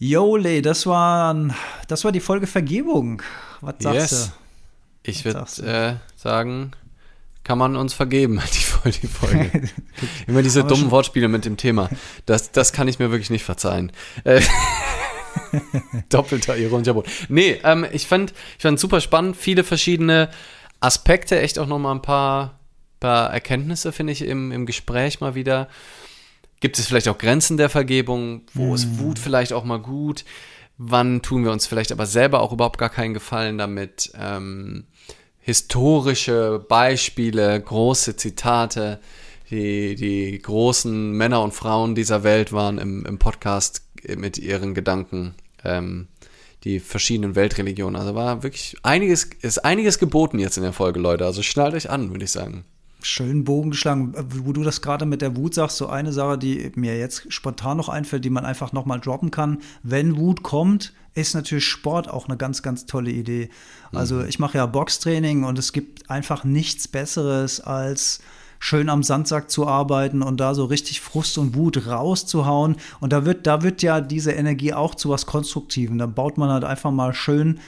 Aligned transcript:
Jole, 0.00 0.62
das 0.62 0.86
war, 0.86 1.36
das 1.86 2.04
war 2.04 2.10
die 2.10 2.20
Folge 2.20 2.46
Vergebung. 2.46 3.22
Was 3.60 3.74
sagst 3.80 4.12
yes. 4.12 4.26
du? 4.26 5.10
Ich 5.10 5.24
würde 5.26 5.46
äh, 5.62 5.94
sagen, 6.16 6.72
kann 7.44 7.58
man 7.58 7.76
uns 7.76 7.92
vergeben, 7.92 8.40
die, 8.54 8.90
die 8.92 9.06
Folge. 9.06 9.68
Immer 10.26 10.42
diese 10.42 10.64
dummen 10.64 10.90
Wortspiele 10.90 11.28
mit 11.28 11.44
dem 11.44 11.58
Thema. 11.58 11.90
Das, 12.24 12.50
das 12.50 12.72
kann 12.72 12.88
ich 12.88 12.98
mir 12.98 13.10
wirklich 13.10 13.28
nicht 13.28 13.44
verzeihen. 13.44 13.92
Äh, 14.24 14.40
Doppelter 16.08 16.56
ironischer 16.56 16.94
Boden. 16.94 17.10
Nee, 17.28 17.60
ähm, 17.62 17.86
ich 17.92 18.06
fand 18.06 18.32
ich 18.56 18.62
fand 18.62 18.80
super 18.80 19.02
spannend, 19.02 19.36
viele 19.36 19.64
verschiedene 19.64 20.30
Aspekte, 20.80 21.38
echt 21.38 21.58
auch 21.58 21.66
nochmal 21.66 21.94
ein 21.94 22.02
paar, 22.02 22.58
paar 23.00 23.30
Erkenntnisse, 23.30 23.92
finde 23.92 24.14
ich, 24.14 24.22
im, 24.22 24.50
im 24.50 24.64
Gespräch 24.64 25.20
mal 25.20 25.34
wieder. 25.34 25.68
Gibt 26.60 26.78
es 26.78 26.86
vielleicht 26.86 27.08
auch 27.08 27.18
Grenzen 27.18 27.56
der 27.56 27.70
Vergebung? 27.70 28.42
Wo 28.52 28.68
mhm. 28.68 28.74
ist 28.74 28.98
Wut 28.98 29.18
vielleicht 29.18 29.52
auch 29.54 29.64
mal 29.64 29.78
gut? 29.78 30.24
Wann 30.76 31.22
tun 31.22 31.44
wir 31.44 31.52
uns 31.52 31.66
vielleicht 31.66 31.90
aber 31.90 32.06
selber 32.06 32.40
auch 32.40 32.52
überhaupt 32.52 32.78
gar 32.78 32.90
keinen 32.90 33.14
Gefallen 33.14 33.58
damit? 33.58 34.12
Ähm, 34.14 34.84
historische 35.38 36.64
Beispiele, 36.68 37.60
große 37.60 38.16
Zitate, 38.16 39.00
die, 39.50 39.94
die 39.94 40.38
großen 40.38 41.12
Männer 41.12 41.42
und 41.42 41.54
Frauen 41.54 41.94
dieser 41.94 42.22
Welt 42.22 42.52
waren 42.52 42.78
im, 42.78 43.04
im 43.06 43.18
Podcast 43.18 43.82
mit 44.16 44.38
ihren 44.38 44.74
Gedanken. 44.74 45.34
Ähm, 45.64 46.08
die 46.64 46.78
verschiedenen 46.78 47.36
Weltreligionen. 47.36 47.98
Also 47.98 48.14
war 48.14 48.42
wirklich 48.42 48.76
einiges, 48.82 49.24
ist 49.40 49.64
einiges 49.64 49.98
geboten 49.98 50.38
jetzt 50.38 50.58
in 50.58 50.62
der 50.62 50.74
Folge, 50.74 51.00
Leute. 51.00 51.24
Also 51.24 51.42
schnallt 51.42 51.72
euch 51.72 51.88
an, 51.88 52.10
würde 52.10 52.24
ich 52.24 52.30
sagen 52.30 52.66
schön 53.02 53.44
Bogen 53.44 53.70
geschlagen. 53.70 54.14
Wo 54.44 54.52
du 54.52 54.62
das 54.62 54.82
gerade 54.82 55.06
mit 55.06 55.22
der 55.22 55.36
Wut 55.36 55.54
sagst, 55.54 55.76
so 55.76 55.88
eine 55.88 56.12
Sache, 56.12 56.38
die 56.38 56.72
mir 56.74 56.98
jetzt 56.98 57.32
spontan 57.32 57.76
noch 57.76 57.88
einfällt, 57.88 58.24
die 58.24 58.30
man 58.30 58.44
einfach 58.44 58.72
nochmal 58.72 59.00
droppen 59.00 59.30
kann. 59.30 59.58
Wenn 59.82 60.16
Wut 60.16 60.42
kommt, 60.42 60.92
ist 61.14 61.34
natürlich 61.34 61.66
Sport 61.66 62.08
auch 62.08 62.28
eine 62.28 62.36
ganz, 62.36 62.62
ganz 62.62 62.86
tolle 62.86 63.10
Idee. 63.10 63.50
Also 63.92 64.16
mhm. 64.16 64.28
ich 64.28 64.38
mache 64.38 64.58
ja 64.58 64.66
Boxtraining 64.66 65.44
und 65.44 65.58
es 65.58 65.72
gibt 65.72 66.08
einfach 66.10 66.44
nichts 66.44 66.88
Besseres 66.88 67.60
als 67.60 68.20
schön 68.60 68.88
am 68.90 69.02
Sandsack 69.02 69.50
zu 69.50 69.66
arbeiten 69.66 70.22
und 70.22 70.38
da 70.38 70.54
so 70.54 70.66
richtig 70.66 71.00
Frust 71.00 71.38
und 71.38 71.56
Wut 71.56 71.86
rauszuhauen. 71.86 72.76
Und 73.00 73.12
da 73.12 73.24
wird, 73.24 73.46
da 73.46 73.62
wird 73.62 73.82
ja 73.82 74.00
diese 74.00 74.32
Energie 74.32 74.74
auch 74.74 74.94
zu 74.94 75.08
was 75.08 75.26
Konstruktivem. 75.26 75.98
Da 75.98 76.06
baut 76.06 76.38
man 76.38 76.50
halt 76.50 76.64
einfach 76.64 76.90
mal 76.90 77.14
schön 77.14 77.58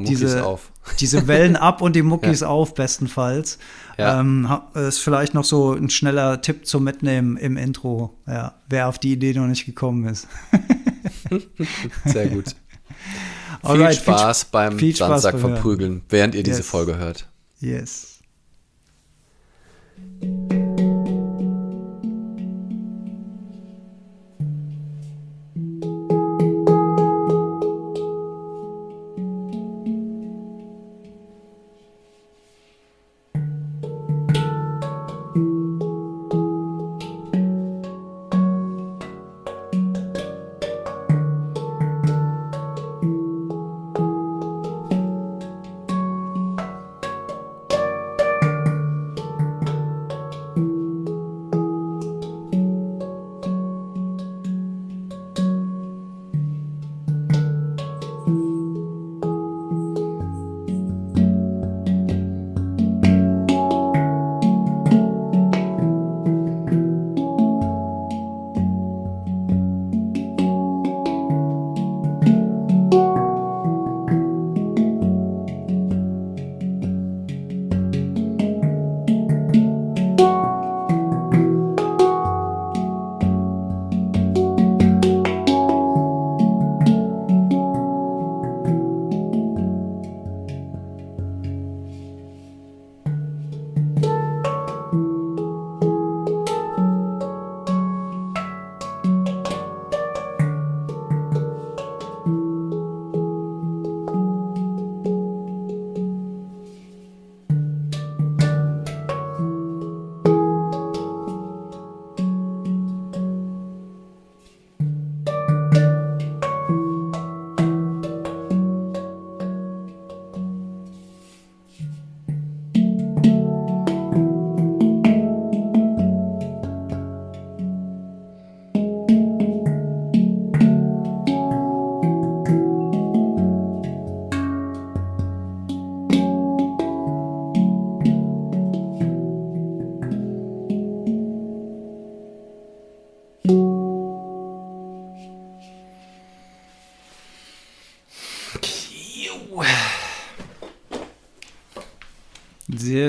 diese, 0.00 0.44
auf. 0.44 0.72
diese 1.00 1.26
Wellen 1.26 1.56
ab 1.56 1.82
und 1.82 1.96
die 1.96 2.02
Muckis 2.02 2.40
ja. 2.40 2.48
auf, 2.48 2.74
bestenfalls. 2.74 3.58
Ja. 3.98 4.20
Ähm, 4.20 4.48
ist 4.74 4.98
vielleicht 4.98 5.34
noch 5.34 5.44
so 5.44 5.72
ein 5.72 5.90
schneller 5.90 6.40
Tipp 6.40 6.66
zum 6.66 6.84
Mitnehmen 6.84 7.36
im 7.36 7.56
Intro. 7.56 8.18
Ja, 8.26 8.54
wer 8.68 8.88
auf 8.88 8.98
die 8.98 9.12
Idee 9.12 9.34
noch 9.34 9.46
nicht 9.46 9.66
gekommen 9.66 10.06
ist. 10.06 10.26
Sehr 12.04 12.28
gut. 12.28 12.56
Alright, 13.62 13.94
viel 13.94 14.02
Spaß 14.02 14.42
viel, 14.42 14.48
beim 14.50 14.78
viel 14.78 14.96
Spaß 14.96 15.22
Samstag 15.22 15.40
verprügeln, 15.40 16.02
während 16.08 16.34
ihr 16.34 16.40
yes. 16.40 16.56
diese 16.56 16.62
Folge 16.62 16.96
hört. 16.96 17.28
Yes. 17.60 18.18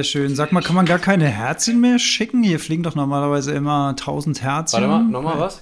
Sehr 0.04 0.22
schön. 0.22 0.36
Sag 0.36 0.52
mal, 0.52 0.62
kann 0.62 0.76
man 0.76 0.86
gar 0.86 1.00
keine 1.00 1.28
Herzchen 1.30 1.80
mehr 1.80 1.98
schicken? 1.98 2.44
Hier 2.44 2.60
fliegen 2.60 2.84
doch 2.84 2.94
normalerweise 2.94 3.54
immer 3.54 3.90
1000 3.90 4.42
Herzchen. 4.42 4.82
Warte 4.82 4.88
mal, 4.88 5.04
nochmal 5.04 5.40
was? 5.40 5.62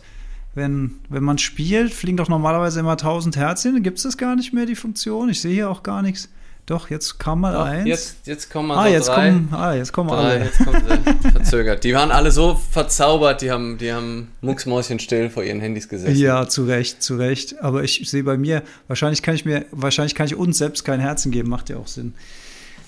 Wenn, 0.56 0.96
wenn 1.10 1.24
man 1.24 1.38
spielt, 1.38 1.94
fliegen 1.94 2.18
doch 2.18 2.28
normalerweise 2.28 2.80
immer 2.80 2.94
1000 2.94 3.38
Herzchen. 3.38 3.84
Gibt 3.84 4.00
es 4.00 4.04
das 4.04 4.18
gar 4.18 4.36
nicht 4.36 4.52
mehr, 4.52 4.66
die 4.66 4.76
Funktion? 4.76 5.30
Ich 5.30 5.42
sehe 5.42 5.54
hier 5.54 5.70
auch 5.70 5.84
gar 5.84 6.02
nichts. 6.02 6.28
Doch, 6.66 6.90
jetzt 6.90 7.20
kam 7.20 7.42
mal 7.42 7.54
Doch, 7.54 7.66
eins. 7.66 7.88
Jetzt, 7.88 8.16
jetzt 8.26 8.50
kommen 8.50 8.70
mal 8.70 8.78
ah, 8.78 8.88
so 8.88 8.94
jetzt 8.94 9.08
drei. 9.10 9.30
Kommen, 9.30 9.50
ah, 9.52 9.74
jetzt 9.76 9.94
kommen 9.94 10.10
drei, 10.10 10.18
alle. 10.18 10.46
Jetzt 10.46 10.58
kommen 10.58 10.84
sie 11.24 11.30
verzögert. 11.30 11.84
Die 11.84 11.94
waren 11.94 12.10
alle 12.10 12.32
so 12.32 12.56
verzaubert, 12.56 13.44
die 13.44 13.52
haben, 13.52 13.78
die 13.78 13.94
haben 13.94 14.30
Mucksmäuschen 14.42 14.98
still 14.98 15.30
vor 15.30 15.44
ihren 15.44 15.60
Handys 15.60 15.88
gesessen. 15.88 16.16
Ja, 16.16 16.48
zu 16.48 16.66
Recht, 16.66 17.04
zu 17.04 17.16
Recht. 17.16 17.62
Aber 17.62 17.84
ich 17.84 18.10
sehe 18.10 18.24
bei 18.24 18.38
mir, 18.38 18.64
wahrscheinlich 18.88 19.22
kann 19.22 19.36
ich 19.36 19.46
mir, 19.46 19.66
wahrscheinlich 19.70 20.16
kann 20.16 20.26
ich 20.26 20.36
uns 20.36 20.58
selbst 20.58 20.84
kein 20.84 21.00
Herzen 21.00 21.32
geben, 21.32 21.50
macht 21.50 21.70
ja 21.70 21.78
auch 21.78 21.88
Sinn. 21.88 22.16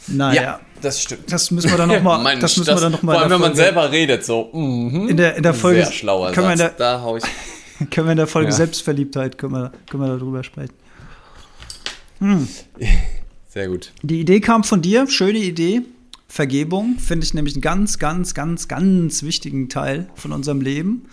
Naja. 0.07 0.41
Ja, 0.41 0.59
das 0.81 1.01
stimmt. 1.01 1.31
Das 1.31 1.51
müssen 1.51 1.69
wir 1.69 1.77
dann 1.77 1.89
nochmal. 1.89 2.37
das 2.39 2.57
müssen 2.57 2.75
wir 2.75 2.81
dann 2.81 2.91
noch 2.91 3.03
mal 3.03 3.13
vor 3.13 3.21
allem, 3.21 3.31
wenn 3.31 3.41
man 3.41 3.55
selber 3.55 3.91
redet, 3.91 4.25
so. 4.25 4.49
Mm 4.53 5.09
in, 5.09 5.17
der, 5.17 5.35
in 5.35 5.43
der 5.43 5.53
Folge. 5.53 5.83
Sehr 5.83 5.91
schlauer 5.91 6.31
können 6.31 6.47
Satz. 6.49 6.59
Wir 6.59 6.65
in 6.65 6.77
der, 6.77 6.97
da 6.97 7.01
hau 7.01 7.17
ich. 7.17 7.23
können 7.91 8.07
wir 8.07 8.11
in 8.11 8.17
der 8.17 8.27
Folge 8.27 8.49
ja. 8.49 8.55
Selbstverliebtheit 8.55 9.37
können 9.37 9.53
wir, 9.53 9.71
können 9.89 10.03
wir 10.03 10.17
darüber 10.17 10.43
sprechen. 10.43 10.73
Hm. 12.19 12.47
Sehr 13.49 13.67
gut. 13.67 13.91
Die 14.01 14.19
Idee 14.19 14.39
kam 14.39 14.63
von 14.63 14.81
dir, 14.81 15.07
schöne 15.07 15.39
Idee. 15.39 15.81
Vergebung 16.27 16.97
finde 16.97 17.25
ich 17.25 17.35
nämlich 17.35 17.53
einen 17.53 17.61
ganz, 17.61 17.99
ganz, 17.99 18.33
ganz, 18.33 18.67
ganz 18.67 19.21
wichtigen 19.21 19.69
Teil 19.69 20.07
von 20.15 20.31
unserem 20.31 20.61
Leben 20.61 21.05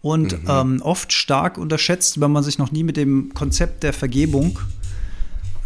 und 0.00 0.42
mhm. 0.42 0.48
ähm, 0.48 0.82
oft 0.82 1.12
stark 1.12 1.58
unterschätzt, 1.58 2.20
wenn 2.20 2.30
man 2.30 2.42
sich 2.42 2.56
noch 2.56 2.72
nie 2.72 2.82
mit 2.82 2.96
dem 2.96 3.34
Konzept 3.34 3.82
der 3.82 3.92
Vergebung 3.92 4.58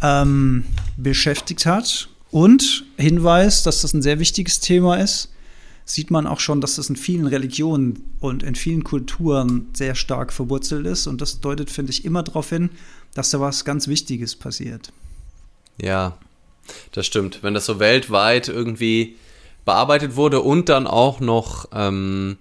ähm, 0.02 0.64
beschäftigt 0.96 1.66
hat. 1.66 2.08
Und 2.30 2.84
Hinweis, 2.96 3.62
dass 3.62 3.82
das 3.82 3.94
ein 3.94 4.02
sehr 4.02 4.18
wichtiges 4.18 4.60
Thema 4.60 4.96
ist. 4.96 5.30
sieht 5.84 6.10
man 6.10 6.26
auch 6.26 6.40
schon, 6.40 6.60
dass 6.60 6.76
das 6.76 6.90
in 6.90 6.96
vielen 6.96 7.26
Religionen 7.26 8.04
und 8.20 8.42
in 8.42 8.54
vielen 8.54 8.84
Kulturen 8.84 9.68
sehr 9.72 9.94
stark 9.94 10.34
verwurzelt 10.34 10.86
ist. 10.86 11.06
Und 11.06 11.22
das 11.22 11.40
deutet, 11.40 11.70
finde 11.70 11.92
ich, 11.92 12.04
immer 12.04 12.22
darauf 12.22 12.50
hin, 12.50 12.68
dass 13.14 13.30
da 13.30 13.40
was 13.40 13.64
ganz 13.64 13.88
Wichtiges 13.88 14.36
passiert. 14.36 14.92
Ja, 15.80 16.18
das 16.92 17.06
stimmt. 17.06 17.42
Wenn 17.42 17.54
das 17.54 17.64
so 17.64 17.80
weltweit 17.80 18.48
irgendwie 18.48 19.16
bearbeitet 19.64 20.14
wurde 20.14 20.42
und 20.42 20.68
dann 20.68 20.86
auch 20.86 21.20
noch 21.20 21.68
ähm, 21.72 22.36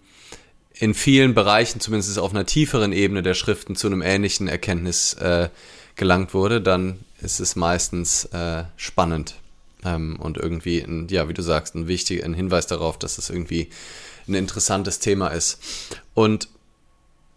in 0.73 0.93
vielen 0.93 1.33
Bereichen, 1.33 1.79
zumindest 1.79 2.19
auf 2.19 2.31
einer 2.31 2.45
tieferen 2.45 2.91
Ebene 2.91 3.23
der 3.23 3.33
Schriften, 3.33 3.77
zu 3.77 3.87
einem 3.87 4.01
ähnlichen 4.01 4.49
Erkenntnis 4.49 5.13
äh, 5.13 5.47
gelangt 5.95 6.33
wurde, 6.33 6.59
dann 6.59 6.99
ist 7.21 7.39
es 7.39 7.55
meistens 7.55 8.25
äh, 8.25 8.65
spannend 8.75 9.35
ähm, 9.85 10.17
und 10.19 10.37
irgendwie, 10.37 10.79
ein, 10.79 11.07
ja, 11.09 11.29
wie 11.29 11.33
du 11.33 11.41
sagst, 11.41 11.75
ein 11.75 11.87
wichtiger 11.87 12.25
ein 12.25 12.33
Hinweis 12.33 12.67
darauf, 12.67 12.97
dass 12.97 13.17
es 13.17 13.29
irgendwie 13.29 13.69
ein 14.27 14.33
interessantes 14.33 14.99
Thema 14.99 15.29
ist. 15.29 15.59
Und 16.13 16.49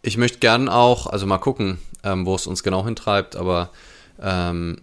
ich 0.02 0.16
möchte 0.16 0.38
gern 0.38 0.68
auch, 0.68 1.06
also 1.06 1.26
mal 1.26 1.38
gucken, 1.38 1.78
ähm, 2.02 2.26
wo 2.26 2.34
es 2.34 2.46
uns 2.46 2.62
genau 2.62 2.84
hintreibt, 2.84 3.36
aber 3.36 3.70
ähm, 4.20 4.80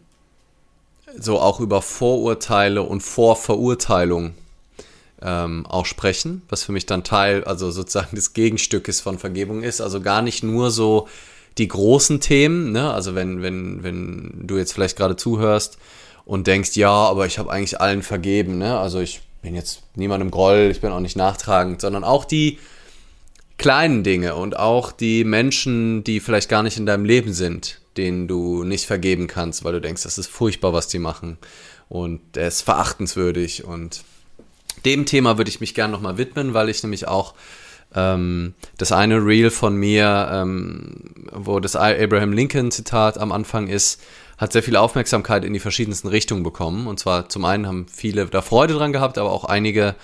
so 1.18 1.40
auch 1.40 1.60
über 1.60 1.82
Vorurteile 1.82 2.84
und 2.84 3.02
Vorverurteilung 3.02 4.36
ähm, 5.22 5.66
auch 5.66 5.86
sprechen, 5.86 6.44
was 6.50 6.64
für 6.64 6.72
mich 6.72 6.86
dann 6.86 7.04
Teil, 7.04 7.44
also 7.44 7.72
sozusagen 7.72 8.16
des 8.16 8.34
Gegenstückes 8.34 9.02
von 9.02 9.18
Vergebung 9.18 9.64
ist. 9.64 9.82
Also 9.82 10.02
gar 10.02 10.22
nicht 10.22 10.44
nur 10.44 10.70
so 10.70 11.08
die 11.58 11.68
großen 11.68 12.22
Themen, 12.22 12.72
ne? 12.72 12.94
also 12.94 13.16
wenn, 13.16 13.42
wenn, 13.42 13.82
wenn 13.82 14.44
du 14.46 14.58
jetzt 14.58 14.74
vielleicht 14.74 14.96
gerade 14.96 15.16
zuhörst 15.16 15.80
und 16.28 16.46
denkst, 16.46 16.76
ja, 16.76 16.92
aber 16.92 17.26
ich 17.26 17.40
habe 17.40 17.50
eigentlich 17.50 17.80
allen 17.80 18.04
vergeben, 18.04 18.58
ne? 18.58 18.78
also 18.78 19.00
ich 19.00 19.22
bin 19.42 19.56
jetzt 19.56 19.84
niemandem 19.96 20.30
Groll, 20.30 20.68
ich 20.70 20.82
bin 20.82 20.92
auch 20.92 21.00
nicht 21.00 21.16
nachtragend, 21.16 21.80
sondern 21.80 22.04
auch 22.04 22.26
die 22.26 22.60
kleinen 23.58 24.04
Dinge 24.04 24.36
und 24.36 24.58
auch 24.58 24.92
die 24.92 25.24
Menschen, 25.24 26.04
die 26.04 26.20
vielleicht 26.20 26.50
gar 26.50 26.64
nicht 26.64 26.78
in 26.78 26.86
deinem 26.86 27.06
Leben 27.06 27.32
sind, 27.32 27.80
denen 27.96 28.28
du 28.28 28.66
nicht 28.66 28.86
vergeben 28.86 29.28
kannst, 29.28 29.64
weil 29.64 29.72
du 29.72 29.80
denkst, 29.80 30.04
das 30.04 30.18
ist 30.18 30.28
furchtbar, 30.28 30.74
was 30.74 30.90
die 30.90 31.00
machen 31.00 31.38
und 31.88 32.36
er 32.36 32.50
ist 32.50 32.62
verachtenswürdig 32.62 33.64
und 33.64 34.04
dem 34.84 35.06
Thema 35.06 35.38
würde 35.38 35.50
ich 35.50 35.62
mich 35.62 35.74
gerne 35.74 35.94
nochmal 35.94 36.18
widmen, 36.18 36.54
weil 36.54 36.68
ich 36.68 36.84
nämlich 36.84 37.08
auch 37.08 37.36
ähm, 37.96 38.54
das 38.78 38.92
eine 38.92 39.26
Reel 39.26 39.50
von 39.50 39.78
mir, 39.78 40.30
ähm, 40.30 41.14
wo 41.32 41.62
das 41.62 41.78
Abraham 41.78 42.34
Lincoln 42.34 42.70
Zitat 42.70 43.18
am 43.18 43.32
Anfang 43.32 43.70
ist, 43.70 44.02
hat 44.38 44.54
sehr 44.54 44.64
viel 44.64 44.76
Aufmerksamkeit 44.76 45.44
in 45.44 45.54
die 45.54 45.60
verschiedensten 45.60 46.08
Richtungen 46.08 46.44
bekommen. 46.44 46.88
Und 46.88 47.00
zwar 47.00 47.28
zum 47.30 47.44
einen 47.46 47.66
haben 47.66 47.88
viele 47.92 48.28
da 48.28 48.42
Freude 48.42 48.76
dran 48.76 48.94
gehabt, 48.94 49.18
aber 49.18 49.32
auch 49.32 49.46
einige 49.46 49.96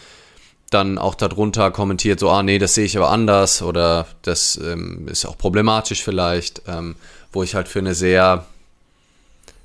dann 0.74 0.98
auch 0.98 1.14
darunter 1.16 1.70
kommentiert, 1.72 2.20
so, 2.20 2.30
ah 2.30 2.42
nee, 2.42 2.58
das 2.58 2.74
sehe 2.74 2.86
ich 2.86 2.98
aber 2.98 3.12
anders 3.12 3.62
oder 3.62 4.08
das 4.24 4.60
ähm, 4.64 5.08
ist 5.08 5.26
auch 5.26 5.38
problematisch 5.38 6.04
vielleicht, 6.04 6.64
ähm, 6.68 6.96
wo 7.32 7.44
ich 7.44 7.54
halt 7.54 7.68
für 7.68 7.80
eine 7.80 7.94
sehr 7.94 8.46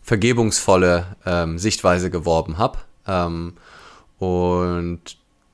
vergebungsvolle 0.02 1.16
ähm, 1.24 1.58
Sichtweise 1.58 2.10
geworben 2.10 2.58
habe. 2.58 2.78
Ähm, 3.06 3.54
und 4.18 5.00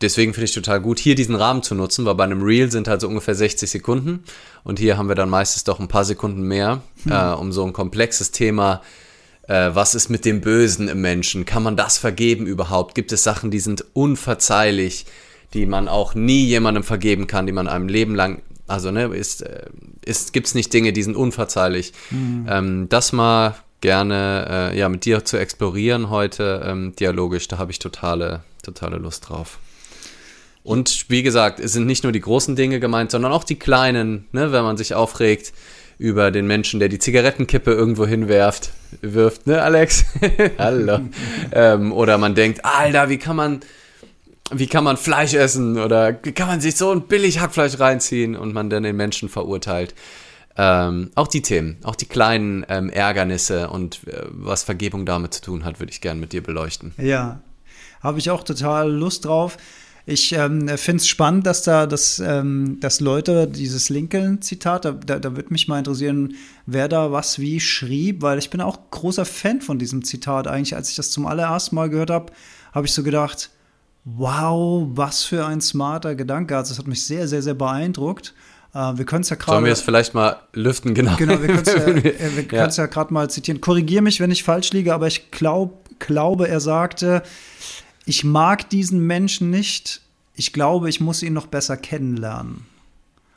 deswegen 0.00 0.34
finde 0.34 0.46
ich 0.46 0.54
total 0.54 0.80
gut, 0.80 0.98
hier 0.98 1.14
diesen 1.14 1.36
Rahmen 1.36 1.62
zu 1.62 1.76
nutzen, 1.76 2.04
weil 2.04 2.16
bei 2.16 2.24
einem 2.24 2.42
Reel 2.42 2.70
sind 2.72 2.88
halt 2.88 3.00
so 3.00 3.06
ungefähr 3.06 3.36
60 3.36 3.70
Sekunden 3.70 4.24
und 4.64 4.80
hier 4.80 4.98
haben 4.98 5.08
wir 5.08 5.14
dann 5.14 5.30
meistens 5.30 5.62
doch 5.62 5.78
ein 5.78 5.88
paar 5.88 6.04
Sekunden 6.04 6.42
mehr, 6.42 6.82
mhm. 7.04 7.12
äh, 7.12 7.32
um 7.34 7.52
so 7.52 7.64
ein 7.64 7.72
komplexes 7.72 8.32
Thema 8.32 8.82
äh, 8.82 9.03
was 9.46 9.94
ist 9.94 10.08
mit 10.08 10.24
dem 10.24 10.40
Bösen 10.40 10.88
im 10.88 11.00
Menschen? 11.00 11.44
Kann 11.44 11.62
man 11.62 11.76
das 11.76 11.98
vergeben 11.98 12.46
überhaupt? 12.46 12.94
Gibt 12.94 13.12
es 13.12 13.22
Sachen, 13.22 13.50
die 13.50 13.60
sind 13.60 13.84
unverzeihlich, 13.92 15.06
die 15.52 15.66
man 15.66 15.88
auch 15.88 16.14
nie 16.14 16.44
jemandem 16.44 16.82
vergeben 16.82 17.26
kann, 17.26 17.46
die 17.46 17.52
man 17.52 17.68
einem 17.68 17.88
Leben 17.88 18.14
lang, 18.14 18.42
also 18.66 18.90
ne, 18.90 19.04
ist, 19.14 19.42
äh, 19.42 19.66
ist, 20.04 20.32
gibt 20.32 20.46
es 20.46 20.54
nicht 20.54 20.72
Dinge, 20.72 20.92
die 20.92 21.02
sind 21.02 21.16
unverzeihlich. 21.16 21.92
Mhm. 22.10 22.46
Ähm, 22.48 22.88
das 22.88 23.12
mal 23.12 23.56
gerne 23.80 24.72
äh, 24.72 24.78
ja, 24.78 24.88
mit 24.88 25.04
dir 25.04 25.24
zu 25.24 25.36
explorieren 25.36 26.08
heute, 26.08 26.64
ähm, 26.66 26.96
dialogisch, 26.96 27.48
da 27.48 27.58
habe 27.58 27.70
ich 27.70 27.78
totale, 27.78 28.42
totale 28.62 28.96
Lust 28.96 29.28
drauf. 29.28 29.58
Und 30.62 31.10
wie 31.10 31.22
gesagt, 31.22 31.60
es 31.60 31.74
sind 31.74 31.86
nicht 31.86 32.02
nur 32.02 32.12
die 32.12 32.22
großen 32.22 32.56
Dinge 32.56 32.80
gemeint, 32.80 33.10
sondern 33.10 33.32
auch 33.32 33.44
die 33.44 33.58
kleinen, 33.58 34.26
ne, 34.32 34.52
wenn 34.52 34.64
man 34.64 34.78
sich 34.78 34.94
aufregt 34.94 35.52
über 35.98 36.30
den 36.30 36.46
Menschen, 36.46 36.80
der 36.80 36.88
die 36.88 36.98
Zigarettenkippe 36.98 37.72
irgendwo 37.72 38.06
hinwerft, 38.06 38.72
wirft, 39.00 39.46
ne, 39.46 39.62
Alex? 39.62 40.04
Hallo. 40.58 41.00
ähm, 41.52 41.92
oder 41.92 42.18
man 42.18 42.34
denkt, 42.34 42.64
Alter, 42.64 43.08
wie 43.08 43.18
kann 43.18 43.36
man, 43.36 43.60
wie 44.52 44.66
kann 44.66 44.84
man 44.84 44.96
Fleisch 44.96 45.34
essen? 45.34 45.78
Oder 45.78 46.18
wie 46.22 46.32
kann 46.32 46.48
man 46.48 46.60
sich 46.60 46.76
so 46.76 46.90
ein 46.90 47.02
billig 47.02 47.40
Hackfleisch 47.40 47.78
reinziehen 47.78 48.36
und 48.36 48.52
man 48.52 48.70
dann 48.70 48.82
den 48.82 48.96
Menschen 48.96 49.28
verurteilt? 49.28 49.94
Ähm, 50.56 51.10
auch 51.16 51.26
die 51.26 51.42
Themen, 51.42 51.78
auch 51.82 51.96
die 51.96 52.06
kleinen 52.06 52.64
ähm, 52.68 52.88
Ärgernisse 52.88 53.70
und 53.70 54.06
äh, 54.06 54.22
was 54.28 54.62
Vergebung 54.62 55.04
damit 55.04 55.34
zu 55.34 55.42
tun 55.42 55.64
hat, 55.64 55.80
würde 55.80 55.90
ich 55.90 56.00
gerne 56.00 56.20
mit 56.20 56.32
dir 56.32 56.42
beleuchten. 56.42 56.94
Ja, 56.96 57.40
habe 58.00 58.20
ich 58.20 58.30
auch 58.30 58.44
total 58.44 58.90
Lust 58.92 59.24
drauf. 59.24 59.56
Ich 60.06 60.32
ähm, 60.32 60.68
finde 60.76 61.00
es 61.00 61.08
spannend, 61.08 61.46
dass 61.46 61.62
da 61.62 61.86
das, 61.86 62.18
ähm, 62.18 62.78
dass 62.80 63.00
Leute 63.00 63.48
dieses 63.48 63.88
Lincoln-Zitat, 63.88 64.84
da, 64.84 64.92
da, 64.92 65.18
da 65.18 65.34
würde 65.34 65.50
mich 65.50 65.66
mal 65.66 65.78
interessieren, 65.78 66.34
wer 66.66 66.88
da 66.88 67.10
was 67.10 67.38
wie 67.38 67.58
schrieb, 67.58 68.20
weil 68.20 68.38
ich 68.38 68.50
bin 68.50 68.60
auch 68.60 68.90
großer 68.90 69.24
Fan 69.24 69.62
von 69.62 69.78
diesem 69.78 70.04
Zitat. 70.04 70.46
Eigentlich, 70.46 70.76
als 70.76 70.90
ich 70.90 70.96
das 70.96 71.10
zum 71.10 71.26
allerersten 71.26 71.74
Mal 71.76 71.88
gehört 71.88 72.10
habe, 72.10 72.32
habe 72.74 72.86
ich 72.86 72.92
so 72.92 73.02
gedacht, 73.02 73.50
wow, 74.04 74.86
was 74.90 75.24
für 75.24 75.46
ein 75.46 75.62
smarter 75.62 76.14
Gedanke. 76.14 76.54
Also, 76.54 76.72
das 76.72 76.78
hat 76.78 76.86
mich 76.86 77.06
sehr, 77.06 77.26
sehr, 77.26 77.40
sehr 77.40 77.54
beeindruckt. 77.54 78.34
Uh, 78.74 78.98
wir 78.98 79.06
können 79.06 79.22
es 79.22 79.30
ja 79.30 79.36
gerade. 79.36 79.52
Sollen 79.52 79.64
wir 79.66 79.72
es 79.72 79.82
vielleicht 79.82 80.14
mal 80.14 80.36
lüften, 80.52 80.94
genau. 80.94 81.14
Genau, 81.16 81.40
wir 81.40 81.46
können 81.46 81.62
es 81.64 81.72
ja, 81.72 82.66
ja. 82.66 82.68
ja 82.68 82.86
gerade 82.86 83.14
mal 83.14 83.30
zitieren. 83.30 83.60
Korrigiere 83.60 84.02
mich, 84.02 84.20
wenn 84.20 84.32
ich 84.32 84.42
falsch 84.42 84.72
liege, 84.72 84.92
aber 84.92 85.06
ich 85.06 85.30
glaub, 85.30 85.88
glaube, 86.00 86.48
er 86.48 86.58
sagte, 86.58 87.22
ich 88.06 88.24
mag 88.24 88.68
diesen 88.70 89.06
Menschen 89.06 89.50
nicht. 89.50 90.00
Ich 90.34 90.52
glaube, 90.52 90.88
ich 90.88 91.00
muss 91.00 91.22
ihn 91.22 91.32
noch 91.32 91.46
besser 91.46 91.76
kennenlernen. 91.76 92.66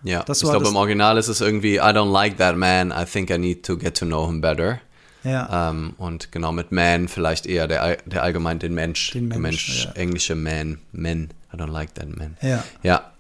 Ja, 0.03 0.23
das 0.23 0.41
ich 0.41 0.49
glaube, 0.49 0.67
im 0.67 0.75
Original 0.75 1.17
ist 1.17 1.27
es 1.27 1.41
irgendwie, 1.41 1.75
I 1.75 1.79
don't 1.79 2.11
like 2.11 2.37
that 2.37 2.55
man, 2.55 2.91
I 2.91 3.05
think 3.05 3.29
I 3.29 3.37
need 3.37 3.65
to 3.65 3.77
get 3.77 3.97
to 3.97 4.05
know 4.05 4.27
him 4.27 4.41
better. 4.41 4.79
Ja. 5.23 5.69
Ähm, 5.69 5.93
und 5.97 6.31
genau 6.31 6.51
mit 6.51 6.71
man 6.71 7.07
vielleicht 7.07 7.45
eher 7.45 7.67
der, 7.67 7.97
der 8.05 8.23
allgemein 8.23 8.59
den 8.59 8.73
Mensch, 8.73 9.11
den 9.11 9.27
Mensch, 9.27 9.41
Mensch 9.41 9.85
ja. 9.85 9.91
englische 9.93 10.35
man, 10.35 10.77
men, 10.91 11.29
I 11.53 11.57
don't 11.57 11.71
like 11.71 11.93
that 11.95 12.15
man. 12.15 12.37
Ja. 12.41 12.63
Ja, 12.83 13.11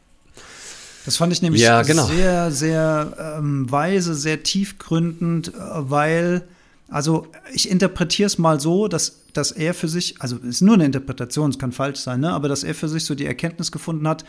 das 1.07 1.15
fand 1.15 1.31
ich 1.31 1.41
nämlich 1.41 1.61
ja, 1.61 1.83
genau. 1.83 2.05
sehr, 2.05 2.51
sehr 2.51 3.37
ähm, 3.37 3.71
weise, 3.71 4.13
sehr 4.13 4.43
tiefgründend, 4.43 5.53
äh, 5.53 5.53
weil, 5.55 6.43
also 6.89 7.27
ich 7.53 7.69
interpretiere 7.69 8.27
es 8.27 8.37
mal 8.37 8.59
so, 8.59 8.87
dass, 8.87 9.23
dass 9.33 9.51
er 9.51 9.73
für 9.73 9.87
sich, 9.87 10.21
also 10.21 10.37
es 10.37 10.47
ist 10.47 10.61
nur 10.61 10.75
eine 10.75 10.85
Interpretation, 10.85 11.49
es 11.49 11.59
kann 11.59 11.71
falsch 11.71 11.99
sein, 11.99 12.21
ne? 12.21 12.31
aber 12.31 12.47
dass 12.47 12.63
er 12.63 12.75
für 12.75 12.87
sich 12.87 13.05
so 13.05 13.15
die 13.15 13.25
Erkenntnis 13.25 13.71
gefunden 13.71 14.07
hat, 14.07 14.23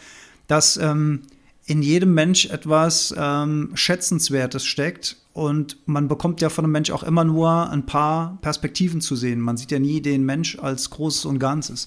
dass 0.47 0.77
ähm, 0.77 1.23
in 1.67 1.83
jedem 1.83 2.15
Mensch 2.15 2.47
etwas 2.47 3.15
ähm, 3.17 3.71
Schätzenswertes 3.75 4.65
steckt 4.65 5.17
und 5.35 5.77
man 5.87 6.09
bekommt 6.09 6.41
ja 6.41 6.49
von 6.49 6.65
einem 6.65 6.73
Mensch 6.73 6.91
auch 6.91 7.03
immer 7.03 7.25
nur 7.25 7.71
ein 7.71 7.87
paar 7.87 8.39
Perspektiven 8.41 9.01
zu 9.01 9.15
sehen. 9.15 9.41
Man 9.41 9.57
sieht 9.57 9.71
ja 9.71 9.79
nie 9.79 10.01
den 10.01 10.25
Mensch 10.25 10.59
als 10.59 10.91
Großes 10.91 11.27
und 11.27 11.39
Ganzes. 11.39 11.87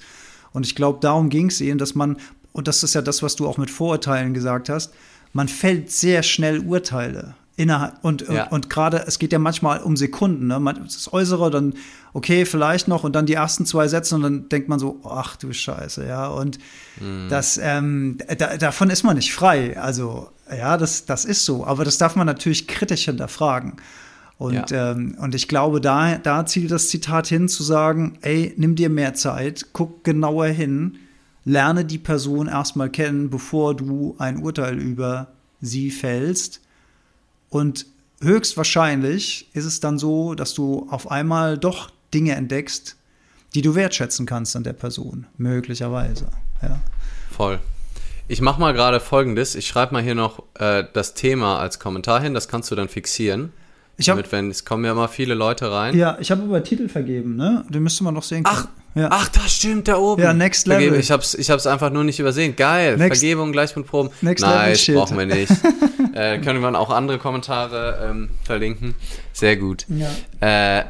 Und 0.53 0.65
ich 0.65 0.75
glaube, 0.75 0.99
darum 1.01 1.29
ging 1.29 1.47
es 1.47 1.59
ihm, 1.61 1.77
dass 1.77 1.95
man 1.95 2.17
und 2.53 2.67
das 2.67 2.83
ist 2.83 2.95
ja 2.95 3.01
das, 3.01 3.23
was 3.23 3.35
du 3.35 3.47
auch 3.47 3.57
mit 3.57 3.71
Vorurteilen 3.71 4.33
gesagt 4.33 4.69
hast, 4.69 4.93
man 5.33 5.47
fällt 5.47 5.91
sehr 5.91 6.23
schnell 6.23 6.59
Urteile. 6.59 7.35
Innerhalb, 7.61 8.03
und, 8.03 8.27
ja. 8.27 8.45
und, 8.45 8.51
und 8.51 8.69
gerade, 8.71 9.03
es 9.05 9.19
geht 9.19 9.31
ja 9.31 9.37
manchmal 9.37 9.81
um 9.81 9.95
Sekunden, 9.95 10.47
ne? 10.47 10.59
das 10.83 11.13
Äußere, 11.13 11.51
dann, 11.51 11.75
okay, 12.11 12.45
vielleicht 12.45 12.87
noch, 12.87 13.03
und 13.03 13.15
dann 13.15 13.27
die 13.27 13.35
ersten 13.35 13.67
zwei 13.67 13.87
Sätze, 13.87 14.15
und 14.15 14.23
dann 14.23 14.49
denkt 14.49 14.67
man 14.67 14.79
so, 14.79 14.99
ach 15.03 15.35
du 15.35 15.53
Scheiße, 15.53 16.07
ja. 16.07 16.27
Und 16.27 16.57
mhm. 16.99 17.27
das, 17.29 17.59
ähm, 17.61 18.17
da, 18.39 18.57
davon 18.57 18.89
ist 18.89 19.03
man 19.03 19.15
nicht 19.15 19.31
frei. 19.31 19.79
Also, 19.79 20.29
ja, 20.49 20.75
das, 20.75 21.05
das 21.05 21.23
ist 21.23 21.45
so. 21.45 21.63
Aber 21.63 21.85
das 21.85 21.99
darf 21.99 22.15
man 22.15 22.25
natürlich 22.25 22.67
kritisch 22.67 23.05
hinterfragen. 23.05 23.73
Und, 24.39 24.71
ja. 24.71 24.93
ähm, 24.93 25.15
und 25.19 25.35
ich 25.35 25.47
glaube, 25.47 25.79
da, 25.81 26.17
da 26.17 26.47
zielt 26.47 26.71
das 26.71 26.89
Zitat 26.89 27.27
hin, 27.27 27.47
zu 27.47 27.61
sagen, 27.61 28.17
ey, 28.21 28.55
nimm 28.57 28.75
dir 28.75 28.89
mehr 28.89 29.13
Zeit, 29.13 29.67
guck 29.71 30.03
genauer 30.03 30.47
hin, 30.47 30.97
lerne 31.45 31.85
die 31.85 31.99
Person 31.99 32.47
erstmal 32.47 32.89
kennen, 32.89 33.29
bevor 33.29 33.75
du 33.75 34.15
ein 34.17 34.41
Urteil 34.41 34.79
über 34.79 35.27
sie 35.61 35.91
fällst. 35.91 36.60
Und 37.51 37.85
höchstwahrscheinlich 38.21 39.49
ist 39.53 39.65
es 39.65 39.81
dann 39.81 39.99
so, 39.99 40.33
dass 40.33 40.53
du 40.53 40.87
auf 40.89 41.11
einmal 41.11 41.57
doch 41.57 41.91
Dinge 42.13 42.33
entdeckst, 42.33 42.95
die 43.53 43.61
du 43.61 43.75
wertschätzen 43.75 44.25
kannst 44.25 44.55
an 44.55 44.63
der 44.63 44.73
Person, 44.73 45.27
möglicherweise. 45.37 46.29
Ja. 46.61 46.81
Voll. 47.29 47.59
Ich 48.29 48.39
mache 48.39 48.61
mal 48.61 48.73
gerade 48.73 49.01
folgendes. 49.01 49.55
Ich 49.55 49.67
schreibe 49.67 49.93
mal 49.93 50.01
hier 50.01 50.15
noch 50.15 50.43
äh, 50.55 50.85
das 50.93 51.13
Thema 51.13 51.59
als 51.59 51.79
Kommentar 51.79 52.21
hin, 52.21 52.33
das 52.33 52.47
kannst 52.47 52.71
du 52.71 52.75
dann 52.75 52.87
fixieren. 52.87 53.51
Ich 54.01 54.09
hab, 54.09 54.17
Damit, 54.17 54.31
wenn, 54.31 54.49
es 54.49 54.65
kommen 54.65 54.83
ja 54.85 54.91
immer 54.91 55.07
viele 55.07 55.33
Leute 55.33 55.71
rein. 55.71 55.95
Ja, 55.97 56.17
ich 56.19 56.31
habe 56.31 56.43
aber 56.43 56.63
Titel 56.63 56.89
vergeben, 56.89 57.35
ne? 57.35 57.63
Den 57.69 57.83
müsste 57.83 58.03
man 58.03 58.13
noch 58.13 58.23
sehen 58.23 58.43
Ach, 58.45 58.67
ja. 58.95 59.07
ach, 59.11 59.29
das 59.29 59.55
stimmt, 59.55 59.87
da 59.87 59.97
oben. 59.97 60.21
Ja, 60.21 60.33
Next 60.33 60.67
Level. 60.67 60.81
Vergebung. 60.81 60.99
Ich 60.99 61.11
hab's, 61.11 61.33
ich 61.35 61.49
hab's 61.49 61.65
einfach 61.67 61.91
nur 61.91 62.03
nicht 62.03 62.19
übersehen. 62.19 62.55
Geil. 62.55 62.97
Next- 62.97 63.19
Vergebung 63.19 63.51
gleich 63.51 63.75
mit 63.75 63.87
Proben. 63.87 64.09
Next 64.21 64.43
Level 64.43 64.57
nice, 64.57 64.81
Shit. 64.81 64.95
brauchen 64.95 65.17
wir 65.17 65.25
nicht. 65.25 65.51
äh, 66.13 66.39
können 66.39 66.61
wir 66.61 66.79
auch 66.79 66.89
andere 66.89 67.17
Kommentare 67.19 68.07
ähm, 68.09 68.29
verlinken. 68.43 68.95
Sehr 69.33 69.55
gut. 69.55 69.85
Ja. 69.87 70.79
Äh, 70.79 70.85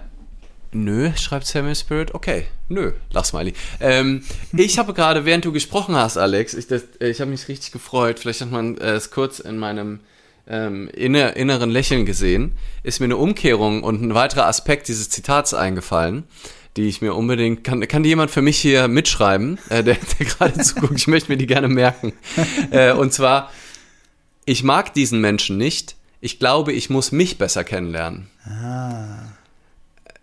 nö, 0.71 1.11
schreibt 1.15 1.45
Samuel 1.45 1.75
Spirit. 1.75 2.13
Okay, 2.15 2.45
nö, 2.69 2.91
lach 3.11 3.25
Smiley. 3.25 3.53
Ähm, 3.79 4.23
ich 4.55 4.79
habe 4.79 4.93
gerade, 4.93 5.25
während 5.25 5.45
du 5.45 5.51
gesprochen 5.51 5.95
hast, 5.95 6.17
Alex, 6.17 6.53
ich, 6.53 6.67
das- 6.67 6.83
äh, 6.99 7.09
ich 7.09 7.19
habe 7.21 7.29
mich 7.31 7.47
richtig 7.47 7.71
gefreut. 7.71 8.19
Vielleicht 8.19 8.41
hat 8.41 8.51
man 8.51 8.77
äh, 8.77 8.91
es 8.93 9.11
kurz 9.11 9.39
in 9.39 9.57
meinem 9.57 9.99
ähm, 10.51 10.89
inner, 10.89 11.35
inneren 11.37 11.69
Lächeln 11.69 12.05
gesehen. 12.05 12.51
Ist 12.83 12.99
mir 12.99 13.05
eine 13.05 13.17
Umkehrung 13.17 13.83
und 13.83 14.01
ein 14.01 14.13
weiterer 14.13 14.47
Aspekt 14.47 14.89
dieses 14.89 15.09
Zitats 15.09 15.53
eingefallen, 15.53 16.25
die 16.75 16.89
ich 16.89 17.01
mir 17.01 17.15
unbedingt. 17.15 17.63
Kann, 17.63 17.87
kann 17.87 18.03
die 18.03 18.09
jemand 18.09 18.31
für 18.31 18.41
mich 18.41 18.59
hier 18.59 18.89
mitschreiben, 18.89 19.59
äh, 19.69 19.83
der, 19.83 19.95
der 19.95 20.25
gerade 20.25 20.53
zuguckt? 20.61 20.97
Ich 20.97 21.07
möchte 21.07 21.31
mir 21.31 21.37
die 21.37 21.47
gerne 21.47 21.69
merken. 21.69 22.13
Äh, 22.69 22.91
und 22.91 23.13
zwar, 23.13 23.49
ich 24.45 24.63
mag 24.63 24.93
diesen 24.93 25.21
Menschen 25.21 25.57
nicht. 25.57 25.95
Ich 26.19 26.37
glaube, 26.37 26.73
ich 26.73 26.89
muss 26.89 27.13
mich 27.13 27.37
besser 27.37 27.63
kennenlernen. 27.63 28.27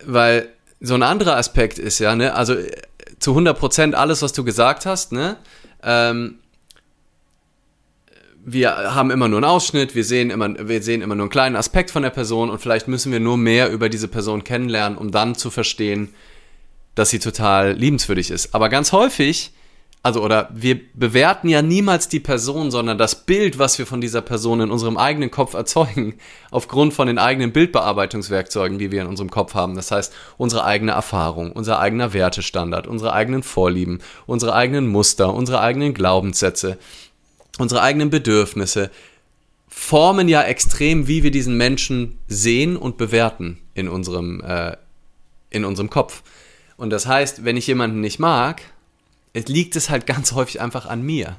Weil 0.04 0.48
so 0.80 0.94
ein 0.94 1.02
anderer 1.02 1.36
Aspekt 1.36 1.78
ist 1.78 1.98
ja, 1.98 2.14
ne, 2.14 2.34
also 2.34 2.54
äh, 2.54 2.70
zu 3.18 3.30
100 3.32 3.58
Prozent 3.58 3.94
alles, 3.94 4.20
was 4.20 4.32
du 4.34 4.44
gesagt 4.44 4.84
hast, 4.84 5.10
ne, 5.12 5.36
ähm, 5.82 6.38
wir 8.52 8.94
haben 8.94 9.10
immer 9.10 9.28
nur 9.28 9.38
einen 9.38 9.44
Ausschnitt, 9.44 9.94
wir 9.94 10.04
sehen 10.04 10.30
immer, 10.30 10.68
wir 10.68 10.82
sehen 10.82 11.02
immer 11.02 11.14
nur 11.14 11.24
einen 11.24 11.30
kleinen 11.30 11.56
Aspekt 11.56 11.90
von 11.90 12.02
der 12.02 12.10
Person 12.10 12.50
und 12.50 12.60
vielleicht 12.60 12.88
müssen 12.88 13.12
wir 13.12 13.20
nur 13.20 13.36
mehr 13.36 13.70
über 13.70 13.88
diese 13.88 14.08
Person 14.08 14.44
kennenlernen, 14.44 14.96
um 14.96 15.10
dann 15.10 15.34
zu 15.34 15.50
verstehen, 15.50 16.14
dass 16.94 17.10
sie 17.10 17.18
total 17.18 17.72
liebenswürdig 17.72 18.30
ist. 18.30 18.54
Aber 18.54 18.68
ganz 18.68 18.92
häufig, 18.92 19.52
also 20.02 20.22
oder 20.22 20.48
wir 20.54 20.80
bewerten 20.94 21.48
ja 21.48 21.60
niemals 21.60 22.08
die 22.08 22.20
Person, 22.20 22.70
sondern 22.70 22.98
das 22.98 23.26
Bild, 23.26 23.58
was 23.58 23.78
wir 23.78 23.86
von 23.86 24.00
dieser 24.00 24.22
Person 24.22 24.60
in 24.60 24.70
unserem 24.70 24.96
eigenen 24.96 25.30
Kopf 25.30 25.54
erzeugen, 25.54 26.14
aufgrund 26.50 26.94
von 26.94 27.06
den 27.06 27.18
eigenen 27.18 27.52
Bildbearbeitungswerkzeugen, 27.52 28.78
die 28.78 28.90
wir 28.90 29.02
in 29.02 29.08
unserem 29.08 29.30
Kopf 29.30 29.54
haben. 29.54 29.74
Das 29.74 29.90
heißt, 29.90 30.12
unsere 30.38 30.64
eigene 30.64 30.92
Erfahrung, 30.92 31.52
unser 31.52 31.78
eigener 31.80 32.12
Wertestandard, 32.14 32.86
unsere 32.86 33.12
eigenen 33.12 33.42
Vorlieben, 33.42 34.00
unsere 34.26 34.54
eigenen 34.54 34.88
Muster, 34.88 35.34
unsere 35.34 35.60
eigenen 35.60 35.94
Glaubenssätze, 35.94 36.78
unsere 37.58 37.82
eigenen 37.82 38.10
Bedürfnisse 38.10 38.90
formen 39.68 40.28
ja 40.28 40.42
extrem, 40.42 41.06
wie 41.06 41.22
wir 41.22 41.30
diesen 41.30 41.56
Menschen 41.56 42.18
sehen 42.26 42.76
und 42.76 42.96
bewerten 42.96 43.58
in 43.74 43.88
unserem, 43.88 44.40
äh, 44.40 44.76
in 45.50 45.64
unserem 45.64 45.90
Kopf. 45.90 46.22
Und 46.76 46.90
das 46.90 47.06
heißt, 47.06 47.44
wenn 47.44 47.56
ich 47.56 47.66
jemanden 47.66 48.00
nicht 48.00 48.18
mag, 48.18 48.62
liegt 49.34 49.76
es 49.76 49.90
halt 49.90 50.06
ganz 50.06 50.32
häufig 50.32 50.60
einfach 50.60 50.86
an 50.86 51.02
mir, 51.02 51.36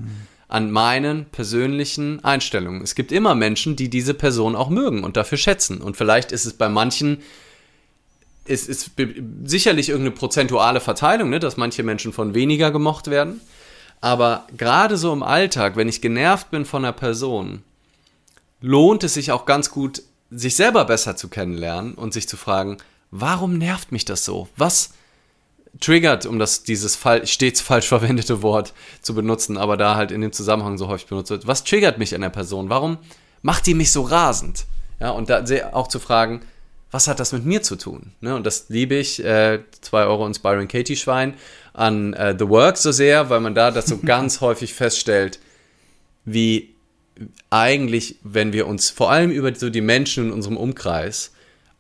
an 0.48 0.72
meinen 0.72 1.26
persönlichen 1.26 2.24
Einstellungen. 2.24 2.82
Es 2.82 2.96
gibt 2.96 3.12
immer 3.12 3.36
Menschen, 3.36 3.76
die 3.76 3.90
diese 3.90 4.14
Person 4.14 4.56
auch 4.56 4.70
mögen 4.70 5.04
und 5.04 5.18
dafür 5.18 5.38
schätzen. 5.38 5.82
Und 5.82 5.98
vielleicht 5.98 6.32
ist 6.32 6.46
es 6.46 6.54
bei 6.54 6.70
manchen, 6.70 7.20
es 8.46 8.68
ist 8.68 8.92
sicherlich 9.44 9.90
irgendeine 9.90 10.16
prozentuale 10.16 10.80
Verteilung, 10.82 11.30
ne, 11.30 11.40
dass 11.40 11.58
manche 11.58 11.84
Menschen 11.84 12.14
von 12.14 12.34
weniger 12.34 12.72
gemocht 12.72 13.10
werden. 13.10 13.42
Aber 14.02 14.48
gerade 14.56 14.98
so 14.98 15.12
im 15.12 15.24
Alltag, 15.24 15.76
wenn 15.76 15.90
ich 15.90 16.02
genervt 16.02 16.52
bin 16.52 16.66
von 16.66 16.86
einer 16.86 16.94
Person, 16.94 17.64
lohnt 18.62 19.04
es 19.04 19.14
sich 19.14 19.32
auch 19.32 19.46
ganz 19.46 19.72
gut, 19.72 20.04
sich 20.32 20.56
selber 20.56 20.86
besser 20.86 21.16
zu 21.16 21.28
kennenlernen 21.28 21.96
und 21.96 22.14
sich 22.14 22.28
zu 22.28 22.38
fragen, 22.38 22.78
warum 23.12 23.58
nervt 23.58 23.92
mich 23.92 24.06
das 24.06 24.24
so? 24.24 24.48
Was 24.56 24.92
triggert, 25.80 26.26
um 26.26 26.40
das 26.40 26.64
dieses 26.64 26.96
fal 26.96 27.26
stets 27.28 27.62
falsch 27.62 27.88
verwendete 27.88 28.42
Wort 28.42 28.74
zu 29.02 29.14
benutzen, 29.14 29.58
aber 29.58 29.78
da 29.78 29.96
halt 29.96 30.12
in 30.12 30.22
dem 30.22 30.32
Zusammenhang 30.32 30.78
so 30.78 30.88
häufig 30.88 31.08
benutzt 31.08 31.30
wird. 31.30 31.48
Was 31.48 31.64
triggert 31.64 31.98
mich 31.98 32.16
an 32.16 32.22
der 32.22 32.30
Person? 32.30 32.70
Warum 32.70 32.98
macht 33.42 33.68
die 33.68 33.74
mich 33.74 33.92
so 33.92 34.02
rasend? 34.02 34.66
Ja, 35.00 35.12
und 35.12 35.30
da 35.30 35.44
auch 35.72 35.88
zu 35.88 36.00
fragen, 36.00 36.42
was 36.92 37.08
hat 37.08 37.20
das 37.20 37.32
mit 37.32 37.46
mir 37.46 37.62
zu 37.62 37.76
tun? 37.76 38.14
Ne? 38.20 38.36
Und 38.36 38.46
das 38.46 38.66
liebe 38.70 38.96
ich, 38.96 39.24
äh, 39.24 39.60
2 39.82 40.06
Euro 40.06 40.26
Inspiring 40.26 40.68
Katie 40.68 40.96
Schwein, 40.96 41.36
an 41.80 42.14
äh, 42.14 42.36
The 42.38 42.50
Work 42.50 42.78
so 42.78 42.92
sehr, 42.92 43.30
weil 43.30 43.40
man 43.40 43.56
da 43.56 43.72
das 43.72 43.88
so 43.88 43.98
ganz 44.06 44.42
häufig 44.42 44.74
feststellt, 44.74 45.40
wie 46.26 46.76
eigentlich, 47.50 48.18
wenn 48.24 48.54
wir 48.54 48.68
uns 48.68 48.90
vor 48.90 49.12
allem 49.12 49.32
über 49.32 49.54
so 49.56 49.70
die 49.70 49.82
Menschen 49.82 50.28
in 50.28 50.32
unserem 50.32 50.58
Umkreis 50.58 51.32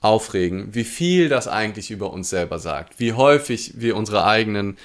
aufregen, 0.01 0.73
wie 0.73 0.83
viel 0.85 1.29
das 1.29 1.47
eigentlich 1.47 1.91
über 1.91 2.11
uns 2.11 2.29
selber 2.29 2.59
sagt, 2.59 2.99
wie 2.99 3.13
häufig 3.13 3.73
wir 3.75 3.95
unsere 3.95 4.25
eigenen 4.25 4.77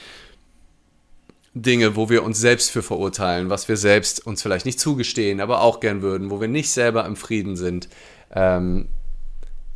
Dinge, 1.55 1.95
wo 1.95 2.11
wir 2.11 2.25
uns 2.25 2.41
selbst 2.41 2.73
für 2.73 2.83
verurteilen, 2.83 3.49
was 3.49 3.69
wir 3.69 3.77
selbst 3.77 4.27
uns 4.27 4.43
vielleicht 4.43 4.67
nicht 4.67 4.81
zugestehen, 4.81 5.41
aber 5.41 5.61
auch 5.61 5.79
gern 5.79 6.03
würden, 6.03 6.31
wo 6.31 6.41
wir 6.41 6.49
nicht 6.49 6.71
selber 6.71 7.07
im 7.07 7.15
Frieden 7.15 7.55
sind, 7.57 7.89
ähm, 8.35 8.89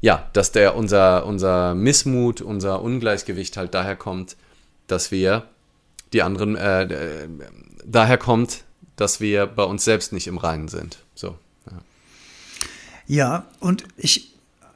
ja, 0.01 0.29
dass 0.33 0.51
der 0.51 0.75
unser, 0.75 1.25
unser 1.27 1.77
Missmut, 1.77 2.41
unser 2.41 2.83
Ungleichgewicht 2.83 3.57
halt 3.57 3.75
daher 3.75 3.97
kommt, 3.97 4.37
dass 4.89 5.11
wir 5.11 5.49
die 6.13 6.23
anderen, 6.23 6.57
äh, 6.57 7.29
daher 7.85 8.19
kommt, 8.19 8.65
dass 8.97 9.21
wir 9.21 9.47
bei 9.47 9.63
uns 9.63 9.85
selbst 9.85 10.13
nicht 10.13 10.27
im 10.27 10.39
Reinen 10.39 10.69
sind. 10.69 10.99
So. 11.15 11.39
Ja. 11.71 11.79
Ja, 13.07 13.47
und 13.61 13.85
ich, 13.97 14.35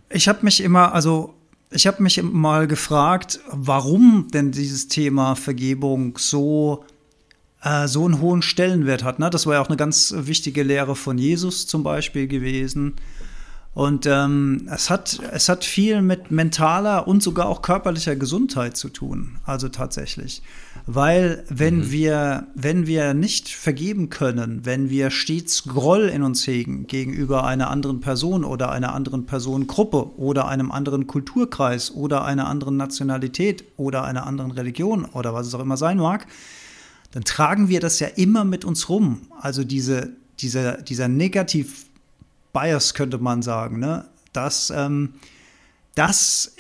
ich 0.09 0.29
habe 0.29 0.41
mich 0.43 0.61
immer, 0.61 0.95
also 0.95 1.35
ich 1.71 1.87
habe 1.87 2.03
mich 2.03 2.23
mal 2.23 2.67
gefragt, 2.67 3.41
warum 3.51 4.29
denn 4.33 4.53
dieses 4.53 4.89
Thema 4.89 5.35
Vergebung 5.35 6.19
so, 6.19 6.85
äh, 7.63 7.89
so 7.89 8.05
einen 8.05 8.21
hohen 8.21 8.43
Stellenwert 8.43 9.05
hat. 9.05 9.19
Ne? 9.19 9.31
Das 9.31 9.47
war 9.47 9.55
ja 9.55 9.63
auch 9.63 9.69
eine 9.69 9.77
ganz 9.77 10.15
wichtige 10.17 10.63
Lehre 10.63 10.97
von 10.97 11.19
Jesus 11.19 11.67
zum 11.67 11.83
Beispiel 11.83 12.27
gewesen. 12.27 12.95
Und 13.75 14.05
ähm, 14.05 14.69
es, 14.71 14.91
hat, 14.91 15.19
es 15.33 15.49
hat 15.49 15.65
viel 15.65 16.03
mit 16.03 16.31
mentaler 16.31 17.09
und 17.09 17.23
sogar 17.23 17.47
auch 17.47 17.63
körperlicher 17.63 18.17
Gesundheit 18.17 18.77
zu 18.77 18.91
tun, 18.91 19.39
also 19.47 19.71
tatsächlich. 19.71 20.43
Weil 20.87 21.43
wenn, 21.49 21.77
Mhm. 21.79 21.91
wir, 21.91 22.47
wenn 22.55 22.87
wir 22.87 23.15
nicht 23.15 23.49
vergeben 23.49 24.11
können, 24.11 24.67
wenn 24.67 24.91
wir 24.91 25.11
stets 25.11 25.65
Groll 25.65 26.11
in 26.11 26.23
uns 26.23 26.47
hegen 26.47 26.87
gegenüber 26.87 27.45
einer 27.45 27.71
anderen 27.71 28.01
Person 28.01 28.45
oder 28.45 28.71
einer 28.71 28.93
anderen 28.93 29.25
Personengruppe 29.25 30.19
oder 30.19 30.49
einem 30.49 30.71
anderen 30.71 31.07
Kulturkreis 31.07 31.93
oder 31.95 32.27
einer 32.27 32.49
anderen 32.49 32.77
Nationalität 32.77 33.65
oder 33.79 34.05
einer 34.05 34.27
anderen 34.27 34.51
Religion 34.51 35.07
oder 35.07 35.33
was 35.33 35.47
es 35.47 35.55
auch 35.55 35.61
immer 35.61 35.79
sein 35.79 35.97
mag, 35.97 36.27
dann 37.13 37.25
tragen 37.25 37.69
wir 37.69 37.81
das 37.81 38.01
ja 38.01 38.09
immer 38.09 38.45
mit 38.45 38.67
uns 38.67 38.91
rum. 38.91 39.23
Also 39.41 39.65
diese, 39.65 40.11
dieser, 40.41 40.77
dieser 40.83 41.09
Negativ- 41.09 41.87
Bias 42.53 42.95
könnte 42.95 43.19
man 43.19 43.43
sagen, 43.43 43.79
ne? 43.79 44.07
Das, 44.33 44.73
ähm, 44.75 45.15
das, 45.95 46.55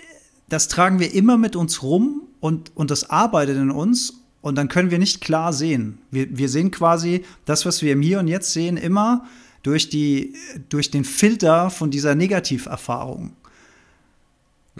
das 0.48 0.68
tragen 0.68 0.98
wir 0.98 1.14
immer 1.14 1.36
mit 1.38 1.56
uns 1.56 1.82
rum 1.82 2.22
und, 2.40 2.70
und 2.76 2.90
das 2.90 3.10
arbeitet 3.10 3.56
in 3.56 3.70
uns 3.70 4.14
und 4.42 4.56
dann 4.56 4.68
können 4.68 4.90
wir 4.90 4.98
nicht 4.98 5.20
klar 5.20 5.52
sehen. 5.52 5.98
Wir, 6.10 6.36
wir 6.36 6.48
sehen 6.48 6.70
quasi 6.70 7.24
das, 7.44 7.64
was 7.64 7.80
wir 7.80 7.92
im 7.92 8.02
Hier 8.02 8.18
und 8.18 8.28
Jetzt 8.28 8.52
sehen, 8.52 8.76
immer 8.76 9.26
durch, 9.62 9.88
die, 9.88 10.34
durch 10.68 10.90
den 10.90 11.04
Filter 11.04 11.70
von 11.70 11.90
dieser 11.90 12.14
Negativerfahrung. 12.14 13.36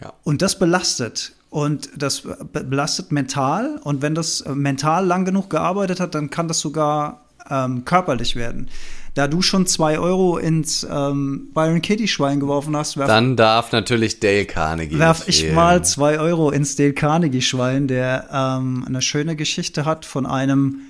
Ja. 0.01 0.13
Und 0.25 0.43
das 0.43 0.59
belastet. 0.59 1.35
Und 1.51 1.91
das 1.97 2.23
be- 2.23 2.65
belastet 2.65 3.13
mental. 3.13 3.79
Und 3.85 4.03
wenn 4.03 4.15
das 4.15 4.41
äh, 4.41 4.55
mental 4.55 5.07
lang 5.07 5.25
genug 5.25 5.51
gearbeitet 5.51 6.01
hat, 6.01 6.15
dann 6.15 6.31
kann 6.31 6.49
das 6.49 6.61
sogar 6.61 7.22
ähm, 7.51 7.85
körperlich 7.85 8.37
werden. 8.37 8.69
Da 9.15 9.29
du 9.29 9.43
schon 9.43 9.67
zwei 9.67 9.99
Euro 9.99 10.39
ins 10.39 10.87
ähm, 10.91 11.51
Byron 11.53 11.83
Kitty 11.83 12.09
Schwein 12.09 12.41
geworfen 12.41 12.75
hast, 12.75 12.97
werf, 12.97 13.09
Dann 13.09 13.37
darf 13.37 13.71
natürlich 13.71 14.21
Dale 14.21 14.47
Carnegie. 14.47 14.99
werf 14.99 15.29
ich 15.29 15.43
fehlen. 15.43 15.55
mal 15.55 15.85
zwei 15.85 16.19
Euro 16.19 16.51
ins 16.51 16.77
Dale 16.77 16.95
Carnegie 16.95 17.43
Schwein, 17.43 17.89
der 17.89 18.29
ähm, 18.33 18.85
eine 18.87 19.03
schöne 19.03 19.37
Geschichte 19.37 19.85
hat 19.85 20.07
von 20.07 20.25
einem 20.25 20.81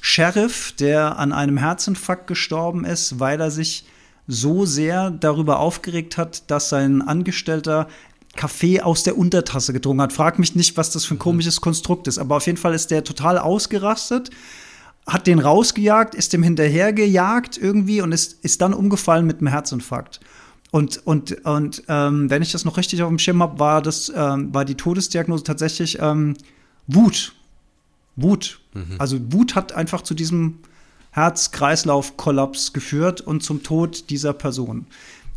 Sheriff, 0.00 0.72
der 0.78 1.18
an 1.18 1.32
einem 1.32 1.56
Herzinfarkt 1.56 2.28
gestorben 2.28 2.84
ist, 2.84 3.18
weil 3.18 3.40
er 3.40 3.50
sich 3.50 3.84
so 4.28 4.64
sehr 4.64 5.10
darüber 5.10 5.58
aufgeregt 5.58 6.16
hat, 6.16 6.50
dass 6.50 6.68
sein 6.68 7.02
Angestellter 7.02 7.88
Kaffee 8.36 8.80
aus 8.80 9.02
der 9.02 9.18
Untertasse 9.18 9.72
getrunken 9.72 10.02
hat. 10.02 10.12
Frag 10.12 10.38
mich 10.38 10.54
nicht, 10.54 10.76
was 10.76 10.90
das 10.90 11.04
für 11.04 11.14
ein 11.14 11.18
komisches 11.18 11.60
Konstrukt 11.60 12.06
ist, 12.06 12.18
aber 12.18 12.36
auf 12.36 12.46
jeden 12.46 12.58
Fall 12.58 12.74
ist 12.74 12.90
der 12.90 13.04
total 13.04 13.38
ausgerastet, 13.38 14.30
hat 15.06 15.26
den 15.26 15.38
rausgejagt, 15.38 16.14
ist 16.14 16.32
dem 16.32 16.42
hinterhergejagt 16.42 17.58
irgendwie 17.58 18.00
und 18.00 18.12
ist, 18.12 18.44
ist 18.44 18.60
dann 18.60 18.72
umgefallen 18.74 19.26
mit 19.26 19.38
einem 19.38 19.48
Herzinfarkt. 19.48 20.20
Und, 20.70 21.04
und, 21.06 21.44
und 21.44 21.82
ähm, 21.88 22.30
wenn 22.30 22.40
ich 22.40 22.52
das 22.52 22.64
noch 22.64 22.76
richtig 22.76 23.02
auf 23.02 23.08
dem 23.08 23.18
Schirm 23.18 23.42
habe, 23.42 23.58
war, 23.58 23.82
das, 23.82 24.10
ähm, 24.14 24.54
war 24.54 24.64
die 24.64 24.74
Todesdiagnose 24.76 25.44
tatsächlich 25.44 25.98
ähm, 26.00 26.34
Wut. 26.86 27.34
Wut. 28.16 28.60
Also 28.98 29.18
Wut 29.32 29.54
hat 29.54 29.72
einfach 29.72 30.02
zu 30.02 30.14
diesem 30.14 30.58
Herz-Kreislauf-Kollaps 31.10 32.72
geführt 32.72 33.20
und 33.20 33.42
zum 33.42 33.62
Tod 33.62 34.08
dieser 34.10 34.32
Person. 34.32 34.86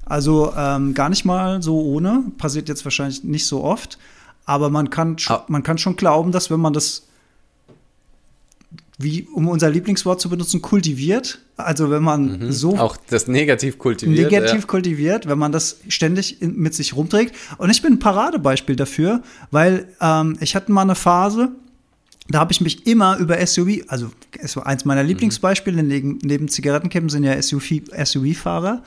Also 0.05 0.53
ähm, 0.55 0.93
gar 0.93 1.10
nicht 1.10 1.25
mal 1.25 1.62
so 1.62 1.81
ohne. 1.81 2.24
Passiert 2.38 2.69
jetzt 2.69 2.86
wahrscheinlich 2.86 3.24
nicht 3.24 3.48
so 3.48 3.63
oft. 3.63 3.98
Aber 4.45 4.69
man 4.69 4.89
kann, 4.89 5.17
Ah. 5.27 5.43
man 5.48 5.63
kann 5.63 5.77
schon 5.77 5.95
glauben, 5.95 6.31
dass 6.31 6.50
wenn 6.51 6.60
man 6.60 6.74
das, 6.74 7.07
wie, 8.97 9.27
um 9.33 9.47
unser 9.47 9.69
Lieblingswort 9.69 10.21
zu 10.21 10.29
benutzen, 10.29 10.61
kultiviert, 10.61 11.39
also 11.57 11.89
wenn 11.91 12.03
man 12.03 12.51
so 12.51 12.77
Auch 12.77 12.97
das 13.09 13.27
negativ 13.27 13.77
kultiviert. 13.77 14.31
negativ 14.31 14.61
ja. 14.61 14.67
kultiviert, 14.67 15.27
wenn 15.27 15.37
man 15.37 15.51
das 15.51 15.81
ständig 15.89 16.41
in, 16.41 16.55
mit 16.55 16.73
sich 16.73 16.95
rumträgt. 16.95 17.35
Und 17.57 17.69
ich 17.69 17.81
bin 17.81 17.93
ein 17.93 17.99
Paradebeispiel 17.99 18.75
dafür, 18.75 19.21
weil 19.51 19.87
ähm, 19.99 20.37
ich 20.39 20.55
hatte 20.55 20.71
mal 20.71 20.83
eine 20.83 20.95
Phase, 20.95 21.51
da 22.29 22.39
habe 22.39 22.53
ich 22.53 22.61
mich 22.61 22.87
immer 22.87 23.17
über 23.17 23.45
SUV, 23.45 23.83
also 23.87 24.11
es 24.39 24.55
war 24.55 24.65
eins 24.65 24.85
meiner 24.85 25.03
Lieblingsbeispiele, 25.03 25.83
neben, 25.83 26.19
neben 26.23 26.47
Zigarettenkippen 26.47 27.09
sind 27.09 27.23
ja 27.23 27.39
SUV 27.41 27.81
SUV-Fahrer. 28.03 28.81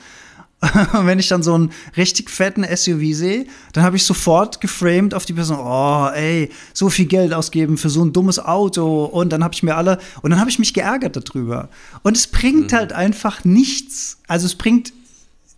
Und 0.93 1.07
wenn 1.07 1.19
ich 1.19 1.29
dann 1.29 1.41
so 1.41 1.53
einen 1.53 1.71
richtig 1.95 2.29
fetten 2.29 2.63
SUV 2.63 3.15
sehe, 3.15 3.45
dann 3.71 3.83
habe 3.83 3.95
ich 3.95 4.03
sofort 4.03 4.59
geframed 4.59 5.13
auf 5.13 5.25
die 5.25 5.33
Person, 5.33 5.57
oh, 5.57 6.09
ey, 6.13 6.49
so 6.73 6.89
viel 6.89 7.05
Geld 7.05 7.33
ausgeben 7.33 7.77
für 7.77 7.89
so 7.89 8.03
ein 8.03 8.11
dummes 8.11 8.39
Auto. 8.39 9.05
Und 9.05 9.29
dann 9.29 9.43
habe 9.43 9.53
ich 9.53 9.63
mir 9.63 9.75
alle, 9.75 9.99
und 10.21 10.31
dann 10.31 10.39
habe 10.39 10.49
ich 10.49 10.59
mich 10.59 10.73
geärgert 10.73 11.15
darüber. 11.15 11.69
Und 12.03 12.17
es 12.17 12.27
bringt 12.27 12.73
halt 12.73 12.91
einfach 12.91 13.45
nichts. 13.45 14.17
Also 14.27 14.47
es 14.47 14.55
bringt 14.55 14.91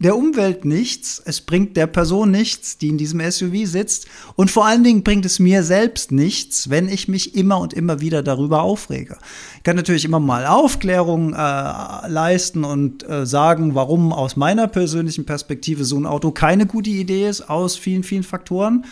der 0.02 0.18
Umwelt 0.18 0.66
nichts, 0.66 1.22
es 1.24 1.42
bringt 1.42 1.78
der 1.78 1.88
Person 1.88 2.32
nichts, 2.32 2.78
die 2.78 2.90
in 2.90 2.98
diesem 2.98 3.20
SUV 3.20 3.66
sitzt. 3.66 4.08
Und 4.36 4.50
vor 4.50 4.66
allen 4.66 4.84
Dingen 4.84 5.04
bringt 5.04 5.26
es 5.26 5.38
mir 5.38 5.64
selbst 5.64 6.12
nichts, 6.12 6.70
wenn 6.70 6.90
ich 6.90 7.08
mich 7.08 7.36
immer 7.36 7.60
und 7.60 7.74
immer 7.74 8.02
wieder 8.02 8.24
darüber 8.24 8.64
aufrege. 8.64 9.18
Ich 9.58 9.64
kann 9.64 9.76
natürlich 9.76 10.04
immer 10.04 10.20
mal 10.20 10.48
Aufklärung 10.48 11.34
äh, 11.34 12.08
leisten 12.08 12.64
und 12.64 13.08
äh, 13.08 13.26
sagen, 13.28 13.76
warum 13.76 14.12
aus 14.12 14.36
meiner 14.36 14.68
persönlichen 14.68 15.26
Perspektive 15.26 15.86
so 15.86 15.98
ein 15.98 16.08
Auto 16.08 16.32
keine 16.32 16.66
gute 16.66 16.90
Idee 16.90 17.30
ist, 17.30 17.50
aus 17.50 17.76
vielen, 17.76 18.04
vielen 18.04 18.24
Faktoren. 18.24 18.86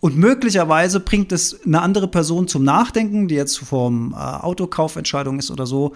Und 0.00 0.16
möglicherweise 0.16 0.98
bringt 0.98 1.30
es 1.30 1.60
eine 1.64 1.80
andere 1.80 2.08
Person 2.08 2.48
zum 2.48 2.64
Nachdenken, 2.64 3.28
die 3.28 3.34
jetzt 3.34 3.58
vorm 3.58 4.14
äh, 4.14 4.16
Autokaufentscheidung 4.16 5.38
ist 5.38 5.50
oder 5.50 5.66
so. 5.66 5.94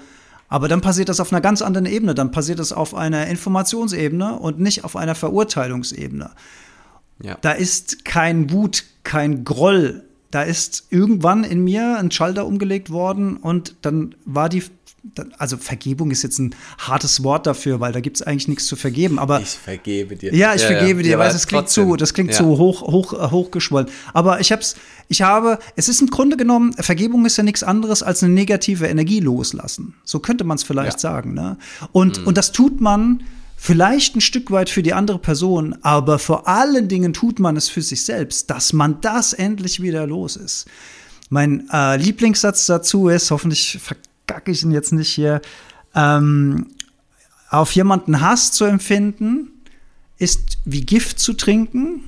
Aber 0.49 0.69
dann 0.69 0.81
passiert 0.81 1.09
das 1.09 1.21
auf 1.21 1.33
einer 1.33 1.41
ganz 1.41 1.63
anderen 1.63 1.87
Ebene. 1.87 2.15
Dann 2.15 2.31
passiert 2.31 2.59
das 2.59 2.73
auf 2.73 2.95
einer 2.95 3.27
Informationsebene 3.27 4.39
und 4.39 4.61
nicht 4.61 4.85
auf 4.85 4.97
einer 4.97 5.15
Verurteilungsebene. 5.15 6.31
Ja. 7.23 7.39
Da 7.41 7.53
ist 7.53 8.05
kein 8.05 8.51
Wut, 8.51 8.85
kein 9.03 9.45
Groll. 9.45 10.05
Da 10.31 10.43
ist 10.43 10.87
irgendwann 10.91 11.45
in 11.45 11.65
mir 11.65 11.99
ein 11.99 12.11
Schalter 12.11 12.47
umgelegt 12.47 12.91
worden 12.91 13.37
und 13.37 13.77
dann 13.83 14.15
war 14.25 14.49
die, 14.49 14.63
also 15.39 15.57
Vergebung 15.57 16.11
ist 16.11 16.23
jetzt 16.23 16.39
ein 16.39 16.55
hartes 16.79 17.23
Wort 17.23 17.47
dafür, 17.47 17.81
weil 17.81 17.93
da 17.93 18.01
gibt 18.01 18.17
es 18.17 18.23
eigentlich 18.23 18.49
nichts 18.49 18.67
zu 18.67 18.77
vergeben. 18.77 19.19
Aber 19.19 19.41
Ich 19.41 19.49
vergebe 19.51 20.17
dir. 20.17 20.35
ja, 20.35 20.55
ich 20.55 20.63
vergebe 20.63 21.03
dir, 21.03 21.13
Ja, 21.13 21.19
weil 21.19 21.35
es 21.35 21.47
klingt 21.47 21.69
zu, 21.69 21.97
das 21.97 22.15
klingt 22.15 22.31
Ja. 22.33 22.37
zu 22.39 22.59
hoch, 22.59 22.83
hoch, 22.83 23.13
hochgeschwollen. 23.31 23.89
Aber 24.13 24.41
ich 24.41 24.53
hab's, 24.53 24.77
ich 25.09 25.23
habe, 25.23 25.59
es 25.77 25.89
ist 25.89 26.01
im 26.01 26.09
Grunde 26.09 26.37
genommen, 26.37 26.73
Vergebung 26.75 27.25
ist 27.27 27.37
ja 27.37 27.43
nichts 27.45 27.63
anderes 27.63 28.03
als 28.03 28.23
eine 28.23 28.33
negative 28.33 28.87
Energie 28.87 29.21
loslassen. 29.21 29.95
So 30.05 30.19
könnte 30.19 30.45
man 30.45 30.57
es 30.57 30.63
vielleicht 30.65 30.95
Ja. 30.95 30.99
sagen. 30.99 31.35
Ne? 31.35 31.57
Und, 31.93 32.27
und 32.27 32.37
das 32.37 32.53
tut 32.53 32.81
man 32.81 33.23
vielleicht 33.57 34.17
ein 34.17 34.21
Stück 34.21 34.51
weit 34.51 34.69
für 34.69 34.83
die 34.83 34.93
andere 34.93 35.19
Person, 35.19 35.77
aber 35.83 36.19
vor 36.19 36.47
allen 36.47 36.89
Dingen 36.89 37.13
tut 37.15 37.39
man 37.39 37.57
es 37.57 37.69
für 37.71 37.81
sich 37.83 38.05
selbst, 38.05 38.51
dass 38.51 38.73
man 38.75 39.01
das 39.01 39.33
endlich 39.33 39.81
wieder 39.81 40.07
los 40.07 40.37
ist. 40.37 40.67
Mein 41.31 41.69
äh, 41.73 41.97
Lieblingssatz 41.97 42.67
dazu 42.67 43.09
ist, 43.09 43.31
hoffentlich 43.31 43.79
verkacke 44.27 44.51
ich 44.51 44.63
ihn 44.63 44.73
jetzt 44.73 44.93
nicht 44.93 45.13
hier, 45.13 45.41
ähm, 45.95 46.67
auf 47.51 47.73
jemanden 47.73 48.21
Hass 48.21 48.53
zu 48.53 48.65
empfinden, 48.65 49.49
ist 50.19 50.59
wie 50.65 50.81
Gift 50.81 51.19
zu 51.19 51.33
trinken 51.35 52.05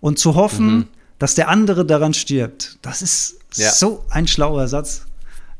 und 0.00 0.18
zu 0.18 0.34
hoffen, 0.34 0.88
dass 1.18 1.34
der 1.34 1.48
andere 1.48 1.84
daran 1.84 2.14
stirbt. 2.14 2.78
Das 2.82 3.02
ist 3.02 3.36
Ja. 3.54 3.70
so 3.70 4.04
ein 4.10 4.26
schlauer 4.26 4.66
Satz 4.68 5.06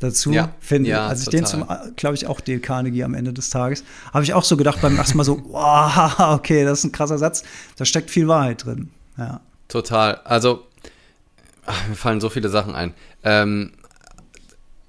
dazu, 0.01 0.33
Ja. 0.33 0.53
finde 0.61 0.89
ich. 0.89 0.93
Ja, 0.97 1.07
Als 1.07 1.23
ich 1.23 1.29
den 1.29 1.45
zum, 1.47 1.61
total. 1.61 1.93
glaube 1.97 2.15
ich, 2.17 2.27
auch 2.27 2.41
Dale 2.41 2.59
Carnegie 2.61 3.05
am 3.05 3.15
Ende 3.15 3.33
des 3.33 3.51
Tages, 3.51 3.85
habe 4.13 4.25
ich 4.25 4.33
auch 4.35 4.45
so 4.45 4.57
gedacht 4.57 4.81
beim 4.81 4.97
ersten 4.97 5.17
Mal 5.19 5.25
so, 5.25 5.43
wow, 5.49 6.19
okay, 6.35 6.65
das 6.65 6.81
ist 6.81 6.85
ein 6.87 6.93
krasser 6.93 7.19
Satz. 7.19 7.43
Da 7.77 7.85
steckt 7.85 8.11
viel 8.11 8.27
Wahrheit 8.29 8.65
drin. 8.65 8.91
Ja. 9.19 9.41
Total. 9.69 10.17
Also, 10.25 10.67
ach, 11.67 11.87
mir 11.89 11.95
fallen 11.95 12.21
so 12.21 12.31
viele 12.31 12.49
Sachen 12.49 12.75
ein. 12.75 12.95
Ähm, 13.23 13.73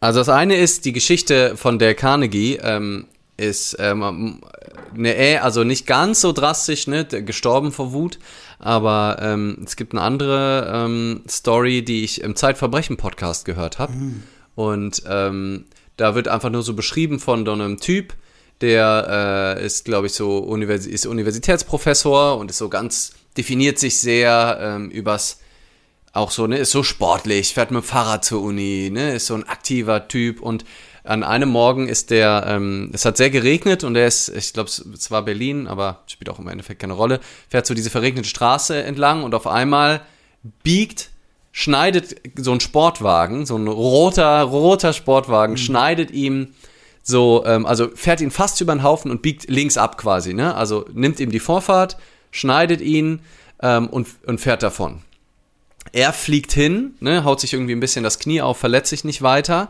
also 0.01 0.19
das 0.19 0.29
eine 0.29 0.57
ist, 0.57 0.83
die 0.85 0.91
Geschichte 0.91 1.55
von 1.55 1.79
der 1.79 1.95
Carnegie 1.95 2.57
ähm, 2.61 3.05
ist 3.37 3.77
ähm, 3.79 4.41
ne, 4.93 5.39
also 5.41 5.63
nicht 5.63 5.87
ganz 5.87 6.21
so 6.21 6.31
drastisch, 6.31 6.87
ne, 6.87 7.05
gestorben 7.05 7.71
vor 7.71 7.93
Wut, 7.93 8.19
aber 8.59 9.17
ähm, 9.21 9.59
es 9.65 9.75
gibt 9.75 9.93
eine 9.93 10.01
andere 10.01 10.71
ähm, 10.73 11.21
Story, 11.29 11.83
die 11.83 12.03
ich 12.03 12.21
im 12.21 12.35
Zeitverbrechen-Podcast 12.35 13.45
gehört 13.45 13.79
habe. 13.79 13.93
Und 14.55 15.03
ähm, 15.07 15.65
da 15.97 16.15
wird 16.15 16.27
einfach 16.27 16.49
nur 16.49 16.63
so 16.63 16.73
beschrieben 16.73 17.19
von 17.19 17.45
so 17.45 17.53
einem 17.53 17.79
Typ, 17.79 18.13
der 18.61 19.55
äh, 19.57 19.65
ist, 19.65 19.85
glaube 19.85 20.07
ich, 20.07 20.13
so 20.13 20.37
Univers 20.39 20.85
ist 20.85 21.05
Universitätsprofessor 21.05 22.37
und 22.37 22.51
ist 22.51 22.57
so 22.57 22.69
ganz, 22.69 23.13
definiert 23.37 23.79
sich 23.79 23.99
sehr 23.99 24.57
ähm, 24.61 24.89
übers 24.89 25.39
auch 26.13 26.32
so, 26.32 26.47
ne, 26.47 26.58
ist 26.58 26.71
so 26.71 26.84
sportlich, 26.84 27.54
fährt 27.54 27.71
mit 27.71 27.84
dem 27.84 27.88
Fahrrad 27.88 28.26
zur 28.26 28.41
Uni, 28.41 28.89
ne, 28.91 29.15
ist 29.15 29.28
so 29.28 29.36
ein 29.36 29.47
aktiver 29.47 30.08
Typ 30.08 30.41
und 30.41 30.65
an 31.04 31.24
einem 31.24 31.50
Morgen 31.50 31.88
ist 31.88 32.12
der, 32.12 32.43
ähm, 32.47 32.91
es 32.93 33.06
hat 33.06 33.17
sehr 33.17 33.30
geregnet 33.30 33.84
und 33.84 33.95
er 33.95 34.06
ist, 34.08 34.30
ich 34.30 34.54
glaube, 34.54 34.69
es 34.69 35.12
war 35.12 35.24
Berlin, 35.24 35.67
aber 35.67 36.04
spielt 36.08 36.30
auch 36.30 36.39
im 36.39 36.47
Endeffekt 36.47 36.82
keine 36.82 36.93
Rolle, 36.93 37.19
fährt 37.50 37.65
so 37.65 37.74
diese 37.74 37.89
verregnete 37.89 38.28
Straße 38.28 38.84
entlang 38.84 39.24
und 39.24 39.34
auf 39.34 39.47
einmal 39.47 40.02
biegt, 40.63 41.10
schneidet 41.52 42.15
so 42.38 42.52
ein 42.52 42.60
Sportwagen, 42.60 43.45
so 43.45 43.58
ein 43.58 43.67
roter, 43.67 44.43
roter 44.43 44.93
Sportwagen, 44.93 45.58
schneidet 45.58 46.12
ihm 46.12 46.54
so, 47.04 47.43
ähm, 47.45 47.65
also 47.65 47.89
fährt 47.95 48.21
ihn 48.21 48.32
fast 48.32 48.62
über 48.62 48.74
den 48.74 48.84
Haufen 48.84 49.12
und 49.12 49.21
biegt 49.21 49.50
links 49.50 49.78
ab 49.78 49.97
quasi, 49.97 50.34
ne? 50.34 50.56
Also 50.56 50.86
nimmt 50.93 51.19
ihm 51.19 51.32
die 51.32 51.39
Vorfahrt, 51.39 51.97
schneidet 52.30 52.80
ihn 52.80 53.21
ähm, 53.62 53.88
und, 53.88 54.08
und 54.26 54.39
fährt 54.39 54.62
davon. 54.62 55.02
Er 55.91 56.13
fliegt 56.13 56.54
hin, 56.54 56.96
ne, 57.00 57.24
haut 57.24 57.39
sich 57.39 57.54
irgendwie 57.54 57.74
ein 57.74 57.80
bisschen 57.80 58.04
das 58.04 58.20
Knie 58.20 58.41
auf, 58.41 58.58
verletzt 58.58 58.89
sich 58.89 59.04
nicht 59.04 59.22
weiter, 59.22 59.70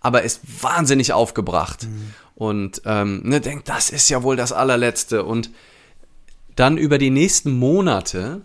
aber 0.00 0.22
ist 0.22 0.40
wahnsinnig 0.62 1.12
aufgebracht. 1.12 1.86
Und 2.34 2.82
ähm, 2.86 3.20
ne, 3.24 3.40
denkt, 3.40 3.68
das 3.68 3.90
ist 3.90 4.08
ja 4.08 4.22
wohl 4.22 4.36
das 4.36 4.52
allerletzte. 4.52 5.24
Und 5.24 5.50
dann 6.56 6.78
über 6.78 6.98
die 6.98 7.10
nächsten 7.10 7.52
Monate 7.52 8.40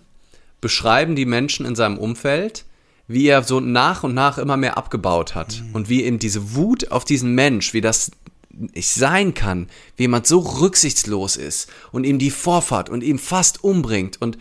beschreiben 0.62 1.16
die 1.16 1.26
Menschen 1.26 1.66
in 1.66 1.76
seinem 1.76 1.98
Umfeld, 1.98 2.66
wie 3.08 3.28
er 3.28 3.44
so 3.44 3.60
nach 3.60 4.04
und 4.04 4.14
nach 4.14 4.38
immer 4.38 4.58
mehr 4.58 4.78
abgebaut 4.78 5.36
hat. 5.36 5.64
Und 5.74 5.90
wie 5.90 6.04
ihm 6.04 6.20
diese 6.20 6.56
Wut 6.56 6.92
auf 6.92 7.06
diesen 7.06 7.34
Mensch, 7.36 7.74
wie 7.74 7.82
das 7.82 8.12
nicht 8.50 8.94
sein 8.94 9.34
kann, 9.34 9.68
wie 9.98 10.04
jemand 10.04 10.28
so 10.28 10.40
rücksichtslos 10.40 11.36
ist 11.36 11.70
und 11.92 12.04
ihm 12.06 12.20
die 12.20 12.32
Vorfahrt 12.32 12.90
und 12.90 13.04
ihm 13.04 13.20
fast 13.20 13.64
umbringt. 13.64 14.22
Und 14.22 14.38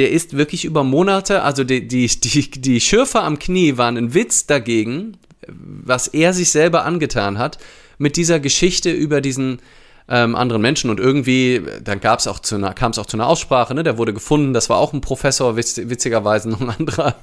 der 0.00 0.12
ist 0.12 0.34
wirklich 0.34 0.64
über 0.64 0.82
Monate, 0.82 1.42
also 1.42 1.62
die, 1.62 1.86
die, 1.86 2.06
die, 2.06 2.50
die 2.50 2.80
Schürfer 2.80 3.22
am 3.22 3.38
Knie 3.38 3.76
waren 3.76 3.98
ein 3.98 4.14
Witz 4.14 4.46
dagegen, 4.46 5.18
was 5.46 6.08
er 6.08 6.32
sich 6.32 6.50
selber 6.50 6.86
angetan 6.86 7.36
hat, 7.36 7.58
mit 7.98 8.16
dieser 8.16 8.40
Geschichte 8.40 8.90
über 8.90 9.20
diesen 9.20 9.60
ähm, 10.08 10.36
anderen 10.36 10.62
Menschen. 10.62 10.88
Und 10.88 11.00
irgendwie, 11.00 11.60
dann 11.84 12.00
gab's 12.00 12.26
auch 12.26 12.38
zu 12.38 12.54
einer, 12.54 12.72
kam 12.72 12.92
es 12.92 12.98
auch 12.98 13.04
zu 13.04 13.18
einer 13.18 13.26
Aussprache, 13.26 13.74
ne? 13.74 13.82
der 13.82 13.98
wurde 13.98 14.14
gefunden, 14.14 14.54
das 14.54 14.70
war 14.70 14.78
auch 14.78 14.94
ein 14.94 15.02
Professor, 15.02 15.54
witz, 15.56 15.76
witzigerweise 15.76 16.48
noch 16.48 16.62
ein 16.62 16.70
anderer, 16.70 17.16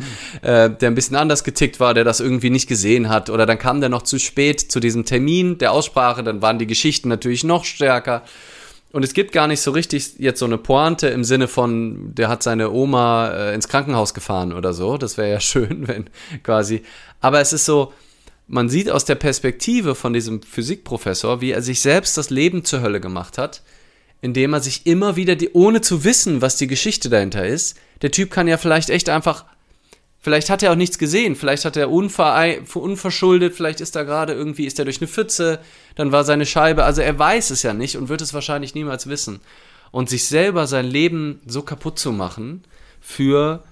äh, 0.44 0.70
der 0.70 0.92
ein 0.92 0.94
bisschen 0.94 1.16
anders 1.16 1.44
getickt 1.44 1.80
war, 1.80 1.96
der 1.96 2.04
das 2.04 2.20
irgendwie 2.20 2.52
nicht 2.52 2.68
gesehen 2.68 3.10
hat. 3.10 3.32
Oder 3.32 3.48
dann 3.48 3.58
kam 3.58 3.80
der 3.80 3.90
noch 3.90 4.04
zu 4.04 4.20
spät 4.20 4.60
zu 4.60 4.80
diesem 4.80 5.04
Termin 5.04 5.58
der 5.58 5.72
Aussprache, 5.72 6.22
dann 6.22 6.44
waren 6.44 6.60
die 6.60 6.68
Geschichten 6.68 7.10
natürlich 7.10 7.44
noch 7.44 7.66
stärker. 7.66 8.22
Und 8.92 9.04
es 9.04 9.14
gibt 9.14 9.32
gar 9.34 9.48
nicht 9.48 9.62
so 9.62 9.72
richtig 9.72 10.14
jetzt 10.18 10.40
so 10.40 10.46
eine 10.46 10.58
Pointe 10.58 11.08
im 11.08 11.24
Sinne 11.24 11.48
von, 11.48 12.16
der 12.16 12.30
hat 12.30 12.42
seine 12.42 12.72
Oma 12.72 13.30
äh, 13.30 13.54
ins 13.54 13.68
Krankenhaus 13.68 14.14
gefahren 14.14 14.54
oder 14.54 14.74
so. 14.74 14.98
Das 14.98 15.18
wäre 15.18 15.30
ja 15.30 15.40
schön, 15.42 15.88
wenn 15.88 16.10
quasi. 16.44 16.84
Aber 17.20 17.42
es 17.42 17.54
ist 17.54 17.66
so, 17.66 17.94
man 18.48 18.70
sieht 18.70 18.90
aus 18.90 19.06
der 19.06 19.16
Perspektive 19.16 19.94
von 19.94 20.14
diesem 20.14 20.42
Physikprofessor, 20.42 21.42
wie 21.42 21.52
er 21.52 21.62
sich 21.62 21.82
selbst 21.82 22.18
das 22.18 22.30
Leben 22.30 22.64
zur 22.64 22.82
Hölle 22.82 23.02
gemacht 23.02 23.38
hat, 23.38 23.62
indem 24.22 24.54
er 24.54 24.62
sich 24.62 24.86
immer 24.86 25.16
wieder, 25.18 25.36
die, 25.36 25.52
ohne 25.52 25.82
zu 25.82 26.04
wissen, 26.06 26.42
was 26.42 26.56
die 26.56 26.68
Geschichte 26.68 27.10
dahinter 27.10 27.46
ist, 27.46 27.78
der 28.02 28.12
Typ 28.12 28.32
kann 28.32 28.48
ja 28.48 28.58
vielleicht 28.58 28.90
echt 28.90 29.10
einfach, 29.10 29.46
vielleicht 30.20 30.50
hat 30.50 30.64
er 30.64 30.72
auch 30.72 30.76
nichts 30.76 30.98
gesehen, 30.98 31.36
vielleicht 31.36 31.66
hat 31.66 31.78
er 31.78 31.90
unverei 31.92 32.62
unverschuldet, 32.74 33.56
vielleicht 33.56 33.82
ist 33.82 33.96
er 33.96 34.06
gerade 34.06 34.34
irgendwie, 34.34 34.66
ist 34.66 34.80
er 34.80 34.86
durch 34.86 35.02
eine 35.02 35.08
Pfütze, 35.08 35.60
dann 35.96 36.12
war 36.12 36.24
seine 36.24 36.46
Scheibe, 36.46 36.84
also 36.84 37.02
er 37.02 37.18
weiß 37.18 37.52
es 37.52 37.64
ja 37.64 37.74
nicht 37.74 37.98
und 37.98 38.10
wird 38.10 38.22
es 38.22 38.34
wahrscheinlich 38.34 38.76
niemals 38.76 39.08
wissen. 39.08 39.40
Und 39.92 40.10
sich 40.10 40.28
selber 40.28 40.68
sein 40.68 40.86
Leben 40.86 41.42
so 41.46 41.62
kaputt 41.62 41.98
zu 41.98 42.12
machen 42.12 42.64
für 43.00 43.64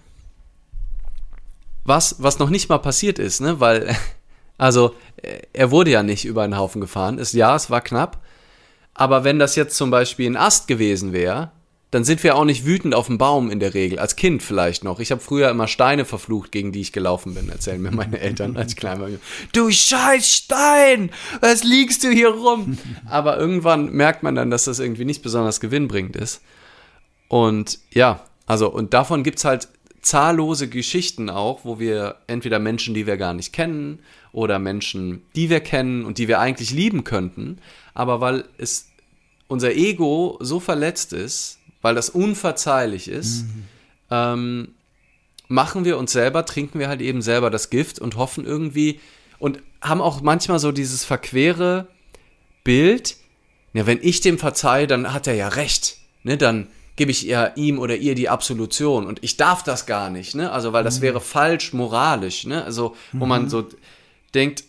was, 1.83 2.15
was 2.19 2.39
noch 2.39 2.49
nicht 2.49 2.69
mal 2.69 2.79
passiert 2.79 3.19
ist, 3.19 3.41
ne, 3.41 3.59
weil 3.59 3.95
also, 4.57 4.95
er 5.53 5.71
wurde 5.71 5.91
ja 5.91 6.03
nicht 6.03 6.25
über 6.25 6.43
einen 6.43 6.57
Haufen 6.57 6.81
gefahren. 6.81 7.17
Ist, 7.17 7.33
ja, 7.33 7.55
es 7.55 7.69
war 7.69 7.81
knapp. 7.81 8.21
Aber 8.93 9.23
wenn 9.23 9.39
das 9.39 9.55
jetzt 9.55 9.75
zum 9.75 9.91
Beispiel 9.91 10.29
ein 10.29 10.37
Ast 10.37 10.67
gewesen 10.67 11.13
wäre, 11.13 11.51
dann 11.91 12.03
sind 12.03 12.23
wir 12.23 12.35
auch 12.35 12.45
nicht 12.45 12.65
wütend 12.65 12.93
auf 12.93 13.07
den 13.07 13.17
Baum 13.17 13.49
in 13.49 13.59
der 13.59 13.73
Regel. 13.73 13.99
Als 13.99 14.15
Kind 14.15 14.43
vielleicht 14.43 14.83
noch. 14.83 14.99
Ich 14.99 15.11
habe 15.11 15.21
früher 15.21 15.49
immer 15.49 15.67
Steine 15.67 16.03
verflucht, 16.03 16.51
gegen 16.51 16.71
die 16.71 16.81
ich 16.81 16.91
gelaufen 16.91 17.35
bin, 17.35 17.49
erzählen 17.49 17.81
mir 17.81 17.91
meine 17.91 18.19
Eltern, 18.19 18.57
als 18.57 18.73
ich 18.73 18.77
klein 18.77 18.99
war. 18.99 19.09
Du 19.53 19.71
scheiß 19.71 20.27
Stein! 20.27 21.11
Was 21.41 21.63
liegst 21.63 22.03
du 22.03 22.09
hier 22.09 22.29
rum? 22.29 22.77
Aber 23.09 23.37
irgendwann 23.37 23.91
merkt 23.91 24.23
man 24.23 24.35
dann, 24.35 24.49
dass 24.49 24.65
das 24.65 24.79
irgendwie 24.79 25.05
nicht 25.05 25.21
besonders 25.21 25.59
gewinnbringend 25.59 26.15
ist. 26.15 26.41
Und 27.27 27.79
ja, 27.91 28.25
also, 28.45 28.69
und 28.69 28.93
davon 28.93 29.23
gibt 29.23 29.39
es 29.39 29.45
halt 29.45 29.67
zahllose 30.01 30.67
Geschichten 30.69 31.29
auch, 31.29 31.65
wo 31.65 31.79
wir 31.79 32.17
entweder 32.27 32.59
Menschen, 32.59 32.93
die 32.93 33.07
wir 33.07 33.17
gar 33.17 33.33
nicht 33.33 33.53
kennen, 33.53 33.99
oder 34.35 34.59
Menschen, 34.59 35.21
die 35.35 35.49
wir 35.49 35.61
kennen 35.61 36.03
und 36.03 36.17
die 36.17 36.27
wir 36.27 36.41
eigentlich 36.41 36.71
lieben 36.71 37.05
könnten, 37.05 37.59
aber 37.93 38.19
weil 38.19 38.43
es 38.57 38.89
unser 39.47 39.73
Ego 39.73 40.37
so 40.41 40.59
verletzt 40.59 41.13
ist, 41.13 41.59
weil 41.85 41.93
das 41.93 42.09
unverzeihlich 42.09 43.07
ist, 43.07 43.43
mhm. 43.43 43.63
ähm, 44.09 44.67
machen 45.47 45.85
wir 45.85 45.99
uns 45.99 46.11
selber, 46.11 46.43
trinken 46.43 46.79
wir 46.79 46.87
halt 46.87 46.99
eben 46.99 47.21
selber 47.21 47.51
das 47.51 47.69
Gift 47.69 47.99
und 47.99 48.17
hoffen 48.17 48.43
irgendwie 48.43 48.99
und 49.37 49.61
haben 49.81 50.01
auch 50.01 50.21
manchmal 50.21 50.57
so 50.57 50.71
dieses 50.71 51.05
verquere 51.05 51.87
Bild, 52.63 53.17
ja, 53.73 53.85
wenn 53.85 53.99
ich 54.01 54.19
dem 54.19 54.39
verzeihe, 54.39 54.87
dann 54.87 55.13
hat 55.13 55.27
er 55.27 55.35
ja 55.35 55.49
recht, 55.49 55.97
ne, 56.23 56.37
dann 56.37 56.69
gebe 56.95 57.11
ich 57.11 57.21
ja 57.21 57.51
ihm 57.55 57.77
oder 57.77 57.95
ihr 57.95 58.15
die 58.15 58.29
Absolution 58.29 59.05
und 59.05 59.23
ich 59.23 59.37
darf 59.37 59.61
das 59.61 59.85
gar 59.85 60.09
nicht, 60.09 60.33
ne, 60.33 60.51
also 60.51 60.73
weil 60.73 60.83
das 60.83 60.97
mhm. 60.97 61.03
wäre 61.03 61.21
falsch 61.21 61.71
moralisch, 61.71 62.47
ne, 62.47 62.63
also 62.63 62.95
wo 63.13 63.25
mhm. 63.25 63.29
man 63.29 63.47
so 63.47 63.69
denkt, 64.33 64.63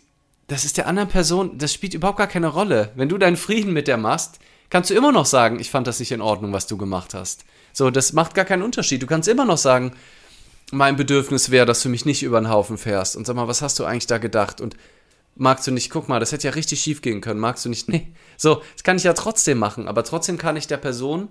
das 0.45 0.65
ist 0.65 0.77
der 0.77 0.85
anderen 0.85 1.09
Person, 1.09 1.57
das 1.57 1.73
spielt 1.73 1.95
überhaupt 1.95 2.19
gar 2.19 2.27
keine 2.27 2.49
Rolle. 2.49 2.91
Wenn 2.95 3.09
du 3.09 3.17
deinen 3.17 3.37
Frieden 3.37 3.73
mit 3.73 3.87
der 3.87 3.97
machst, 3.97 4.37
kannst 4.69 4.89
du 4.89 4.93
immer 4.93 5.11
noch 5.11 5.25
sagen, 5.25 5.59
ich 5.59 5.71
fand 5.71 5.87
das 5.87 5.99
nicht 5.99 6.11
in 6.11 6.21
Ordnung, 6.21 6.53
was 6.53 6.67
du 6.67 6.77
gemacht 6.77 7.13
hast. 7.13 7.45
So, 7.73 7.89
das 7.89 8.13
macht 8.13 8.35
gar 8.35 8.45
keinen 8.45 8.63
Unterschied. 8.63 9.01
Du 9.01 9.07
kannst 9.07 9.27
immer 9.27 9.45
noch 9.45 9.57
sagen, 9.57 9.93
mein 10.71 10.95
Bedürfnis 10.95 11.51
wäre, 11.51 11.65
dass 11.65 11.81
du 11.81 11.89
mich 11.89 12.05
nicht 12.05 12.23
über 12.23 12.39
den 12.39 12.49
Haufen 12.49 12.77
fährst. 12.77 13.15
Und 13.15 13.25
sag 13.25 13.35
mal, 13.35 13.47
was 13.47 13.61
hast 13.61 13.79
du 13.79 13.85
eigentlich 13.85 14.07
da 14.07 14.17
gedacht? 14.17 14.59
Und 14.59 14.75
magst 15.35 15.67
du 15.67 15.71
nicht, 15.71 15.89
guck 15.89 16.09
mal, 16.09 16.19
das 16.19 16.31
hätte 16.31 16.47
ja 16.47 16.53
richtig 16.53 16.81
schief 16.81 17.01
gehen 17.01 17.21
können. 17.21 17.39
Magst 17.39 17.65
du 17.65 17.69
nicht? 17.69 17.87
Nee. 17.89 18.07
So, 18.35 18.61
das 18.73 18.83
kann 18.83 18.97
ich 18.97 19.03
ja 19.03 19.13
trotzdem 19.13 19.57
machen. 19.57 19.87
Aber 19.87 20.03
trotzdem 20.03 20.37
kann 20.37 20.57
ich 20.57 20.67
der 20.67 20.77
Person 20.77 21.29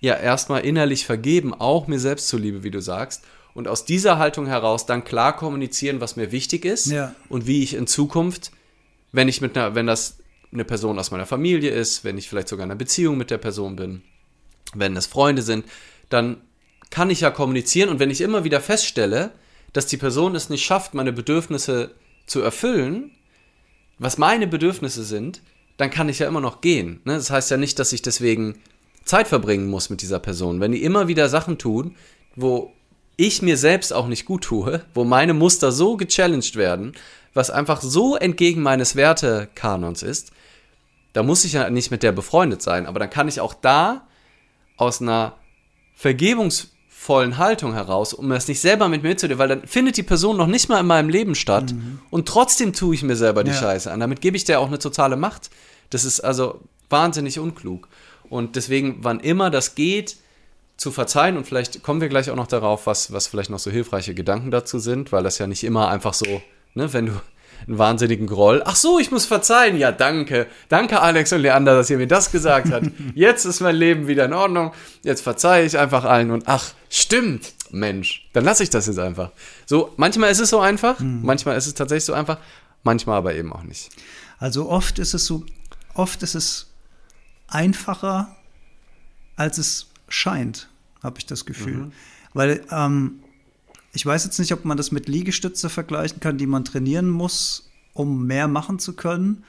ja 0.00 0.14
erstmal 0.14 0.64
innerlich 0.64 1.06
vergeben, 1.06 1.54
auch 1.54 1.86
mir 1.86 1.98
selbst 1.98 2.28
zuliebe, 2.28 2.62
wie 2.62 2.70
du 2.70 2.80
sagst. 2.80 3.24
Und 3.54 3.66
aus 3.66 3.84
dieser 3.84 4.18
Haltung 4.18 4.46
heraus 4.46 4.86
dann 4.86 5.04
klar 5.04 5.36
kommunizieren, 5.36 6.00
was 6.00 6.16
mir 6.16 6.32
wichtig 6.32 6.64
ist 6.64 6.86
ja. 6.86 7.14
und 7.28 7.46
wie 7.46 7.62
ich 7.62 7.74
in 7.74 7.86
Zukunft, 7.86 8.52
wenn 9.10 9.28
ich 9.28 9.40
mit 9.40 9.56
einer, 9.56 9.74
wenn 9.74 9.86
das 9.86 10.18
eine 10.52 10.64
Person 10.64 10.98
aus 10.98 11.10
meiner 11.10 11.26
Familie 11.26 11.70
ist, 11.70 12.04
wenn 12.04 12.18
ich 12.18 12.28
vielleicht 12.28 12.48
sogar 12.48 12.64
in 12.64 12.70
einer 12.70 12.78
Beziehung 12.78 13.18
mit 13.18 13.30
der 13.30 13.38
Person 13.38 13.76
bin, 13.76 14.02
wenn 14.74 14.96
es 14.96 15.06
Freunde 15.06 15.42
sind, 15.42 15.64
dann 16.08 16.38
kann 16.90 17.10
ich 17.10 17.20
ja 17.20 17.30
kommunizieren 17.30 17.90
und 17.90 17.98
wenn 17.98 18.10
ich 18.10 18.20
immer 18.20 18.44
wieder 18.44 18.60
feststelle, 18.60 19.32
dass 19.72 19.86
die 19.86 19.98
Person 19.98 20.34
es 20.34 20.48
nicht 20.48 20.64
schafft, 20.64 20.94
meine 20.94 21.12
Bedürfnisse 21.12 21.94
zu 22.26 22.40
erfüllen, 22.40 23.10
was 23.98 24.16
meine 24.16 24.46
Bedürfnisse 24.46 25.04
sind, 25.04 25.42
dann 25.76 25.90
kann 25.90 26.08
ich 26.08 26.18
ja 26.18 26.26
immer 26.26 26.40
noch 26.40 26.60
gehen. 26.60 27.00
Ne? 27.04 27.14
Das 27.14 27.30
heißt 27.30 27.50
ja 27.50 27.56
nicht, 27.56 27.78
dass 27.78 27.92
ich 27.92 28.02
deswegen 28.02 28.58
Zeit 29.04 29.28
verbringen 29.28 29.68
muss 29.68 29.90
mit 29.90 30.02
dieser 30.02 30.18
Person. 30.18 30.60
Wenn 30.60 30.72
die 30.72 30.82
immer 30.82 31.08
wieder 31.08 31.28
Sachen 31.28 31.58
tun, 31.58 31.96
wo 32.36 32.72
ich 33.16 33.42
mir 33.42 33.56
selbst 33.56 33.92
auch 33.92 34.06
nicht 34.06 34.24
gut 34.24 34.44
tue, 34.44 34.84
wo 34.94 35.04
meine 35.04 35.34
Muster 35.34 35.72
so 35.72 35.96
gechallenged 35.96 36.56
werden, 36.56 36.92
was 37.34 37.50
einfach 37.50 37.82
so 37.82 38.16
entgegen 38.16 38.62
meines 38.62 38.96
Wertekanons 38.96 40.02
ist, 40.02 40.32
da 41.12 41.22
muss 41.22 41.44
ich 41.44 41.54
ja 41.54 41.70
nicht 41.70 41.90
mit 41.90 42.02
der 42.02 42.12
befreundet 42.12 42.62
sein, 42.62 42.86
aber 42.86 42.98
dann 42.98 43.10
kann 43.10 43.28
ich 43.28 43.40
auch 43.40 43.54
da 43.54 44.06
aus 44.76 45.02
einer 45.02 45.34
vergebungsvollen 45.94 47.38
Haltung 47.38 47.72
heraus, 47.72 48.14
um 48.14 48.28
das 48.28 48.46
nicht 48.46 48.60
selber 48.60 48.88
mit 48.88 49.02
mir 49.02 49.10
mitzunehmen, 49.10 49.38
weil 49.38 49.48
dann 49.48 49.66
findet 49.66 49.96
die 49.96 50.02
Person 50.02 50.36
noch 50.36 50.46
nicht 50.46 50.68
mal 50.68 50.80
in 50.80 50.86
meinem 50.86 51.08
Leben 51.08 51.34
statt 51.34 51.72
mhm. 51.72 52.00
und 52.10 52.28
trotzdem 52.28 52.72
tue 52.72 52.94
ich 52.94 53.02
mir 53.02 53.16
selber 53.16 53.42
die 53.42 53.50
ja. 53.50 53.56
Scheiße 53.56 53.90
an. 53.90 54.00
Damit 54.00 54.20
gebe 54.20 54.36
ich 54.36 54.44
der 54.44 54.60
auch 54.60 54.68
eine 54.68 54.78
totale 54.78 55.16
Macht. 55.16 55.50
Das 55.90 56.04
ist 56.04 56.20
also 56.20 56.60
wahnsinnig 56.90 57.38
unklug. 57.38 57.88
Und 58.28 58.56
deswegen, 58.56 58.98
wann 59.00 59.20
immer 59.20 59.50
das 59.50 59.74
geht, 59.74 60.16
zu 60.76 60.92
verzeihen 60.92 61.36
und 61.36 61.44
vielleicht 61.44 61.82
kommen 61.82 62.00
wir 62.00 62.08
gleich 62.08 62.30
auch 62.30 62.36
noch 62.36 62.46
darauf, 62.46 62.86
was, 62.86 63.12
was 63.12 63.26
vielleicht 63.26 63.50
noch 63.50 63.58
so 63.58 63.70
hilfreiche 63.70 64.14
Gedanken 64.14 64.52
dazu 64.52 64.78
sind, 64.78 65.10
weil 65.10 65.24
das 65.24 65.38
ja 65.38 65.48
nicht 65.48 65.64
immer 65.64 65.88
einfach 65.88 66.14
so, 66.14 66.40
ne, 66.74 66.92
wenn 66.92 67.06
du 67.06 67.12
einen 67.66 67.78
wahnsinnigen 67.78 68.26
Groll. 68.26 68.62
Ach 68.64 68.76
so, 68.76 68.98
ich 68.98 69.10
muss 69.10 69.26
verzeihen. 69.26 69.76
Ja, 69.76 69.92
danke. 69.92 70.46
Danke, 70.68 71.00
Alex 71.00 71.32
und 71.32 71.40
Leander, 71.40 71.74
dass 71.74 71.90
ihr 71.90 71.98
mir 71.98 72.06
das 72.06 72.30
gesagt 72.30 72.72
habt. 72.72 72.86
Jetzt 73.14 73.44
ist 73.44 73.60
mein 73.60 73.76
Leben 73.76 74.06
wieder 74.06 74.24
in 74.24 74.32
Ordnung. 74.32 74.72
Jetzt 75.02 75.22
verzeihe 75.22 75.64
ich 75.64 75.78
einfach 75.78 76.04
allen 76.04 76.30
und 76.30 76.44
ach, 76.46 76.72
stimmt. 76.88 77.54
Mensch, 77.70 78.28
dann 78.32 78.44
lasse 78.44 78.62
ich 78.62 78.70
das 78.70 78.86
jetzt 78.86 78.98
einfach. 78.98 79.30
So, 79.66 79.92
manchmal 79.98 80.30
ist 80.30 80.38
es 80.38 80.48
so 80.48 80.58
einfach, 80.58 80.98
hm. 81.00 81.20
manchmal 81.22 81.54
ist 81.58 81.66
es 81.66 81.74
tatsächlich 81.74 82.06
so 82.06 82.14
einfach, 82.14 82.38
manchmal 82.82 83.18
aber 83.18 83.34
eben 83.34 83.52
auch 83.52 83.62
nicht. 83.62 83.90
Also 84.38 84.70
oft 84.70 84.98
ist 84.98 85.12
es 85.12 85.26
so, 85.26 85.44
oft 85.92 86.22
ist 86.22 86.34
es 86.34 86.72
einfacher, 87.46 88.34
als 89.36 89.58
es 89.58 89.86
scheint, 90.08 90.68
habe 91.02 91.18
ich 91.18 91.26
das 91.26 91.44
Gefühl. 91.44 91.76
Mhm. 91.76 91.92
Weil 92.34 92.64
ähm, 92.70 93.20
ich 93.92 94.04
weiß 94.04 94.24
jetzt 94.24 94.38
nicht, 94.38 94.52
ob 94.52 94.64
man 94.64 94.76
das 94.76 94.92
mit 94.92 95.08
Liegestütze 95.08 95.68
vergleichen 95.68 96.20
kann, 96.20 96.38
die 96.38 96.46
man 96.46 96.64
trainieren 96.64 97.08
muss, 97.08 97.70
um 97.94 98.26
mehr 98.26 98.48
machen 98.48 98.78
zu 98.78 98.94
können. 98.94 99.44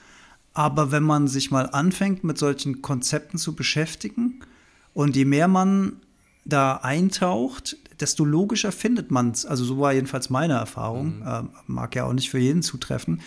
Aber 0.53 0.91
wenn 0.91 1.03
man 1.03 1.27
sich 1.27 1.51
mal 1.51 1.69
anfängt, 1.69 2.23
mit 2.23 2.37
solchen 2.37 2.81
Konzepten 2.81 3.37
zu 3.37 3.55
beschäftigen 3.55 4.39
und 4.93 5.15
je 5.15 5.25
mehr 5.25 5.47
man 5.47 5.93
da 6.45 6.77
eintaucht, 6.77 7.77
desto 7.99 8.25
logischer 8.25 8.71
findet 8.71 9.11
man 9.11 9.31
es. 9.31 9.45
Also 9.45 9.63
so 9.63 9.79
war 9.79 9.93
jedenfalls 9.93 10.29
meine 10.29 10.53
Erfahrung. 10.53 11.19
Mhm. 11.19 11.27
Äh, 11.27 11.43
mag 11.67 11.95
ja 11.95 12.05
auch 12.05 12.13
nicht 12.13 12.29
für 12.29 12.39
jeden 12.39 12.63
zutreffen. 12.63 13.21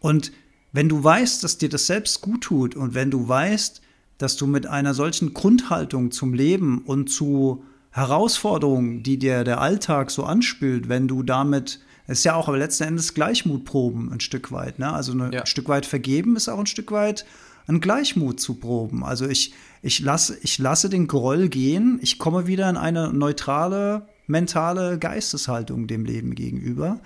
Und 0.00 0.32
wenn 0.72 0.88
du 0.88 1.02
weißt, 1.02 1.42
dass 1.44 1.58
dir 1.58 1.68
das 1.68 1.86
selbst 1.86 2.20
gut 2.20 2.42
tut 2.42 2.76
und 2.76 2.94
wenn 2.94 3.10
du 3.10 3.28
weißt, 3.28 3.82
dass 4.18 4.36
du 4.36 4.46
mit 4.46 4.66
einer 4.66 4.94
solchen 4.94 5.34
Grundhaltung 5.34 6.10
zum 6.10 6.32
Leben 6.32 6.78
und 6.78 7.10
zu 7.10 7.64
Herausforderungen, 7.92 9.02
die 9.02 9.18
dir 9.18 9.44
der 9.44 9.60
Alltag 9.60 10.10
so 10.10 10.24
anspült, 10.24 10.88
wenn 10.88 11.08
du 11.08 11.22
damit, 11.22 11.80
es 12.06 12.18
ist 12.18 12.24
ja 12.24 12.34
auch 12.34 12.48
aber 12.48 12.58
letzten 12.58 12.84
Endes 12.84 13.14
Gleichmutproben 13.14 14.10
ein 14.10 14.20
Stück 14.20 14.50
weit, 14.50 14.78
ne? 14.78 14.92
Also 14.92 15.14
ja. 15.14 15.40
ein 15.40 15.46
Stück 15.46 15.68
weit 15.68 15.86
vergeben 15.86 16.36
ist 16.36 16.48
auch 16.48 16.58
ein 16.58 16.66
Stück 16.66 16.90
weit 16.90 17.24
ein 17.68 17.80
Gleichmut 17.80 18.40
zu 18.40 18.54
proben. 18.54 19.04
Also 19.04 19.28
ich, 19.28 19.54
ich, 19.82 20.00
lasse, 20.00 20.36
ich 20.42 20.58
lasse 20.58 20.88
den 20.88 21.06
Groll 21.06 21.48
gehen, 21.48 21.98
ich 22.02 22.18
komme 22.18 22.46
wieder 22.46 22.68
in 22.68 22.76
eine 22.76 23.12
neutrale, 23.12 24.06
mentale 24.26 24.98
Geisteshaltung 24.98 25.86
dem 25.86 26.04
Leben 26.04 26.34
gegenüber. 26.34 27.00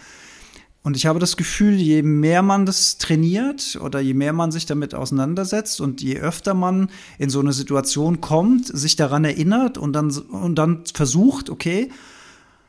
Und 0.87 0.96
ich 0.96 1.07
habe 1.07 1.18
das 1.18 1.37
Gefühl, 1.37 1.75
je 1.75 2.03
mehr 2.03 2.42
man 2.42 2.64
das 2.64 2.96
trainiert 2.99 3.77
oder 3.83 3.99
je 3.99 4.14
mehr 4.14 4.33
man 4.33 4.53
sich 4.53 4.66
damit 4.66 4.94
auseinandersetzt 4.94 5.81
und 5.81 6.01
je 6.01 6.20
öfter 6.20 6.55
man 6.55 6.90
in 7.18 7.29
so 7.29 7.40
eine 7.40 7.53
Situation 7.53 8.20
kommt, 8.20 8.68
sich 8.68 8.94
daran 8.94 9.25
erinnert 9.25 9.79
und 9.79 9.94
dann, 9.94 10.12
und 10.12 10.55
dann 10.55 10.85
versucht, 10.94 11.51
okay, 11.51 11.90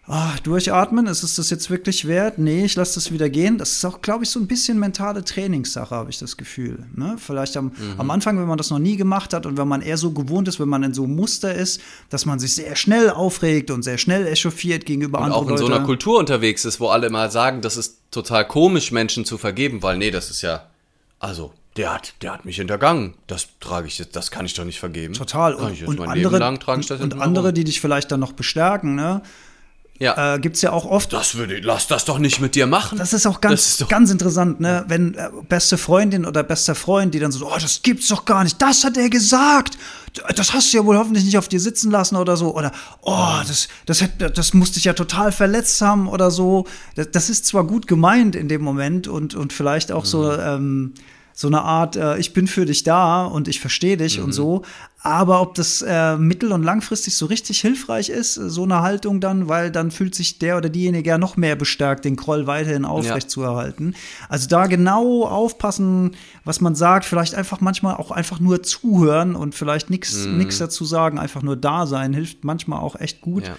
oh, 0.08 0.32
durchatmen, 0.44 1.06
ist 1.08 1.24
es 1.24 1.36
das 1.36 1.50
jetzt 1.50 1.70
wirklich 1.70 2.08
wert? 2.08 2.38
Nee, 2.38 2.66
ich 2.66 2.76
lasse 2.76 2.96
das 2.96 3.12
wieder 3.12 3.30
gehen. 3.30 3.58
Das 3.58 3.72
ist 3.74 3.86
auch, 3.86 4.02
glaube 4.02 4.24
ich, 4.24 4.30
so 4.30 4.40
ein 4.40 4.48
bisschen 4.48 4.80
mentale 4.80 5.24
Trainingssache, 5.24 5.94
habe 5.94 6.10
ich 6.10 6.18
das 6.18 6.38
Gefühl. 6.38 6.86
Ne? 6.96 7.18
Vielleicht 7.18 7.58
am, 7.58 7.66
mhm. 7.66 7.96
am 7.98 8.12
Anfang, 8.12 8.40
wenn 8.40 8.48
man 8.48 8.58
das 8.58 8.70
noch 8.70 8.80
nie 8.80 8.96
gemacht 8.96 9.34
hat 9.34 9.46
und 9.46 9.58
wenn 9.58 9.68
man 9.68 9.82
eher 9.82 9.98
so 9.98 10.12
gewohnt 10.12 10.48
ist, 10.48 10.60
wenn 10.60 10.70
man 10.70 10.84
in 10.84 10.94
so 10.94 11.04
einem 11.04 11.16
Muster 11.16 11.54
ist, 11.54 11.82
dass 12.10 12.26
man 12.26 12.40
sich 12.40 12.56
sehr 12.56 12.76
schnell 12.76 13.10
aufregt 13.10 13.70
und 13.70 13.84
sehr 13.84 13.98
schnell 13.98 14.26
echauffiert 14.28 14.86
gegenüber 14.86 15.20
und 15.20 15.26
anderen 15.26 15.44
auch 15.44 15.48
in 15.48 15.56
Leute. 15.56 15.66
so 15.66 15.74
einer 15.74 15.86
Kultur 15.86 16.20
unterwegs 16.20 16.64
ist, 16.66 16.80
wo 16.80 16.88
alle 16.88 17.10
mal 17.10 17.30
sagen, 17.30 17.62
das 17.62 17.78
ist 17.78 17.98
total 18.12 18.48
komisch, 18.48 18.92
Menschen 18.92 19.26
zu 19.26 19.38
vergeben, 19.38 19.84
weil 19.84 19.98
nee, 19.98 20.12
das 20.12 20.30
ist 20.30 20.42
ja, 20.42 20.68
also 21.20 21.52
der 21.76 21.94
hat, 21.94 22.14
der 22.22 22.34
hat 22.34 22.46
mich 22.46 22.56
hintergangen. 22.56 23.14
Das 23.28 23.50
trage 23.60 23.88
ich 23.88 24.00
jetzt, 24.00 24.16
das 24.16 24.32
kann 24.32 24.46
ich 24.46 24.54
doch 24.56 24.66
nicht 24.66 24.80
vergeben. 24.80 25.14
Total. 25.14 25.54
Und, 25.54 25.80
und 25.84 26.02
andere, 26.02 26.58
und 27.00 27.22
andere, 27.22 27.54
die 27.54 27.64
dich 27.64 27.80
vielleicht 27.80 28.12
dann 28.12 28.20
noch 28.20 28.32
bestärken, 28.32 28.96
ne? 28.96 29.22
Ja. 30.00 30.36
äh, 30.36 30.40
gibt 30.40 30.56
es 30.56 30.62
ja 30.62 30.72
auch 30.72 30.86
oft. 30.86 31.12
Das 31.14 31.36
würde, 31.36 31.60
lass 31.60 31.88
das 31.88 32.06
doch 32.06 32.20
nicht 32.20 32.40
mit 32.40 32.56
dir 32.56 32.68
machen. 32.68 32.98
Das 32.98 33.14
ist 33.14 33.26
auch 33.26 33.42
ganz, 33.42 33.80
ist 33.80 33.90
ganz 33.90 34.12
interessant, 34.12 34.60
ne? 34.60 34.86
Wenn 34.88 35.16
äh, 35.16 35.30
beste 35.48 35.78
Freundin 35.78 36.26
oder 36.26 36.44
bester 36.44 36.76
Freund, 36.76 37.14
die 37.14 37.20
dann 37.20 37.32
so, 37.32 37.48
oh, 37.48 37.58
das 37.60 37.82
gibt's 37.82 38.08
doch 38.08 38.26
gar 38.26 38.44
nicht, 38.44 38.62
das 38.62 38.84
hat 38.84 38.98
er 38.98 39.10
gesagt. 39.10 39.78
Das 40.36 40.54
hast 40.54 40.74
du 40.74 40.78
ja 40.78 40.86
wohl 40.86 40.98
hoffentlich 40.98 41.26
nicht 41.26 41.38
auf 41.38 41.48
dir 41.48 41.60
sitzen 41.60 41.92
lassen 41.92 42.16
oder 42.16 42.38
so. 42.38 42.56
Oder, 42.56 42.72
oh, 43.02 43.36
das, 43.48 43.68
das, 43.86 44.02
hätte, 44.02 44.30
das 44.32 44.54
musste 44.54 44.76
dich 44.76 44.86
ja 44.86 44.94
total 44.94 45.32
verletzt 45.32 45.82
haben 45.82 46.08
oder 46.08 46.32
so. 46.32 46.66
Das, 46.96 47.12
das, 47.12 47.30
ist 47.30 47.46
zwar 47.46 47.66
gut 47.66 47.88
gemeint 47.88 48.36
in 48.36 48.48
dem 48.48 48.62
Moment 48.62 49.08
und, 49.08 49.36
und 49.36 49.54
vielleicht 49.54 49.92
auch 49.92 50.04
mhm. 50.04 50.08
so, 50.08 50.32
ähm, 50.34 50.94
so 51.34 51.48
eine 51.48 51.62
Art, 51.62 51.96
äh, 51.96 52.18
ich 52.18 52.34
bin 52.34 52.48
für 52.48 52.66
dich 52.66 52.84
da 52.84 53.26
und 53.26 53.48
ich 53.48 53.60
verstehe 53.60 53.98
dich 53.98 54.18
mhm. 54.18 54.26
und 54.26 54.32
so. 54.32 54.64
Aber 55.08 55.40
ob 55.40 55.56
das 55.56 55.82
äh, 55.82 56.18
mittel- 56.18 56.52
und 56.52 56.64
langfristig 56.64 57.16
so 57.16 57.28
richtig 57.28 57.62
hilfreich 57.62 58.10
ist, 58.10 58.34
so 58.34 58.64
eine 58.64 58.82
Haltung 58.82 59.22
dann, 59.22 59.48
weil 59.48 59.72
dann 59.72 59.90
fühlt 59.90 60.14
sich 60.14 60.38
der 60.38 60.58
oder 60.58 60.68
diejenige 60.68 61.12
ja 61.12 61.18
noch 61.18 61.38
mehr 61.38 61.56
bestärkt, 61.56 62.04
den 62.04 62.18
Groll 62.18 62.46
weiterhin 62.46 62.84
aufrecht 62.84 63.28
ja. 63.28 63.30
zu 63.30 63.42
erhalten. 63.42 63.96
Also 64.28 64.50
da 64.50 64.68
genau 64.68 65.24
aufpassen, 65.24 66.18
was 66.44 66.60
man 66.60 66.76
sagt, 66.76 67.06
vielleicht 67.06 67.36
einfach 67.36 67.62
manchmal 67.62 67.96
auch 67.96 68.12
einfach 68.12 68.42
nur 68.42 68.64
zuhören 68.64 69.38
und 69.38 69.56
vielleicht 69.56 69.90
nichts 69.90 70.26
mm. 70.26 70.42
dazu 70.60 70.84
sagen, 70.84 71.20
einfach 71.20 71.42
nur 71.42 71.56
da 71.56 71.88
sein, 71.88 72.12
hilft 72.12 72.44
manchmal 72.44 72.82
auch 72.82 73.00
echt 73.00 73.22
gut. 73.22 73.48
Ja 73.48 73.56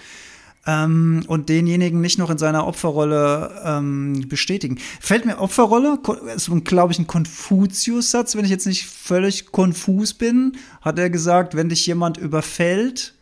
ähm, 0.68 1.24
und 1.28 1.48
denjenigen 1.48 2.02
nicht 2.02 2.18
noch 2.18 2.28
in 2.28 2.36
seiner 2.36 2.66
Opferrolle 2.66 3.62
ähm, 3.64 4.28
bestätigen. 4.28 4.78
Fällt 5.00 5.24
mir 5.24 5.38
Opferrolle, 5.38 5.98
ist, 6.36 6.50
glaube 6.64 6.92
ich, 6.92 6.98
ein 6.98 7.06
Konfuzius-Satz, 7.06 8.36
wenn 8.36 8.44
ich 8.44 8.50
jetzt 8.50 8.66
nicht 8.66 8.86
völlig 8.86 9.50
konfus 9.50 10.12
bin, 10.12 10.58
hat 10.82 10.98
er 10.98 11.08
gesagt, 11.08 11.56
wenn 11.56 11.70
dich 11.70 11.86
jemand 11.86 12.18
überfällt, 12.18 13.14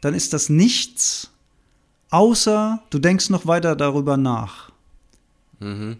dann 0.00 0.14
ist 0.14 0.32
das 0.32 0.48
nichts, 0.48 1.30
außer 2.08 2.82
du 2.88 2.98
denkst 2.98 3.28
noch 3.28 3.46
weiter 3.46 3.76
darüber 3.76 4.16
nach. 4.16 4.72
Mhm. 5.60 5.98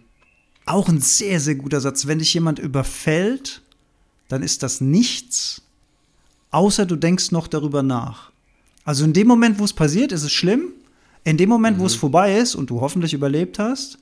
Auch 0.65 0.89
ein 0.89 1.01
sehr, 1.01 1.39
sehr 1.39 1.55
guter 1.55 1.81
Satz. 1.81 2.07
Wenn 2.07 2.17
dich 2.17 2.33
jemand 2.33 2.57
überfällt, 2.57 3.61
dann 4.27 4.41
ist 4.41 4.63
das 4.63 4.81
nichts, 4.81 5.61
außer 6.49 6.87
du 6.87 6.95
denkst 6.95 7.29
noch 7.29 7.47
darüber 7.47 7.83
nach. 7.83 8.31
Also 8.85 9.05
in 9.05 9.13
dem 9.13 9.27
Moment, 9.27 9.59
wo 9.59 9.65
es 9.65 9.73
passiert, 9.73 10.11
ist 10.11 10.23
es 10.23 10.31
schlimm. 10.31 10.73
In 11.29 11.37
dem 11.37 11.47
Moment, 11.47 11.77
mhm. 11.77 11.81
wo 11.81 11.85
es 11.85 11.95
mhm. 11.95 11.99
vorbei 11.99 12.37
ist 12.39 12.55
und 12.55 12.71
du 12.71 12.81
hoffentlich 12.81 13.13
überlebt 13.13 13.59
hast, 13.59 13.99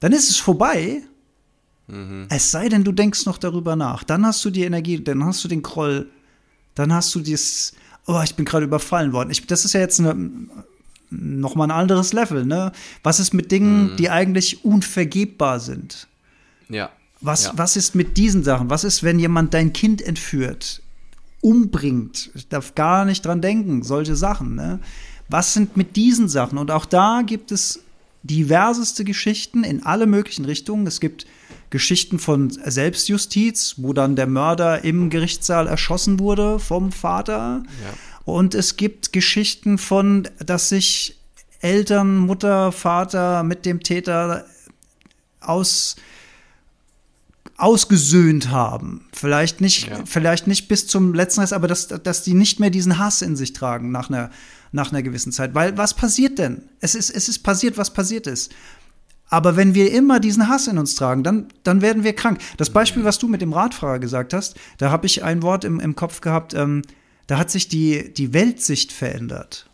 dann 0.00 0.12
ist 0.12 0.28
es 0.28 0.36
vorbei. 0.36 1.00
Mhm. 1.86 2.26
Es 2.28 2.50
sei 2.50 2.68
denn, 2.68 2.84
du 2.84 2.92
denkst 2.92 3.24
noch 3.24 3.38
darüber 3.38 3.74
nach. 3.74 4.04
Dann 4.04 4.26
hast 4.26 4.44
du 4.44 4.50
die 4.50 4.64
Energie, 4.64 5.02
dann 5.02 5.24
hast 5.24 5.42
du 5.42 5.48
den 5.48 5.62
Kroll, 5.62 6.10
dann 6.74 6.92
hast 6.92 7.14
du 7.14 7.20
dieses, 7.20 7.72
oh, 8.06 8.20
ich 8.22 8.34
bin 8.34 8.44
gerade 8.44 8.66
überfallen 8.66 9.14
worden. 9.14 9.30
Ich, 9.30 9.46
das 9.46 9.64
ist 9.64 9.72
ja 9.72 9.80
jetzt 9.80 9.98
eine, 9.98 10.30
noch 11.08 11.54
mal 11.54 11.64
ein 11.64 11.70
anderes 11.70 12.12
Level, 12.12 12.44
ne? 12.44 12.72
Was 13.02 13.18
ist 13.18 13.32
mit 13.32 13.50
Dingen, 13.50 13.92
mhm. 13.92 13.96
die 13.96 14.10
eigentlich 14.10 14.62
unvergebbar 14.62 15.60
sind? 15.60 16.06
Ja. 16.68 16.90
Was, 17.22 17.44
ja. 17.44 17.52
was 17.56 17.76
ist 17.76 17.94
mit 17.94 18.18
diesen 18.18 18.44
Sachen? 18.44 18.68
Was 18.68 18.84
ist, 18.84 19.02
wenn 19.02 19.18
jemand 19.18 19.54
dein 19.54 19.72
Kind 19.72 20.02
entführt, 20.02 20.82
umbringt? 21.40 22.30
Ich 22.34 22.46
darf 22.48 22.74
gar 22.74 23.06
nicht 23.06 23.24
dran 23.24 23.40
denken, 23.40 23.82
solche 23.82 24.16
Sachen, 24.16 24.54
ne? 24.54 24.80
Was 25.28 25.54
sind 25.54 25.76
mit 25.76 25.96
diesen 25.96 26.28
Sachen? 26.28 26.58
Und 26.58 26.70
auch 26.70 26.86
da 26.86 27.22
gibt 27.24 27.52
es 27.52 27.80
diverseste 28.22 29.04
Geschichten 29.04 29.64
in 29.64 29.84
alle 29.84 30.06
möglichen 30.06 30.44
Richtungen. 30.44 30.86
Es 30.86 31.00
gibt 31.00 31.26
Geschichten 31.70 32.18
von 32.18 32.50
Selbstjustiz, 32.50 33.74
wo 33.76 33.92
dann 33.92 34.16
der 34.16 34.26
Mörder 34.26 34.84
im 34.84 35.10
Gerichtssaal 35.10 35.66
erschossen 35.66 36.18
wurde 36.18 36.58
vom 36.58 36.92
Vater. 36.92 37.62
Ja. 37.84 37.94
Und 38.24 38.54
es 38.54 38.76
gibt 38.76 39.12
Geschichten 39.12 39.78
von, 39.78 40.28
dass 40.44 40.70
sich 40.70 41.18
Eltern, 41.60 42.18
Mutter, 42.18 42.72
Vater 42.72 43.42
mit 43.42 43.66
dem 43.66 43.82
Täter 43.82 44.46
aus 45.40 45.96
ausgesöhnt 47.56 48.50
haben. 48.50 49.08
Vielleicht 49.12 49.60
nicht, 49.60 49.88
ja. 49.88 49.98
vielleicht 50.04 50.46
nicht 50.46 50.68
bis 50.68 50.86
zum 50.86 51.12
letzten 51.12 51.40
Rest, 51.40 51.52
aber 51.52 51.66
dass, 51.66 51.88
dass 51.88 52.22
die 52.22 52.34
nicht 52.34 52.60
mehr 52.60 52.70
diesen 52.70 52.98
Hass 52.98 53.20
in 53.20 53.34
sich 53.34 53.52
tragen 53.52 53.90
nach 53.90 54.08
einer 54.08 54.30
nach 54.72 54.92
einer 54.92 55.02
gewissen 55.02 55.32
Zeit. 55.32 55.54
Weil 55.54 55.76
was 55.76 55.94
passiert 55.94 56.38
denn? 56.38 56.62
Es 56.80 56.94
ist, 56.94 57.10
es 57.10 57.28
ist 57.28 57.40
passiert, 57.40 57.78
was 57.78 57.92
passiert 57.92 58.26
ist. 58.26 58.52
Aber 59.30 59.56
wenn 59.56 59.74
wir 59.74 59.92
immer 59.92 60.20
diesen 60.20 60.48
Hass 60.48 60.68
in 60.68 60.78
uns 60.78 60.94
tragen, 60.94 61.22
dann, 61.22 61.48
dann 61.62 61.82
werden 61.82 62.02
wir 62.02 62.14
krank. 62.14 62.40
Das 62.56 62.70
Beispiel, 62.70 63.04
was 63.04 63.18
du 63.18 63.28
mit 63.28 63.42
dem 63.42 63.52
Radfahrer 63.52 63.98
gesagt 63.98 64.32
hast, 64.32 64.56
da 64.78 64.90
habe 64.90 65.06
ich 65.06 65.22
ein 65.22 65.42
Wort 65.42 65.64
im, 65.64 65.80
im 65.80 65.94
Kopf 65.94 66.20
gehabt, 66.20 66.54
ähm, 66.54 66.82
da 67.26 67.38
hat 67.38 67.50
sich 67.50 67.68
die, 67.68 68.12
die 68.12 68.32
Weltsicht 68.32 68.90
verändert. 68.90 69.68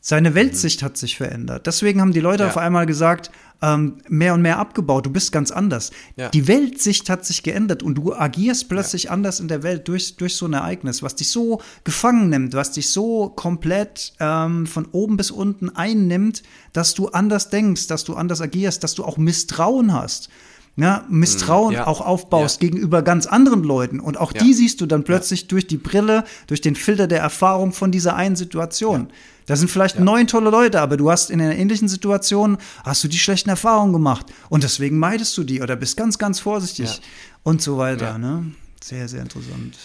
Seine 0.00 0.34
Weltsicht 0.34 0.82
hat 0.82 0.96
sich 0.96 1.16
verändert. 1.16 1.66
Deswegen 1.66 2.00
haben 2.00 2.12
die 2.12 2.20
Leute 2.20 2.44
ja. 2.44 2.48
auf 2.48 2.56
einmal 2.56 2.86
gesagt, 2.86 3.30
ähm, 3.62 3.98
mehr 4.08 4.34
und 4.34 4.42
mehr 4.42 4.58
abgebaut, 4.58 5.06
du 5.06 5.10
bist 5.10 5.32
ganz 5.32 5.50
anders. 5.50 5.90
Ja. 6.16 6.28
Die 6.28 6.48
Weltsicht 6.48 7.08
hat 7.08 7.24
sich 7.24 7.42
geändert 7.42 7.82
und 7.82 7.94
du 7.94 8.12
agierst 8.12 8.68
plötzlich 8.68 9.04
ja. 9.04 9.10
anders 9.12 9.40
in 9.40 9.48
der 9.48 9.62
Welt 9.62 9.88
durch, 9.88 10.16
durch 10.16 10.36
so 10.36 10.46
ein 10.46 10.52
Ereignis, 10.52 11.02
was 11.02 11.14
dich 11.14 11.30
so 11.30 11.60
gefangen 11.84 12.28
nimmt, 12.28 12.54
was 12.54 12.72
dich 12.72 12.90
so 12.90 13.28
komplett 13.30 14.12
ähm, 14.20 14.66
von 14.66 14.86
oben 14.92 15.16
bis 15.16 15.30
unten 15.30 15.70
einnimmt, 15.70 16.42
dass 16.72 16.94
du 16.94 17.08
anders 17.08 17.50
denkst, 17.50 17.86
dass 17.86 18.04
du 18.04 18.14
anders 18.14 18.40
agierst, 18.40 18.82
dass 18.84 18.94
du 18.94 19.04
auch 19.04 19.16
Misstrauen 19.16 19.92
hast 19.92 20.28
ja, 20.76 21.04
Misstrauen 21.08 21.74
ja. 21.74 21.86
auch 21.86 22.00
aufbaust 22.00 22.62
ja. 22.62 22.68
gegenüber 22.68 23.02
ganz 23.02 23.26
anderen 23.26 23.62
Leuten. 23.62 24.00
Und 24.00 24.18
auch 24.18 24.32
die 24.32 24.54
siehst 24.54 24.80
du 24.80 24.86
dann 24.86 25.04
plötzlich 25.04 25.46
durch 25.48 25.66
die 25.66 25.76
Brille, 25.76 26.24
durch 26.46 26.60
den 26.60 26.76
Filter 26.76 27.06
der 27.06 27.20
Erfahrung 27.20 27.72
von 27.72 27.90
dieser 27.90 28.16
einen 28.16 28.36
Situation. 28.36 29.08
Da 29.46 29.56
sind 29.56 29.70
vielleicht 29.70 29.98
neun 29.98 30.26
tolle 30.26 30.50
Leute, 30.50 30.80
aber 30.80 30.96
du 30.96 31.10
hast 31.10 31.30
in 31.30 31.40
einer 31.40 31.56
ähnlichen 31.56 31.88
Situation, 31.88 32.58
hast 32.84 33.02
du 33.04 33.08
die 33.08 33.18
schlechten 33.18 33.50
Erfahrungen 33.50 33.92
gemacht. 33.92 34.26
Und 34.48 34.62
deswegen 34.62 34.98
meidest 34.98 35.36
du 35.36 35.44
die 35.44 35.62
oder 35.62 35.76
bist 35.76 35.96
ganz, 35.96 36.18
ganz 36.18 36.40
vorsichtig 36.40 37.00
und 37.42 37.62
so 37.62 37.78
weiter. 37.78 38.18
Ne? 38.18 38.52
Sehr, 38.82 39.08
sehr 39.08 39.22
interessant. 39.22 39.76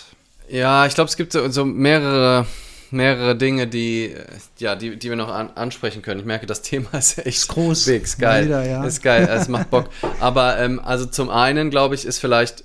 Ja, 0.50 0.86
ich 0.86 0.96
glaube, 0.96 1.10
es 1.10 1.18
gibt 1.18 1.34
so, 1.34 1.50
so 1.50 1.66
mehrere 1.66 2.46
mehrere 2.92 3.36
Dinge, 3.36 3.68
die, 3.68 4.16
ja, 4.60 4.76
die, 4.76 4.98
die 4.98 5.10
wir 5.10 5.16
noch 5.16 5.30
an, 5.30 5.50
ansprechen 5.52 6.02
können. 6.02 6.20
Ich 6.20 6.26
merke, 6.26 6.46
das 6.46 6.62
Thema 6.64 6.90
ist 6.94 7.18
echt 7.18 7.28
ist 7.28 7.48
groß. 7.50 7.86
Big, 7.86 8.04
ist 8.04 8.20
geil. 8.20 8.46
Wieder, 8.46 8.66
ja. 8.66 8.84
Ist 8.84 9.02
geil, 9.02 9.28
es 9.30 9.48
macht 9.48 9.70
Bock. 9.70 9.90
Aber 10.20 10.58
ähm, 10.60 10.80
also 10.80 11.06
zum 11.06 11.30
einen, 11.30 11.70
glaube 11.70 11.96
ich, 11.96 12.06
ist 12.06 12.20
vielleicht 12.20 12.64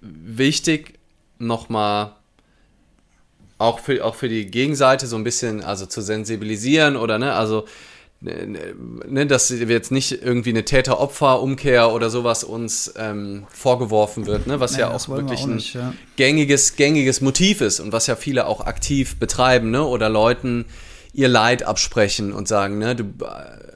wichtig, 0.00 0.98
nochmal 1.38 2.15
auch 3.58 3.78
für, 3.80 4.04
auch 4.04 4.14
für 4.14 4.28
die 4.28 4.46
Gegenseite 4.46 5.06
so 5.06 5.16
ein 5.16 5.24
bisschen 5.24 5.62
also 5.62 5.86
zu 5.86 6.00
sensibilisieren 6.00 6.96
oder 6.96 7.18
ne, 7.18 7.32
also 7.32 7.64
ne, 8.20 9.26
dass 9.26 9.50
wir 9.50 9.68
jetzt 9.68 9.92
nicht 9.92 10.22
irgendwie 10.22 10.50
eine 10.50 10.64
Täter-Opfer-Umkehr 10.64 11.92
oder 11.92 12.10
sowas 12.10 12.44
uns 12.44 12.92
ähm, 12.96 13.46
vorgeworfen 13.50 14.26
wird, 14.26 14.46
ne, 14.46 14.58
was 14.60 14.72
nee, 14.72 14.80
ja 14.80 14.90
auch 14.90 15.08
wirklich 15.08 15.40
auch 15.40 15.46
nicht, 15.46 15.76
ein 15.76 15.80
ja. 15.80 15.94
gängiges, 16.16 16.76
gängiges 16.76 17.20
Motiv 17.20 17.60
ist 17.60 17.80
und 17.80 17.92
was 17.92 18.06
ja 18.06 18.16
viele 18.16 18.46
auch 18.46 18.62
aktiv 18.62 19.16
betreiben, 19.16 19.70
ne, 19.70 19.84
oder 19.84 20.08
Leuten 20.08 20.64
ihr 21.12 21.28
Leid 21.28 21.62
absprechen 21.62 22.32
und 22.32 22.48
sagen, 22.48 22.78
ne, 22.78 22.96
du, 22.96 23.04
äh, 23.04 23.66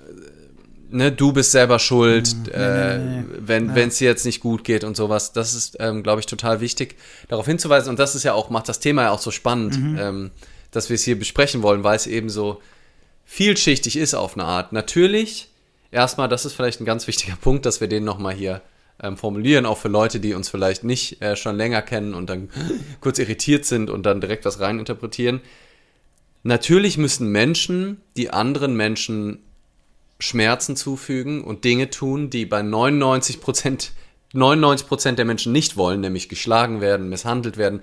ne, 0.90 1.12
du 1.12 1.32
bist 1.32 1.52
selber 1.52 1.78
schuld, 1.78 2.34
mhm. 2.34 2.52
äh, 2.52 2.98
nee, 2.98 3.20
nee, 3.20 3.24
wenn 3.38 3.68
ja. 3.68 3.84
es 3.86 3.98
dir 3.98 4.08
jetzt 4.08 4.24
nicht 4.24 4.40
gut 4.40 4.64
geht 4.64 4.84
und 4.84 4.96
sowas. 4.96 5.32
Das 5.32 5.54
ist, 5.54 5.76
ähm, 5.80 6.02
glaube 6.02 6.20
ich, 6.20 6.26
total 6.26 6.60
wichtig, 6.60 6.96
darauf 7.28 7.46
hinzuweisen. 7.46 7.90
Und 7.90 7.98
das 7.98 8.14
ist 8.14 8.24
ja 8.24 8.34
auch, 8.34 8.50
macht 8.50 8.68
das 8.68 8.80
Thema 8.80 9.02
ja 9.02 9.10
auch 9.10 9.20
so 9.20 9.30
spannend, 9.30 9.78
mhm. 9.78 9.98
ähm, 9.98 10.30
dass 10.70 10.88
wir 10.88 10.94
es 10.94 11.04
hier 11.04 11.18
besprechen 11.18 11.62
wollen, 11.62 11.84
weil 11.84 11.96
es 11.96 12.06
eben 12.06 12.28
so 12.28 12.60
vielschichtig 13.24 13.96
ist 13.96 14.14
auf 14.14 14.34
eine 14.34 14.44
Art. 14.44 14.72
Natürlich, 14.72 15.48
erstmal, 15.90 16.28
das 16.28 16.44
ist 16.44 16.54
vielleicht 16.54 16.80
ein 16.80 16.84
ganz 16.84 17.06
wichtiger 17.06 17.36
Punkt, 17.36 17.66
dass 17.66 17.80
wir 17.80 17.88
den 17.88 18.04
nochmal 18.04 18.34
hier 18.34 18.62
ähm, 19.02 19.16
formulieren, 19.16 19.66
auch 19.66 19.78
für 19.78 19.88
Leute, 19.88 20.20
die 20.20 20.34
uns 20.34 20.48
vielleicht 20.48 20.84
nicht 20.84 21.22
äh, 21.22 21.36
schon 21.36 21.56
länger 21.56 21.82
kennen 21.82 22.14
und 22.14 22.28
dann 22.28 22.50
kurz 23.00 23.18
irritiert 23.18 23.64
sind 23.64 23.90
und 23.90 24.04
dann 24.04 24.20
direkt 24.20 24.44
was 24.44 24.60
reininterpretieren. 24.60 25.40
Natürlich 26.42 26.96
müssen 26.96 27.30
Menschen, 27.30 28.00
die 28.16 28.30
anderen 28.30 28.74
Menschen 28.74 29.40
Schmerzen 30.20 30.76
zufügen 30.76 31.42
und 31.42 31.64
Dinge 31.64 31.90
tun, 31.90 32.30
die 32.30 32.46
bei 32.46 32.62
99 32.62 33.40
Prozent 33.40 33.92
99 34.32 34.86
Prozent 34.86 35.18
der 35.18 35.24
Menschen 35.24 35.52
nicht 35.52 35.76
wollen, 35.76 36.00
nämlich 36.00 36.28
geschlagen 36.28 36.80
werden, 36.80 37.08
misshandelt 37.08 37.56
werden, 37.56 37.80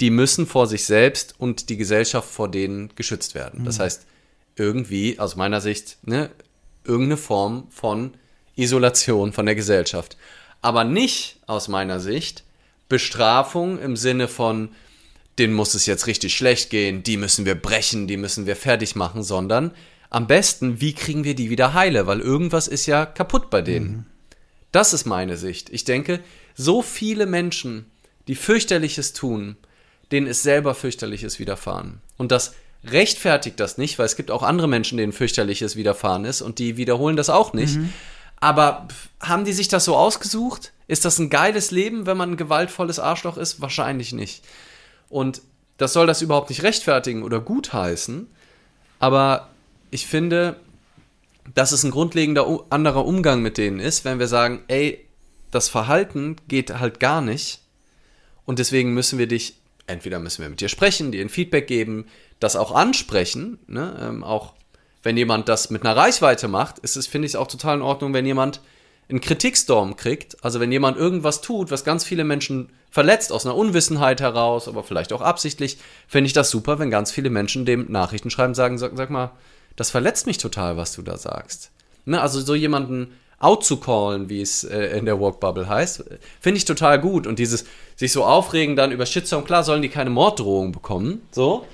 die 0.00 0.10
müssen 0.10 0.46
vor 0.46 0.66
sich 0.66 0.84
selbst 0.84 1.34
und 1.38 1.68
die 1.68 1.76
Gesellschaft 1.76 2.28
vor 2.28 2.50
denen 2.50 2.90
geschützt 2.96 3.34
werden. 3.34 3.64
Das 3.64 3.78
mhm. 3.78 3.82
heißt, 3.82 4.06
irgendwie, 4.56 5.18
aus 5.18 5.36
meiner 5.36 5.60
Sicht, 5.60 5.98
ne, 6.02 6.30
irgendeine 6.84 7.16
Form 7.16 7.66
von 7.70 8.14
Isolation 8.56 9.32
von 9.32 9.46
der 9.46 9.54
Gesellschaft. 9.54 10.16
Aber 10.60 10.84
nicht 10.84 11.38
aus 11.46 11.68
meiner 11.68 12.00
Sicht 12.00 12.44
Bestrafung 12.88 13.78
im 13.78 13.96
Sinne 13.96 14.28
von, 14.28 14.70
denen 15.38 15.54
muss 15.54 15.74
es 15.74 15.86
jetzt 15.86 16.06
richtig 16.06 16.36
schlecht 16.36 16.70
gehen, 16.70 17.02
die 17.02 17.16
müssen 17.16 17.46
wir 17.46 17.54
brechen, 17.54 18.06
die 18.06 18.16
müssen 18.18 18.46
wir 18.46 18.56
fertig 18.56 18.96
machen, 18.96 19.22
sondern 19.22 19.72
am 20.12 20.26
besten, 20.26 20.82
wie 20.82 20.92
kriegen 20.92 21.24
wir 21.24 21.34
die 21.34 21.48
wieder 21.48 21.72
heile, 21.72 22.06
weil 22.06 22.20
irgendwas 22.20 22.68
ist 22.68 22.84
ja 22.84 23.06
kaputt 23.06 23.48
bei 23.48 23.62
denen. 23.62 23.90
Mhm. 23.90 24.06
Das 24.70 24.92
ist 24.92 25.06
meine 25.06 25.38
Sicht. 25.38 25.70
Ich 25.70 25.84
denke, 25.84 26.20
so 26.54 26.82
viele 26.82 27.24
Menschen, 27.24 27.90
die 28.28 28.34
fürchterliches 28.34 29.14
tun, 29.14 29.56
denen 30.10 30.26
ist 30.26 30.42
selber 30.42 30.74
fürchterliches 30.74 31.38
widerfahren. 31.38 32.02
Und 32.18 32.30
das 32.30 32.54
rechtfertigt 32.84 33.58
das 33.58 33.78
nicht, 33.78 33.98
weil 33.98 34.04
es 34.04 34.16
gibt 34.16 34.30
auch 34.30 34.42
andere 34.42 34.68
Menschen, 34.68 34.98
denen 34.98 35.14
fürchterliches 35.14 35.76
widerfahren 35.76 36.26
ist 36.26 36.42
und 36.42 36.58
die 36.58 36.76
wiederholen 36.76 37.16
das 37.16 37.30
auch 37.30 37.54
nicht. 37.54 37.76
Mhm. 37.76 37.94
Aber 38.38 38.88
haben 39.18 39.46
die 39.46 39.54
sich 39.54 39.68
das 39.68 39.86
so 39.86 39.96
ausgesucht? 39.96 40.72
Ist 40.88 41.06
das 41.06 41.18
ein 41.20 41.30
geiles 41.30 41.70
Leben, 41.70 42.04
wenn 42.04 42.18
man 42.18 42.32
ein 42.32 42.36
gewaltvolles 42.36 42.98
Arschloch 42.98 43.38
ist? 43.38 43.62
Wahrscheinlich 43.62 44.12
nicht. 44.12 44.44
Und 45.08 45.40
das 45.78 45.94
soll 45.94 46.06
das 46.06 46.20
überhaupt 46.20 46.50
nicht 46.50 46.64
rechtfertigen 46.64 47.22
oder 47.22 47.40
gutheißen. 47.40 48.26
Aber 48.98 49.48
ich 49.92 50.06
finde, 50.06 50.56
dass 51.54 51.70
es 51.70 51.84
ein 51.84 51.90
grundlegender 51.90 52.64
anderer 52.70 53.04
Umgang 53.04 53.42
mit 53.42 53.58
denen 53.58 53.78
ist, 53.78 54.04
wenn 54.04 54.18
wir 54.18 54.26
sagen, 54.26 54.62
ey, 54.66 55.06
das 55.50 55.68
Verhalten 55.68 56.36
geht 56.48 56.80
halt 56.80 56.98
gar 56.98 57.20
nicht 57.20 57.60
und 58.44 58.58
deswegen 58.58 58.94
müssen 58.94 59.18
wir 59.18 59.28
dich 59.28 59.56
entweder 59.86 60.18
müssen 60.18 60.42
wir 60.42 60.48
mit 60.48 60.60
dir 60.60 60.68
sprechen, 60.68 61.12
dir 61.12 61.20
ein 61.20 61.28
Feedback 61.28 61.66
geben, 61.66 62.06
das 62.40 62.56
auch 62.56 62.72
ansprechen, 62.72 63.58
ne? 63.66 63.96
ähm, 64.00 64.24
auch 64.24 64.54
wenn 65.02 65.16
jemand 65.16 65.48
das 65.48 65.70
mit 65.70 65.84
einer 65.84 65.96
Reichweite 65.96 66.48
macht, 66.48 66.78
ist 66.78 66.96
es, 66.96 67.06
finde 67.06 67.26
ich, 67.26 67.36
auch 67.36 67.48
total 67.48 67.76
in 67.76 67.82
Ordnung, 67.82 68.14
wenn 68.14 68.24
jemand 68.24 68.60
einen 69.08 69.20
Kritikstorm 69.20 69.96
kriegt, 69.96 70.42
also 70.44 70.60
wenn 70.60 70.72
jemand 70.72 70.96
irgendwas 70.96 71.42
tut, 71.42 71.70
was 71.70 71.84
ganz 71.84 72.04
viele 72.04 72.24
Menschen 72.24 72.70
verletzt, 72.90 73.32
aus 73.32 73.44
einer 73.44 73.56
Unwissenheit 73.56 74.20
heraus, 74.20 74.68
aber 74.68 74.84
vielleicht 74.84 75.12
auch 75.12 75.20
absichtlich, 75.20 75.78
finde 76.06 76.28
ich 76.28 76.32
das 76.32 76.50
super, 76.50 76.78
wenn 76.78 76.90
ganz 76.90 77.10
viele 77.10 77.28
Menschen 77.28 77.66
dem 77.66 77.90
Nachrichten 77.90 78.30
schreiben, 78.30 78.54
sagen, 78.54 78.78
sag, 78.78 78.92
sag 78.96 79.10
mal, 79.10 79.32
das 79.76 79.90
verletzt 79.90 80.26
mich 80.26 80.38
total, 80.38 80.76
was 80.76 80.92
du 80.92 81.02
da 81.02 81.16
sagst. 81.16 81.70
Ne, 82.04 82.20
also 82.20 82.40
so 82.40 82.54
jemanden 82.54 83.12
out 83.38 83.64
zu 83.64 83.78
callen, 83.78 84.28
wie 84.28 84.40
es 84.40 84.64
äh, 84.64 84.96
in 84.98 85.04
der 85.04 85.20
Walkbubble 85.20 85.68
heißt, 85.68 86.04
finde 86.40 86.58
ich 86.58 86.64
total 86.64 87.00
gut. 87.00 87.26
Und 87.26 87.38
dieses 87.38 87.64
sich 87.96 88.12
so 88.12 88.24
aufregen 88.24 88.76
dann 88.76 88.92
über 88.92 89.06
Shitstorm, 89.06 89.44
klar 89.44 89.64
sollen 89.64 89.82
die 89.82 89.88
keine 89.88 90.10
Morddrohung 90.10 90.72
bekommen, 90.72 91.22
so, 91.32 91.66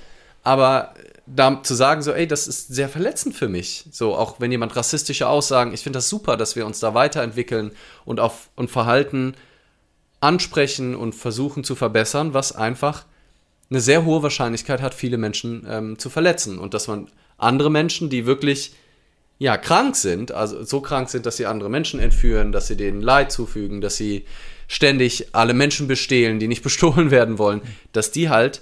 aber 0.43 0.93
da 1.35 1.61
zu 1.61 1.75
sagen, 1.75 2.01
so, 2.01 2.11
ey, 2.11 2.27
das 2.27 2.47
ist 2.47 2.69
sehr 2.69 2.89
verletzend 2.89 3.35
für 3.35 3.47
mich. 3.47 3.85
So, 3.91 4.15
auch 4.15 4.39
wenn 4.39 4.51
jemand 4.51 4.75
rassistische 4.75 5.27
Aussagen, 5.27 5.73
ich 5.73 5.81
finde 5.81 5.97
das 5.97 6.09
super, 6.09 6.37
dass 6.37 6.55
wir 6.55 6.65
uns 6.65 6.79
da 6.79 6.93
weiterentwickeln 6.93 7.71
und 8.03 8.19
auf 8.19 8.49
und 8.55 8.71
Verhalten 8.71 9.35
ansprechen 10.21 10.95
und 10.95 11.13
versuchen 11.13 11.63
zu 11.63 11.75
verbessern, 11.75 12.33
was 12.33 12.55
einfach 12.55 13.05
eine 13.69 13.79
sehr 13.79 14.05
hohe 14.05 14.23
Wahrscheinlichkeit 14.23 14.81
hat, 14.81 14.93
viele 14.93 15.17
Menschen 15.17 15.65
ähm, 15.69 15.99
zu 15.99 16.09
verletzen. 16.09 16.57
Und 16.57 16.73
dass 16.73 16.87
man 16.87 17.09
andere 17.39 17.71
Menschen, 17.71 18.09
die 18.09 18.25
wirklich 18.25 18.73
ja, 19.39 19.57
krank 19.57 19.95
sind, 19.95 20.31
also 20.31 20.63
so 20.63 20.81
krank 20.81 21.09
sind, 21.09 21.25
dass 21.25 21.37
sie 21.37 21.45
andere 21.45 21.69
Menschen 21.69 21.99
entführen, 21.99 22.51
dass 22.51 22.67
sie 22.67 22.75
denen 22.75 23.01
Leid 23.01 23.31
zufügen, 23.31 23.79
dass 23.79 23.95
sie 23.95 24.25
ständig 24.67 25.29
alle 25.33 25.53
Menschen 25.53 25.87
bestehlen, 25.87 26.39
die 26.39 26.47
nicht 26.47 26.63
bestohlen 26.63 27.09
werden 27.09 27.37
wollen, 27.37 27.61
dass 27.93 28.11
die 28.11 28.29
halt 28.29 28.61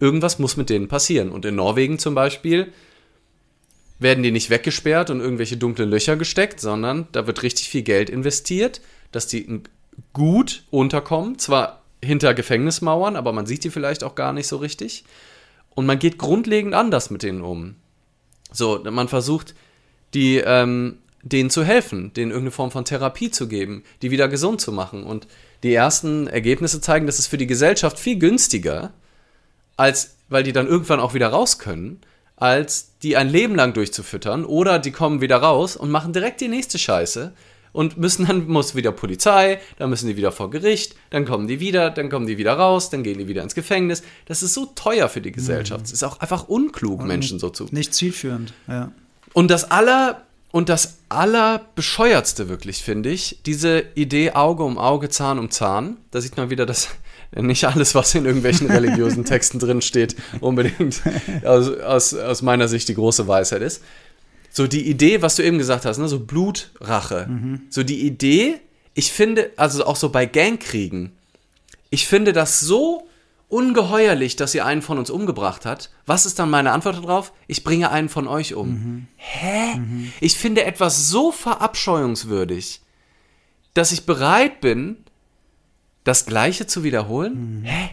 irgendwas 0.00 0.40
muss 0.40 0.56
mit 0.56 0.70
denen 0.70 0.88
passieren. 0.88 1.30
Und 1.30 1.44
in 1.44 1.54
Norwegen 1.54 1.98
zum 2.00 2.14
Beispiel 2.14 2.72
werden 4.00 4.24
die 4.24 4.32
nicht 4.32 4.50
weggesperrt 4.50 5.10
und 5.10 5.20
irgendwelche 5.20 5.56
dunklen 5.56 5.88
Löcher 5.88 6.16
gesteckt, 6.16 6.60
sondern 6.60 7.06
da 7.12 7.28
wird 7.28 7.44
richtig 7.44 7.68
viel 7.68 7.82
Geld 7.82 8.10
investiert, 8.10 8.80
dass 9.12 9.28
die 9.28 9.62
gut 10.12 10.64
unterkommen. 10.70 11.38
Zwar 11.38 11.82
hinter 12.02 12.34
Gefängnismauern, 12.34 13.14
aber 13.14 13.32
man 13.32 13.46
sieht 13.46 13.62
die 13.62 13.70
vielleicht 13.70 14.02
auch 14.02 14.16
gar 14.16 14.32
nicht 14.32 14.48
so 14.48 14.56
richtig. 14.56 15.04
Und 15.74 15.86
man 15.86 16.00
geht 16.00 16.18
grundlegend 16.18 16.74
anders 16.74 17.10
mit 17.10 17.22
denen 17.22 17.42
um. 17.42 17.76
So, 18.52 18.82
man 18.90 19.08
versucht, 19.08 19.54
die, 20.14 20.36
ähm, 20.36 20.98
denen 21.22 21.50
zu 21.50 21.64
helfen, 21.64 22.12
denen 22.14 22.30
irgendeine 22.30 22.50
Form 22.50 22.70
von 22.70 22.84
Therapie 22.84 23.30
zu 23.30 23.48
geben, 23.48 23.84
die 24.02 24.10
wieder 24.10 24.28
gesund 24.28 24.60
zu 24.60 24.72
machen. 24.72 25.04
Und 25.04 25.26
die 25.62 25.72
ersten 25.72 26.26
Ergebnisse 26.26 26.80
zeigen, 26.80 27.06
dass 27.06 27.18
es 27.18 27.26
für 27.26 27.38
die 27.38 27.46
Gesellschaft 27.46 27.98
viel 27.98 28.18
günstiger 28.18 28.92
als 29.76 30.16
weil 30.28 30.42
die 30.42 30.52
dann 30.52 30.66
irgendwann 30.66 31.00
auch 31.00 31.14
wieder 31.14 31.28
raus 31.28 31.58
können, 31.58 32.00
als 32.36 32.98
die 33.02 33.16
ein 33.16 33.28
Leben 33.28 33.54
lang 33.54 33.74
durchzufüttern 33.74 34.44
oder 34.44 34.78
die 34.78 34.90
kommen 34.90 35.20
wieder 35.20 35.36
raus 35.36 35.76
und 35.76 35.90
machen 35.90 36.12
direkt 36.12 36.40
die 36.40 36.48
nächste 36.48 36.78
Scheiße 36.78 37.32
und 37.72 37.96
müssen 37.96 38.26
dann 38.26 38.48
muss 38.48 38.74
wieder 38.74 38.92
Polizei, 38.92 39.60
dann 39.78 39.90
müssen 39.90 40.06
die 40.06 40.16
wieder 40.16 40.32
vor 40.32 40.50
Gericht, 40.50 40.94
dann 41.10 41.24
kommen 41.24 41.46
die 41.46 41.60
wieder, 41.60 41.90
dann 41.90 42.10
kommen 42.10 42.26
die 42.26 42.38
wieder 42.38 42.54
raus, 42.54 42.90
dann 42.90 43.02
gehen 43.02 43.18
die 43.18 43.28
wieder 43.28 43.42
ins 43.42 43.54
Gefängnis. 43.54 44.02
Das 44.26 44.42
ist 44.42 44.54
so 44.54 44.66
teuer 44.74 45.08
für 45.08 45.20
die 45.20 45.32
Gesellschaft. 45.32 45.80
Mhm. 45.80 45.86
Es 45.86 45.92
ist 45.92 46.02
auch 46.02 46.20
einfach 46.20 46.48
unklug, 46.48 47.00
und 47.00 47.08
Menschen 47.08 47.38
so 47.38 47.50
zu. 47.50 47.66
Nicht 47.70 47.94
zielführend, 47.94 48.52
ja. 48.68 48.92
Und 49.32 49.50
das 49.50 49.70
aller 49.70 50.22
und 50.52 50.68
das 50.68 50.98
allerbescheuertste 51.08 52.50
wirklich 52.50 52.84
finde 52.84 53.08
ich 53.08 53.38
diese 53.46 53.84
Idee 53.94 54.32
Auge 54.32 54.64
um 54.64 54.76
Auge, 54.76 55.08
Zahn 55.08 55.38
um 55.38 55.50
Zahn. 55.50 55.96
Da 56.10 56.20
sieht 56.20 56.36
man 56.36 56.50
wieder, 56.50 56.66
dass 56.66 56.90
nicht 57.34 57.64
alles, 57.64 57.94
was 57.94 58.14
in 58.14 58.26
irgendwelchen 58.26 58.70
religiösen 58.70 59.24
Texten 59.24 59.58
drin 59.58 59.80
steht, 59.80 60.14
unbedingt 60.40 61.00
aus, 61.44 61.70
aus, 61.80 62.14
aus 62.14 62.42
meiner 62.42 62.68
Sicht 62.68 62.88
die 62.88 62.94
große 62.94 63.26
Weisheit 63.26 63.62
ist. 63.62 63.82
So 64.52 64.66
die 64.66 64.88
Idee, 64.88 65.22
was 65.22 65.36
du 65.36 65.42
eben 65.42 65.58
gesagt 65.58 65.86
hast, 65.86 65.98
ne, 65.98 66.08
so 66.08 66.20
Blutrache. 66.20 67.26
Mhm. 67.28 67.62
So 67.70 67.82
die 67.82 68.06
Idee, 68.06 68.60
ich 68.94 69.10
finde, 69.10 69.50
also 69.56 69.84
auch 69.86 69.96
so 69.96 70.10
bei 70.10 70.26
Gangkriegen, 70.26 71.12
ich 71.88 72.06
finde 72.06 72.32
das 72.32 72.60
so 72.60 73.08
ungeheuerlich, 73.48 74.36
dass 74.36 74.54
ihr 74.54 74.64
einen 74.64 74.82
von 74.82 74.98
uns 74.98 75.10
umgebracht 75.10 75.66
hat. 75.66 75.90
Was 76.06 76.26
ist 76.26 76.38
dann 76.38 76.50
meine 76.50 76.72
Antwort 76.72 76.96
darauf? 76.96 77.32
Ich 77.46 77.64
bringe 77.64 77.90
einen 77.90 78.08
von 78.08 78.28
euch 78.28 78.54
um. 78.54 78.68
Mhm. 78.68 79.06
Hä? 79.16 79.76
Mhm. 79.76 80.12
Ich 80.20 80.36
finde 80.36 80.64
etwas 80.64 81.08
so 81.08 81.32
verabscheuungswürdig, 81.32 82.80
dass 83.74 83.92
ich 83.92 84.06
bereit 84.06 84.60
bin, 84.60 84.96
das 86.04 86.26
Gleiche 86.26 86.66
zu 86.66 86.82
wiederholen? 86.82 87.60
Mhm. 87.60 87.64
Hä? 87.64 87.90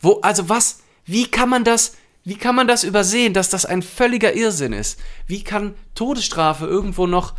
Wo, 0.00 0.20
also 0.20 0.48
was? 0.48 0.80
Wie 1.04 1.26
kann 1.26 1.48
man 1.48 1.64
das, 1.64 1.94
wie 2.24 2.36
kann 2.36 2.54
man 2.54 2.68
das 2.68 2.84
übersehen, 2.84 3.34
dass 3.34 3.48
das 3.48 3.66
ein 3.66 3.82
völliger 3.82 4.34
Irrsinn 4.34 4.72
ist? 4.72 4.98
Wie 5.26 5.42
kann 5.42 5.74
Todesstrafe 5.94 6.66
irgendwo 6.66 7.06
noch 7.06 7.34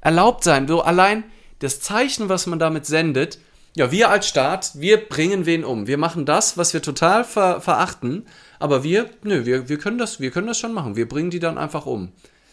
erlaubt 0.00 0.44
sein? 0.44 0.68
So 0.68 0.82
allein 0.82 1.24
das 1.58 1.80
Zeichen, 1.80 2.28
was 2.28 2.46
man 2.46 2.58
damit 2.58 2.86
sendet, 2.86 3.38
ja, 3.74 3.90
wir 3.92 4.10
als 4.10 4.28
Staat, 4.28 4.72
wir 4.74 5.08
bringen 5.08 5.46
wen 5.46 5.64
um. 5.64 5.86
Wir 5.86 5.98
machen 5.98 6.24
das, 6.24 6.56
was 6.56 6.72
wir 6.72 6.82
total 6.82 7.24
ver 7.24 7.60
verachten, 7.60 8.26
aber 8.58 8.82
wir, 8.82 9.10
nö, 9.22 9.44
wir, 9.44 9.68
wir, 9.68 9.78
können 9.78 9.98
das, 9.98 10.20
wir 10.20 10.30
können 10.30 10.46
das 10.46 10.58
schon 10.58 10.72
machen. 10.72 10.96
Wir 10.96 11.08
bringen 11.08 11.30
die 11.30 11.38
dann 11.38 11.58
einfach 11.58 11.86
um. 11.86 12.12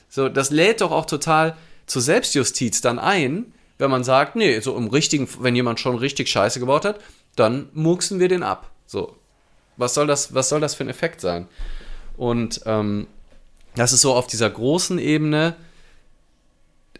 So, 0.09 0.29
das 0.29 0.51
lädt 0.51 0.81
doch 0.81 0.91
auch 0.91 1.05
total 1.05 1.55
zur 1.87 2.01
Selbstjustiz 2.01 2.81
dann 2.81 2.99
ein, 2.99 3.53
wenn 3.77 3.91
man 3.91 4.03
sagt, 4.03 4.35
nee, 4.35 4.59
so 4.59 4.77
im 4.77 4.87
richtigen, 4.87 5.27
wenn 5.39 5.55
jemand 5.55 5.79
schon 5.79 5.95
richtig 5.97 6.29
Scheiße 6.29 6.59
gebaut 6.59 6.85
hat, 6.85 6.99
dann 7.35 7.69
murksen 7.73 8.19
wir 8.19 8.27
den 8.27 8.43
ab. 8.43 8.69
So, 8.85 9.15
was 9.77 9.93
soll 9.93 10.07
das, 10.07 10.33
was 10.33 10.49
soll 10.49 10.61
das 10.61 10.75
für 10.75 10.83
ein 10.83 10.89
Effekt 10.89 11.21
sein? 11.21 11.47
Und 12.17 12.61
ähm, 12.65 13.07
das 13.75 13.93
ist 13.93 14.01
so 14.01 14.13
auf 14.13 14.27
dieser 14.27 14.49
großen 14.49 14.99
Ebene. 14.99 15.55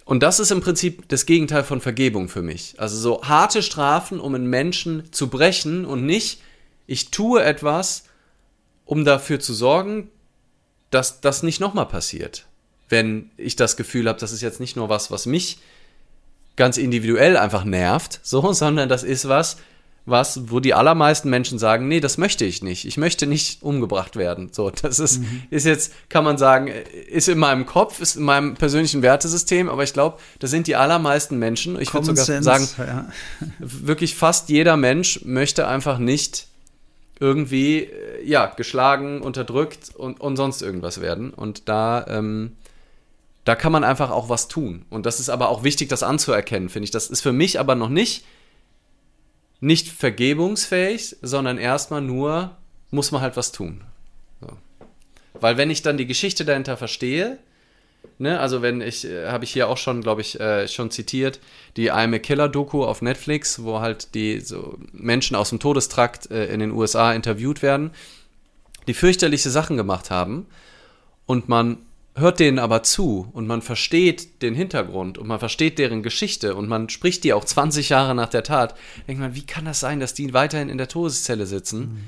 Und 0.03 0.21
das 0.21 0.39
ist 0.39 0.51
im 0.51 0.61
Prinzip 0.61 1.07
das 1.09 1.25
Gegenteil 1.25 1.63
von 1.63 1.81
Vergebung 1.81 2.29
für 2.29 2.41
mich. 2.41 2.75
Also 2.77 2.97
so 2.97 3.23
harte 3.23 3.63
Strafen, 3.63 4.19
um 4.19 4.35
einen 4.35 4.49
Menschen 4.49 5.11
zu 5.11 5.29
brechen 5.29 5.85
und 5.85 6.05
nicht, 6.05 6.41
ich 6.85 7.09
tue 7.09 7.43
etwas, 7.43 8.03
um 8.85 9.03
dafür 9.03 9.39
zu 9.39 9.53
sorgen, 9.53 10.11
dass 10.91 11.21
das 11.21 11.41
nicht 11.41 11.59
nochmal 11.59 11.87
passiert. 11.87 12.45
Wenn 12.87 13.31
ich 13.37 13.55
das 13.55 13.77
Gefühl 13.77 14.07
habe, 14.07 14.19
das 14.19 14.31
ist 14.31 14.41
jetzt 14.41 14.59
nicht 14.59 14.75
nur 14.75 14.89
was, 14.89 15.09
was 15.09 15.25
mich 15.25 15.57
ganz 16.55 16.77
individuell 16.77 17.35
einfach 17.35 17.63
nervt, 17.63 18.19
so, 18.21 18.53
sondern 18.53 18.89
das 18.89 19.03
ist 19.03 19.27
was, 19.27 19.57
was, 20.05 20.51
wo 20.51 20.59
die 20.59 20.73
allermeisten 20.73 21.29
Menschen 21.29 21.57
sagen, 21.57 21.87
nee, 21.87 21.99
das 21.99 22.17
möchte 22.17 22.45
ich 22.45 22.61
nicht. 22.61 22.85
Ich 22.85 22.97
möchte 22.97 23.25
nicht 23.25 23.63
umgebracht 23.63 24.15
werden. 24.15 24.49
So, 24.51 24.69
das 24.69 24.99
ist, 24.99 25.21
mhm. 25.21 25.43
ist 25.49 25.65
jetzt, 25.65 25.93
kann 26.09 26.23
man 26.23 26.37
sagen, 26.37 26.67
ist 26.67 27.27
in 27.27 27.39
meinem 27.39 27.65
Kopf, 27.65 27.99
ist 27.99 28.15
in 28.15 28.23
meinem 28.23 28.53
persönlichen 28.53 29.01
Wertesystem, 29.01 29.67
aber 29.67 29.83
ich 29.83 29.93
glaube, 29.93 30.19
das 30.39 30.51
sind 30.51 30.67
die 30.67 30.75
allermeisten 30.75 31.39
Menschen. 31.39 31.79
Ich 31.81 31.93
würde 31.93 32.05
sogar 32.05 32.23
Sense, 32.23 32.43
sagen, 32.43 32.67
ja. 32.77 33.07
wirklich 33.59 34.15
fast 34.15 34.49
jeder 34.49 34.77
Mensch 34.77 35.21
möchte 35.25 35.67
einfach 35.67 35.97
nicht 35.97 36.47
irgendwie, 37.19 37.79
äh, 37.79 38.23
ja, 38.23 38.47
geschlagen, 38.47 39.21
unterdrückt 39.21 39.95
und, 39.95 40.21
und 40.21 40.35
sonst 40.35 40.61
irgendwas 40.61 41.01
werden. 41.01 41.31
Und 41.31 41.67
da, 41.67 42.05
ähm, 42.07 42.57
da 43.43 43.55
kann 43.55 43.71
man 43.71 43.83
einfach 43.83 44.11
auch 44.11 44.29
was 44.29 44.49
tun. 44.49 44.85
Und 44.89 45.05
das 45.07 45.19
ist 45.19 45.29
aber 45.29 45.49
auch 45.49 45.63
wichtig, 45.63 45.89
das 45.89 46.03
anzuerkennen, 46.03 46.69
finde 46.69 46.85
ich. 46.85 46.91
Das 46.91 47.07
ist 47.07 47.21
für 47.21 47.33
mich 47.33 47.59
aber 47.59 47.73
noch 47.73 47.89
nicht 47.89 48.25
nicht 49.59 49.87
vergebungsfähig, 49.87 51.17
sondern 51.21 51.57
erstmal 51.57 52.01
nur 52.01 52.55
muss 52.91 53.11
man 53.11 53.21
halt 53.21 53.37
was 53.37 53.51
tun. 53.51 53.81
So. 54.41 54.47
Weil 55.33 55.57
wenn 55.57 55.69
ich 55.69 55.81
dann 55.81 55.97
die 55.97 56.07
Geschichte 56.07 56.45
dahinter 56.45 56.77
verstehe, 56.77 57.37
ne, 58.19 58.39
also 58.39 58.61
wenn 58.61 58.81
ich, 58.81 59.05
äh, 59.05 59.27
habe 59.27 59.43
ich 59.43 59.51
hier 59.51 59.69
auch 59.69 59.77
schon, 59.77 60.01
glaube 60.01 60.21
ich, 60.21 60.39
äh, 60.39 60.67
schon 60.67 60.91
zitiert, 60.91 61.39
die 61.77 61.91
I'm 61.91 62.15
a 62.15 62.19
Killer 62.19 62.49
Doku 62.49 62.83
auf 62.83 63.01
Netflix, 63.01 63.63
wo 63.63 63.79
halt 63.79 64.13
die 64.15 64.39
so 64.39 64.77
Menschen 64.91 65.35
aus 65.35 65.49
dem 65.49 65.59
Todestrakt 65.59 66.31
äh, 66.31 66.45
in 66.47 66.59
den 66.59 66.71
USA 66.71 67.13
interviewt 67.13 67.61
werden, 67.61 67.91
die 68.87 68.93
fürchterliche 68.93 69.49
Sachen 69.49 69.77
gemacht 69.77 70.11
haben 70.11 70.45
und 71.25 71.49
man 71.49 71.77
hört 72.15 72.39
denen 72.39 72.59
aber 72.59 72.81
zu 72.81 73.27
und 73.33 73.45
man 73.45 73.61
versteht 73.61 74.41
den 74.41 74.55
Hintergrund 74.55 75.17
und 75.17 75.27
man 75.27 75.39
versteht 75.39 75.77
deren 75.77 76.01
Geschichte 76.01 76.55
und 76.55 76.67
man 76.69 76.89
spricht 76.89 77.23
die 77.25 77.33
auch 77.33 77.43
20 77.43 77.89
Jahre 77.89 78.15
nach 78.15 78.29
der 78.29 78.43
Tat, 78.43 78.75
denkt 79.07 79.21
man, 79.21 79.35
wie 79.35 79.45
kann 79.45 79.65
das 79.65 79.81
sein, 79.81 79.99
dass 79.99 80.13
die 80.13 80.33
weiterhin 80.33 80.69
in 80.69 80.77
der 80.77 80.87
Todeszelle 80.87 81.45
sitzen? 81.45 81.79
Mhm. 81.79 82.03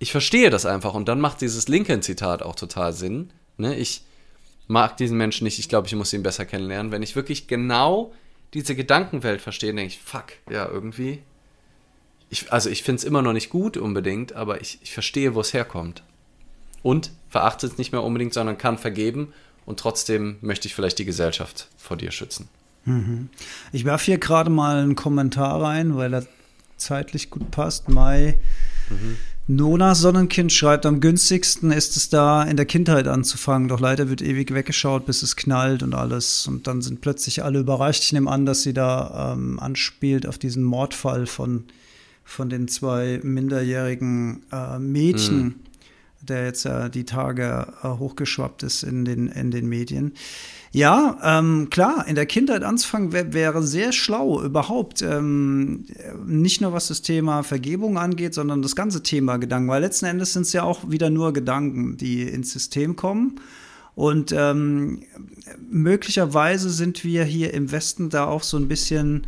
Ich 0.00 0.10
verstehe 0.10 0.50
das 0.50 0.66
einfach 0.66 0.94
und 0.94 1.08
dann 1.08 1.20
macht 1.20 1.40
dieses 1.40 1.68
Lincoln-Zitat 1.68 2.42
auch 2.42 2.56
total 2.56 2.92
Sinn. 2.92 3.30
Ne? 3.58 3.76
Ich 3.76 4.02
mag 4.66 4.96
diesen 4.96 5.18
Menschen 5.18 5.44
nicht, 5.44 5.58
ich 5.58 5.68
glaube, 5.68 5.86
ich 5.86 5.94
muss 5.94 6.12
ihn 6.12 6.22
besser 6.22 6.44
kennenlernen. 6.44 6.90
Wenn 6.90 7.02
ich 7.02 7.14
wirklich 7.14 7.46
genau 7.46 8.12
diese 8.54 8.74
Gedankenwelt 8.74 9.40
verstehe, 9.40 9.72
denke 9.72 9.92
ich, 9.94 10.00
fuck, 10.00 10.32
ja, 10.50 10.66
irgendwie. 10.68 11.22
Ich, 12.28 12.52
also 12.52 12.70
ich 12.70 12.82
finde 12.82 12.98
es 13.00 13.04
immer 13.04 13.22
noch 13.22 13.32
nicht 13.32 13.50
gut 13.50 13.76
unbedingt, 13.76 14.32
aber 14.32 14.60
ich, 14.60 14.78
ich 14.82 14.92
verstehe, 14.92 15.34
wo 15.34 15.40
es 15.40 15.52
herkommt 15.52 16.02
und 16.82 17.12
verachtet 17.30 17.72
es 17.72 17.78
nicht 17.78 17.92
mehr 17.92 18.02
unbedingt, 18.02 18.34
sondern 18.34 18.58
kann 18.58 18.76
vergeben 18.76 19.32
und 19.64 19.80
trotzdem 19.80 20.36
möchte 20.42 20.68
ich 20.68 20.74
vielleicht 20.74 20.98
die 20.98 21.04
Gesellschaft 21.04 21.68
vor 21.78 21.96
dir 21.96 22.10
schützen. 22.10 22.48
Mhm. 22.84 23.28
Ich 23.72 23.84
werfe 23.84 24.06
hier 24.06 24.18
gerade 24.18 24.50
mal 24.50 24.82
einen 24.82 24.96
Kommentar 24.96 25.62
rein, 25.62 25.96
weil 25.96 26.14
er 26.14 26.26
zeitlich 26.76 27.30
gut 27.30 27.50
passt. 27.50 27.88
Mai 27.88 28.38
mhm. 28.88 29.16
Nona 29.46 29.96
Sonnenkind 29.96 30.52
schreibt, 30.52 30.86
am 30.86 31.00
günstigsten 31.00 31.72
ist 31.72 31.96
es 31.96 32.08
da 32.08 32.44
in 32.44 32.56
der 32.56 32.66
Kindheit 32.66 33.08
anzufangen, 33.08 33.68
doch 33.68 33.80
leider 33.80 34.08
wird 34.08 34.22
ewig 34.22 34.54
weggeschaut, 34.54 35.06
bis 35.06 35.22
es 35.22 35.34
knallt 35.34 35.82
und 35.82 35.92
alles. 35.92 36.46
Und 36.46 36.68
dann 36.68 36.82
sind 36.82 37.00
plötzlich 37.00 37.42
alle 37.42 37.58
überrascht. 37.58 38.04
Ich 38.04 38.12
nehme 38.12 38.30
an, 38.30 38.46
dass 38.46 38.62
sie 38.62 38.72
da 38.72 39.32
ähm, 39.32 39.58
anspielt 39.58 40.26
auf 40.26 40.38
diesen 40.38 40.62
Mordfall 40.62 41.26
von, 41.26 41.64
von 42.24 42.48
den 42.48 42.68
zwei 42.68 43.18
minderjährigen 43.24 44.44
äh, 44.52 44.78
Mädchen, 44.78 45.42
mhm. 45.42 45.54
Der 46.20 46.44
jetzt 46.44 46.64
ja 46.64 46.86
äh, 46.86 46.90
die 46.90 47.04
Tage 47.04 47.66
äh, 47.82 47.88
hochgeschwappt 47.88 48.62
ist 48.62 48.82
in 48.82 49.04
den, 49.04 49.28
in 49.28 49.50
den 49.50 49.68
Medien. 49.68 50.12
Ja, 50.72 51.18
ähm, 51.22 51.68
klar, 51.68 52.06
in 52.06 52.14
der 52.14 52.26
Kindheit 52.26 52.62
anzufangen 52.62 53.12
wär, 53.12 53.32
wäre 53.32 53.62
sehr 53.62 53.92
schlau 53.92 54.40
überhaupt. 54.42 55.02
Ähm, 55.02 55.86
nicht 56.24 56.60
nur 56.60 56.72
was 56.72 56.88
das 56.88 57.02
Thema 57.02 57.42
Vergebung 57.42 57.98
angeht, 57.98 58.34
sondern 58.34 58.62
das 58.62 58.76
ganze 58.76 59.02
Thema 59.02 59.38
Gedanken. 59.38 59.68
Weil 59.68 59.82
letzten 59.82 60.06
Endes 60.06 60.32
sind 60.32 60.42
es 60.42 60.52
ja 60.52 60.62
auch 60.62 60.88
wieder 60.88 61.10
nur 61.10 61.32
Gedanken, 61.32 61.96
die 61.96 62.22
ins 62.22 62.52
System 62.52 62.94
kommen. 62.94 63.40
Und 63.96 64.32
ähm, 64.32 65.02
möglicherweise 65.68 66.70
sind 66.70 67.02
wir 67.02 67.24
hier 67.24 67.52
im 67.52 67.72
Westen 67.72 68.08
da 68.08 68.26
auch 68.26 68.44
so 68.44 68.56
ein 68.56 68.68
bisschen 68.68 69.26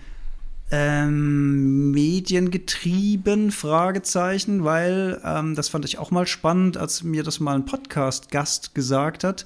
ähm, 0.72 1.90
mediengetrieben, 1.90 3.52
Fragezeichen, 3.52 4.64
weil 4.64 5.20
ähm, 5.22 5.54
das 5.54 5.68
fand 5.68 5.84
ich 5.84 5.98
auch 5.98 6.10
mal 6.10 6.26
spannend, 6.26 6.78
als 6.78 7.02
mir 7.02 7.22
das 7.22 7.40
mal 7.40 7.54
ein 7.54 7.66
Podcast-Gast 7.66 8.74
gesagt 8.74 9.22
hat. 9.22 9.44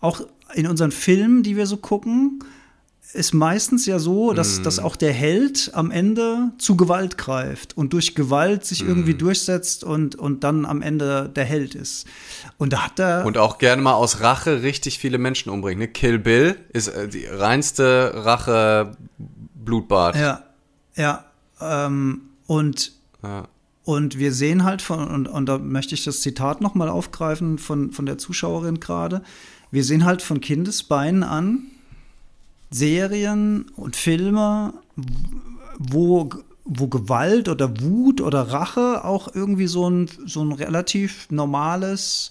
Auch 0.00 0.20
in 0.54 0.66
unseren 0.66 0.92
Filmen, 0.92 1.42
die 1.42 1.56
wir 1.56 1.66
so 1.66 1.78
gucken, 1.78 2.44
ist 3.14 3.32
meistens 3.32 3.86
ja 3.86 3.98
so, 3.98 4.34
dass, 4.34 4.60
mm. 4.60 4.62
dass 4.64 4.78
auch 4.78 4.94
der 4.94 5.14
Held 5.14 5.70
am 5.72 5.90
Ende 5.90 6.52
zu 6.58 6.76
Gewalt 6.76 7.16
greift 7.16 7.74
und 7.74 7.94
durch 7.94 8.14
Gewalt 8.14 8.66
sich 8.66 8.84
mm. 8.84 8.88
irgendwie 8.88 9.14
durchsetzt 9.14 9.84
und, 9.84 10.16
und 10.16 10.44
dann 10.44 10.66
am 10.66 10.82
Ende 10.82 11.30
der 11.34 11.46
Held 11.46 11.74
ist. 11.74 12.06
Und 12.58 12.74
da 12.74 12.84
hat 12.84 12.98
er. 12.98 13.24
Und 13.24 13.38
auch 13.38 13.56
gerne 13.56 13.80
mal 13.80 13.94
aus 13.94 14.20
Rache 14.20 14.62
richtig 14.62 14.98
viele 14.98 15.16
Menschen 15.16 15.48
umbringt. 15.48 15.80
Ne? 15.80 15.88
Kill 15.88 16.18
Bill 16.18 16.56
ist 16.74 16.88
äh, 16.88 17.08
die 17.08 17.24
reinste 17.24 18.12
Rache 18.14 18.98
Blutbad. 19.54 20.16
Ja, 20.16 20.44
ja. 20.98 21.24
Ähm, 21.60 22.22
und, 22.46 22.92
ja. 23.22 23.48
und 23.84 24.18
wir 24.18 24.32
sehen 24.32 24.64
halt 24.64 24.82
von, 24.82 25.08
und, 25.08 25.26
und 25.26 25.46
da 25.46 25.58
möchte 25.58 25.94
ich 25.94 26.04
das 26.04 26.20
Zitat 26.20 26.60
nochmal 26.60 26.90
aufgreifen 26.90 27.58
von, 27.58 27.92
von 27.92 28.04
der 28.04 28.18
Zuschauerin 28.18 28.80
gerade 28.80 29.22
wir 29.70 29.84
sehen 29.84 30.04
halt 30.04 30.22
von 30.22 30.40
Kindesbeinen 30.40 31.22
an 31.22 31.66
Serien 32.70 33.66
und 33.76 33.96
Filme, 33.96 34.74
wo, 35.78 36.30
wo 36.64 36.88
Gewalt 36.88 37.48
oder 37.48 37.80
Wut 37.80 38.20
oder 38.20 38.52
Rache 38.52 39.04
auch 39.04 39.34
irgendwie 39.34 39.66
so 39.66 39.88
ein, 39.88 40.08
so 40.26 40.42
ein 40.42 40.52
relativ 40.52 41.30
normales 41.30 42.30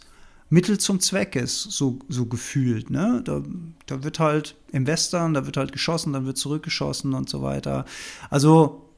Mittel 0.49 0.77
zum 0.77 0.99
Zweck 0.99 1.35
ist, 1.35 1.63
so, 1.63 1.99
so 2.07 2.25
gefühlt. 2.25 2.89
Ne? 2.89 3.21
Da, 3.25 3.41
da 3.85 4.03
wird 4.03 4.19
halt 4.19 4.55
im 4.71 4.87
Western, 4.87 5.33
da 5.33 5.45
wird 5.45 5.57
halt 5.57 5.71
geschossen, 5.71 6.13
dann 6.13 6.25
wird 6.25 6.37
zurückgeschossen 6.37 7.13
und 7.13 7.29
so 7.29 7.41
weiter. 7.41 7.85
Also 8.29 8.89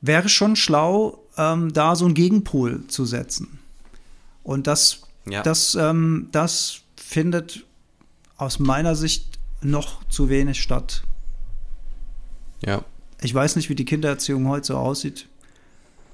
wäre 0.00 0.28
schon 0.28 0.56
schlau, 0.56 1.22
ähm, 1.36 1.72
da 1.72 1.96
so 1.96 2.06
einen 2.06 2.14
Gegenpol 2.14 2.86
zu 2.88 3.04
setzen. 3.04 3.58
Und 4.42 4.66
das, 4.66 5.02
ja. 5.28 5.42
das, 5.42 5.74
ähm, 5.74 6.28
das 6.32 6.80
findet 6.96 7.64
aus 8.36 8.58
meiner 8.58 8.94
Sicht 8.94 9.38
noch 9.60 10.04
zu 10.08 10.28
wenig 10.28 10.62
statt. 10.62 11.02
Ja. 12.64 12.84
Ich 13.22 13.34
weiß 13.34 13.56
nicht, 13.56 13.68
wie 13.68 13.74
die 13.74 13.84
Kindererziehung 13.84 14.48
heute 14.48 14.68
so 14.68 14.76
aussieht 14.76 15.26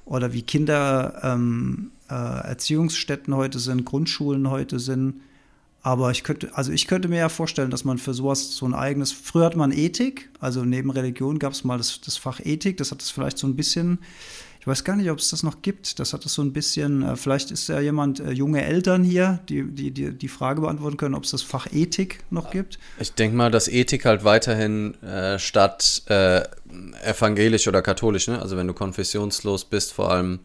oder 0.05 0.33
wie 0.33 0.43
Kindererziehungsstätten 0.43 1.31
ähm, 1.33 1.91
äh, 2.13 3.35
heute 3.35 3.59
sind, 3.59 3.85
Grundschulen 3.85 4.51
heute 4.51 4.79
sind. 4.79 5.21
Aber 5.85 6.13
ich 6.13 6.23
könnte, 6.23 6.57
also 6.57 6.71
ich 6.71 6.87
könnte 6.87 7.09
mir 7.09 7.19
ja 7.19 7.29
vorstellen, 7.29 7.71
dass 7.71 7.85
man 7.85 7.99
für 7.99 8.15
sowas 8.15 8.55
so 8.55 8.67
ein 8.67 8.75
eigenes, 8.75 9.11
früher 9.11 9.47
hat 9.47 9.57
man 9.57 9.73
Ethik, 9.73 10.31
also 10.39 10.65
neben 10.65 10.91
Religion 10.91 11.41
gab 11.41 11.53
es 11.53 11.65
mal 11.65 11.77
das, 11.77 12.01
das 12.01 12.17
Fach 12.17 12.39
Ethik, 12.39 12.77
das 12.77 12.93
hat 12.93 13.03
es 13.03 13.11
vielleicht 13.11 13.37
so 13.37 13.49
ein 13.49 13.57
bisschen 13.57 13.99
ich 14.63 14.67
weiß 14.69 14.85
gar 14.85 14.95
nicht, 14.95 15.11
ob 15.11 15.19
es 15.19 15.29
das 15.29 15.43
noch 15.43 15.61
gibt. 15.61 15.99
Das 15.99 16.13
hat 16.13 16.25
es 16.25 16.35
so 16.35 16.43
ein 16.43 16.53
bisschen, 16.53 17.03
äh, 17.03 17.17
vielleicht 17.17 17.51
ist 17.51 17.69
ja 17.69 17.81
jemand, 17.81 18.21
äh, 18.21 18.31
junge 18.31 18.63
Eltern 18.63 19.03
hier, 19.03 19.41
die, 19.49 19.65
die, 19.65 19.91
die 19.91 20.13
die 20.13 20.29
Frage 20.29 20.61
beantworten 20.61 20.97
können, 20.97 21.17
ob 21.17 21.25
es 21.25 21.33
das 21.33 21.43
Fach 21.43 21.67
Ethik 21.73 22.21
noch 22.31 22.53
gibt. 22.53 22.79
Ich 23.01 23.13
denke 23.13 23.37
mal, 23.37 23.51
dass 23.51 23.67
Ethik 23.67 24.05
halt 24.05 24.23
weiterhin 24.23 24.95
äh, 25.03 25.41
statt 25.41 26.05
äh, 26.07 26.43
evangelisch 27.05 27.67
oder 27.67 27.83
katholisch, 27.83 28.29
ne? 28.29 28.41
also 28.41 28.57
wenn 28.57 28.69
du 28.69 28.73
konfessionslos 28.73 29.65
bist, 29.65 29.93
vor 29.93 30.13
allem 30.13 30.39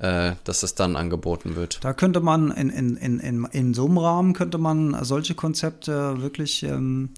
äh, 0.00 0.32
dass 0.44 0.62
es 0.62 0.74
dann 0.74 0.96
angeboten 0.96 1.56
wird. 1.56 1.78
Da 1.82 1.92
könnte 1.92 2.20
man 2.20 2.50
in, 2.50 2.70
in, 2.70 2.96
in, 2.96 3.20
in, 3.20 3.44
in 3.52 3.74
so 3.74 3.86
einem 3.86 3.98
Rahmen 3.98 4.32
könnte 4.32 4.58
man 4.58 4.96
solche 5.04 5.34
Konzepte 5.34 6.20
wirklich 6.22 6.62
ähm, 6.62 7.10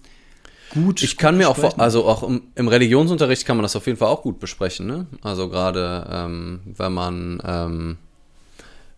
gut. 0.70 1.02
Ich 1.02 1.16
kann 1.16 1.36
mir 1.36 1.48
auch, 1.48 1.78
also 1.78 2.04
auch 2.04 2.22
im, 2.22 2.42
im, 2.54 2.68
Religionsunterricht 2.68 3.46
kann 3.46 3.56
man 3.56 3.62
das 3.62 3.76
auf 3.76 3.86
jeden 3.86 3.98
Fall 3.98 4.08
auch 4.08 4.22
gut 4.22 4.40
besprechen. 4.40 4.86
Ne? 4.86 5.06
Also 5.22 5.48
gerade 5.48 6.08
ähm, 6.10 6.60
wenn 6.64 6.92
man 6.92 7.42
ähm, 7.44 7.98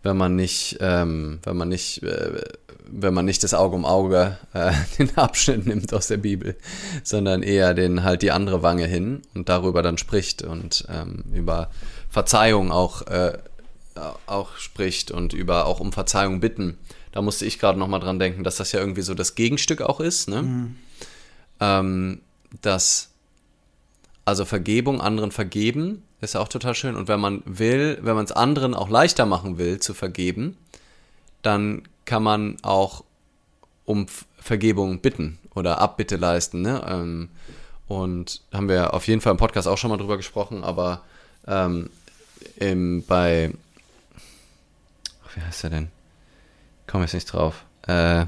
wenn 0.02 0.16
man 0.16 0.36
nicht 0.36 0.78
ähm, 0.80 1.40
wenn 1.42 1.56
man 1.56 1.68
nicht 1.68 2.02
äh, 2.02 2.40
wenn 2.86 3.14
man 3.14 3.24
nicht 3.24 3.42
das 3.42 3.54
Auge 3.54 3.76
um 3.76 3.84
Auge 3.84 4.38
äh, 4.52 4.72
den 4.98 5.16
Abschnitt 5.16 5.66
nimmt 5.66 5.92
aus 5.92 6.06
der 6.06 6.18
Bibel, 6.18 6.56
sondern 7.02 7.42
eher 7.42 7.74
den 7.74 8.02
halt 8.02 8.22
die 8.22 8.30
andere 8.30 8.62
Wange 8.62 8.86
hin 8.86 9.22
und 9.34 9.48
darüber 9.48 9.82
dann 9.82 9.98
spricht 9.98 10.42
und 10.42 10.86
ähm, 10.88 11.24
über 11.32 11.70
Verzeihung 12.08 12.70
auch 12.70 13.02
äh, 13.08 13.38
auch 14.26 14.56
spricht 14.56 15.10
und 15.10 15.32
über 15.32 15.66
auch 15.66 15.80
um 15.80 15.92
Verzeihung 15.92 16.40
bitten. 16.40 16.78
Da 17.12 17.22
musste 17.22 17.46
ich 17.46 17.58
gerade 17.58 17.78
noch 17.78 17.88
mal 17.88 18.00
dran 18.00 18.18
denken, 18.18 18.44
dass 18.44 18.56
das 18.56 18.72
ja 18.72 18.80
irgendwie 18.80 19.02
so 19.02 19.14
das 19.14 19.34
Gegenstück 19.34 19.82
auch 19.82 20.00
ist. 20.00 20.28
Ne? 20.28 20.42
Mhm 20.42 20.76
ähm, 21.60 22.20
dass 22.62 23.10
also 24.24 24.44
Vergebung, 24.44 25.00
anderen 25.00 25.32
vergeben, 25.32 26.02
ist 26.20 26.34
ja 26.34 26.40
auch 26.40 26.48
total 26.48 26.74
schön. 26.74 26.96
Und 26.96 27.08
wenn 27.08 27.20
man 27.20 27.42
will, 27.44 27.98
wenn 28.00 28.14
man 28.14 28.24
es 28.24 28.32
anderen 28.32 28.74
auch 28.74 28.88
leichter 28.88 29.26
machen 29.26 29.58
will, 29.58 29.80
zu 29.80 29.92
vergeben, 29.92 30.56
dann 31.42 31.82
kann 32.06 32.22
man 32.22 32.56
auch 32.62 33.04
um 33.84 34.06
Vergebung 34.38 35.00
bitten 35.00 35.38
oder 35.54 35.80
Abbitte 35.80 36.16
leisten. 36.16 36.62
Ne? 36.62 36.82
Ähm, 36.88 37.28
und 37.86 38.40
haben 38.52 38.68
wir 38.68 38.94
auf 38.94 39.06
jeden 39.06 39.20
Fall 39.20 39.32
im 39.32 39.36
Podcast 39.36 39.68
auch 39.68 39.76
schon 39.76 39.90
mal 39.90 39.98
drüber 39.98 40.16
gesprochen, 40.16 40.64
aber 40.64 41.02
ähm, 41.46 41.90
im, 42.56 43.04
bei, 43.06 43.52
wie 45.34 45.42
heißt 45.42 45.64
er 45.64 45.70
denn? 45.70 45.88
Komme 46.86 47.04
jetzt 47.04 47.14
nicht 47.14 47.32
drauf. 47.32 47.64
Äh, 47.86 48.26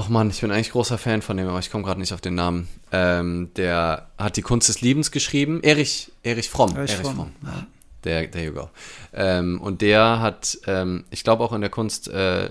Ach 0.00 0.08
man, 0.08 0.30
ich 0.30 0.42
bin 0.42 0.52
eigentlich 0.52 0.70
großer 0.70 0.98
Fan 0.98 1.22
von 1.22 1.36
dem, 1.36 1.48
aber 1.48 1.58
ich 1.58 1.70
komme 1.70 1.82
gerade 1.82 1.98
nicht 1.98 2.12
auf 2.12 2.20
den 2.20 2.34
Namen. 2.34 2.68
Ähm, 2.92 3.50
der 3.56 4.08
hat 4.18 4.36
die 4.36 4.42
Kunst 4.42 4.68
des 4.68 4.80
Liebens 4.80 5.10
geschrieben. 5.10 5.60
Erich, 5.62 6.12
Erich 6.22 6.50
Fromm. 6.50 6.76
Erich, 6.76 6.92
Erich 6.92 7.02
Fromm. 7.02 7.16
Fromm. 7.16 7.32
Ja. 7.42 7.66
Der, 8.04 8.30
there 8.30 8.44
you 8.44 8.52
go. 8.52 8.70
Ähm, 9.12 9.60
und 9.60 9.80
der 9.82 10.20
hat, 10.20 10.58
ähm, 10.66 11.04
ich 11.10 11.24
glaube 11.24 11.42
auch 11.42 11.52
in 11.52 11.62
der 11.62 11.70
Kunst, 11.70 12.06
äh, 12.08 12.50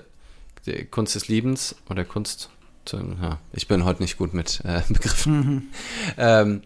der 0.65 0.85
Kunst 0.85 1.15
des 1.15 1.27
Liebens 1.27 1.75
oder 1.89 2.03
Kunst, 2.03 2.49
ja, 2.91 3.39
ich 3.53 3.67
bin 3.67 3.85
heute 3.85 4.01
nicht 4.01 4.17
gut 4.17 4.33
mit 4.33 4.61
äh, 4.65 4.81
Begriffen. 4.89 5.71
Mhm. 6.17 6.61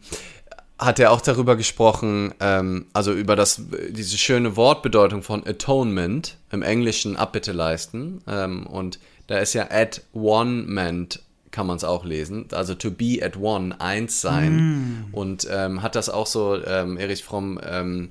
Hat 0.81 0.99
er 0.99 1.11
auch 1.11 1.21
darüber 1.21 1.55
gesprochen, 1.55 2.33
ähm, 2.39 2.87
also 2.91 3.13
über 3.13 3.35
das, 3.35 3.61
diese 3.89 4.17
schöne 4.17 4.55
Wortbedeutung 4.55 5.21
von 5.21 5.45
Atonement 5.45 6.37
im 6.51 6.63
Englischen 6.63 7.17
Abbitte 7.17 7.51
leisten. 7.51 8.23
Ähm, 8.27 8.65
und 8.65 8.99
da 9.27 9.37
ist 9.37 9.53
ja 9.53 9.69
at 9.69 10.01
one 10.11 10.63
meant, 10.63 11.21
kann 11.51 11.67
man 11.67 11.77
es 11.77 11.83
auch 11.83 12.03
lesen. 12.03 12.47
Also 12.51 12.73
to 12.73 12.89
be 12.89 13.19
at 13.21 13.37
one, 13.37 13.79
eins 13.79 14.21
sein. 14.21 14.55
Mm. 14.55 15.13
Und 15.13 15.47
ähm, 15.51 15.83
hat 15.83 15.95
das 15.95 16.09
auch 16.09 16.25
so, 16.25 16.59
ähm, 16.65 16.97
Erich 16.97 17.23
Fromm 17.23 17.59
ähm, 17.63 18.09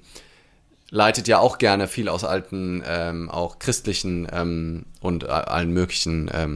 leitet 0.90 1.26
ja 1.26 1.40
auch 1.40 1.58
gerne 1.58 1.88
viel 1.88 2.08
aus 2.08 2.22
alten, 2.22 2.84
ähm, 2.86 3.30
auch 3.30 3.58
christlichen 3.58 4.84
und 5.00 5.28
allen 5.28 5.72
möglichen 5.72 6.28
äh, 6.28 6.48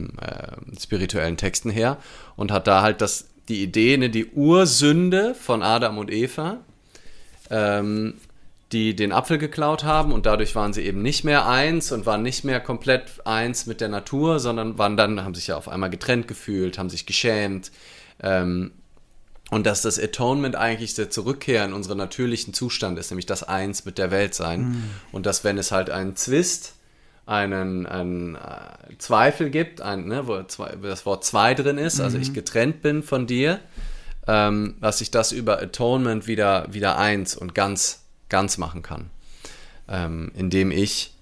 spirituellen 0.79 1.37
Texten 1.37 1.69
her 1.69 1.97
und 2.35 2.51
hat 2.51 2.67
da 2.67 2.81
halt 2.81 3.01
das, 3.01 3.27
die 3.49 3.63
Idee, 3.63 3.97
ne, 3.97 4.09
die 4.09 4.27
Ursünde 4.27 5.35
von 5.35 5.61
Adam 5.61 5.97
und 5.97 6.11
Eva, 6.11 6.57
ähm, 7.49 8.15
die 8.71 8.95
den 8.95 9.11
Apfel 9.11 9.37
geklaut 9.37 9.83
haben 9.83 10.11
und 10.11 10.25
dadurch 10.25 10.55
waren 10.55 10.73
sie 10.73 10.81
eben 10.81 11.01
nicht 11.01 11.23
mehr 11.23 11.47
eins 11.47 11.91
und 11.91 12.05
waren 12.05 12.23
nicht 12.23 12.43
mehr 12.43 12.59
komplett 12.59 13.25
eins 13.25 13.67
mit 13.67 13.79
der 13.79 13.89
Natur, 13.89 14.39
sondern 14.39 14.77
waren 14.77 14.97
dann, 14.97 15.23
haben 15.23 15.35
sich 15.35 15.47
ja 15.47 15.57
auf 15.57 15.69
einmal 15.69 15.89
getrennt 15.89 16.27
gefühlt, 16.27 16.77
haben 16.77 16.89
sich 16.89 17.05
geschämt. 17.05 17.71
Ähm, 18.21 18.71
und 19.51 19.65
dass 19.67 19.83
das 19.83 19.99
Atonement 19.99 20.55
eigentlich 20.55 20.95
der 20.95 21.11
Zurückkehr 21.11 21.63
in 21.65 21.73
unseren 21.73 21.99
natürlichen 21.99 22.53
Zustand 22.53 22.97
ist, 22.97 23.11
nämlich 23.11 23.27
das 23.27 23.43
Eins 23.43 23.85
mit 23.85 23.99
der 23.99 24.09
Welt 24.09 24.33
sein. 24.33 24.61
Mhm. 24.61 24.83
Und 25.11 25.27
dass, 25.27 25.43
wenn 25.43 25.59
es 25.59 25.71
halt 25.71 25.91
einen 25.91 26.15
Zwist, 26.15 26.73
einen, 27.25 27.85
einen 27.85 28.35
äh, 28.35 28.97
Zweifel 28.99 29.49
gibt, 29.49 29.81
ein, 29.81 30.05
ne, 30.07 30.27
wo 30.27 30.43
zwei, 30.43 30.75
das 30.75 31.05
Wort 31.05 31.23
zwei 31.23 31.53
drin 31.53 31.77
ist, 31.77 31.97
mhm. 31.97 32.03
also 32.03 32.17
ich 32.17 32.29
mhm. 32.29 32.33
getrennt 32.33 32.81
bin 32.81 33.03
von 33.03 33.27
dir, 33.27 33.59
ähm, 34.27 34.75
dass 34.81 34.99
sich 34.99 35.11
das 35.11 35.31
über 35.31 35.61
Atonement 35.61 36.27
wieder, 36.27 36.67
wieder 36.71 36.97
eins 36.97 37.35
und 37.35 37.55
ganz 37.55 38.05
ganz 38.29 38.57
machen 38.57 38.81
kann. 38.81 39.09
ähm, 39.87 40.31
indem 40.35 40.71
ich 40.71 41.13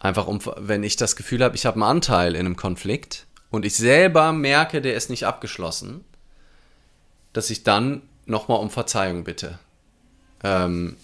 einfach, 0.00 0.26
um, 0.26 0.40
wenn 0.58 0.84
ich 0.84 0.96
das 0.96 1.16
Gefühl 1.16 1.42
habe, 1.42 1.56
ich 1.56 1.66
habe 1.66 1.76
einen 1.76 1.82
Anteil 1.90 2.34
in 2.34 2.46
einem 2.46 2.56
Konflikt 2.56 3.26
und 3.50 3.64
ich 3.64 3.74
selber 3.74 4.32
merke, 4.32 4.82
der 4.82 4.94
ist 4.94 5.08
nicht 5.08 5.24
abgeschlossen, 5.24 6.04
dass 7.32 7.50
ich 7.50 7.62
dann 7.62 8.02
nochmal 8.26 8.60
um 8.60 8.70
Verzeihung 8.70 9.24
bitte. 9.24 9.58
Ähm, 10.42 10.96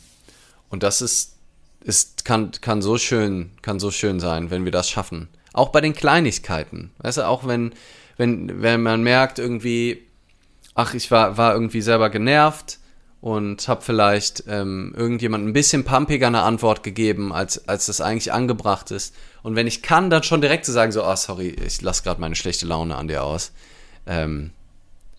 und 0.69 0.83
das 0.83 1.01
ist, 1.01 1.37
ist 1.85 2.25
kann, 2.25 2.53
kann 2.61 2.83
so 2.83 2.99
schön, 2.99 3.51
kann 3.63 3.81
so 3.81 3.91
schön 3.91 4.21
sein, 4.21 4.51
wenn 4.51 4.65
wir 4.65 4.73
das 4.73 4.89
schaffen. 4.89 5.29
Auch 5.53 5.71
bei 5.71 5.81
den 5.81 5.93
Kleinigkeiten. 5.93 6.93
Weißt 6.99 7.19
du, 7.19 7.27
auch 7.27 7.47
wenn, 7.47 7.75
wenn, 8.17 8.63
wenn 8.63 8.83
man 8.83 9.03
merkt 9.03 9.39
irgendwie, 9.39 10.03
ach, 10.75 10.95
ich 10.95 11.11
war, 11.11 11.37
war 11.37 11.55
irgendwie 11.55 11.83
selber 11.83 12.11
genervt 12.11 12.79
und 13.21 13.69
habe 13.69 13.83
vielleicht 13.83 14.45
ähm, 14.49 14.95
irgendjemand 14.97 15.47
ein 15.47 15.53
bisschen 15.53 15.85
pumpiger 15.85 16.27
eine 16.27 16.43
Antwort 16.43 16.83
gegeben, 16.83 17.33
als, 17.33 17.69
als 17.69 17.87
das 17.87 18.01
eigentlich 18.01 18.33
angebracht 18.33 18.91
ist. 18.91 19.15
Und 19.43 19.55
wenn 19.55 19.67
ich 19.67 19.83
kann, 19.83 20.11
dann 20.11 20.23
schon 20.23 20.41
direkt 20.41 20.65
zu 20.65 20.73
sagen, 20.73 20.93
so, 20.93 21.03
ah, 21.03 21.13
oh, 21.13 21.17
sorry, 21.17 21.49
ich 21.49 21.81
lasse 21.83 22.03
gerade 22.03 22.21
meine 22.21 22.35
schlechte 22.35 22.67
Laune 22.67 22.97
an 22.97 23.09
dir 23.09 23.23
aus. 23.23 23.53
Ähm, 24.07 24.51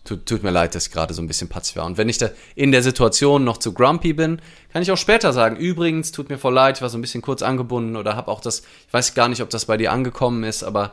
tut, 0.04 0.26
tut 0.26 0.42
mir 0.42 0.50
leid, 0.50 0.74
dass 0.74 0.86
ich 0.86 0.92
gerade 0.92 1.14
so 1.14 1.22
ein 1.22 1.26
bisschen 1.26 1.48
patzig 1.48 1.76
war. 1.76 1.86
Und 1.86 1.98
wenn 1.98 2.08
ich 2.08 2.18
da 2.18 2.30
in 2.54 2.72
der 2.72 2.82
Situation 2.82 3.44
noch 3.44 3.56
zu 3.56 3.72
grumpy 3.72 4.12
bin, 4.12 4.40
kann 4.72 4.82
ich 4.82 4.92
auch 4.92 4.98
später 4.98 5.32
sagen, 5.32 5.56
übrigens, 5.56 6.12
tut 6.12 6.28
mir 6.28 6.38
voll 6.38 6.54
leid, 6.54 6.76
ich 6.76 6.82
war 6.82 6.90
so 6.90 6.98
ein 6.98 7.00
bisschen 7.00 7.22
kurz 7.22 7.42
angebunden 7.42 7.96
oder 7.96 8.16
habe 8.16 8.30
auch 8.30 8.40
das, 8.40 8.60
ich 8.86 8.92
weiß 8.92 9.14
gar 9.14 9.28
nicht, 9.28 9.42
ob 9.42 9.50
das 9.50 9.64
bei 9.64 9.76
dir 9.76 9.92
angekommen 9.92 10.44
ist, 10.44 10.62
aber 10.62 10.92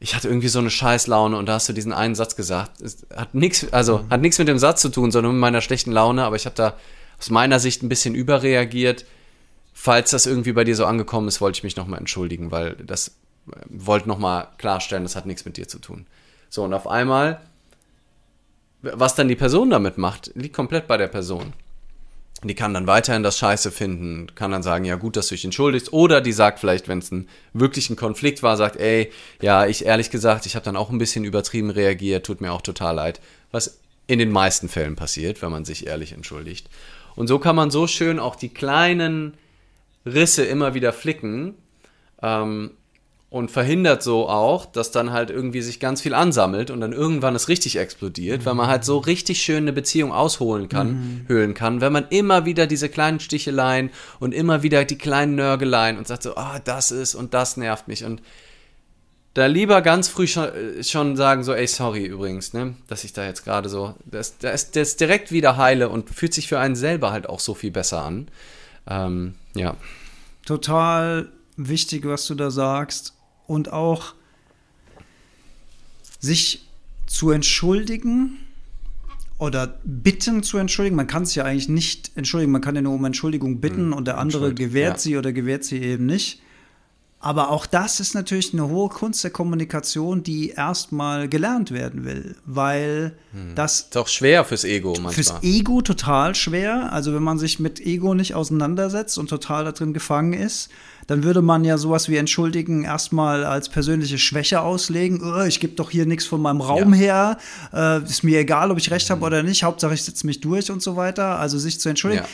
ich 0.00 0.14
hatte 0.14 0.28
irgendwie 0.28 0.48
so 0.48 0.58
eine 0.58 0.70
Scheißlaune 0.70 1.36
und 1.36 1.46
da 1.46 1.54
hast 1.54 1.68
du 1.68 1.74
diesen 1.74 1.92
einen 1.92 2.14
Satz 2.14 2.34
gesagt. 2.34 2.80
Es 2.80 3.06
hat 3.14 3.34
nichts, 3.34 3.70
also 3.72 3.98
mhm. 3.98 4.10
hat 4.10 4.22
nichts 4.22 4.38
mit 4.38 4.48
dem 4.48 4.58
Satz 4.58 4.80
zu 4.80 4.88
tun, 4.88 5.10
sondern 5.10 5.32
mit 5.32 5.40
meiner 5.40 5.60
schlechten 5.60 5.92
Laune, 5.92 6.24
aber 6.24 6.36
ich 6.36 6.46
habe 6.46 6.56
da 6.56 6.76
aus 7.18 7.28
meiner 7.28 7.60
Sicht 7.60 7.82
ein 7.82 7.90
bisschen 7.90 8.14
überreagiert. 8.14 9.04
Falls 9.74 10.10
das 10.10 10.24
irgendwie 10.24 10.52
bei 10.52 10.64
dir 10.64 10.74
so 10.74 10.86
angekommen 10.86 11.28
ist, 11.28 11.42
wollte 11.42 11.58
ich 11.58 11.64
mich 11.64 11.76
nochmal 11.76 12.00
entschuldigen, 12.00 12.50
weil 12.50 12.76
das 12.76 13.08
äh, 13.48 13.56
wollte 13.68 14.08
nochmal 14.08 14.48
klarstellen, 14.56 15.02
das 15.04 15.16
hat 15.16 15.26
nichts 15.26 15.44
mit 15.44 15.58
dir 15.58 15.68
zu 15.68 15.78
tun. 15.78 16.06
So, 16.48 16.64
und 16.64 16.72
auf 16.72 16.86
einmal, 16.88 17.40
was 18.82 19.14
dann 19.14 19.28
die 19.28 19.36
Person 19.36 19.70
damit 19.70 19.98
macht, 19.98 20.32
liegt 20.34 20.54
komplett 20.54 20.86
bei 20.86 20.96
der 20.96 21.08
Person 21.08 21.52
die 22.42 22.54
kann 22.54 22.72
dann 22.72 22.86
weiterhin 22.86 23.22
das 23.22 23.38
Scheiße 23.38 23.70
finden, 23.70 24.34
kann 24.34 24.50
dann 24.50 24.62
sagen, 24.62 24.84
ja 24.84 24.96
gut, 24.96 25.16
dass 25.16 25.28
du 25.28 25.34
dich 25.34 25.44
entschuldigst. 25.44 25.92
Oder 25.92 26.20
die 26.22 26.32
sagt 26.32 26.58
vielleicht, 26.58 26.88
wenn 26.88 26.98
es 26.98 27.10
ein 27.10 27.28
wirklichen 27.52 27.96
Konflikt 27.96 28.42
war, 28.42 28.56
sagt, 28.56 28.76
ey, 28.76 29.12
ja, 29.42 29.66
ich 29.66 29.84
ehrlich 29.84 30.10
gesagt, 30.10 30.46
ich 30.46 30.54
habe 30.54 30.64
dann 30.64 30.76
auch 30.76 30.90
ein 30.90 30.98
bisschen 30.98 31.24
übertrieben 31.24 31.70
reagiert, 31.70 32.24
tut 32.24 32.40
mir 32.40 32.52
auch 32.52 32.62
total 32.62 32.94
leid. 32.94 33.20
Was 33.50 33.80
in 34.06 34.18
den 34.18 34.32
meisten 34.32 34.68
Fällen 34.68 34.96
passiert, 34.96 35.42
wenn 35.42 35.50
man 35.50 35.66
sich 35.66 35.86
ehrlich 35.86 36.12
entschuldigt. 36.12 36.68
Und 37.14 37.26
so 37.26 37.38
kann 37.38 37.56
man 37.56 37.70
so 37.70 37.86
schön 37.86 38.18
auch 38.18 38.36
die 38.36 38.48
kleinen 38.48 39.34
Risse 40.06 40.44
immer 40.44 40.72
wieder 40.72 40.94
flicken. 40.94 41.54
Ähm, 42.22 42.70
und 43.30 43.52
verhindert 43.52 44.02
so 44.02 44.28
auch, 44.28 44.66
dass 44.66 44.90
dann 44.90 45.12
halt 45.12 45.30
irgendwie 45.30 45.62
sich 45.62 45.78
ganz 45.78 46.00
viel 46.00 46.14
ansammelt 46.14 46.72
und 46.72 46.80
dann 46.80 46.92
irgendwann 46.92 47.36
es 47.36 47.48
richtig 47.48 47.76
explodiert, 47.76 48.40
mhm. 48.40 48.46
weil 48.46 48.54
man 48.54 48.66
halt 48.66 48.84
so 48.84 48.98
richtig 48.98 49.40
schön 49.40 49.64
eine 49.64 49.72
Beziehung 49.72 50.12
ausholen 50.12 50.68
kann, 50.68 50.88
mhm. 50.88 51.24
höhlen 51.28 51.54
kann, 51.54 51.80
wenn 51.80 51.92
man 51.92 52.08
immer 52.10 52.44
wieder 52.44 52.66
diese 52.66 52.88
kleinen 52.88 53.20
Sticheleien 53.20 53.90
und 54.18 54.34
immer 54.34 54.64
wieder 54.64 54.84
die 54.84 54.98
kleinen 54.98 55.36
Nörgeleien 55.36 55.96
und 55.96 56.08
sagt 56.08 56.24
so, 56.24 56.34
ah, 56.34 56.54
oh, 56.56 56.60
das 56.64 56.90
ist 56.90 57.14
und 57.14 57.32
das 57.32 57.56
nervt 57.56 57.86
mich 57.86 58.04
und 58.04 58.20
da 59.34 59.46
lieber 59.46 59.80
ganz 59.80 60.08
früh 60.08 60.26
schon, 60.26 60.48
äh, 60.52 60.82
schon 60.82 61.14
sagen 61.14 61.44
so, 61.44 61.54
ey, 61.54 61.68
sorry 61.68 62.04
übrigens, 62.04 62.52
ne, 62.52 62.74
dass 62.88 63.04
ich 63.04 63.12
da 63.12 63.24
jetzt 63.24 63.44
gerade 63.44 63.68
so, 63.68 63.94
das, 64.06 64.38
das, 64.38 64.72
das 64.72 64.88
ist 64.88 65.00
direkt 65.00 65.30
wieder 65.30 65.56
heile 65.56 65.88
und 65.88 66.10
fühlt 66.10 66.34
sich 66.34 66.48
für 66.48 66.58
einen 66.58 66.74
selber 66.74 67.12
halt 67.12 67.28
auch 67.28 67.38
so 67.38 67.54
viel 67.54 67.70
besser 67.70 68.02
an. 68.02 68.26
Ähm, 68.88 69.36
ja. 69.54 69.76
Total 70.46 71.28
wichtig, 71.56 72.06
was 72.06 72.26
du 72.26 72.34
da 72.34 72.50
sagst 72.50 73.14
und 73.50 73.72
auch 73.72 74.14
sich 76.20 76.68
zu 77.06 77.32
entschuldigen 77.32 78.38
oder 79.38 79.80
bitten 79.82 80.44
zu 80.44 80.56
entschuldigen. 80.58 80.94
Man 80.94 81.08
kann 81.08 81.24
es 81.24 81.34
ja 81.34 81.44
eigentlich 81.44 81.68
nicht 81.68 82.12
entschuldigen, 82.14 82.52
man 82.52 82.60
kann 82.60 82.76
ja 82.76 82.82
nur 82.82 82.94
um 82.94 83.04
Entschuldigung 83.04 83.60
bitten 83.60 83.88
mhm. 83.88 83.92
und 83.94 84.06
der 84.06 84.18
andere 84.18 84.54
gewährt 84.54 84.98
ja. 84.98 84.98
sie 84.98 85.16
oder 85.16 85.32
gewährt 85.32 85.64
sie 85.64 85.78
eben 85.82 86.06
nicht. 86.06 86.40
Aber 87.22 87.50
auch 87.50 87.66
das 87.66 88.00
ist 88.00 88.14
natürlich 88.14 88.54
eine 88.54 88.68
hohe 88.68 88.88
Kunst 88.88 89.22
der 89.24 89.30
Kommunikation, 89.30 90.22
die 90.22 90.50
erstmal 90.50 91.28
gelernt 91.28 91.70
werden 91.70 92.06
will, 92.06 92.36
weil 92.46 93.14
hm. 93.32 93.54
das 93.54 93.80
ist 93.80 93.96
auch 93.98 94.08
schwer 94.08 94.46
fürs 94.46 94.64
Ego 94.64 94.92
manchmal. 94.92 95.12
Fürs 95.12 95.34
Ego 95.42 95.82
total 95.82 96.34
schwer. 96.34 96.90
Also 96.94 97.12
wenn 97.12 97.22
man 97.22 97.38
sich 97.38 97.60
mit 97.60 97.78
Ego 97.78 98.14
nicht 98.14 98.34
auseinandersetzt 98.34 99.18
und 99.18 99.28
total 99.28 99.66
da 99.66 99.72
drin 99.72 99.92
gefangen 99.92 100.32
ist, 100.32 100.70
dann 101.10 101.24
würde 101.24 101.42
man 101.42 101.64
ja 101.64 101.76
sowas 101.76 102.08
wie 102.08 102.18
entschuldigen 102.18 102.84
erstmal 102.84 103.44
als 103.44 103.68
persönliche 103.68 104.16
Schwäche 104.16 104.60
auslegen. 104.60 105.20
Oh, 105.24 105.42
ich 105.42 105.58
gebe 105.58 105.74
doch 105.74 105.90
hier 105.90 106.06
nichts 106.06 106.24
von 106.24 106.40
meinem 106.40 106.60
Raum 106.60 106.94
ja. 106.94 107.00
her. 107.00 107.38
Äh, 107.72 108.04
ist 108.04 108.22
mir 108.22 108.38
egal, 108.38 108.70
ob 108.70 108.78
ich 108.78 108.92
recht 108.92 109.10
habe 109.10 109.26
oder 109.26 109.42
nicht. 109.42 109.64
Hauptsache 109.64 109.92
ich 109.92 110.04
setze 110.04 110.24
mich 110.24 110.40
durch 110.40 110.70
und 110.70 110.80
so 110.80 110.94
weiter. 110.94 111.40
Also 111.40 111.58
sich 111.58 111.80
zu 111.80 111.88
entschuldigen. 111.88 112.22
Ja 112.22 112.30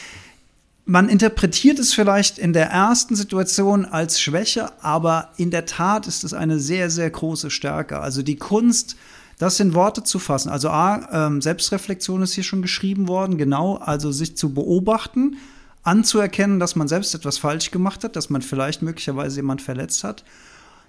man 0.89 1.09
interpretiert 1.09 1.81
es 1.81 1.95
vielleicht 1.95 2.39
in 2.39 2.53
der 2.53 2.67
ersten 2.67 3.17
Situation 3.17 3.87
als 3.87 4.21
Schwäche, 4.21 4.71
aber 4.85 5.31
in 5.37 5.51
der 5.51 5.67
Tat 5.67 6.07
ist 6.07 6.23
es 6.23 6.33
eine 6.33 6.61
sehr, 6.61 6.91
sehr 6.91 7.11
große 7.11 7.51
Stärke. 7.51 7.99
Also 7.99 8.23
die 8.23 8.37
Kunst, 8.37 8.95
das 9.39 9.59
in 9.59 9.75
Worte 9.75 10.05
zu 10.05 10.21
fassen. 10.21 10.49
Also 10.49 10.69
A, 10.69 11.27
ähm, 11.27 11.43
Selbstreflexion 11.43 12.23
ist 12.23 12.35
hier 12.35 12.45
schon 12.45 12.63
geschrieben 12.63 13.09
worden, 13.09 13.37
genau, 13.37 13.79
also 13.79 14.13
sich 14.13 14.37
zu 14.37 14.55
beobachten, 14.55 15.39
anzuerkennen, 15.87 16.59
dass 16.59 16.77
man 16.77 16.89
selbst 16.89 17.15
etwas 17.15 17.39
falsch 17.39 17.71
gemacht 17.71 18.05
hat, 18.05 18.17
dass 18.17 18.31
man 18.31 18.43
vielleicht 18.43 18.83
möglicherweise 18.83 19.37
jemand 19.37 19.63
verletzt 19.63 20.05
hat. 20.05 20.25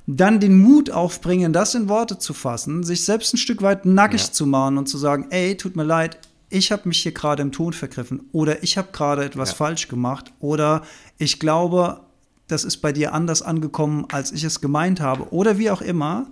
Dann 0.07 0.39
den 0.39 0.57
Mut 0.57 0.89
aufbringen, 0.89 1.53
das 1.53 1.75
in 1.75 1.89
Worte 1.89 2.17
zu 2.17 2.33
fassen, 2.33 2.83
sich 2.83 3.03
selbst 3.03 3.33
ein 3.33 3.37
Stück 3.37 3.61
weit 3.61 3.85
nackig 3.85 4.27
ja. 4.27 4.31
zu 4.31 4.45
machen 4.45 4.77
und 4.77 4.87
zu 4.87 4.97
sagen, 4.97 5.27
ey, 5.31 5.57
tut 5.57 5.75
mir 5.75 5.83
leid, 5.83 6.17
ich 6.49 6.71
habe 6.71 6.87
mich 6.87 7.03
hier 7.03 7.11
gerade 7.11 7.41
im 7.41 7.51
Ton 7.51 7.73
vergriffen 7.73 8.21
oder 8.31 8.63
ich 8.63 8.77
habe 8.77 8.89
gerade 8.93 9.25
etwas 9.25 9.49
ja. 9.49 9.55
falsch 9.55 9.89
gemacht 9.89 10.31
oder 10.39 10.83
ich 11.17 11.39
glaube, 11.39 11.99
das 12.47 12.63
ist 12.63 12.77
bei 12.77 12.93
dir 12.93 13.13
anders 13.13 13.41
angekommen, 13.41 14.05
als 14.11 14.31
ich 14.31 14.45
es 14.45 14.61
gemeint 14.61 15.01
habe 15.01 15.33
oder 15.33 15.57
wie 15.57 15.69
auch 15.69 15.81
immer, 15.81 16.27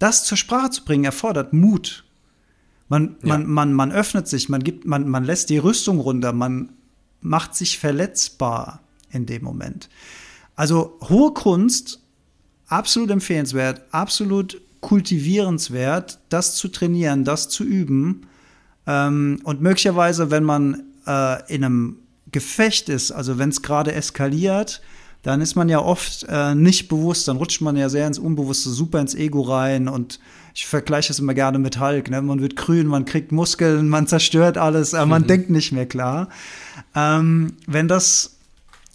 das 0.00 0.24
zur 0.24 0.36
Sprache 0.36 0.70
zu 0.70 0.84
bringen, 0.84 1.04
erfordert 1.04 1.52
Mut. 1.52 2.04
Man, 2.88 3.16
ja. 3.22 3.28
man, 3.28 3.46
man, 3.46 3.72
man 3.72 3.92
öffnet 3.92 4.26
sich, 4.26 4.48
man, 4.48 4.62
gibt, 4.62 4.84
man, 4.86 5.08
man 5.08 5.24
lässt 5.24 5.50
die 5.50 5.58
Rüstung 5.58 6.00
runter, 6.00 6.32
man 6.32 6.70
macht 7.24 7.56
sich 7.56 7.78
verletzbar 7.78 8.80
in 9.10 9.26
dem 9.26 9.42
Moment. 9.42 9.88
Also 10.54 10.98
hohe 11.08 11.32
Kunst, 11.32 12.00
absolut 12.66 13.10
empfehlenswert, 13.10 13.82
absolut 13.90 14.60
kultivierenswert, 14.80 16.18
das 16.28 16.54
zu 16.54 16.68
trainieren, 16.68 17.24
das 17.24 17.48
zu 17.48 17.64
üben 17.64 18.26
ähm, 18.86 19.40
und 19.44 19.62
möglicherweise, 19.62 20.30
wenn 20.30 20.44
man 20.44 20.84
äh, 21.06 21.52
in 21.52 21.64
einem 21.64 21.96
Gefecht 22.30 22.88
ist, 22.88 23.10
also 23.10 23.38
wenn 23.38 23.48
es 23.48 23.62
gerade 23.62 23.92
eskaliert, 23.92 24.82
dann 25.22 25.40
ist 25.40 25.54
man 25.54 25.70
ja 25.70 25.78
oft 25.78 26.26
äh, 26.28 26.54
nicht 26.54 26.88
bewusst, 26.88 27.28
dann 27.28 27.38
rutscht 27.38 27.62
man 27.62 27.76
ja 27.76 27.88
sehr 27.88 28.06
ins 28.06 28.18
Unbewusste, 28.18 28.68
super 28.68 29.00
ins 29.00 29.14
Ego 29.14 29.40
rein 29.40 29.88
und 29.88 30.20
ich 30.54 30.66
vergleiche 30.66 31.12
es 31.12 31.18
immer 31.18 31.34
gerne 31.34 31.58
mit 31.58 31.80
Hulk, 31.80 32.10
ne? 32.10 32.22
man 32.22 32.40
wird 32.40 32.54
grün, 32.54 32.86
man 32.86 33.04
kriegt 33.04 33.32
Muskeln, 33.32 33.88
man 33.88 34.06
zerstört 34.06 34.56
alles, 34.56 34.94
aber 34.94 35.06
man 35.06 35.22
mhm. 35.22 35.26
denkt 35.26 35.50
nicht 35.50 35.72
mehr 35.72 35.86
klar. 35.86 36.28
Ähm, 36.94 37.56
wenn 37.66 37.88
das 37.88 38.30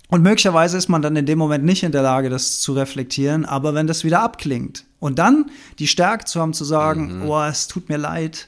und 0.07 0.23
möglicherweise 0.23 0.75
ist 0.77 0.87
man 0.87 1.03
dann 1.03 1.15
in 1.15 1.27
dem 1.27 1.37
Moment 1.37 1.63
nicht 1.63 1.83
in 1.83 1.91
der 1.91 2.01
Lage, 2.01 2.29
das 2.29 2.61
zu 2.61 2.73
reflektieren, 2.73 3.45
aber 3.45 3.75
wenn 3.75 3.85
das 3.85 4.03
wieder 4.03 4.21
abklingt 4.21 4.85
und 4.99 5.19
dann 5.19 5.51
die 5.77 5.87
Stärke 5.87 6.25
zu 6.25 6.39
haben, 6.39 6.53
zu 6.53 6.63
sagen, 6.63 7.19
mhm. 7.19 7.29
oh, 7.29 7.43
es 7.43 7.67
tut 7.67 7.89
mir 7.89 7.97
leid, 7.97 8.47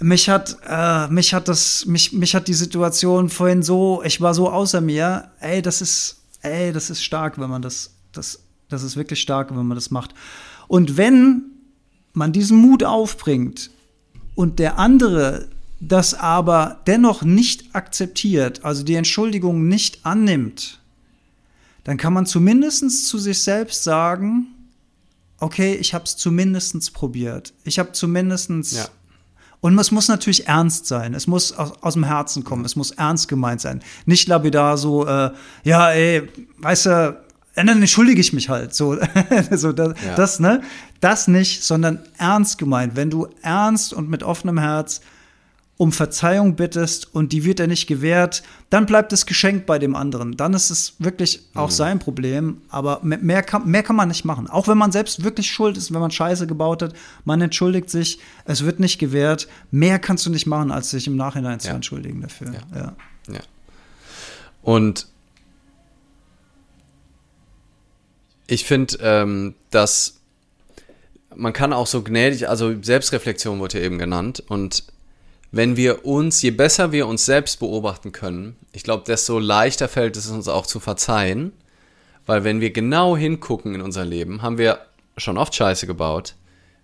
mich 0.00 0.28
hat, 0.28 0.56
äh, 0.66 1.06
mich 1.08 1.34
hat 1.34 1.48
das, 1.48 1.84
mich, 1.86 2.12
mich 2.12 2.34
hat 2.34 2.48
die 2.48 2.54
Situation 2.54 3.28
vorhin 3.28 3.62
so, 3.62 4.02
ich 4.04 4.20
war 4.20 4.32
so 4.32 4.50
außer 4.50 4.80
mir, 4.80 5.30
ey, 5.40 5.60
das 5.60 5.82
ist, 5.82 6.22
ey, 6.40 6.72
das 6.72 6.88
ist 6.88 7.04
stark, 7.04 7.38
wenn 7.38 7.50
man 7.50 7.62
das, 7.62 7.90
das, 8.12 8.40
das 8.68 8.82
ist 8.82 8.96
wirklich 8.96 9.20
stark, 9.20 9.50
wenn 9.50 9.66
man 9.66 9.76
das 9.76 9.90
macht. 9.90 10.14
Und 10.66 10.96
wenn 10.96 11.57
man 12.12 12.32
diesen 12.32 12.58
Mut 12.58 12.84
aufbringt 12.84 13.70
und 14.34 14.58
der 14.58 14.78
andere 14.78 15.48
das 15.80 16.14
aber 16.14 16.80
dennoch 16.86 17.22
nicht 17.22 17.74
akzeptiert, 17.74 18.64
also 18.64 18.82
die 18.82 18.94
Entschuldigung 18.94 19.68
nicht 19.68 20.04
annimmt, 20.04 20.80
dann 21.84 21.96
kann 21.96 22.12
man 22.12 22.26
zumindest 22.26 23.06
zu 23.06 23.18
sich 23.18 23.42
selbst 23.42 23.84
sagen, 23.84 24.48
okay, 25.38 25.74
ich 25.74 25.94
habe 25.94 26.04
es 26.04 26.16
zumindest 26.16 26.92
probiert. 26.92 27.54
Ich 27.64 27.78
habe 27.78 27.92
zumindest 27.92 28.50
ja. 28.72 28.88
Und 29.60 29.76
es 29.78 29.90
muss 29.90 30.06
natürlich 30.06 30.46
ernst 30.46 30.86
sein. 30.86 31.14
Es 31.14 31.26
muss 31.26 31.52
aus, 31.52 31.72
aus, 31.82 31.94
dem 31.94 32.04
Herzen 32.04 32.44
kommen. 32.44 32.64
Es 32.64 32.76
muss 32.76 32.92
ernst 32.92 33.26
gemeint 33.26 33.60
sein. 33.60 33.82
Nicht 34.06 34.28
lapidar 34.28 34.78
so, 34.78 35.04
äh, 35.04 35.32
ja, 35.64 35.90
ey, 35.90 36.28
weißt 36.58 36.86
du, 36.86 37.20
dann 37.66 37.80
entschuldige 37.80 38.20
ich 38.20 38.32
mich 38.32 38.48
halt. 38.48 38.74
So, 38.74 38.96
so 39.50 39.72
das, 39.72 39.94
ja. 40.04 40.14
das, 40.14 40.40
ne? 40.40 40.62
Das 41.00 41.28
nicht, 41.28 41.64
sondern 41.64 42.00
ernst 42.18 42.58
gemeint. 42.58 42.96
Wenn 42.96 43.10
du 43.10 43.28
ernst 43.42 43.92
und 43.92 44.08
mit 44.08 44.22
offenem 44.22 44.58
Herz 44.58 45.00
um 45.78 45.92
Verzeihung 45.92 46.56
bittest 46.56 47.14
und 47.14 47.32
die 47.32 47.44
wird 47.44 47.60
dir 47.60 47.68
nicht 47.68 47.86
gewährt, 47.86 48.42
dann 48.68 48.84
bleibt 48.84 49.12
das 49.12 49.26
Geschenk 49.26 49.64
bei 49.64 49.78
dem 49.78 49.94
anderen. 49.94 50.36
Dann 50.36 50.52
ist 50.52 50.70
es 50.70 50.94
wirklich 50.98 51.40
auch 51.54 51.68
mhm. 51.68 51.72
sein 51.72 51.98
Problem. 52.00 52.62
Aber 52.68 53.00
mehr 53.02 53.44
kann, 53.44 53.70
mehr 53.70 53.84
kann 53.84 53.94
man 53.94 54.08
nicht 54.08 54.24
machen. 54.24 54.50
Auch 54.50 54.66
wenn 54.66 54.76
man 54.76 54.90
selbst 54.90 55.22
wirklich 55.22 55.48
schuld 55.48 55.76
ist, 55.76 55.94
wenn 55.94 56.00
man 56.00 56.10
Scheiße 56.10 56.48
gebaut 56.48 56.82
hat, 56.82 56.94
man 57.24 57.40
entschuldigt 57.40 57.90
sich, 57.90 58.18
es 58.44 58.64
wird 58.64 58.80
nicht 58.80 58.98
gewährt. 58.98 59.46
Mehr 59.70 60.00
kannst 60.00 60.26
du 60.26 60.30
nicht 60.30 60.46
machen, 60.46 60.72
als 60.72 60.90
sich 60.90 61.06
im 61.06 61.16
Nachhinein 61.16 61.60
zu 61.60 61.68
entschuldigen 61.68 62.22
dafür. 62.22 62.52
Ja. 62.52 62.76
ja. 62.76 62.92
ja. 63.32 63.40
Und 64.62 65.06
ich 68.48 68.64
finde, 68.64 68.98
ähm, 69.00 69.54
dass 69.70 70.20
man 71.36 71.52
kann 71.52 71.72
auch 71.72 71.86
so 71.86 72.02
gnädig, 72.02 72.48
also 72.48 72.74
Selbstreflexion 72.82 73.60
wurde 73.60 73.78
ja 73.78 73.84
eben 73.84 73.98
genannt. 73.98 74.42
Und 74.48 74.84
wenn 75.52 75.76
wir 75.76 76.04
uns, 76.04 76.42
je 76.42 76.50
besser 76.50 76.90
wir 76.90 77.06
uns 77.06 77.24
selbst 77.24 77.60
beobachten 77.60 78.10
können, 78.10 78.56
ich 78.72 78.82
glaube, 78.82 79.04
desto 79.06 79.38
leichter 79.38 79.86
fällt 79.86 80.16
es 80.16 80.28
uns 80.28 80.48
auch 80.48 80.66
zu 80.66 80.80
verzeihen, 80.80 81.52
weil 82.26 82.42
wenn 82.42 82.60
wir 82.60 82.72
genau 82.72 83.16
hingucken 83.16 83.74
in 83.74 83.82
unser 83.82 84.04
Leben, 84.04 84.42
haben 84.42 84.58
wir 84.58 84.80
schon 85.16 85.38
oft 85.38 85.54
Scheiße 85.54 85.86
gebaut, 85.86 86.34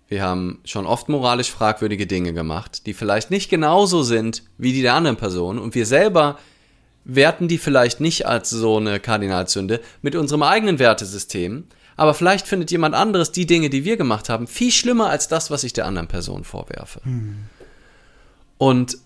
wir 0.07 0.21
haben 0.21 0.59
schon 0.65 0.85
oft 0.85 1.09
moralisch 1.09 1.51
fragwürdige 1.51 2.05
Dinge 2.05 2.31
gemacht, 2.31 2.85
die 2.85 2.93
vielleicht 2.93 3.31
nicht 3.31 3.49
genauso 3.49 4.03
sind 4.03 4.43
wie 4.57 4.71
die 4.71 4.83
der 4.83 4.93
anderen 4.93 5.17
Person. 5.17 5.57
Und 5.57 5.73
wir 5.73 5.87
selber 5.87 6.37
werten 7.05 7.47
die 7.47 7.57
vielleicht 7.57 8.01
nicht 8.01 8.25
als 8.25 8.49
so 8.49 8.77
eine 8.77 8.99
Kardinalzünde 8.99 9.79
mit 10.01 10.15
unserem 10.15 10.43
eigenen 10.43 10.79
Wertesystem, 10.79 11.65
aber 11.95 12.13
vielleicht 12.13 12.47
findet 12.47 12.71
jemand 12.71 12.95
anderes 12.95 13.31
die 13.31 13.45
Dinge, 13.45 13.69
die 13.69 13.85
wir 13.85 13.95
gemacht 13.95 14.27
haben, 14.27 14.47
viel 14.47 14.71
schlimmer 14.71 15.09
als 15.09 15.27
das, 15.27 15.49
was 15.49 15.63
ich 15.63 15.71
der 15.71 15.85
anderen 15.85 16.07
Person 16.07 16.43
vorwerfe. 16.43 16.99
Hm. 17.03 17.45
Und 18.57 18.97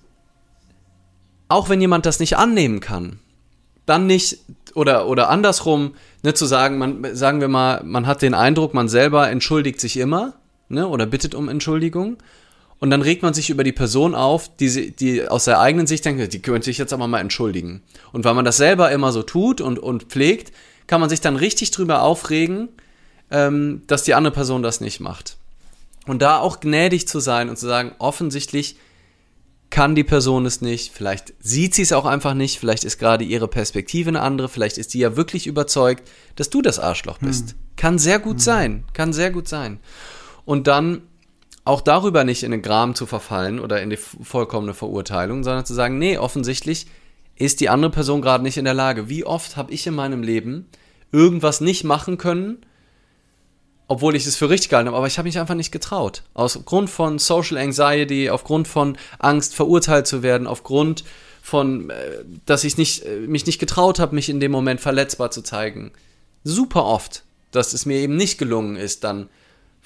auch 1.49 1.69
wenn 1.69 1.81
jemand 1.81 2.05
das 2.05 2.19
nicht 2.19 2.37
annehmen 2.37 2.79
kann, 2.79 3.19
dann 3.85 4.05
nicht, 4.05 4.39
oder, 4.75 5.07
oder 5.07 5.29
andersrum, 5.29 5.95
ne, 6.23 6.33
zu 6.33 6.45
sagen, 6.45 6.77
man, 6.77 7.15
sagen 7.15 7.41
wir 7.41 7.47
mal, 7.47 7.83
man 7.83 8.07
hat 8.07 8.21
den 8.21 8.33
Eindruck, 8.33 8.73
man 8.73 8.87
selber 8.87 9.29
entschuldigt 9.29 9.81
sich 9.81 9.97
immer, 9.97 10.35
ne, 10.69 10.87
oder 10.87 11.05
bittet 11.05 11.35
um 11.35 11.49
Entschuldigung. 11.49 12.17
Und 12.79 12.91
dann 12.91 13.01
regt 13.01 13.23
man 13.23 13.33
sich 13.33 13.49
über 13.49 13.63
die 13.63 13.73
Person 13.73 14.15
auf, 14.15 14.55
die, 14.55 14.91
die 14.91 15.27
aus 15.27 15.45
der 15.45 15.59
eigenen 15.59 15.85
Sicht 15.85 16.05
denkt, 16.05 16.33
die 16.33 16.41
könnte 16.41 16.65
sich 16.65 16.77
jetzt 16.77 16.93
aber 16.93 17.07
mal 17.07 17.19
entschuldigen. 17.19 17.83
Und 18.13 18.23
weil 18.23 18.33
man 18.33 18.45
das 18.45 18.57
selber 18.57 18.91
immer 18.91 19.11
so 19.11 19.21
tut 19.21 19.59
und, 19.59 19.79
und 19.79 20.03
pflegt, 20.03 20.53
kann 20.87 21.01
man 21.01 21.09
sich 21.09 21.19
dann 21.19 21.35
richtig 21.35 21.71
drüber 21.71 22.01
aufregen, 22.03 22.69
ähm, 23.31 23.83
dass 23.87 24.03
die 24.03 24.13
andere 24.13 24.33
Person 24.33 24.63
das 24.63 24.79
nicht 24.79 25.01
macht. 25.01 25.37
Und 26.07 26.21
da 26.21 26.39
auch 26.39 26.61
gnädig 26.61 27.07
zu 27.07 27.19
sein 27.19 27.49
und 27.49 27.57
zu 27.57 27.67
sagen, 27.67 27.91
offensichtlich 27.99 28.77
kann 29.69 29.93
die 29.93 30.03
Person 30.03 30.45
es 30.45 30.61
nicht, 30.61 30.91
vielleicht 30.91 31.33
sieht 31.39 31.75
sie 31.75 31.83
es 31.83 31.91
auch 31.91 32.05
einfach 32.05 32.33
nicht, 32.33 32.59
vielleicht 32.59 32.83
ist 32.83 32.97
gerade 32.97 33.23
ihre 33.23 33.47
Perspektive 33.47 34.09
eine 34.09 34.21
andere, 34.21 34.49
vielleicht 34.49 34.79
ist 34.79 34.95
die 34.95 34.99
ja 34.99 35.15
wirklich 35.15 35.45
überzeugt, 35.45 36.09
dass 36.35 36.49
du 36.49 36.63
das 36.63 36.79
Arschloch 36.79 37.19
bist. 37.19 37.51
Hm. 37.51 37.57
Kann 37.75 37.99
sehr 37.99 38.17
gut 38.17 38.37
hm. 38.37 38.39
sein, 38.39 38.83
kann 38.93 39.13
sehr 39.13 39.29
gut 39.29 39.47
sein. 39.47 39.79
Und 40.45 40.65
dann 40.65 41.03
auch 41.69 41.81
darüber 41.81 42.23
nicht 42.23 42.41
in 42.41 42.51
den 42.51 42.63
Gram 42.63 42.95
zu 42.95 43.05
verfallen 43.05 43.59
oder 43.59 43.81
in 43.81 43.91
die 43.91 43.97
vollkommene 43.97 44.73
Verurteilung, 44.73 45.43
sondern 45.43 45.65
zu 45.65 45.75
sagen, 45.75 45.99
nee, 45.99 46.17
offensichtlich 46.17 46.87
ist 47.35 47.61
die 47.61 47.69
andere 47.69 47.91
Person 47.91 48.23
gerade 48.23 48.43
nicht 48.43 48.57
in 48.57 48.65
der 48.65 48.73
Lage. 48.73 49.07
Wie 49.07 49.23
oft 49.23 49.55
habe 49.55 49.71
ich 49.71 49.85
in 49.85 49.93
meinem 49.93 50.23
Leben 50.23 50.67
irgendwas 51.11 51.61
nicht 51.61 51.83
machen 51.83 52.17
können, 52.17 52.65
obwohl 53.87 54.15
ich 54.15 54.25
es 54.25 54.35
für 54.35 54.49
richtig 54.49 54.69
gehalten 54.69 54.87
habe, 54.87 54.97
aber 54.97 55.05
ich 55.05 55.19
habe 55.19 55.27
mich 55.27 55.37
einfach 55.37 55.53
nicht 55.53 55.71
getraut. 55.71 56.23
Aus 56.33 56.59
Grund 56.65 56.89
von 56.89 57.19
Social 57.19 57.57
Anxiety, 57.57 58.31
aufgrund 58.31 58.67
von 58.67 58.97
Angst, 59.19 59.53
verurteilt 59.53 60.07
zu 60.07 60.23
werden, 60.23 60.47
aufgrund 60.47 61.03
von, 61.41 61.91
äh, 61.91 62.23
dass 62.47 62.63
ich 62.63 62.77
nicht, 62.77 63.05
äh, 63.05 63.19
mich 63.19 63.45
nicht 63.45 63.59
getraut 63.59 63.99
habe, 63.99 64.15
mich 64.15 64.29
in 64.29 64.39
dem 64.39 64.51
Moment 64.51 64.81
verletzbar 64.81 65.29
zu 65.29 65.43
zeigen. 65.43 65.91
Super 66.43 66.85
oft, 66.85 67.23
dass 67.51 67.73
es 67.73 67.85
mir 67.85 67.97
eben 67.97 68.15
nicht 68.15 68.39
gelungen 68.39 68.75
ist, 68.75 69.03
dann 69.03 69.29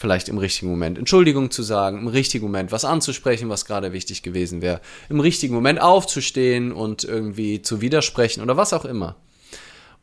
vielleicht 0.03 0.27
im 0.27 0.37
richtigen 0.37 0.69
Moment 0.69 0.97
Entschuldigung 0.97 1.49
zu 1.49 1.63
sagen, 1.63 1.99
im 1.99 2.07
richtigen 2.09 2.43
Moment 2.43 2.73
was 2.73 2.83
anzusprechen, 2.83 3.47
was 3.47 3.63
gerade 3.63 3.93
wichtig 3.93 4.21
gewesen 4.21 4.61
wäre, 4.61 4.81
im 5.07 5.21
richtigen 5.21 5.55
Moment 5.55 5.79
aufzustehen 5.79 6.73
und 6.73 7.05
irgendwie 7.05 7.61
zu 7.61 7.79
widersprechen 7.79 8.43
oder 8.43 8.57
was 8.57 8.73
auch 8.73 8.83
immer. 8.83 9.15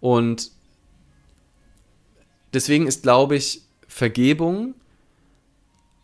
Und 0.01 0.53
deswegen 2.55 2.87
ist, 2.87 3.03
glaube 3.03 3.37
ich, 3.37 3.61
Vergebung 3.89 4.73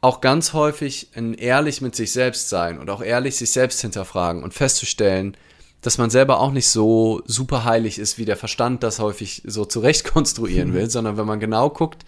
auch 0.03 0.20
ganz 0.20 0.53
häufig 0.53 1.09
ein 1.14 1.32
ehrlich 1.32 1.80
mit 1.80 1.97
sich 1.97 2.12
selbst 2.12 2.51
sein 2.51 2.78
und 2.78 2.90
auch 2.90 3.03
ehrlich 3.03 3.36
sich 3.36 3.51
selbst 3.51 3.80
hinterfragen 3.80 4.42
und 4.42 4.53
festzustellen, 4.53 5.38
dass 5.80 5.97
man 5.97 6.11
selber 6.11 6.40
auch 6.40 6.53
nicht 6.53 6.68
so 6.68 7.22
super 7.24 7.64
heilig 7.64 7.99
ist, 7.99 8.18
wie 8.18 8.26
der 8.26 8.36
Verstand 8.36 8.82
das 8.82 8.99
häufig 8.99 9.40
so 9.47 9.64
zurecht 9.64 10.05
konstruieren 10.12 10.74
will, 10.74 10.84
mhm. 10.84 10.90
sondern 10.90 11.16
wenn 11.16 11.26
man 11.26 11.40
genau 11.40 11.70
guckt, 11.70 12.05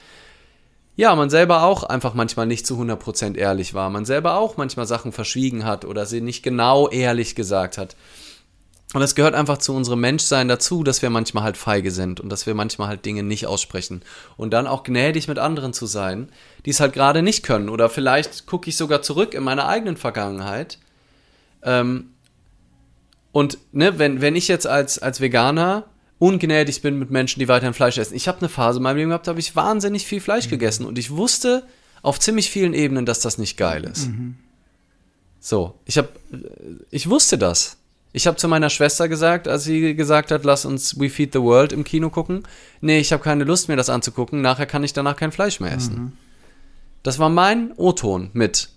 ja, 0.98 1.14
man 1.14 1.30
selber 1.30 1.62
auch 1.62 1.84
einfach 1.84 2.12
manchmal 2.14 2.46
nicht 2.46 2.66
zu 2.66 2.74
100% 2.74 3.36
ehrlich 3.36 3.72
war, 3.72 3.88
man 3.88 4.04
selber 4.04 4.36
auch 4.36 4.56
manchmal 4.56 4.84
Sachen 4.84 5.12
verschwiegen 5.12 5.64
hat 5.64 5.84
oder 5.84 6.06
sie 6.06 6.20
nicht 6.20 6.42
genau 6.42 6.88
ehrlich 6.88 7.36
gesagt 7.36 7.78
hat. 7.78 7.94
Und 8.94 9.02
es 9.02 9.14
gehört 9.14 9.36
einfach 9.36 9.58
zu 9.58 9.76
unserem 9.76 10.00
Menschsein 10.00 10.48
dazu, 10.48 10.82
dass 10.82 11.00
wir 11.00 11.10
manchmal 11.10 11.44
halt 11.44 11.56
feige 11.56 11.92
sind 11.92 12.18
und 12.18 12.30
dass 12.30 12.46
wir 12.46 12.54
manchmal 12.54 12.88
halt 12.88 13.04
Dinge 13.04 13.22
nicht 13.22 13.46
aussprechen. 13.46 14.02
Und 14.36 14.50
dann 14.52 14.66
auch 14.66 14.82
gnädig 14.82 15.28
mit 15.28 15.38
anderen 15.38 15.72
zu 15.72 15.86
sein, 15.86 16.30
die 16.66 16.70
es 16.70 16.80
halt 16.80 16.94
gerade 16.94 17.22
nicht 17.22 17.44
können. 17.44 17.68
Oder 17.68 17.90
vielleicht 17.90 18.46
gucke 18.46 18.68
ich 18.68 18.76
sogar 18.76 19.00
zurück 19.00 19.34
in 19.34 19.44
meine 19.44 19.66
eigenen 19.68 19.96
Vergangenheit. 19.96 20.78
Ähm, 21.62 22.10
und 23.30 23.58
ne, 23.70 24.00
wenn, 24.00 24.20
wenn 24.20 24.34
ich 24.34 24.48
jetzt 24.48 24.66
als, 24.66 24.98
als 24.98 25.20
Veganer 25.20 25.84
ungnädig 26.18 26.82
bin 26.82 26.98
mit 26.98 27.10
Menschen, 27.10 27.40
die 27.40 27.48
weiterhin 27.48 27.74
Fleisch 27.74 27.98
essen. 27.98 28.14
Ich 28.14 28.28
habe 28.28 28.38
eine 28.38 28.48
Phase 28.48 28.78
in 28.78 28.82
meinem 28.82 28.96
Leben 28.96 29.10
gehabt, 29.10 29.26
da 29.26 29.30
habe 29.30 29.40
ich 29.40 29.54
wahnsinnig 29.56 30.06
viel 30.06 30.20
Fleisch 30.20 30.46
mhm. 30.46 30.50
gegessen. 30.50 30.86
Und 30.86 30.98
ich 30.98 31.10
wusste 31.10 31.64
auf 32.02 32.18
ziemlich 32.18 32.50
vielen 32.50 32.74
Ebenen, 32.74 33.06
dass 33.06 33.20
das 33.20 33.38
nicht 33.38 33.56
geil 33.56 33.84
ist. 33.84 34.08
Mhm. 34.08 34.36
So, 35.40 35.74
ich 35.84 35.98
habe, 35.98 36.08
ich 36.90 37.08
wusste 37.08 37.38
das. 37.38 37.76
Ich 38.12 38.26
habe 38.26 38.36
zu 38.36 38.48
meiner 38.48 38.70
Schwester 38.70 39.08
gesagt, 39.08 39.46
als 39.46 39.64
sie 39.64 39.94
gesagt 39.94 40.30
hat, 40.30 40.44
lass 40.44 40.64
uns 40.64 40.98
We 40.98 41.10
Feed 41.10 41.32
the 41.32 41.40
World 41.40 41.72
im 41.72 41.84
Kino 41.84 42.10
gucken. 42.10 42.42
Nee, 42.80 42.98
ich 42.98 43.12
habe 43.12 43.22
keine 43.22 43.44
Lust, 43.44 43.68
mir 43.68 43.76
das 43.76 43.90
anzugucken. 43.90 44.40
Nachher 44.40 44.66
kann 44.66 44.82
ich 44.82 44.92
danach 44.92 45.16
kein 45.16 45.30
Fleisch 45.30 45.60
mehr 45.60 45.72
essen. 45.72 45.94
Mhm. 45.94 46.12
Das 47.02 47.18
war 47.18 47.28
mein 47.28 47.72
O-Ton 47.76 48.30
mit 48.32 48.70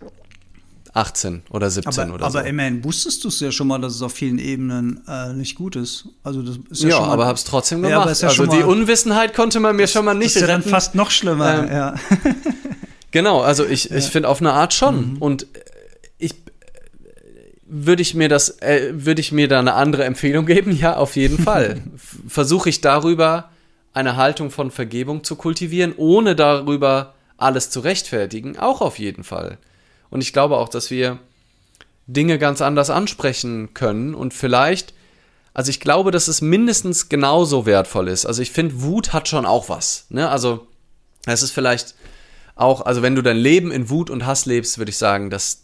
18 0.94 1.44
oder 1.50 1.70
17 1.70 2.04
aber, 2.04 2.14
oder 2.16 2.26
aber 2.26 2.32
so. 2.32 2.40
Aber 2.40 2.48
immerhin 2.48 2.84
wusstest 2.84 3.24
du 3.24 3.30
es 3.30 3.40
ja 3.40 3.52
schon 3.52 3.68
mal, 3.68 3.80
dass 3.80 3.96
es 3.96 4.02
auf 4.02 4.14
vielen 4.14 4.40
Ebenen 4.40 5.02
äh, 5.08 5.32
nicht 5.34 5.56
gut 5.56 5.76
ist. 5.76 6.06
Also 6.24 6.42
das 6.42 6.58
ist 6.70 6.84
ja, 6.84 6.90
ja 6.90 6.96
schon 6.96 7.08
mal, 7.08 7.14
aber 7.14 7.28
hab's 7.28 7.46
trotzdem 7.46 7.82
gemacht. 7.82 8.08
Ja, 8.08 8.28
ja 8.28 8.28
also 8.28 8.46
die 8.46 8.64
Unwissenheit 8.64 9.34
konnte 9.34 9.60
man 9.60 9.76
mir 9.76 9.88
schon 9.88 10.04
mal 10.04 10.14
nicht 10.14 10.36
Das 10.36 10.42
ist 10.42 10.42
ja 10.42 10.48
dann 10.48 10.64
fast 10.64 10.96
noch 10.96 11.10
schlimmer. 11.12 11.64
Ähm, 11.64 11.72
ja. 11.72 11.96
genau, 13.12 13.42
also 13.42 13.66
ich, 13.66 13.90
ich 13.90 14.06
finde 14.06 14.28
auf 14.28 14.42
eine 14.42 14.52
Art 14.52 14.74
schon. 14.74 15.14
Mhm. 15.14 15.18
Und 15.18 15.48
würde 17.74 18.02
ich 18.02 18.14
mir 18.14 18.28
das, 18.28 18.62
äh, 18.62 18.92
würde 18.92 19.22
ich 19.22 19.32
mir 19.32 19.48
da 19.48 19.60
eine 19.60 19.76
andere 19.76 20.04
Empfehlung 20.04 20.46
geben? 20.46 20.76
Ja, 20.76 20.98
auf 20.98 21.16
jeden 21.16 21.38
Fall. 21.44 21.82
Versuche 22.28 22.70
ich 22.70 22.82
darüber 22.82 23.50
eine 23.94 24.18
Haltung 24.18 24.52
von 24.52 24.72
Vergebung 24.72 25.24
zu 25.24 25.38
kultivieren, 25.38 25.94
ohne 25.96 26.36
darüber 26.36 27.14
alles 27.38 27.70
zu 27.70 27.80
rechtfertigen? 27.80 28.60
Auch 28.60 28.82
auf 28.82 29.00
jeden 29.00 29.24
Fall. 29.24 29.58
Und 30.12 30.22
ich 30.22 30.34
glaube 30.34 30.58
auch, 30.58 30.70
dass 30.70 30.92
wir 30.92 31.18
Dinge 32.06 32.38
ganz 32.38 32.62
anders 32.62 32.92
ansprechen 32.92 33.74
können 33.74 34.14
und 34.14 34.34
vielleicht, 34.34 34.94
also 35.54 35.70
ich 35.70 35.80
glaube, 35.80 36.12
dass 36.12 36.28
es 36.28 36.42
mindestens 36.42 37.10
genauso 37.10 37.66
wertvoll 37.66 38.10
ist. 38.10 38.26
Also 38.26 38.42
ich 38.42 38.52
finde, 38.52 38.82
Wut 38.82 39.14
hat 39.14 39.28
schon 39.28 39.46
auch 39.46 39.70
was. 39.70 40.06
Ne? 40.10 40.30
Also 40.30 40.68
es 41.26 41.42
ist 41.42 41.52
vielleicht 41.52 41.96
auch, 42.56 42.86
also 42.86 43.02
wenn 43.02 43.16
du 43.16 43.22
dein 43.22 43.38
Leben 43.38 43.72
in 43.72 43.90
Wut 43.90 44.10
und 44.10 44.26
Hass 44.26 44.46
lebst, 44.46 44.78
würde 44.78 44.92
ich 44.92 44.98
sagen, 44.98 45.30
dass 45.30 45.64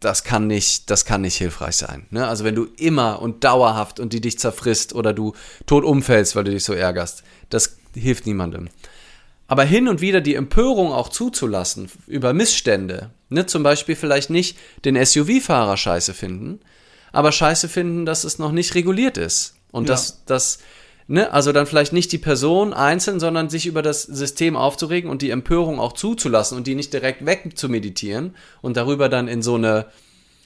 das 0.00 0.24
kann 0.24 0.46
nicht, 0.46 0.90
das 0.90 1.04
kann 1.04 1.22
nicht 1.22 1.36
hilfreich 1.36 1.76
sein. 1.76 2.06
Ne? 2.10 2.26
Also 2.26 2.44
wenn 2.44 2.54
du 2.54 2.66
immer 2.76 3.22
und 3.22 3.44
dauerhaft 3.44 3.98
und 3.98 4.12
die 4.12 4.20
dich 4.20 4.38
zerfrisst 4.38 4.94
oder 4.94 5.12
du 5.12 5.32
tot 5.66 5.84
umfällst, 5.84 6.36
weil 6.36 6.44
du 6.44 6.50
dich 6.50 6.64
so 6.64 6.74
ärgerst, 6.74 7.22
das 7.48 7.78
hilft 7.94 8.26
niemandem. 8.26 8.68
Aber 9.48 9.64
hin 9.64 9.88
und 9.88 10.00
wieder 10.00 10.20
die 10.20 10.34
Empörung 10.34 10.92
auch 10.92 11.08
zuzulassen 11.08 11.90
über 12.06 12.32
Missstände, 12.32 13.10
ne? 13.28 13.46
zum 13.46 13.62
Beispiel 13.62 13.94
vielleicht 13.94 14.30
nicht 14.30 14.58
den 14.84 14.96
SUV-Fahrer 15.02 15.76
scheiße 15.76 16.14
finden, 16.14 16.60
aber 17.12 17.30
scheiße 17.30 17.68
finden, 17.68 18.06
dass 18.06 18.24
es 18.24 18.38
noch 18.38 18.52
nicht 18.52 18.74
reguliert 18.74 19.16
ist. 19.18 19.54
Und 19.70 19.88
ja. 19.88 19.94
dass, 19.94 20.24
dass 20.24 20.58
Ne? 21.08 21.32
Also 21.32 21.52
dann 21.52 21.66
vielleicht 21.66 21.92
nicht 21.92 22.10
die 22.10 22.18
Person 22.18 22.72
einzeln, 22.72 23.20
sondern 23.20 23.48
sich 23.48 23.66
über 23.66 23.82
das 23.82 24.02
System 24.02 24.56
aufzuregen 24.56 25.08
und 25.08 25.22
die 25.22 25.30
Empörung 25.30 25.78
auch 25.78 25.92
zuzulassen 25.92 26.56
und 26.56 26.66
die 26.66 26.74
nicht 26.74 26.92
direkt 26.92 27.24
weg 27.24 27.52
zu 27.54 27.68
meditieren 27.68 28.34
und 28.60 28.76
darüber 28.76 29.08
dann 29.08 29.28
in 29.28 29.40
so 29.40 29.54
eine, 29.54 29.86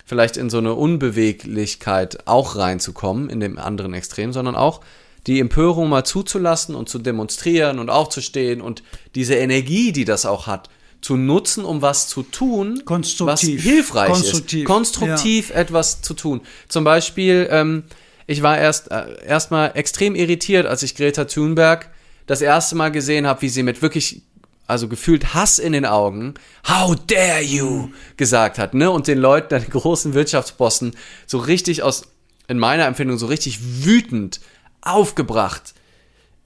vielleicht 0.05 0.37
in 0.37 0.51
so 0.51 0.59
eine 0.59 0.75
Unbeweglichkeit 0.75 2.27
auch 2.27 2.57
reinzukommen, 2.57 3.31
in 3.31 3.41
dem 3.41 3.59
anderen 3.59 3.95
Extrem, 3.95 4.35
sondern 4.35 4.55
auch 4.55 4.83
die 5.27 5.41
Empörung 5.41 5.89
mal 5.89 6.05
zuzulassen 6.05 6.75
und 6.75 6.89
zu 6.89 6.99
demonstrieren 6.99 7.79
und 7.79 7.91
aufzustehen 7.91 8.61
und 8.61 8.83
diese 9.15 9.35
Energie, 9.35 9.93
die 9.93 10.05
das 10.05 10.27
auch 10.27 10.47
hat, 10.47 10.71
zu 11.01 11.17
nutzen, 11.17 11.65
um 11.65 11.83
was 11.83 12.09
zu 12.09 12.23
tun, 12.23 12.83
Konstruktiv. 12.85 13.59
was 13.59 13.63
hilfreich 13.63 14.11
Konstruktiv, 14.11 14.61
ist. 14.61 14.67
Konstruktiv 14.67 15.51
etwas 15.51 16.03
zu 16.03 16.15
tun. 16.15 16.41
Zum 16.69 16.85
Beispiel, 16.85 17.49
ähm, 17.51 17.85
ich 18.27 18.43
war 18.43 18.59
erst 18.59 18.91
äh, 18.91 19.25
erstmal 19.27 19.73
extrem 19.75 20.15
irritiert, 20.15 20.67
als 20.67 20.83
ich 20.83 20.95
Greta 20.95 21.25
Thunberg 21.25 21.91
das 22.27 22.43
erste 22.43 22.77
Mal 22.77 22.91
gesehen 22.91 23.27
habe, 23.27 23.43
wie 23.43 23.49
sie 23.49 23.63
mit 23.63 23.83
wirklich 23.83 24.23
also 24.71 24.87
gefühlt 24.87 25.35
Hass 25.35 25.59
in 25.59 25.73
den 25.73 25.85
Augen, 25.85 26.35
how 26.69 26.95
dare 26.95 27.43
you, 27.43 27.89
gesagt 28.17 28.57
hat, 28.57 28.73
ne? 28.73 28.91
Und 28.91 29.09
den 29.09 29.19
Leuten, 29.19 29.49
den 29.61 29.71
großen 29.71 30.15
Wirtschaftsbossen, 30.15 30.95
so 31.27 31.39
richtig 31.39 31.83
aus, 31.83 32.05
in 32.47 32.59
meiner 32.59 32.87
Empfindung, 32.87 33.19
so 33.19 33.27
richtig 33.27 33.85
wütend, 33.85 34.41
aufgebracht, 34.83 35.75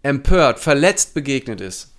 empört, 0.02 0.60
verletzt 0.60 1.14
begegnet 1.14 1.60
ist. 1.60 1.90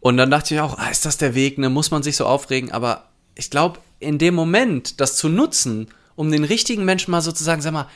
Und 0.00 0.16
dann 0.16 0.30
dachte 0.30 0.54
ich 0.54 0.60
auch, 0.60 0.78
ah, 0.78 0.88
ist 0.88 1.04
das 1.04 1.16
der 1.16 1.34
Weg, 1.34 1.58
ne? 1.58 1.70
Muss 1.70 1.90
man 1.90 2.02
sich 2.02 2.16
so 2.16 2.26
aufregen? 2.26 2.72
Aber 2.72 3.08
ich 3.34 3.50
glaube, 3.50 3.78
in 4.00 4.18
dem 4.18 4.34
Moment, 4.34 5.00
das 5.00 5.16
zu 5.16 5.28
nutzen, 5.28 5.88
um 6.16 6.30
den 6.30 6.44
richtigen 6.44 6.84
Menschen 6.84 7.12
mal 7.12 7.22
sozusagen, 7.22 7.62
sag 7.62 7.72
mal, 7.72 7.88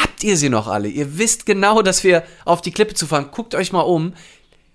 habt 0.00 0.24
ihr 0.24 0.36
sie 0.36 0.48
noch 0.48 0.66
alle? 0.66 0.88
Ihr 0.88 1.18
wisst 1.18 1.46
genau, 1.46 1.82
dass 1.82 2.04
wir 2.04 2.24
auf 2.44 2.62
die 2.62 2.72
Klippe 2.72 2.94
zu 2.94 3.06
fahren. 3.06 3.28
Guckt 3.30 3.54
euch 3.54 3.72
mal 3.72 3.80
um 3.80 4.14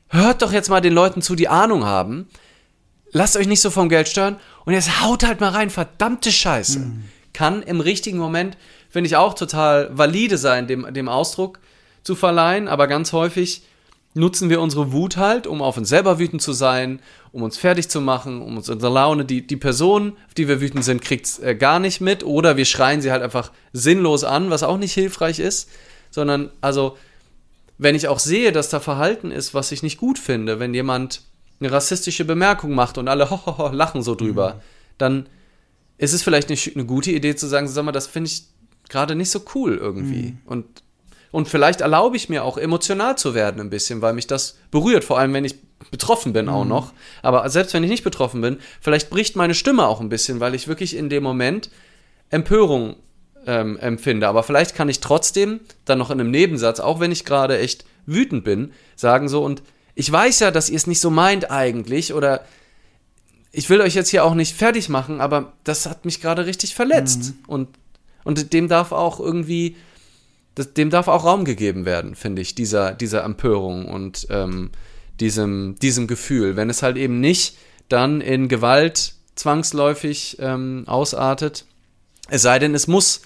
hört 0.09 0.41
doch 0.41 0.51
jetzt 0.51 0.69
mal 0.69 0.81
den 0.81 0.93
Leuten 0.93 1.21
zu, 1.21 1.35
die 1.35 1.47
Ahnung 1.47 1.85
haben. 1.85 2.27
Lasst 3.11 3.37
euch 3.37 3.47
nicht 3.47 3.61
so 3.61 3.69
vom 3.69 3.89
Geld 3.89 4.07
stören 4.07 4.37
und 4.65 4.73
jetzt 4.73 5.01
haut 5.01 5.23
halt 5.23 5.39
mal 5.39 5.51
rein, 5.51 5.69
verdammte 5.69 6.31
Scheiße. 6.31 6.79
Mhm. 6.79 7.03
Kann 7.33 7.61
im 7.61 7.79
richtigen 7.79 8.17
Moment, 8.17 8.57
finde 8.89 9.07
ich 9.07 9.15
auch 9.15 9.33
total 9.33 9.89
valide 9.97 10.37
sein, 10.37 10.67
dem, 10.67 10.93
dem 10.93 11.07
Ausdruck 11.07 11.59
zu 12.07 12.15
verleihen, 12.15 12.69
aber 12.69 12.87
ganz 12.87 13.11
häufig 13.11 13.63
nutzen 14.13 14.49
wir 14.49 14.61
unsere 14.61 14.93
Wut 14.93 15.17
halt, 15.17 15.45
um 15.45 15.61
auf 15.61 15.75
uns 15.75 15.89
selber 15.89 16.19
wütend 16.19 16.41
zu 16.41 16.53
sein, 16.53 17.01
um 17.33 17.43
uns 17.43 17.57
fertig 17.57 17.89
zu 17.89 17.99
machen, 17.99 18.41
um 18.41 18.55
uns 18.55 18.69
unsere 18.69 18.93
Laune, 18.93 19.25
die, 19.25 19.45
die 19.45 19.57
Person, 19.57 20.13
auf 20.25 20.33
die 20.33 20.47
wir 20.47 20.61
wütend 20.61 20.85
sind, 20.85 21.01
kriegt 21.01 21.39
äh, 21.39 21.53
gar 21.53 21.79
nicht 21.79 21.99
mit 21.99 22.23
oder 22.23 22.55
wir 22.55 22.63
schreien 22.63 23.01
sie 23.01 23.11
halt 23.11 23.21
einfach 23.21 23.51
sinnlos 23.73 24.23
an, 24.23 24.49
was 24.49 24.63
auch 24.63 24.77
nicht 24.77 24.93
hilfreich 24.93 25.39
ist, 25.39 25.69
sondern 26.09 26.49
also 26.61 26.97
wenn 27.77 27.93
ich 27.93 28.07
auch 28.07 28.19
sehe, 28.19 28.53
dass 28.53 28.69
da 28.69 28.79
Verhalten 28.79 29.29
ist, 29.29 29.53
was 29.53 29.73
ich 29.73 29.83
nicht 29.83 29.97
gut 29.97 30.17
finde, 30.17 30.61
wenn 30.61 30.73
jemand 30.73 31.23
eine 31.59 31.73
rassistische 31.73 32.23
Bemerkung 32.23 32.73
macht 32.73 32.97
und 32.97 33.09
alle 33.09 33.29
ho, 33.31 33.69
lachen 33.73 34.01
so 34.01 34.15
drüber, 34.15 34.53
mhm. 34.53 34.59
dann 34.97 35.29
ist 35.97 36.13
es 36.13 36.23
vielleicht 36.23 36.49
eine, 36.49 36.57
eine, 36.73 36.85
gute 36.85 37.11
Idee 37.11 37.35
zu 37.35 37.47
sagen, 37.47 37.67
sag 37.67 37.83
mal, 37.83 37.91
das 37.91 38.07
finde 38.07 38.29
ich 38.29 38.45
gerade 38.87 39.13
nicht 39.13 39.29
so 39.29 39.41
cool 39.53 39.75
irgendwie. 39.75 40.31
Mhm. 40.31 40.37
Und, 40.45 40.65
und 41.37 41.47
vielleicht 41.47 41.81
erlaube 41.81 42.17
ich 42.17 42.29
mir 42.29 42.43
auch 42.43 42.57
emotional 42.57 43.15
zu 43.15 43.35
werden 43.35 43.61
ein 43.61 43.69
bisschen, 43.69 44.01
weil 44.01 44.13
mich 44.13 44.25
das 44.25 44.57
berührt, 44.71 45.03
vor 45.03 45.19
allem 45.19 45.35
wenn 45.35 45.45
ich 45.45 45.57
betroffen 45.91 46.33
bin 46.33 46.45
mhm. 46.45 46.51
auch 46.51 46.65
noch. 46.65 46.93
Aber 47.21 47.47
selbst 47.51 47.75
wenn 47.75 47.83
ich 47.83 47.91
nicht 47.91 48.03
betroffen 48.03 48.41
bin, 48.41 48.57
vielleicht 48.81 49.11
bricht 49.11 49.35
meine 49.35 49.53
Stimme 49.53 49.85
auch 49.85 50.01
ein 50.01 50.09
bisschen, 50.09 50.39
weil 50.39 50.55
ich 50.55 50.67
wirklich 50.67 50.95
in 50.95 51.09
dem 51.09 51.21
Moment 51.21 51.69
Empörung 52.31 52.95
ähm, 53.45 53.77
empfinde. 53.77 54.27
Aber 54.27 54.41
vielleicht 54.41 54.73
kann 54.73 54.89
ich 54.89 54.99
trotzdem 54.99 55.59
dann 55.85 55.99
noch 55.99 56.09
in 56.09 56.19
einem 56.19 56.31
Nebensatz, 56.31 56.79
auch 56.79 56.99
wenn 56.99 57.11
ich 57.11 57.23
gerade 57.23 57.59
echt 57.59 57.85
wütend 58.07 58.43
bin, 58.43 58.71
sagen 58.95 59.29
so, 59.29 59.43
und 59.45 59.61
ich 59.93 60.11
weiß 60.11 60.39
ja, 60.39 60.49
dass 60.49 60.71
ihr 60.71 60.77
es 60.77 60.87
nicht 60.87 61.01
so 61.01 61.11
meint 61.11 61.51
eigentlich, 61.51 62.15
oder 62.15 62.45
ich 63.51 63.69
will 63.69 63.81
euch 63.81 63.93
jetzt 63.93 64.09
hier 64.09 64.25
auch 64.25 64.33
nicht 64.33 64.55
fertig 64.55 64.89
machen, 64.89 65.21
aber 65.21 65.53
das 65.63 65.85
hat 65.85 66.03
mich 66.03 66.19
gerade 66.19 66.47
richtig 66.47 66.73
verletzt. 66.73 67.25
Mhm. 67.25 67.43
Und, 67.45 67.69
und 68.23 68.53
dem 68.53 68.67
darf 68.67 68.91
auch 68.91 69.19
irgendwie, 69.19 69.75
das, 70.57 70.73
dem 70.73 70.89
darf 70.89 71.07
auch 71.07 71.23
Raum 71.23 71.45
gegeben 71.45 71.85
werden, 71.85 72.15
finde 72.15 72.41
ich, 72.41 72.55
dieser, 72.55 72.93
dieser 72.93 73.23
Empörung 73.23 73.85
und 73.85 74.25
ähm, 74.31 74.71
diesem, 75.19 75.75
diesem 75.79 76.07
Gefühl. 76.07 76.55
Wenn 76.55 76.71
es 76.71 76.81
halt 76.81 76.97
eben 76.97 77.19
nicht 77.19 77.57
dann 77.89 78.21
in 78.21 78.47
Gewalt 78.47 79.13
zwangsläufig 79.35 80.37
ähm, 80.39 80.83
ausartet, 80.87 81.65
es 82.29 82.41
sei 82.41 82.57
denn, 82.57 82.73
es 82.73 82.87
muss 82.87 83.21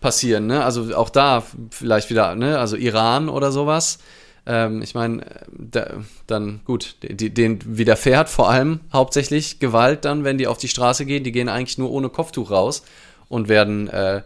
passieren, 0.00 0.46
ne? 0.46 0.64
Also 0.64 0.94
auch 0.94 1.10
da 1.10 1.42
vielleicht 1.70 2.08
wieder, 2.08 2.36
ne? 2.36 2.56
Also 2.60 2.76
Iran 2.76 3.28
oder 3.28 3.50
sowas. 3.50 3.98
Ähm, 4.46 4.80
ich 4.80 4.94
meine, 4.94 5.26
da, 5.50 5.88
dann 6.28 6.60
gut, 6.64 6.94
die, 7.02 7.30
denen 7.30 7.58
widerfährt 7.64 8.28
vor 8.28 8.48
allem 8.48 8.78
hauptsächlich 8.92 9.58
Gewalt 9.58 10.04
dann, 10.04 10.22
wenn 10.22 10.38
die 10.38 10.46
auf 10.46 10.58
die 10.58 10.68
Straße 10.68 11.04
gehen. 11.04 11.24
Die 11.24 11.32
gehen 11.32 11.48
eigentlich 11.48 11.78
nur 11.78 11.90
ohne 11.90 12.10
Kopftuch 12.10 12.52
raus 12.52 12.84
und 13.28 13.48
werden 13.48 13.88
äh, 13.88 14.22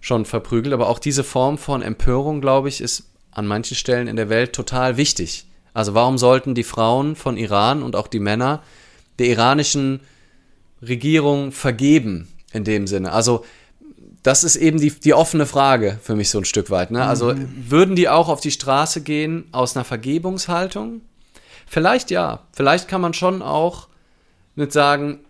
schon 0.00 0.24
verprügelt. 0.24 0.74
Aber 0.74 0.88
auch 0.88 0.98
diese 0.98 1.24
Form 1.24 1.58
von 1.58 1.82
Empörung, 1.82 2.40
glaube 2.40 2.68
ich, 2.68 2.80
ist 2.80 3.04
an 3.30 3.46
manchen 3.46 3.76
Stellen 3.76 4.08
in 4.08 4.16
der 4.16 4.28
Welt 4.28 4.52
total 4.52 4.96
wichtig. 4.96 5.46
Also 5.72 5.94
warum 5.94 6.18
sollten 6.18 6.54
die 6.54 6.64
Frauen 6.64 7.14
von 7.16 7.36
Iran 7.36 7.82
und 7.82 7.94
auch 7.94 8.08
die 8.08 8.18
Männer 8.18 8.62
der 9.18 9.28
iranischen 9.28 10.00
Regierung 10.82 11.52
vergeben 11.52 12.28
in 12.52 12.64
dem 12.64 12.86
Sinne? 12.86 13.12
Also 13.12 13.44
das 14.22 14.44
ist 14.44 14.56
eben 14.56 14.78
die, 14.80 14.90
die 14.90 15.14
offene 15.14 15.46
Frage 15.46 15.98
für 16.02 16.14
mich 16.14 16.30
so 16.30 16.38
ein 16.38 16.44
Stück 16.44 16.70
weit. 16.70 16.90
Ne? 16.90 17.04
Also 17.04 17.32
mhm. 17.32 17.48
würden 17.68 17.96
die 17.96 18.08
auch 18.08 18.28
auf 18.28 18.40
die 18.40 18.50
Straße 18.50 19.02
gehen 19.02 19.44
aus 19.52 19.76
einer 19.76 19.84
Vergebungshaltung? 19.84 21.02
Vielleicht 21.66 22.10
ja. 22.10 22.40
Vielleicht 22.52 22.88
kann 22.88 23.00
man 23.00 23.14
schon 23.14 23.42
auch 23.42 23.88
nicht 24.56 24.72
sagen, 24.72 25.20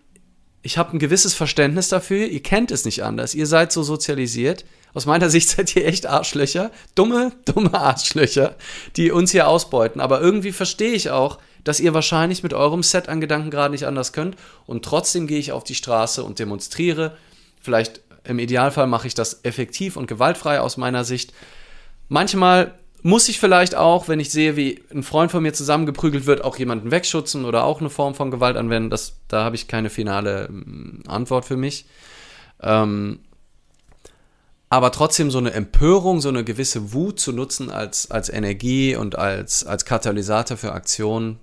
ich 0.63 0.77
habe 0.77 0.95
ein 0.95 0.99
gewisses 0.99 1.33
Verständnis 1.33 1.89
dafür, 1.89 2.27
ihr 2.27 2.43
kennt 2.43 2.71
es 2.71 2.85
nicht 2.85 3.03
anders, 3.03 3.33
ihr 3.33 3.47
seid 3.47 3.71
so 3.71 3.83
sozialisiert. 3.83 4.65
Aus 4.93 5.05
meiner 5.05 5.29
Sicht 5.29 5.49
seid 5.49 5.75
ihr 5.75 5.85
echt 5.87 6.05
Arschlöcher, 6.05 6.71
dumme, 6.95 7.31
dumme 7.45 7.73
Arschlöcher, 7.73 8.55
die 8.95 9.11
uns 9.11 9.31
hier 9.31 9.47
ausbeuten. 9.47 10.01
Aber 10.01 10.21
irgendwie 10.21 10.51
verstehe 10.51 10.93
ich 10.93 11.09
auch, 11.09 11.39
dass 11.63 11.79
ihr 11.79 11.93
wahrscheinlich 11.93 12.43
mit 12.43 12.53
eurem 12.53 12.83
Set 12.83 13.07
an 13.07 13.21
Gedanken 13.21 13.51
gerade 13.51 13.71
nicht 13.71 13.85
anders 13.85 14.13
könnt. 14.13 14.35
Und 14.65 14.83
trotzdem 14.83 15.27
gehe 15.27 15.39
ich 15.39 15.51
auf 15.51 15.63
die 15.63 15.75
Straße 15.75 16.23
und 16.23 16.39
demonstriere. 16.39 17.17
Vielleicht 17.61 18.01
im 18.23 18.39
Idealfall 18.39 18.87
mache 18.87 19.07
ich 19.07 19.13
das 19.13 19.39
effektiv 19.43 19.95
und 19.95 20.07
gewaltfrei 20.07 20.59
aus 20.59 20.77
meiner 20.77 21.03
Sicht. 21.03 21.33
Manchmal 22.09 22.73
muss 23.03 23.29
ich 23.29 23.39
vielleicht 23.39 23.75
auch, 23.75 24.07
wenn 24.07 24.19
ich 24.19 24.31
sehe, 24.31 24.55
wie 24.55 24.83
ein 24.93 25.03
Freund 25.03 25.31
von 25.31 25.41
mir 25.41 25.53
zusammengeprügelt 25.53 26.25
wird, 26.25 26.43
auch 26.43 26.57
jemanden 26.57 26.91
wegschützen 26.91 27.45
oder 27.45 27.63
auch 27.63 27.79
eine 27.79 27.89
Form 27.89 28.13
von 28.13 28.31
Gewalt 28.31 28.57
anwenden. 28.57 28.89
Das, 28.89 29.17
da 29.27 29.43
habe 29.43 29.55
ich 29.55 29.67
keine 29.67 29.89
finale 29.89 30.47
ähm, 30.49 31.03
Antwort 31.07 31.45
für 31.45 31.57
mich. 31.57 31.85
Ähm, 32.61 33.19
aber 34.69 34.91
trotzdem 34.91 35.31
so 35.31 35.37
eine 35.37 35.51
Empörung, 35.51 36.21
so 36.21 36.29
eine 36.29 36.43
gewisse 36.43 36.93
Wut 36.93 37.19
zu 37.19 37.33
nutzen 37.33 37.69
als, 37.69 38.09
als 38.09 38.29
Energie 38.29 38.95
und 38.95 39.17
als, 39.17 39.65
als 39.65 39.83
Katalysator 39.83 40.55
für 40.55 40.71
Aktionen, 40.71 41.39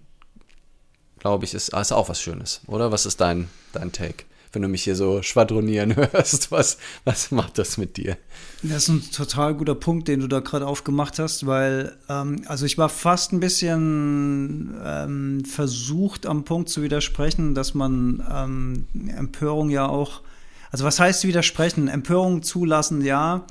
glaube 1.19 1.45
ich, 1.45 1.53
ist, 1.53 1.75
ist 1.75 1.93
auch 1.93 2.09
was 2.09 2.23
Schönes, 2.23 2.63
oder? 2.67 2.91
Was 2.91 3.05
ist 3.05 3.21
dein, 3.21 3.51
dein 3.73 3.93
Take? 3.93 4.25
Wenn 4.53 4.63
du 4.63 4.69
mich 4.69 4.85
hier 4.85 4.97
so 4.97 5.23
schwadronieren 5.23 5.97
hörst. 5.97 6.51
Was, 6.51 6.79
was 7.05 7.31
macht 7.31 7.59
das 7.59 7.79
mit 7.79 7.97
dir? 7.97 8.17
Das 8.63 8.85
ist 8.85 8.89
ein 8.89 9.11
total 9.13 9.55
guter 9.55 9.75
Punkt, 9.75 10.09
den 10.09 10.21
du 10.21 10.27
da 10.27 10.41
gerade 10.41 10.67
aufgemacht 10.67 11.19
hast, 11.19 11.47
weil, 11.47 11.97
ähm, 12.09 12.43
also 12.47 12.67
ich 12.67 12.77
war 12.79 12.89
fast 12.89 13.33
ein 13.33 13.41
bisschen 13.41 14.75
ähm, 14.85 15.45
versucht, 15.45 16.27
am 16.27 16.45
Punkt 16.45 16.69
zu 16.69 16.83
widersprechen, 16.83 17.55
dass 17.55 17.75
man 17.75 18.25
ähm, 18.33 18.87
Empörung 19.17 19.71
ja 19.71 19.89
auch, 19.89 20.23
also 20.71 20.85
was 20.85 20.99
heißt 20.99 21.25
widersprechen? 21.25 21.89
Empörung 21.89 22.43
zulassen, 22.43 23.03
ja. 23.05 23.47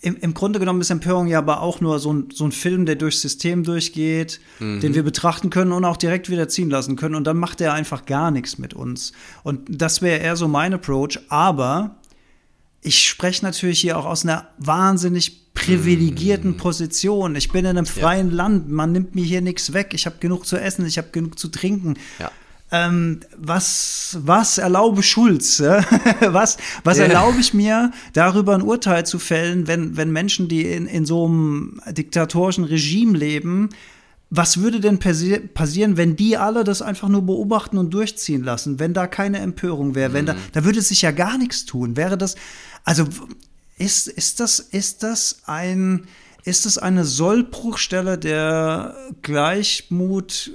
Im, 0.00 0.16
im 0.16 0.32
Grunde 0.32 0.60
genommen 0.60 0.80
ist 0.80 0.90
Empörung 0.90 1.26
ja 1.26 1.38
aber 1.38 1.60
auch 1.60 1.80
nur 1.80 1.98
so 1.98 2.12
ein, 2.12 2.28
so 2.32 2.44
ein 2.44 2.52
Film, 2.52 2.86
der 2.86 2.94
durchs 2.94 3.20
System 3.20 3.64
durchgeht, 3.64 4.40
mhm. 4.60 4.80
den 4.80 4.94
wir 4.94 5.02
betrachten 5.02 5.50
können 5.50 5.72
und 5.72 5.84
auch 5.84 5.96
direkt 5.96 6.30
wieder 6.30 6.48
ziehen 6.48 6.70
lassen 6.70 6.94
können. 6.94 7.16
Und 7.16 7.24
dann 7.24 7.36
macht 7.36 7.60
er 7.60 7.72
einfach 7.72 8.06
gar 8.06 8.30
nichts 8.30 8.58
mit 8.58 8.74
uns. 8.74 9.12
Und 9.42 9.66
das 9.68 10.00
wäre 10.00 10.20
eher 10.20 10.36
so 10.36 10.46
mein 10.46 10.72
Approach. 10.72 11.18
Aber 11.28 11.96
ich 12.80 13.08
spreche 13.08 13.44
natürlich 13.44 13.80
hier 13.80 13.98
auch 13.98 14.04
aus 14.04 14.24
einer 14.24 14.48
wahnsinnig 14.58 15.52
privilegierten 15.52 16.52
mhm. 16.52 16.56
Position. 16.58 17.34
Ich 17.34 17.50
bin 17.50 17.64
in 17.64 17.76
einem 17.76 17.86
freien 17.86 18.30
ja. 18.30 18.36
Land. 18.36 18.70
Man 18.70 18.92
nimmt 18.92 19.16
mir 19.16 19.24
hier 19.24 19.40
nichts 19.40 19.72
weg. 19.72 19.94
Ich 19.94 20.06
habe 20.06 20.16
genug 20.20 20.46
zu 20.46 20.56
essen, 20.56 20.86
ich 20.86 20.98
habe 20.98 21.08
genug 21.10 21.38
zu 21.40 21.48
trinken. 21.48 21.94
Ja 22.20 22.30
ähm, 22.70 23.20
was, 23.36 24.18
was 24.20 24.58
erlaube 24.58 25.02
Schulz? 25.02 25.58
Ja? 25.58 25.84
was 26.20 26.58
was 26.84 26.98
yeah. 26.98 27.06
erlaube 27.06 27.40
ich 27.40 27.54
mir, 27.54 27.92
darüber 28.12 28.54
ein 28.54 28.62
Urteil 28.62 29.06
zu 29.06 29.18
fällen, 29.18 29.66
wenn, 29.66 29.96
wenn 29.96 30.10
Menschen, 30.10 30.48
die 30.48 30.62
in, 30.66 30.86
in 30.86 31.06
so 31.06 31.26
einem 31.26 31.80
diktatorischen 31.90 32.64
Regime 32.64 33.16
leben, 33.16 33.70
was 34.30 34.60
würde 34.60 34.80
denn 34.80 34.98
passi 34.98 35.38
passieren, 35.38 35.96
wenn 35.96 36.14
die 36.14 36.36
alle 36.36 36.64
das 36.64 36.82
einfach 36.82 37.08
nur 37.08 37.22
beobachten 37.22 37.78
und 37.78 37.94
durchziehen 37.94 38.44
lassen, 38.44 38.78
wenn 38.78 38.92
da 38.92 39.06
keine 39.06 39.38
Empörung 39.38 39.94
wäre, 39.94 40.12
wenn 40.12 40.26
da, 40.26 40.34
mhm. 40.34 40.38
da 40.52 40.64
würde 40.64 40.82
sich 40.82 41.02
ja 41.02 41.12
gar 41.12 41.38
nichts 41.38 41.64
tun. 41.64 41.96
Wäre 41.96 42.18
das, 42.18 42.36
also 42.84 43.06
ist, 43.78 44.08
ist 44.08 44.40
das, 44.40 44.60
ist 44.60 45.02
das 45.02 45.40
ein, 45.46 46.06
ist 46.44 46.66
es 46.66 46.76
eine 46.76 47.04
Sollbruchstelle 47.04 48.18
der 48.18 48.94
Gleichmut 49.22 50.52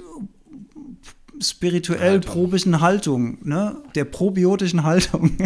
spirituell 1.40 2.12
Haltung. 2.12 2.32
probischen 2.32 2.80
Haltung, 2.80 3.38
ne? 3.42 3.76
der 3.94 4.04
probiotischen 4.04 4.82
Haltung. 4.84 5.36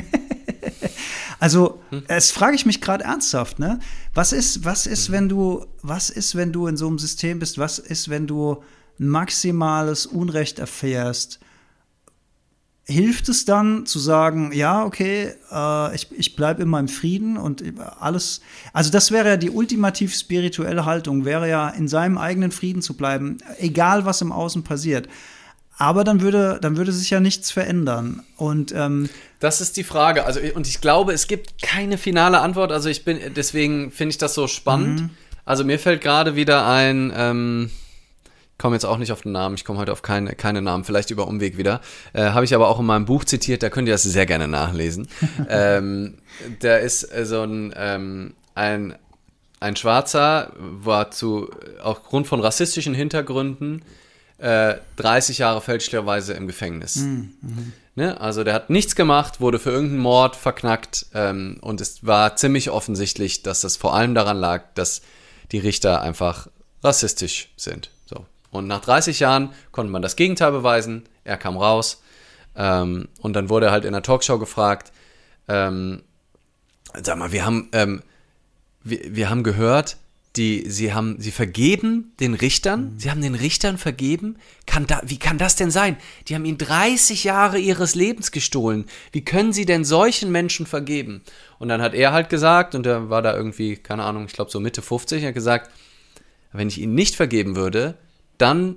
also, 1.41 1.81
hm. 1.91 2.05
das 2.09 2.31
frage 2.31 2.57
ich 2.57 2.67
mich 2.67 2.81
gerade 2.81 3.05
ernsthaft, 3.05 3.59
ne? 3.59 3.81
Was 4.15 4.33
ist, 4.33 4.65
was 4.65 4.87
ist, 4.87 5.07
hm. 5.07 5.15
wenn 5.15 5.29
du, 5.29 5.67
was 5.83 6.11
ist, 6.11 6.35
wenn 6.35 6.53
du 6.53 6.67
in 6.67 6.77
so 6.77 6.87
einem 6.87 6.99
System 6.99 7.39
bist, 7.39 7.59
was 7.59 7.79
ist, 7.79 8.09
wenn 8.09 8.27
du 8.27 8.63
maximales 8.99 10.07
Unrecht 10.07 10.59
erfährst 10.59 11.41
hilft 12.89 13.29
es 13.29 13.45
dann 13.45 13.85
zu 13.85 13.99
sagen, 13.99 14.51
ja, 14.53 14.83
okay, 14.83 15.35
äh, 15.53 15.95
ich, 15.95 16.09
ich 16.13 16.37
bleibe 16.37 16.63
in 16.63 16.69
meinem 16.69 16.89
Frieden 16.89 17.37
und 17.37 17.63
alles, 18.01 18.41
also 18.73 18.91
das 18.91 19.11
wäre 19.11 19.29
ja 19.29 19.37
die 19.37 19.51
ultimativ 19.51 20.15
spirituelle 20.15 20.87
Haltung, 20.87 21.27
wäre 21.27 21.49
ja 21.49 21.69
in 21.69 21.87
seinem 21.87 22.17
eigenen 22.17 22.51
Frieden 22.51 22.81
zu 22.81 22.97
bleiben, 22.97 23.39
egal 23.59 24.07
was 24.07 24.23
im 24.23 24.33
Außen 24.33 24.65
passiert. 24.65 25.07
Aber 25.79 26.03
dann 26.03 26.21
würde, 26.21 26.59
dann 26.61 26.77
würde 26.77 26.91
sich 26.91 27.09
ja 27.11 27.21
nichts 27.21 27.53
verändern. 27.53 28.25
Und 28.37 28.73
ähm, 28.73 29.09
das 29.39 29.61
ist 29.61 29.77
die 29.77 29.85
Frage. 29.85 30.25
Also, 30.27 30.41
und 30.55 30.67
ich 30.67 30.81
glaube, 30.81 31.13
es 31.13 31.29
gibt 31.29 31.63
keine 31.63 31.99
finale 31.99 32.41
Antwort. 32.41 32.73
Also 32.73 32.89
ich 32.89 33.05
bin, 33.05 33.21
deswegen 33.37 33.93
finde 33.93 34.11
ich 34.11 34.19
das 34.19 34.35
so 34.35 34.49
spannend. 34.49 35.03
Mhm. 35.03 35.11
Also 35.45 35.65
mir 35.65 35.79
fällt 35.79 36.01
gerade 36.01 36.35
wieder 36.35 36.67
ein, 36.67 37.13
ähm, 37.17 37.71
komme 38.59 38.75
jetzt 38.75 38.85
auch 38.85 38.99
nicht 38.99 39.13
auf 39.13 39.23
den 39.23 39.33
Namen, 39.33 39.55
ich 39.55 39.65
komme 39.65 39.79
heute 39.79 39.93
auf 39.93 40.03
keine, 40.03 40.35
keine 40.35 40.61
Namen, 40.61 40.85
vielleicht 40.85 41.11
über 41.11 41.29
Umweg 41.29 41.57
wieder. 41.57 41.81
Äh, 42.13 42.31
Habe 42.31 42.45
ich 42.45 42.55
aber 42.55 42.69
auch 42.69 42.81
in 42.81 42.87
meinem 42.87 43.07
Buch 43.07 43.25
zitiert, 43.25 43.63
da 43.63 43.71
könnt 43.71 43.89
ihr 43.89 43.95
das 43.95 44.03
sehr 44.03 44.27
gerne 44.27 44.49
nachlesen. 44.49 45.09
ähm, 45.49 46.19
da 46.61 46.77
ist 46.77 47.05
äh, 47.05 47.25
so 47.25 47.43
ein, 47.43 47.73
ähm, 47.77 48.35
ein, 48.55 48.97
ein 49.61 49.77
Schwarzer, 49.77 50.53
war 50.59 51.13
zu, 51.13 51.51
aufgrund 51.81 52.27
von 52.27 52.41
rassistischen 52.41 52.95
Hintergründen 52.95 53.83
äh, 54.39 54.77
30 54.97 55.39
Jahre 55.39 55.61
fälschlicherweise 55.61 56.33
im 56.35 56.47
Gefängnis. 56.47 56.97
Mhm. 56.97 57.73
Ne? 57.95 58.21
Also 58.21 58.45
der 58.45 58.55
hat 58.55 58.71
nichts 58.71 58.95
gemacht, 58.95 59.41
wurde 59.41 59.59
für 59.59 59.71
irgendeinen 59.71 60.01
Mord 60.01 60.37
verknackt 60.37 61.07
ähm, 61.15 61.59
und 61.61 61.81
es 61.81 62.07
war 62.07 62.37
ziemlich 62.37 62.71
offensichtlich, 62.71 63.43
dass 63.43 63.61
das 63.61 63.77
vor 63.77 63.95
allem 63.95 64.15
daran 64.15 64.37
lag, 64.37 64.63
dass 64.75 65.03
die 65.51 65.59
Richter 65.59 66.01
einfach 66.01 66.47
rassistisch 66.85 67.49
sind. 67.57 67.91
So. 68.07 68.25
Und 68.51 68.69
nach 68.69 68.81
30 68.81 69.19
Jahren 69.21 69.51
konnte 69.73 69.91
man 69.91 70.03
das 70.03 70.15
Gegenteil 70.15 70.53
beweisen. 70.53 71.05
Er 71.25 71.37
kam 71.37 71.57
raus. 71.57 72.03
Ähm, 72.55 73.09
und 73.21 73.35
dann 73.35 73.49
wurde 73.49 73.67
er 73.67 73.73
halt 73.73 73.85
in 73.85 73.93
der 73.93 74.03
Talkshow 74.03 74.39
gefragt, 74.39 74.93
ähm, 75.49 76.03
sag 77.03 77.19
mal, 77.19 77.33
wir 77.33 77.45
haben, 77.45 77.69
ähm, 77.73 78.03
wir, 78.83 79.01
wir 79.17 79.31
haben 79.31 79.43
gehört, 79.43 79.97
die, 80.39 80.65
sie 80.71 80.95
haben, 80.95 81.21
sie 81.21 81.33
vergeben 81.33 82.13
den 82.21 82.35
Richtern, 82.35 82.93
mhm. 82.95 82.99
sie 82.99 83.11
haben 83.11 83.21
den 83.21 83.35
Richtern 83.35 83.77
vergeben. 83.77 84.37
Kann 84.67 84.87
da, 84.87 85.03
wie 85.05 85.19
kann 85.19 85.37
das 85.37 85.57
denn 85.57 85.71
sein? 85.71 85.97
Die 86.29 86.35
haben 86.35 86.45
ihnen 86.45 86.59
30 86.59 87.25
Jahre 87.25 87.59
ihres 87.59 87.95
Lebens 87.95 88.31
gestohlen. 88.31 88.87
Wie 89.13 89.25
können 89.25 89.53
sie 89.53 89.67
denn 89.67 89.85
solchen 89.85 90.31
Menschen 90.31 90.67
vergeben? 90.67 91.23
Und 91.59 91.69
dann 91.69 91.83
hat 91.83 91.95
er 91.95 92.13
halt 92.13 92.29
gesagt, 92.29 92.75
und 92.75 92.87
er 92.87 93.11
war 93.11 93.21
da 93.21 93.37
irgendwie, 93.37 93.77
keine 93.77 94.05
Ahnung, 94.05 94.27
ich 94.27 94.33
glaube 94.33 94.51
so 94.51 94.61
Mitte 94.61 94.81
50, 94.81 95.23
er 95.23 95.29
hat 95.29 95.35
gesagt, 95.35 95.71
wenn 96.53 96.69
ich 96.69 96.81
ihnen 96.81 96.95
nicht 96.95 97.17
vergeben 97.17 97.57
würde, 97.57 97.99
dann 98.39 98.77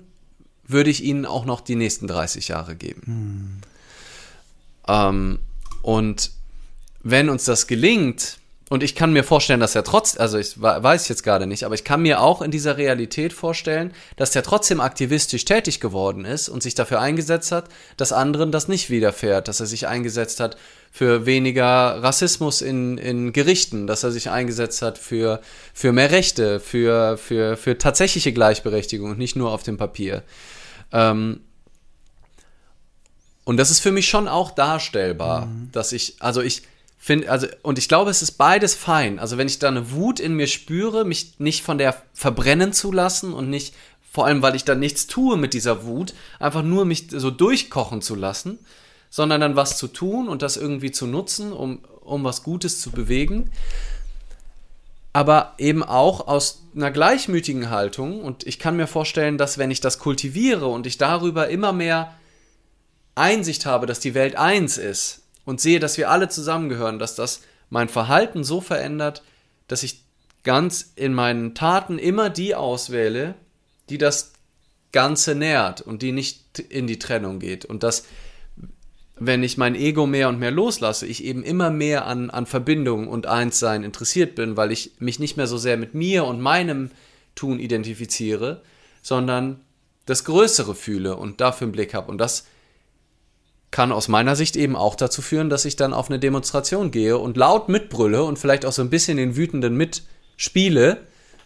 würde 0.66 0.90
ich 0.90 1.04
ihnen 1.04 1.26
auch 1.26 1.46
noch 1.46 1.62
die 1.62 1.76
nächsten 1.76 2.08
30 2.08 2.48
Jahre 2.48 2.76
geben. 2.76 3.02
Mhm. 3.06 3.62
Ähm, 4.88 5.40
und 5.84 6.32
wenn 7.04 7.30
uns 7.30 7.46
das 7.46 7.68
gelingt, 7.68 8.40
und 8.72 8.84
ich 8.84 8.96
kann 8.96 9.12
mir 9.12 9.26
vorstellen, 9.26 9.60
dass 9.60 9.76
er 9.76 9.84
trotz, 9.84 10.18
also 10.18 10.38
ich 10.38 10.62
weiß 10.62 11.10
jetzt 11.10 11.24
gerade 11.24 11.46
nicht, 11.46 11.66
aber 11.66 11.76
ich 11.76 11.84
kann 11.84 12.04
mir 12.04 12.22
auch 12.22 12.42
in 12.42 12.52
dieser 12.52 12.78
Realität 12.78 13.34
vorstellen, 13.34 13.92
dass 14.16 14.32
der 14.32 14.44
trotzdem 14.44 14.80
aktivistisch 14.80 15.44
tätig 15.44 15.82
geworden 15.82 16.24
ist 16.24 16.48
und 16.48 16.64
sich 16.64 16.74
dafür 16.74 17.02
eingesetzt 17.02 17.52
hat, 17.52 17.66
dass 17.98 18.14
anderen 18.14 18.54
das 18.54 18.70
nicht 18.70 18.90
widerfährt, 18.90 19.50
dass 19.50 19.60
er 19.60 19.66
sich 19.66 19.90
eingesetzt 19.90 20.40
hat 20.40 20.56
für 20.90 21.26
weniger 21.26 22.02
Rassismus 22.02 22.62
in, 22.62 22.98
in 22.98 23.34
Gerichten, 23.34 23.88
dass 23.88 24.04
er 24.04 24.12
sich 24.12 24.30
eingesetzt 24.30 24.82
hat 24.82 24.98
für, 24.98 25.42
für 25.74 25.92
mehr 25.92 26.12
Rechte, 26.12 26.62
für, 26.62 27.18
für, 27.18 27.58
für 27.58 27.78
tatsächliche 27.78 28.32
Gleichberechtigung 28.32 29.12
und 29.12 29.20
nicht 29.20 29.36
nur 29.36 29.52
auf 29.52 29.64
dem 29.64 29.76
Papier. 29.76 30.24
Ähm, 30.94 31.42
und 33.44 33.58
das 33.58 33.70
ist 33.70 33.82
für 33.82 33.92
mich 33.92 34.08
schon 34.08 34.30
auch 34.30 34.52
darstellbar, 34.52 35.48
mhm. 35.48 35.74
dass 35.74 35.92
ich, 35.92 36.16
also 36.20 36.42
ich, 36.42 36.62
Find, 37.04 37.28
also, 37.28 37.48
und 37.64 37.80
ich 37.80 37.88
glaube, 37.88 38.12
es 38.12 38.22
ist 38.22 38.34
beides 38.34 38.76
fein. 38.76 39.18
Also, 39.18 39.40
wenn 39.40 39.48
ich 39.48 39.58
da 39.58 39.70
eine 39.70 39.90
Wut 39.90 40.20
in 40.20 40.36
mir 40.36 40.46
spüre, 40.46 41.04
mich 41.04 41.40
nicht 41.40 41.64
von 41.64 41.80
der 41.80 42.00
verbrennen 42.14 42.74
zu 42.74 42.92
lassen 42.92 43.34
und 43.34 43.50
nicht, 43.50 43.74
vor 44.12 44.28
allem, 44.28 44.44
weil 44.44 44.54
ich 44.54 44.66
da 44.66 44.76
nichts 44.76 45.08
tue 45.08 45.36
mit 45.36 45.56
dieser 45.56 45.84
Wut, 45.84 46.14
einfach 46.38 46.62
nur 46.62 46.86
mich 46.86 47.08
so 47.10 47.32
durchkochen 47.32 48.04
zu 48.04 48.14
lassen, 48.14 48.60
sondern 49.10 49.42
dann 49.42 49.56
was 49.56 49.80
zu 49.80 49.88
tun 49.88 50.30
und 50.30 50.44
das 50.44 50.58
irgendwie 50.58 50.92
zu 50.92 51.08
nutzen, 51.08 51.54
um, 51.54 51.80
um 52.02 52.24
was 52.24 52.44
Gutes 52.44 52.80
zu 52.80 52.92
bewegen. 52.92 53.50
Aber 55.12 55.56
eben 55.58 55.82
auch 55.82 56.28
aus 56.28 56.68
einer 56.76 56.92
gleichmütigen 56.92 57.72
Haltung. 57.72 58.22
Und 58.22 58.46
ich 58.46 58.60
kann 58.60 58.76
mir 58.76 58.86
vorstellen, 58.86 59.40
dass 59.40 59.58
wenn 59.58 59.72
ich 59.72 59.82
das 59.82 59.98
kultiviere 59.98 60.68
und 60.68 60.86
ich 60.86 61.00
darüber 61.00 61.50
immer 61.50 61.74
mehr 61.74 62.14
Einsicht 63.16 63.66
habe, 63.66 63.88
dass 63.88 64.00
die 64.00 64.14
Welt 64.14 64.36
eins 64.36 64.78
ist, 64.78 65.21
und 65.46 65.62
sehe, 65.62 65.80
dass 65.80 65.98
wir 65.98 66.10
alle 66.10 66.30
zusammengehören, 66.30 67.00
dass 67.00 67.16
das 67.16 67.42
mein 67.70 67.90
Verhalten 67.90 68.44
so 68.44 68.62
verändert, 68.62 69.24
dass 69.68 69.84
ich 69.84 70.04
ganz 70.44 70.92
in 70.96 71.14
meinen 71.14 71.56
Taten 71.56 71.98
immer 71.98 72.30
die 72.30 72.56
auswähle, 72.56 73.36
die 73.90 73.98
das 73.98 74.34
Ganze 74.92 75.36
nährt 75.36 75.82
und 75.82 76.02
die 76.02 76.12
nicht 76.12 76.60
in 76.60 76.88
die 76.88 77.00
Trennung 77.00 77.40
geht. 77.40 77.66
Und 77.66 77.84
dass, 77.84 78.06
wenn 79.16 79.44
ich 79.44 79.58
mein 79.58 79.76
Ego 79.76 80.06
mehr 80.06 80.30
und 80.30 80.40
mehr 80.40 80.52
loslasse, 80.52 81.06
ich 81.08 81.24
eben 81.24 81.44
immer 81.44 81.70
mehr 81.70 82.06
an, 82.06 82.30
an 82.30 82.46
Verbindung 82.46 83.08
und 83.08 83.26
Einssein 83.26 83.84
interessiert 83.84 84.36
bin, 84.36 84.58
weil 84.58 84.72
ich 84.72 84.92
mich 85.00 85.20
nicht 85.20 85.38
mehr 85.38 85.48
so 85.48 85.58
sehr 85.58 85.78
mit 85.78 85.94
mir 85.94 86.26
und 86.26 86.42
meinem 86.42 86.92
Tun 87.36 87.60
identifiziere, 87.60 88.62
sondern 89.02 89.62
das 90.06 90.26
Größere 90.26 90.76
fühle 90.76 91.16
und 91.16 91.40
dafür 91.40 91.66
einen 91.66 91.72
Blick 91.72 91.94
habe. 91.94 92.12
Und 92.12 92.18
das 92.18 92.46
kann 93.72 93.94
aus 93.94 94.10
meiner 94.10 94.36
Sicht 94.36 94.58
eben 94.58 94.76
auch 94.76 94.96
dazu 94.96 95.22
führen, 95.22 95.50
dass 95.50 95.64
ich 95.64 95.78
dann 95.78 95.94
auf 95.94 96.10
eine 96.10 96.20
Demonstration 96.20 96.92
gehe 96.92 97.18
und 97.18 97.38
laut 97.38 97.70
mitbrülle 97.70 98.24
und 98.24 98.38
vielleicht 98.38 98.66
auch 98.66 98.74
so 98.74 98.82
ein 98.82 98.90
bisschen 98.90 99.18
den 99.18 99.38
Wütenden 99.38 99.76
mitspiele, 99.76 100.98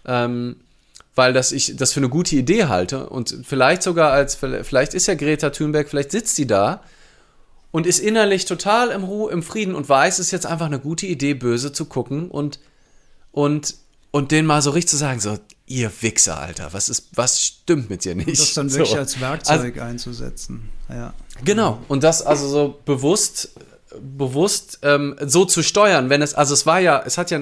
ähm, 0.06 0.58
weil 1.14 1.34
das 1.34 1.52
ich 1.52 1.76
das 1.78 1.94
für 1.94 2.00
eine 2.00 2.10
gute 2.10 2.36
Idee 2.36 2.66
halte. 2.66 3.08
Und 3.10 3.38
vielleicht 3.44 3.84
sogar 3.84 4.12
als 4.12 4.36
vielleicht 4.36 4.96
ist 4.96 5.06
ja 5.08 5.14
Greta 5.14 5.52
Thunberg, 5.52 5.88
vielleicht 5.88 6.12
sitzt 6.12 6.36
sie 6.36 6.48
da 6.48 6.82
und 7.72 7.86
ist 7.86 8.00
innerlich 8.00 8.46
total 8.46 8.90
im 8.90 9.04
Ruhe, 9.04 9.32
im 9.32 9.44
Frieden 9.44 9.76
und 9.76 9.88
weiß, 9.88 10.20
es 10.20 10.28
ist 10.28 10.32
jetzt 10.32 10.48
einfach 10.48 10.66
eine 10.66 10.80
gute 10.80 11.06
Idee, 11.06 11.36
böse 11.36 11.74
zu 11.74 11.86
gucken 11.86 12.30
und 12.30 12.60
und 13.32 13.76
und 14.16 14.32
den 14.32 14.46
mal 14.46 14.62
so 14.62 14.70
richtig 14.70 14.92
zu 14.92 14.96
sagen, 14.96 15.20
so 15.20 15.38
ihr 15.66 15.92
Wichser, 16.00 16.40
Alter, 16.40 16.70
was 16.72 16.88
ist, 16.88 17.10
was 17.16 17.42
stimmt 17.42 17.90
mit 17.90 18.06
dir 18.06 18.16
nicht? 18.16 18.30
Und 18.30 18.40
das 18.40 18.54
dann 18.54 18.72
wirklich 18.72 18.92
so. 18.92 18.98
als 18.98 19.20
Werkzeug 19.20 19.76
also, 19.76 19.82
einzusetzen. 19.82 20.70
Ja. 20.88 21.14
Genau. 21.44 21.82
Und 21.90 22.02
das 22.02 22.22
also 22.22 22.48
so 22.48 22.80
bewusst, 22.86 23.50
bewusst 24.00 24.80
ähm, 24.84 25.18
so 25.20 25.44
zu 25.44 25.64
steuern, 25.64 26.10
wenn 26.10 26.22
es, 26.22 26.34
also 26.34 26.54
es 26.54 26.66
war 26.66 26.80
ja, 26.80 27.04
es 27.06 27.18
hat 27.18 27.30
ja, 27.30 27.42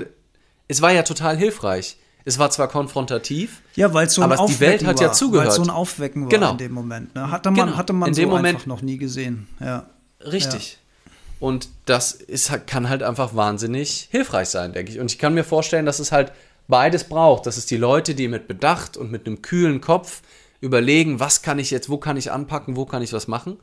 es 0.67 0.81
war 0.81 0.91
ja 0.91 1.03
total 1.03 1.37
hilfreich. 1.37 1.97
Es 2.25 2.39
war 2.39 2.49
zwar 2.49 2.69
konfrontativ, 2.69 3.61
ja, 3.75 3.93
weil 3.93 4.09
so 4.09 4.23
ein 4.23 4.31
aber 4.31 4.41
Aufwecken 4.41 4.57
die 4.57 4.61
Welt 4.61 4.85
hat 4.85 4.95
war, 4.99 5.07
ja 5.09 5.13
zugehört. 5.13 5.49
Weil 5.49 5.55
so 5.55 5.61
ein 5.61 5.69
Aufwecken 5.69 6.23
war 6.23 6.29
genau. 6.29 6.51
in 6.53 6.57
dem 6.57 6.71
Moment. 6.71 7.13
Ne? 7.13 7.29
Hatte 7.29 7.51
man, 7.51 7.67
genau. 7.67 7.77
hatte 7.77 7.93
man 7.93 8.09
in 8.09 8.15
dem 8.15 8.29
so 8.29 8.35
Moment, 8.35 8.55
einfach 8.55 8.65
noch 8.65 8.81
nie 8.81 8.97
gesehen. 8.97 9.47
Ja. 9.59 9.85
Richtig. 10.25 10.79
Ja. 11.05 11.11
Und 11.39 11.69
das 11.85 12.13
ist, 12.13 12.51
kann 12.65 12.89
halt 12.89 13.03
einfach 13.03 13.35
wahnsinnig 13.35 14.07
hilfreich 14.09 14.49
sein, 14.49 14.73
denke 14.73 14.91
ich. 14.91 14.99
Und 14.99 15.11
ich 15.11 15.19
kann 15.19 15.35
mir 15.35 15.43
vorstellen, 15.43 15.85
dass 15.85 15.99
es 15.99 16.11
halt 16.11 16.31
beides 16.67 17.03
braucht. 17.05 17.45
Das 17.45 17.57
ist 17.57 17.71
die 17.71 17.77
Leute, 17.77 18.15
die 18.15 18.27
mit 18.27 18.47
Bedacht 18.47 18.97
und 18.97 19.11
mit 19.11 19.27
einem 19.27 19.41
kühlen 19.41 19.81
Kopf 19.81 20.21
überlegen, 20.61 21.19
was 21.19 21.41
kann 21.41 21.59
ich 21.59 21.71
jetzt, 21.71 21.89
wo 21.89 21.97
kann 21.97 22.17
ich 22.17 22.31
anpacken, 22.31 22.75
wo 22.75 22.85
kann 22.85 23.01
ich 23.01 23.13
was 23.13 23.27
machen. 23.27 23.57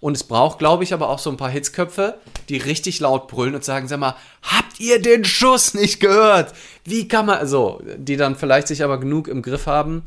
Und 0.00 0.16
es 0.16 0.24
braucht, 0.24 0.58
glaube 0.58 0.82
ich, 0.82 0.92
aber 0.92 1.08
auch 1.08 1.20
so 1.20 1.30
ein 1.30 1.36
paar 1.36 1.48
Hitzköpfe, 1.48 2.18
die 2.48 2.56
richtig 2.56 2.98
laut 2.98 3.28
brüllen 3.28 3.54
und 3.54 3.64
sagen, 3.64 3.86
sag 3.86 4.00
mal, 4.00 4.16
habt 4.42 4.80
ihr 4.80 5.00
den 5.00 5.24
Schuss 5.24 5.74
nicht 5.74 6.00
gehört? 6.00 6.52
Wie 6.84 7.06
kann 7.06 7.26
man, 7.26 7.46
so, 7.46 7.80
die 7.96 8.16
dann 8.16 8.34
vielleicht 8.34 8.66
sich 8.66 8.82
aber 8.82 8.98
genug 8.98 9.28
im 9.28 9.42
Griff 9.42 9.66
haben, 9.66 10.02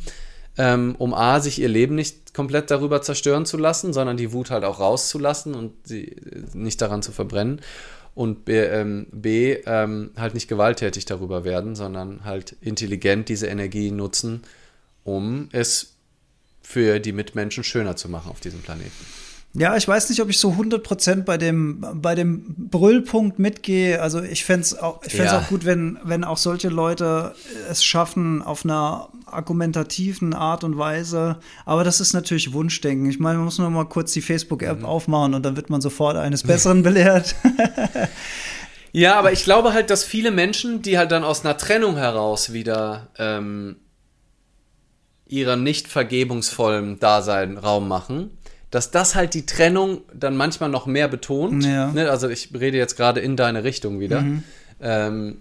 ähm, 0.57 0.95
um 0.97 1.13
A, 1.13 1.39
sich 1.39 1.59
ihr 1.59 1.69
Leben 1.69 1.95
nicht 1.95 2.33
komplett 2.33 2.71
darüber 2.71 3.01
zerstören 3.01 3.45
zu 3.45 3.57
lassen, 3.57 3.93
sondern 3.93 4.17
die 4.17 4.33
Wut 4.33 4.51
halt 4.51 4.65
auch 4.65 4.81
rauszulassen 4.81 5.55
und 5.55 5.71
sie 5.85 6.15
nicht 6.53 6.81
daran 6.81 7.01
zu 7.01 7.13
verbrennen 7.13 7.61
und 8.15 8.45
B, 8.45 8.57
ähm, 8.57 9.07
B 9.11 9.53
ähm, 9.65 10.11
halt 10.15 10.33
nicht 10.33 10.47
gewalttätig 10.47 11.05
darüber 11.05 11.43
werden, 11.43 11.75
sondern 11.75 12.23
halt 12.23 12.55
intelligent 12.61 13.29
diese 13.29 13.47
Energie 13.47 13.91
nutzen, 13.91 14.43
um 15.03 15.49
es 15.51 15.95
für 16.63 16.99
die 16.99 17.11
Mitmenschen 17.11 17.63
schöner 17.63 17.95
zu 17.95 18.09
machen 18.09 18.31
auf 18.31 18.39
diesem 18.39 18.61
Planeten. 18.61 19.05
Ja, 19.57 19.77
ich 19.77 19.87
weiß 19.87 20.09
nicht, 20.09 20.21
ob 20.21 20.29
ich 20.29 20.37
so 20.37 20.51
100% 20.51 21.23
bei 21.23 21.37
dem, 21.37 21.79
bei 21.93 22.13
dem 22.13 22.43
Brüllpunkt 22.57 23.39
mitgehe. 23.39 24.01
Also 24.01 24.21
ich 24.21 24.43
fände 24.43 24.63
es 24.63 24.77
auch, 24.77 25.01
ja. 25.05 25.39
auch 25.39 25.47
gut, 25.47 25.63
wenn, 25.63 25.97
wenn 26.03 26.25
auch 26.25 26.37
solche 26.37 26.67
Leute 26.67 27.33
es 27.69 27.83
schaffen, 27.83 28.41
auf 28.41 28.65
einer 28.65 29.07
argumentativen 29.25 30.33
Art 30.33 30.65
und 30.65 30.77
Weise. 30.77 31.37
Aber 31.65 31.85
das 31.85 32.01
ist 32.01 32.11
natürlich 32.11 32.51
Wunschdenken. 32.51 33.09
Ich 33.09 33.19
meine, 33.19 33.37
man 33.37 33.45
muss 33.45 33.57
nur 33.57 33.69
mal 33.69 33.85
kurz 33.85 34.11
die 34.11 34.21
Facebook-App 34.21 34.79
mhm. 34.79 34.85
aufmachen 34.85 35.33
und 35.33 35.43
dann 35.43 35.55
wird 35.55 35.69
man 35.69 35.79
sofort 35.79 36.17
eines 36.17 36.43
Besseren 36.43 36.83
belehrt. 36.83 37.35
ja, 38.91 39.15
aber 39.15 39.31
ich 39.31 39.45
glaube 39.45 39.71
halt, 39.71 39.89
dass 39.89 40.03
viele 40.03 40.31
Menschen, 40.31 40.81
die 40.81 40.97
halt 40.97 41.11
dann 41.11 41.23
aus 41.23 41.45
einer 41.45 41.57
Trennung 41.57 41.95
heraus 41.95 42.51
wieder 42.51 43.07
ähm, 43.17 43.77
ihrer 45.27 45.55
nicht 45.55 45.87
vergebungsvollen 45.87 46.99
Dasein 46.99 47.57
Raum 47.57 47.87
machen, 47.87 48.37
dass 48.75 48.91
das 48.91 49.15
halt 49.15 49.33
die 49.33 49.45
Trennung 49.45 50.01
dann 50.13 50.35
manchmal 50.35 50.69
noch 50.69 50.85
mehr 50.85 51.07
betont. 51.07 51.63
Ja. 51.63 51.93
Ne? 51.93 52.11
Also 52.11 52.27
ich 52.27 52.49
rede 52.53 52.77
jetzt 52.77 52.97
gerade 52.97 53.21
in 53.21 53.37
deine 53.37 53.63
Richtung 53.63 54.01
wieder. 54.01 54.25
Ähm, 54.81 55.37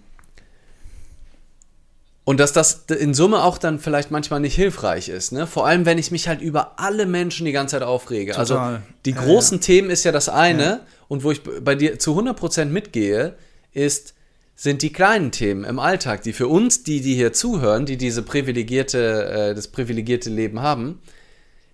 und 2.23 2.39
dass 2.39 2.53
das 2.53 2.85
in 2.97 3.13
Summe 3.13 3.43
auch 3.43 3.57
dann 3.57 3.77
vielleicht 3.79 4.09
manchmal 4.09 4.39
nicht 4.39 4.55
hilfreich 4.55 5.09
ist. 5.09 5.33
Ne? 5.33 5.47
Vor 5.47 5.67
allem, 5.67 5.85
wenn 5.85 5.97
ich 5.97 6.11
mich 6.11 6.29
halt 6.29 6.39
über 6.39 6.79
alle 6.79 7.05
Menschen 7.05 7.45
die 7.45 7.51
ganze 7.51 7.73
Zeit 7.73 7.83
aufrege. 7.83 8.31
Total. 8.31 8.75
Also 8.75 8.83
die 9.03 9.11
Ja, 9.11 9.21
großen 9.21 9.59
Themen 9.59 9.89
ist 9.89 10.05
ja 10.05 10.13
das 10.13 10.29
eine. 10.29 10.63
Ja. 10.63 10.79
Und 11.09 11.25
wo 11.25 11.31
ich 11.31 11.41
bei 11.43 11.75
dir 11.75 11.99
zu 11.99 12.17
100% 12.17 12.65
mitgehe, 12.65 13.35
ist, 13.73 14.13
sind 14.55 14.81
die 14.81 14.93
kleinen 14.93 15.31
Themen 15.31 15.65
im 15.65 15.77
Alltag, 15.77 16.23
die 16.23 16.31
für 16.31 16.47
uns, 16.47 16.83
die, 16.83 17.01
die 17.01 17.15
hier 17.15 17.33
zuhören, 17.33 17.85
die 17.85 17.97
diese 17.97 18.23
privilegierte, 18.23 19.49
äh, 19.49 19.53
das 19.53 19.67
privilegierte 19.67 20.29
Leben 20.29 20.61
haben, 20.61 21.01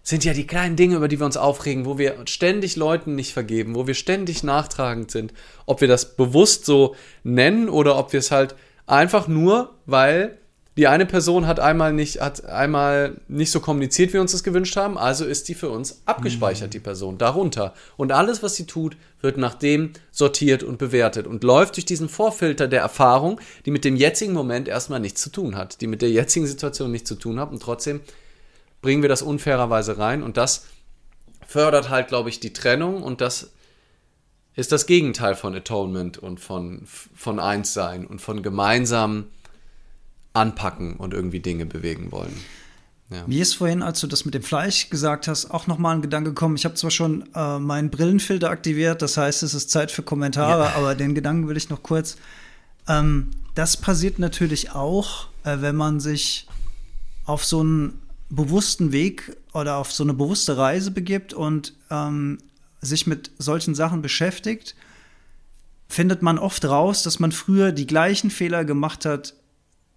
sind 0.04 0.26
ja 0.26 0.34
die 0.34 0.48
kleinen 0.48 0.76
Dinge, 0.76 0.96
über 0.96 1.08
die 1.08 1.20
wir 1.20 1.26
uns 1.26 1.38
aufregen, 1.38 1.86
wo 1.86 1.98
wir 1.98 2.16
ständig 2.26 2.76
Leuten 2.76 3.16
nicht 3.16 3.34
vergeben, 3.34 3.76
wo 3.76 3.88
wir 3.88 3.94
ständig 3.94 4.44
nachtragend 4.44 5.12
sind. 5.12 5.34
Ob 5.66 5.82
wir 5.82 5.88
das 5.88 6.16
bewusst 6.16 6.66
so 6.66 6.96
nennen 7.24 7.70
oder 7.70 7.98
ob 7.98 8.14
wir 8.14 8.20
es 8.20 8.32
halt 8.32 8.56
einfach 8.88 9.28
nur, 9.28 9.76
weil 9.86 10.38
die 10.78 10.88
eine 10.88 11.06
Person 11.06 11.48
hat 11.48 11.60
einmal 11.60 11.92
nicht, 11.92 12.22
hat 12.22 12.46
einmal 12.46 13.20
nicht 13.28 13.52
so 13.52 13.60
kommuniziert, 13.60 14.10
wie 14.10 14.14
wir 14.14 14.22
uns 14.22 14.32
das 14.32 14.44
gewünscht 14.44 14.78
haben, 14.78 14.98
also 14.98 15.26
ist 15.26 15.50
die 15.50 15.54
für 15.54 15.70
uns 15.70 16.02
abgespeichert, 16.06 16.74
die 16.74 16.80
Person, 16.80 17.18
darunter. 17.18 17.74
Und 17.98 18.14
alles, 18.14 18.42
was 18.42 18.56
sie 18.56 18.66
tut, 18.66 18.96
wird 19.20 19.38
nach 19.38 19.54
dem 19.54 19.92
sortiert 20.12 20.64
und 20.64 20.78
bewertet 20.78 21.28
und 21.28 21.44
läuft 21.44 21.76
durch 21.76 21.86
diesen 21.86 22.08
Vorfilter 22.08 22.70
der 22.70 22.80
Erfahrung, 22.80 23.42
die 23.66 23.72
mit 23.72 23.84
dem 23.84 23.98
jetzigen 23.98 24.32
Moment 24.32 24.70
erstmal 24.70 25.02
nichts 25.02 25.22
zu 25.22 25.30
tun 25.30 25.58
hat, 25.58 25.82
die 25.82 25.88
mit 25.88 26.02
der 26.02 26.10
jetzigen 26.10 26.48
Situation 26.48 26.92
nichts 26.92 27.10
zu 27.10 27.16
tun 27.16 27.40
hat 27.40 27.52
und 27.52 27.62
trotzdem 27.62 28.00
bringen 28.82 29.02
wir 29.02 29.10
das 29.10 29.22
unfairerweise 29.22 29.98
rein 29.98 30.24
und 30.24 30.38
das 30.38 30.66
fördert 31.48 31.90
halt, 31.90 32.08
glaube 32.08 32.30
ich, 32.30 32.40
die 32.40 32.54
Trennung 32.54 33.04
und 33.04 33.22
das 33.22 33.52
ist 34.56 34.72
das 34.72 34.86
Gegenteil 34.86 35.36
von 35.36 35.56
Atonement 35.56 36.18
und 36.18 36.40
von, 36.40 36.84
von 36.86 37.40
Einssein 37.40 38.06
und 38.06 38.22
von 38.22 38.44
gemeinsam 38.44 39.28
anpacken 40.34 40.96
und 40.98 41.14
irgendwie 41.14 41.40
Dinge 41.40 41.66
bewegen 41.66 42.12
wollen. 42.12 42.36
Mir 43.28 43.42
ist 43.42 43.56
vorhin, 43.56 43.82
als 43.82 44.00
du 44.00 44.08
das 44.08 44.24
mit 44.24 44.34
dem 44.34 44.42
Fleisch 44.42 44.90
gesagt 44.90 45.28
hast, 45.28 45.52
auch 45.52 45.68
nochmal 45.68 45.96
ein 45.98 46.02
Gedanke 46.02 46.30
gekommen. 46.30 46.56
Ich 46.56 46.64
habe 46.64 46.76
zwar 46.76 46.92
schon 46.92 47.28
äh, 47.36 47.60
meinen 47.60 47.90
Brillenfilter 47.90 48.50
aktiviert, 48.50 49.02
das 49.02 49.18
heißt, 49.18 49.44
es 49.44 49.54
ist 49.54 49.70
Zeit 49.70 49.92
für 49.92 50.02
Kommentare, 50.02 50.74
aber 50.76 50.96
den 50.96 51.14
Gedanken 51.14 51.50
will 51.50 51.58
ich 51.58 51.70
noch 51.70 51.84
kurz. 51.84 52.16
Ähm, 52.88 53.32
das 53.54 53.76
passiert 53.76 54.18
natürlich 54.18 54.72
auch, 54.72 55.28
äh, 55.44 55.58
wenn 55.60 55.76
man 55.76 56.00
sich 56.00 56.48
auf 57.26 57.44
so 57.44 57.60
einen 57.60 58.02
bewussten 58.32 58.92
Weg 58.92 59.38
oder 59.54 59.76
auf 59.76 59.92
so 59.92 60.04
eine 60.04 60.14
bewusste 60.14 60.58
Reise 60.58 60.92
begibt 60.92 61.34
und 61.34 61.74
ähm, 61.90 62.40
sich 62.80 63.06
mit 63.06 63.32
solchen 63.38 63.76
Sachen 63.76 64.02
beschäftigt, 64.02 64.76
findet 65.88 66.22
man 66.22 66.40
oft 66.40 66.64
raus, 66.66 67.04
dass 67.04 67.20
man 67.20 67.34
früher 67.34 67.74
die 67.74 67.86
gleichen 67.86 68.32
Fehler 68.32 68.64
gemacht 68.64 69.06
hat, 69.06 69.36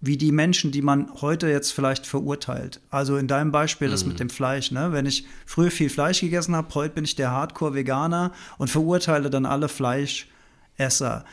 wie 0.01 0.17
die 0.17 0.33
Menschen, 0.33 0.71
die 0.71 0.81
man 0.81 1.09
heute 1.21 1.47
jetzt 1.47 1.71
vielleicht 1.71 2.05
verurteilt. 2.05 2.81
Also 2.89 3.15
in 3.15 3.27
deinem 3.27 3.51
Beispiel 3.53 3.89
das 3.89 4.05
mit 4.05 4.19
dem 4.19 4.29
Fleisch. 4.29 4.69
Ne? 4.69 4.91
Wenn 4.91 5.05
ich 5.05 5.25
früher 5.45 5.71
viel 5.71 5.89
Fleisch 5.89 6.19
gegessen 6.19 6.55
habe, 6.55 6.75
heute 6.75 6.93
bin 6.93 7.05
ich 7.05 7.15
der 7.15 7.31
Hardcore-Veganer 7.31 8.33
und 8.57 8.69
verurteile 8.69 9.29
dann 9.29 9.45
alle 9.45 9.69
Fleischesser. 9.69 11.23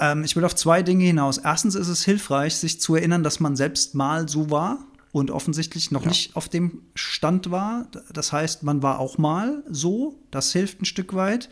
Ähm, 0.00 0.24
ich 0.24 0.34
will 0.34 0.44
auf 0.44 0.56
zwei 0.56 0.82
Dinge 0.82 1.04
hinaus. 1.04 1.38
Erstens 1.38 1.76
ist 1.76 1.88
es 1.88 2.04
hilfreich, 2.04 2.56
sich 2.56 2.80
zu 2.80 2.96
erinnern, 2.96 3.22
dass 3.22 3.38
man 3.38 3.54
selbst 3.54 3.94
mal 3.94 4.28
so 4.28 4.50
war 4.50 4.84
und 5.14 5.30
offensichtlich 5.30 5.92
noch 5.92 6.04
nicht 6.04 6.34
auf 6.34 6.48
dem 6.48 6.82
Stand 6.96 7.52
war. 7.52 7.86
Das 8.12 8.32
heißt, 8.32 8.64
man 8.64 8.82
war 8.82 8.98
auch 8.98 9.16
mal 9.16 9.62
so. 9.70 10.18
Das 10.32 10.50
hilft 10.50 10.82
ein 10.82 10.86
Stück 10.86 11.14
weit 11.14 11.48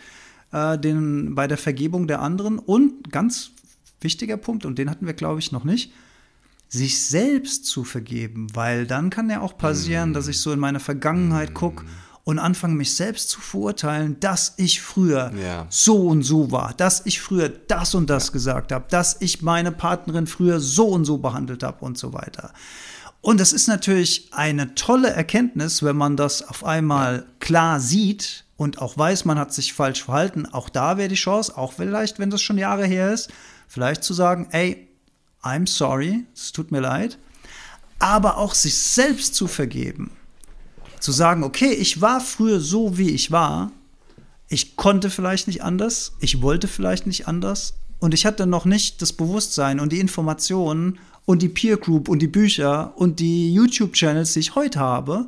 äh, 0.50 0.76
den, 0.76 1.36
bei 1.36 1.46
der 1.46 1.58
Vergebung 1.58 2.08
der 2.08 2.20
anderen. 2.20 2.58
Und 2.58 3.12
ganz 3.12 3.52
wichtiger 4.00 4.36
Punkt, 4.36 4.66
und 4.66 4.80
den 4.80 4.90
hatten 4.90 5.06
wir, 5.06 5.14
glaube 5.14 5.38
ich, 5.38 5.52
noch 5.52 5.62
nicht, 5.62 5.92
sich 6.68 7.04
selbst 7.06 7.66
zu 7.66 7.84
vergeben, 7.84 8.48
weil 8.52 8.84
dann 8.84 9.10
kann 9.10 9.30
ja 9.30 9.40
auch 9.40 9.56
passieren, 9.56 10.12
dass 10.12 10.26
ich 10.26 10.40
so 10.40 10.50
in 10.50 10.58
meine 10.58 10.80
Vergangenheit 10.80 11.54
gucke 11.54 11.84
und 12.24 12.40
anfange, 12.40 12.74
mich 12.74 12.96
selbst 12.96 13.28
zu 13.30 13.40
verurteilen, 13.40 14.18
dass 14.18 14.54
ich 14.56 14.80
früher 14.80 15.32
Ja. 15.40 15.66
so 15.70 16.08
und 16.08 16.24
so 16.24 16.50
war, 16.50 16.74
dass 16.74 17.06
ich 17.06 17.20
früher 17.20 17.48
das 17.48 17.94
und 17.94 18.10
das 18.10 18.32
gesagt 18.32 18.72
habe, 18.72 18.86
dass 18.90 19.18
ich 19.20 19.40
meine 19.40 19.70
Partnerin 19.70 20.26
früher 20.26 20.58
so 20.58 20.88
und 20.88 21.04
so 21.04 21.18
behandelt 21.18 21.62
habe 21.62 21.84
und 21.84 21.96
so 21.96 22.12
weiter. 22.12 22.52
Und 23.22 23.38
das 23.38 23.52
ist 23.52 23.68
natürlich 23.68 24.28
eine 24.32 24.74
tolle 24.74 25.10
Erkenntnis, 25.10 25.84
wenn 25.84 25.96
man 25.96 26.16
das 26.16 26.42
auf 26.42 26.64
einmal 26.64 27.24
klar 27.38 27.78
sieht 27.78 28.44
und 28.56 28.82
auch 28.82 28.98
weiß, 28.98 29.24
man 29.24 29.38
hat 29.38 29.54
sich 29.54 29.72
falsch 29.72 30.02
verhalten. 30.02 30.44
Auch 30.46 30.68
da 30.68 30.98
wäre 30.98 31.08
die 31.08 31.14
Chance, 31.14 31.56
auch 31.56 31.72
vielleicht, 31.72 32.18
wenn 32.18 32.30
das 32.30 32.42
schon 32.42 32.58
Jahre 32.58 32.84
her 32.84 33.12
ist, 33.12 33.30
vielleicht 33.68 34.02
zu 34.02 34.12
sagen, 34.12 34.48
ey, 34.50 34.88
I'm 35.40 35.68
sorry, 35.68 36.24
es 36.34 36.50
tut 36.50 36.72
mir 36.72 36.80
leid, 36.80 37.16
aber 38.00 38.38
auch 38.38 38.54
sich 38.54 38.76
selbst 38.76 39.36
zu 39.36 39.46
vergeben. 39.46 40.10
Zu 40.98 41.12
sagen, 41.12 41.44
okay, 41.44 41.72
ich 41.72 42.00
war 42.00 42.20
früher 42.20 42.60
so, 42.60 42.98
wie 42.98 43.10
ich 43.10 43.30
war, 43.30 43.70
ich 44.48 44.74
konnte 44.74 45.10
vielleicht 45.10 45.46
nicht 45.46 45.62
anders, 45.62 46.12
ich 46.20 46.42
wollte 46.42 46.66
vielleicht 46.66 47.06
nicht 47.06 47.28
anders 47.28 47.74
und 48.00 48.14
ich 48.14 48.26
hatte 48.26 48.46
noch 48.46 48.64
nicht 48.64 49.00
das 49.00 49.12
Bewusstsein 49.12 49.78
und 49.78 49.92
die 49.92 50.00
Informationen 50.00 50.98
und 51.24 51.42
die 51.42 51.48
Peer 51.48 51.76
Group 51.76 52.08
und 52.08 52.20
die 52.20 52.28
Bücher 52.28 52.92
und 52.96 53.20
die 53.20 53.52
YouTube-Channels, 53.54 54.32
die 54.34 54.40
ich 54.40 54.54
heute 54.54 54.80
habe. 54.80 55.26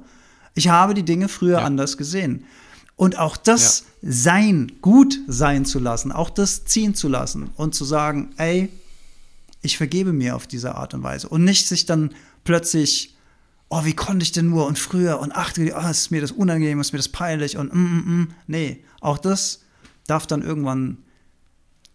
Ich 0.54 0.68
habe 0.68 0.94
die 0.94 1.04
Dinge 1.04 1.28
früher 1.28 1.58
Ja. 1.58 1.64
anders 1.64 1.96
gesehen. 1.96 2.44
Und 2.96 3.18
auch 3.18 3.36
das 3.36 3.86
sein, 4.02 4.72
gut 4.80 5.18
sein 5.26 5.64
zu 5.64 5.80
lassen, 5.80 6.12
auch 6.12 6.30
das 6.30 6.64
ziehen 6.64 6.94
zu 6.94 7.08
lassen 7.08 7.50
und 7.56 7.74
zu 7.74 7.84
sagen, 7.84 8.32
ey, 8.36 8.68
ich 9.62 9.76
vergebe 9.78 10.12
mir 10.12 10.36
auf 10.36 10.46
diese 10.46 10.76
Art 10.76 10.94
und 10.94 11.02
Weise 11.02 11.28
und 11.28 11.42
nicht 11.42 11.66
sich 11.66 11.86
dann 11.86 12.14
plötzlich, 12.44 13.16
oh, 13.68 13.84
wie 13.84 13.94
konnte 13.94 14.22
ich 14.22 14.30
denn 14.30 14.48
nur 14.48 14.66
und 14.66 14.78
früher 14.78 15.18
und 15.18 15.32
ach, 15.34 15.52
oh, 15.58 15.88
ist 15.90 16.10
mir 16.12 16.20
das 16.20 16.30
unangenehm, 16.30 16.80
ist 16.80 16.92
mir 16.92 16.98
das 16.98 17.08
peinlich 17.08 17.56
und 17.56 17.74
mm, 17.74 17.78
mm, 17.78 18.20
mm. 18.20 18.28
nee, 18.46 18.84
auch 19.00 19.18
das 19.18 19.62
darf 20.06 20.26
dann 20.26 20.42
irgendwann 20.42 20.98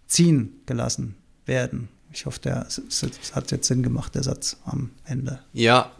ziehen 0.07 0.59
gelassen 0.65 1.15
werden. 1.45 1.87
Ich 2.11 2.25
hoffe, 2.25 2.39
der 2.39 2.65
es- 2.67 3.31
hat 3.33 3.51
jetzt 3.51 3.67
Sinn 3.67 3.83
gemacht, 3.83 4.15
der 4.15 4.23
Satz 4.23 4.57
am 4.65 4.91
Ende. 5.05 5.39
Ja, 5.53 5.91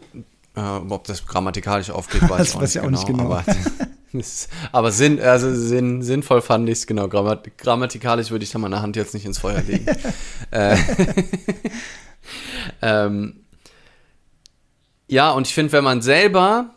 äh, 0.56 0.60
ob 0.60 1.04
das 1.04 1.24
grammatikalisch 1.26 1.90
aufgeht, 1.90 2.22
weiß 2.28 2.30
Das 2.38 2.48
ich 2.48 2.54
auch, 2.56 2.60
weiß 2.60 2.68
nicht 2.70 2.74
ich 2.76 2.80
auch 2.82 2.90
nicht 2.90 3.06
genau. 3.06 3.22
genau. 3.24 3.34
Aber, 3.36 3.44
aber 4.72 4.92
Sinn, 4.92 5.20
also 5.20 5.54
Sinn, 5.54 6.02
sinnvoll 6.02 6.42
fand 6.42 6.68
ich 6.68 6.78
es, 6.80 6.86
genau. 6.86 7.08
Grammat 7.08 7.56
grammatikalisch 7.58 8.30
würde 8.30 8.44
ich 8.44 8.50
da 8.50 8.58
meine 8.58 8.82
Hand 8.82 8.96
jetzt 8.96 9.14
nicht 9.14 9.24
ins 9.24 9.38
Feuer 9.38 9.62
legen. 9.62 9.86
äh, 10.50 10.76
ähm, 12.82 13.40
ja, 15.08 15.30
und 15.30 15.46
ich 15.46 15.54
finde, 15.54 15.72
wenn 15.72 15.84
man 15.84 16.02
selber 16.02 16.74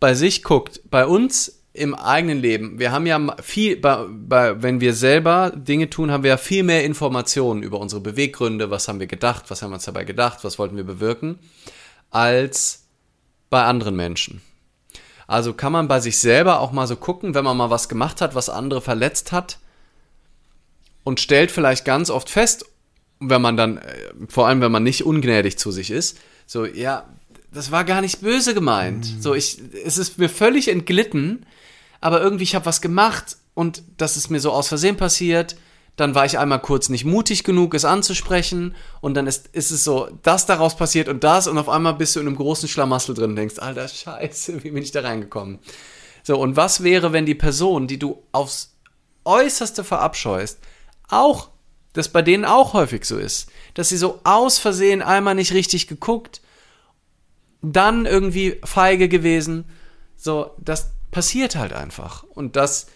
bei 0.00 0.14
sich 0.14 0.42
guckt, 0.42 0.80
bei 0.90 1.06
uns 1.06 1.60
im 1.74 1.94
eigenen 1.94 2.38
Leben, 2.38 2.78
wir 2.78 2.92
haben 2.92 3.06
ja 3.06 3.36
viel, 3.42 3.76
bei, 3.76 4.04
bei, 4.08 4.62
wenn 4.62 4.80
wir 4.80 4.92
selber 4.92 5.50
Dinge 5.54 5.88
tun, 5.88 6.10
haben 6.10 6.22
wir 6.22 6.30
ja 6.30 6.36
viel 6.36 6.64
mehr 6.64 6.84
Informationen 6.84 7.62
über 7.62 7.80
unsere 7.80 8.02
Beweggründe, 8.02 8.70
was 8.70 8.88
haben 8.88 9.00
wir 9.00 9.06
gedacht, 9.06 9.44
was 9.48 9.62
haben 9.62 9.70
wir 9.70 9.76
uns 9.76 9.86
dabei 9.86 10.04
gedacht, 10.04 10.40
was 10.42 10.58
wollten 10.58 10.76
wir 10.76 10.84
bewirken, 10.84 11.38
als 12.10 12.84
bei 13.48 13.62
anderen 13.64 13.96
Menschen. 13.96 14.42
Also 15.26 15.54
kann 15.54 15.72
man 15.72 15.88
bei 15.88 16.00
sich 16.00 16.18
selber 16.18 16.60
auch 16.60 16.72
mal 16.72 16.86
so 16.86 16.96
gucken, 16.96 17.34
wenn 17.34 17.44
man 17.44 17.56
mal 17.56 17.70
was 17.70 17.88
gemacht 17.88 18.20
hat, 18.20 18.34
was 18.34 18.50
andere 18.50 18.82
verletzt 18.82 19.32
hat 19.32 19.58
und 21.04 21.20
stellt 21.20 21.50
vielleicht 21.50 21.86
ganz 21.86 22.10
oft 22.10 22.28
fest, 22.28 22.66
wenn 23.18 23.40
man 23.40 23.56
dann, 23.56 23.78
äh, 23.78 24.12
vor 24.28 24.46
allem 24.46 24.60
wenn 24.60 24.72
man 24.72 24.82
nicht 24.82 25.06
ungnädig 25.06 25.58
zu 25.58 25.70
sich 25.70 25.90
ist, 25.90 26.18
so, 26.46 26.66
ja, 26.66 27.08
das 27.50 27.70
war 27.70 27.84
gar 27.84 28.00
nicht 28.00 28.20
böse 28.20 28.52
gemeint. 28.54 29.06
So, 29.20 29.34
ich, 29.34 29.58
es 29.84 29.98
ist 29.98 30.18
mir 30.18 30.28
völlig 30.28 30.68
entglitten, 30.68 31.46
aber 32.02 32.20
irgendwie, 32.20 32.44
ich 32.44 32.54
habe 32.54 32.66
was 32.66 32.80
gemacht 32.80 33.36
und 33.54 33.82
das 33.96 34.16
ist 34.16 34.28
mir 34.28 34.40
so 34.40 34.52
aus 34.52 34.68
Versehen 34.68 34.96
passiert. 34.96 35.56
Dann 35.96 36.14
war 36.14 36.24
ich 36.24 36.38
einmal 36.38 36.60
kurz 36.60 36.88
nicht 36.88 37.04
mutig 37.04 37.44
genug, 37.44 37.74
es 37.74 37.84
anzusprechen. 37.84 38.74
Und 39.00 39.14
dann 39.14 39.26
ist, 39.26 39.48
ist 39.52 39.70
es 39.70 39.84
so, 39.84 40.08
das 40.22 40.46
daraus 40.46 40.76
passiert 40.76 41.08
und 41.08 41.22
das. 41.22 41.46
Und 41.46 41.58
auf 41.58 41.68
einmal 41.68 41.94
bist 41.94 42.16
du 42.16 42.20
in 42.20 42.26
einem 42.26 42.36
großen 42.36 42.68
Schlamassel 42.68 43.14
drin 43.14 43.30
und 43.30 43.36
denkst, 43.36 43.58
alter 43.58 43.86
Scheiße, 43.86 44.64
wie 44.64 44.72
bin 44.72 44.82
ich 44.82 44.90
da 44.90 45.02
reingekommen? 45.02 45.60
So, 46.24 46.38
und 46.40 46.56
was 46.56 46.82
wäre, 46.82 47.12
wenn 47.12 47.26
die 47.26 47.34
Person, 47.34 47.86
die 47.86 47.98
du 47.98 48.22
aufs 48.32 48.74
Äußerste 49.24 49.84
verabscheust, 49.84 50.58
auch, 51.08 51.50
das 51.92 52.08
bei 52.08 52.22
denen 52.22 52.44
auch 52.44 52.72
häufig 52.72 53.04
so 53.04 53.18
ist, 53.18 53.48
dass 53.74 53.90
sie 53.90 53.96
so 53.96 54.20
aus 54.24 54.58
Versehen 54.58 55.02
einmal 55.02 55.34
nicht 55.34 55.52
richtig 55.52 55.86
geguckt, 55.86 56.40
dann 57.60 58.06
irgendwie 58.06 58.60
feige 58.64 59.08
gewesen. 59.08 59.66
So, 60.16 60.52
das 60.58 60.91
passiert 61.12 61.54
halt 61.54 61.72
einfach. 61.72 62.24
Und 62.24 62.56
das, 62.56 62.86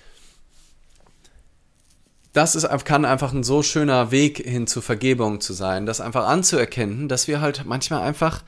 das 2.33 2.57
ist, 2.57 2.67
kann 2.85 3.05
einfach 3.05 3.33
ein 3.33 3.45
so 3.45 3.63
schöner 3.63 4.11
Weg 4.11 4.39
hin 4.39 4.67
zur 4.67 4.83
Vergebung 4.83 5.41
zu 5.41 5.53
sein, 5.53 5.87
das 5.87 6.01
einfach 6.01 6.27
anzuerkennen, 6.27 7.09
dass 7.09 7.29
wir 7.29 7.41
halt 7.41 7.65
manchmal 7.65 8.03
einfach 8.03 8.43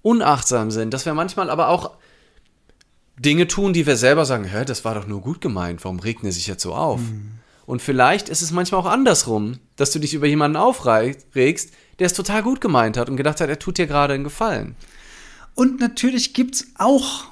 unachtsam 0.00 0.70
sind, 0.70 0.94
dass 0.94 1.04
wir 1.04 1.12
manchmal 1.12 1.50
aber 1.50 1.68
auch 1.68 1.98
Dinge 3.18 3.46
tun, 3.46 3.74
die 3.74 3.86
wir 3.86 3.98
selber 3.98 4.24
sagen, 4.24 4.44
hä, 4.44 4.64
das 4.64 4.86
war 4.86 4.94
doch 4.94 5.06
nur 5.06 5.20
gut 5.20 5.42
gemeint, 5.42 5.84
warum 5.84 5.98
regt 5.98 6.24
er 6.24 6.32
sich 6.32 6.46
jetzt 6.46 6.62
so 6.62 6.74
auf? 6.74 7.00
Mhm. 7.00 7.32
Und 7.66 7.82
vielleicht 7.82 8.28
ist 8.30 8.40
es 8.40 8.50
manchmal 8.50 8.80
auch 8.80 8.86
andersrum, 8.86 9.58
dass 9.76 9.90
du 9.90 9.98
dich 9.98 10.14
über 10.14 10.26
jemanden 10.26 10.56
aufregst, 10.56 11.70
der 11.98 12.06
es 12.06 12.14
total 12.14 12.42
gut 12.42 12.60
gemeint 12.60 12.96
hat 12.96 13.10
und 13.10 13.16
gedacht 13.16 13.40
hat, 13.40 13.50
er 13.50 13.58
tut 13.58 13.76
dir 13.76 13.86
gerade 13.86 14.14
einen 14.14 14.24
Gefallen. 14.24 14.74
Und 15.54 15.78
natürlich 15.78 16.32
gibt 16.32 16.54
es 16.54 16.66
auch 16.78 17.30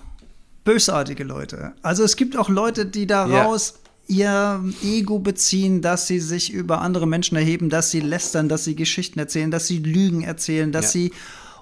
bösartige 0.69 1.25
Leute. 1.25 1.73
Also 1.81 2.05
es 2.05 2.17
gibt 2.17 2.37
auch 2.37 2.51
Leute, 2.51 2.85
die 2.85 3.07
daraus 3.07 3.75
ja. 4.07 4.61
ihr 4.61 4.75
Ego 4.83 5.19
beziehen, 5.19 5.81
dass 5.81 6.07
sie 6.07 6.21
sich 6.21 6.53
über 6.53 6.83
andere 6.83 7.07
Menschen 7.07 7.37
erheben, 7.37 7.71
dass 7.71 7.91
sie 7.91 8.01
lästern, 8.01 8.51
dass 8.51 8.65
sie 8.65 8.77
Geschichten 8.77 9.19
erzählen, 9.19 9.51
dass 9.51 9.67
sie 9.67 9.79
Lügen 9.79 10.23
erzählen, 10.23 10.71
dass 10.71 10.87
ja. 10.87 10.91
sie 11.01 11.13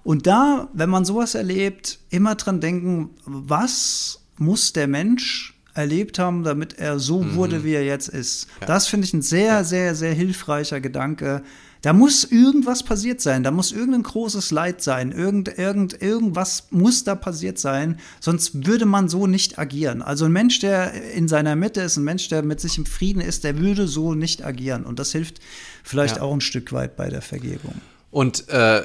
und 0.02 0.26
da, 0.26 0.68
wenn 0.72 0.90
man 0.90 1.04
sowas 1.04 1.34
erlebt, 1.34 1.98
immer 2.10 2.34
dran 2.34 2.60
denken, 2.60 3.10
was 3.24 4.20
muss 4.38 4.72
der 4.72 4.88
Mensch 4.88 5.54
erlebt 5.74 6.18
haben, 6.18 6.42
damit 6.42 6.78
er 6.78 6.98
so 6.98 7.22
mhm. 7.22 7.34
wurde, 7.34 7.64
wie 7.64 7.74
er 7.74 7.84
jetzt 7.84 8.08
ist. 8.08 8.48
Ja. 8.60 8.66
Das 8.66 8.88
finde 8.88 9.06
ich 9.06 9.14
ein 9.14 9.22
sehr, 9.22 9.46
ja. 9.46 9.64
sehr, 9.64 9.94
sehr 9.94 10.14
hilfreicher 10.14 10.80
Gedanke. 10.80 11.42
Da 11.86 11.92
muss 11.92 12.24
irgendwas 12.24 12.82
passiert 12.82 13.20
sein, 13.20 13.44
da 13.44 13.52
muss 13.52 13.70
irgendein 13.70 14.02
großes 14.02 14.50
Leid 14.50 14.82
sein, 14.82 15.12
irgend, 15.12 15.56
irgend, 15.56 16.02
irgendwas 16.02 16.66
muss 16.70 17.04
da 17.04 17.14
passiert 17.14 17.60
sein, 17.60 18.00
sonst 18.18 18.66
würde 18.66 18.86
man 18.86 19.08
so 19.08 19.28
nicht 19.28 19.60
agieren. 19.60 20.02
Also 20.02 20.24
ein 20.24 20.32
Mensch, 20.32 20.58
der 20.58 20.92
in 21.12 21.28
seiner 21.28 21.54
Mitte 21.54 21.82
ist, 21.82 21.96
ein 21.96 22.02
Mensch, 22.02 22.26
der 22.26 22.42
mit 22.42 22.60
sich 22.60 22.76
im 22.76 22.86
Frieden 22.86 23.20
ist, 23.20 23.44
der 23.44 23.60
würde 23.60 23.86
so 23.86 24.14
nicht 24.14 24.44
agieren. 24.44 24.84
Und 24.84 24.98
das 24.98 25.12
hilft 25.12 25.38
vielleicht 25.84 26.16
ja. 26.16 26.22
auch 26.22 26.32
ein 26.34 26.40
Stück 26.40 26.72
weit 26.72 26.96
bei 26.96 27.08
der 27.08 27.22
Vergebung. 27.22 27.80
Und 28.10 28.48
äh, 28.48 28.82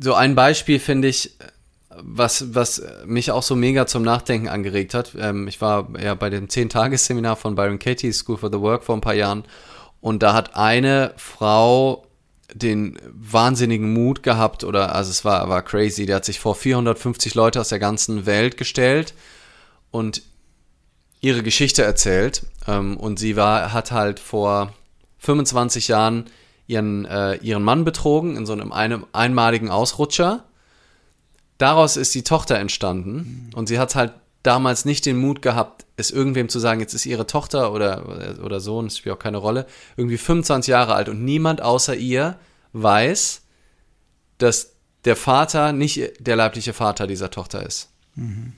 so 0.00 0.14
ein 0.14 0.34
Beispiel 0.34 0.78
finde 0.78 1.08
ich, 1.08 1.36
was, 1.90 2.54
was 2.54 2.80
mich 3.04 3.30
auch 3.30 3.42
so 3.42 3.56
mega 3.56 3.86
zum 3.86 4.02
Nachdenken 4.02 4.48
angeregt 4.48 4.94
hat. 4.94 5.14
Ähm, 5.18 5.48
ich 5.48 5.60
war 5.60 5.90
ja 6.02 6.14
bei 6.14 6.30
dem 6.30 6.46
10-Tages-Seminar 6.46 7.36
von 7.36 7.56
Byron 7.56 7.78
Katie, 7.78 8.10
School 8.14 8.38
for 8.38 8.50
the 8.50 8.58
Work, 8.58 8.84
vor 8.84 8.96
ein 8.96 9.02
paar 9.02 9.12
Jahren. 9.12 9.44
Und 10.00 10.22
da 10.22 10.32
hat 10.32 10.56
eine 10.56 11.12
Frau 11.16 12.05
den 12.58 12.98
wahnsinnigen 13.12 13.92
Mut 13.92 14.22
gehabt, 14.22 14.64
oder 14.64 14.94
also 14.94 15.10
es 15.10 15.24
war, 15.24 15.48
war 15.48 15.62
crazy, 15.62 16.06
der 16.06 16.16
hat 16.16 16.24
sich 16.24 16.40
vor 16.40 16.54
450 16.54 17.34
Leute 17.34 17.60
aus 17.60 17.68
der 17.68 17.78
ganzen 17.78 18.26
Welt 18.26 18.56
gestellt 18.56 19.14
und 19.90 20.22
ihre 21.20 21.42
Geschichte 21.42 21.82
erzählt. 21.82 22.42
Ähm, 22.66 22.96
und 22.96 23.18
sie 23.18 23.36
war, 23.36 23.72
hat 23.72 23.92
halt 23.92 24.20
vor 24.20 24.72
25 25.18 25.88
Jahren 25.88 26.26
ihren, 26.66 27.04
äh, 27.04 27.36
ihren 27.36 27.62
Mann 27.62 27.84
betrogen 27.84 28.36
in 28.36 28.46
so 28.46 28.52
einem, 28.52 28.72
einem 28.72 29.06
einmaligen 29.12 29.70
Ausrutscher. 29.70 30.44
Daraus 31.58 31.96
ist 31.96 32.14
die 32.14 32.22
Tochter 32.22 32.58
entstanden 32.58 33.50
und 33.54 33.66
sie 33.66 33.78
hat 33.78 33.94
halt 33.94 34.12
damals 34.46 34.84
nicht 34.84 35.06
den 35.06 35.16
Mut 35.16 35.42
gehabt, 35.42 35.86
es 35.96 36.10
irgendwem 36.10 36.48
zu 36.48 36.58
sagen, 36.58 36.80
jetzt 36.80 36.94
ist 36.94 37.06
ihre 37.06 37.26
Tochter 37.26 37.72
oder, 37.72 38.38
oder 38.44 38.60
Sohn, 38.60 38.86
das 38.86 38.98
spielt 38.98 39.14
auch 39.14 39.20
keine 39.20 39.38
Rolle, 39.38 39.66
irgendwie 39.96 40.18
25 40.18 40.70
Jahre 40.70 40.94
alt 40.94 41.08
und 41.08 41.24
niemand 41.24 41.62
außer 41.62 41.94
ihr 41.96 42.38
weiß, 42.72 43.42
dass 44.38 44.74
der 45.04 45.16
Vater 45.16 45.72
nicht 45.72 46.12
der 46.18 46.36
leibliche 46.36 46.72
Vater 46.72 47.06
dieser 47.06 47.30
Tochter 47.30 47.64
ist. 47.64 47.90
Mhm. 48.14 48.52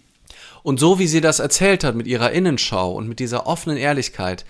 Und 0.62 0.80
so 0.80 0.98
wie 0.98 1.06
sie 1.06 1.20
das 1.20 1.38
erzählt 1.38 1.84
hat 1.84 1.94
mit 1.94 2.06
ihrer 2.06 2.32
Innenschau 2.32 2.92
und 2.92 3.08
mit 3.08 3.20
dieser 3.20 3.46
offenen 3.46 3.78
Ehrlichkeit, 3.78 4.44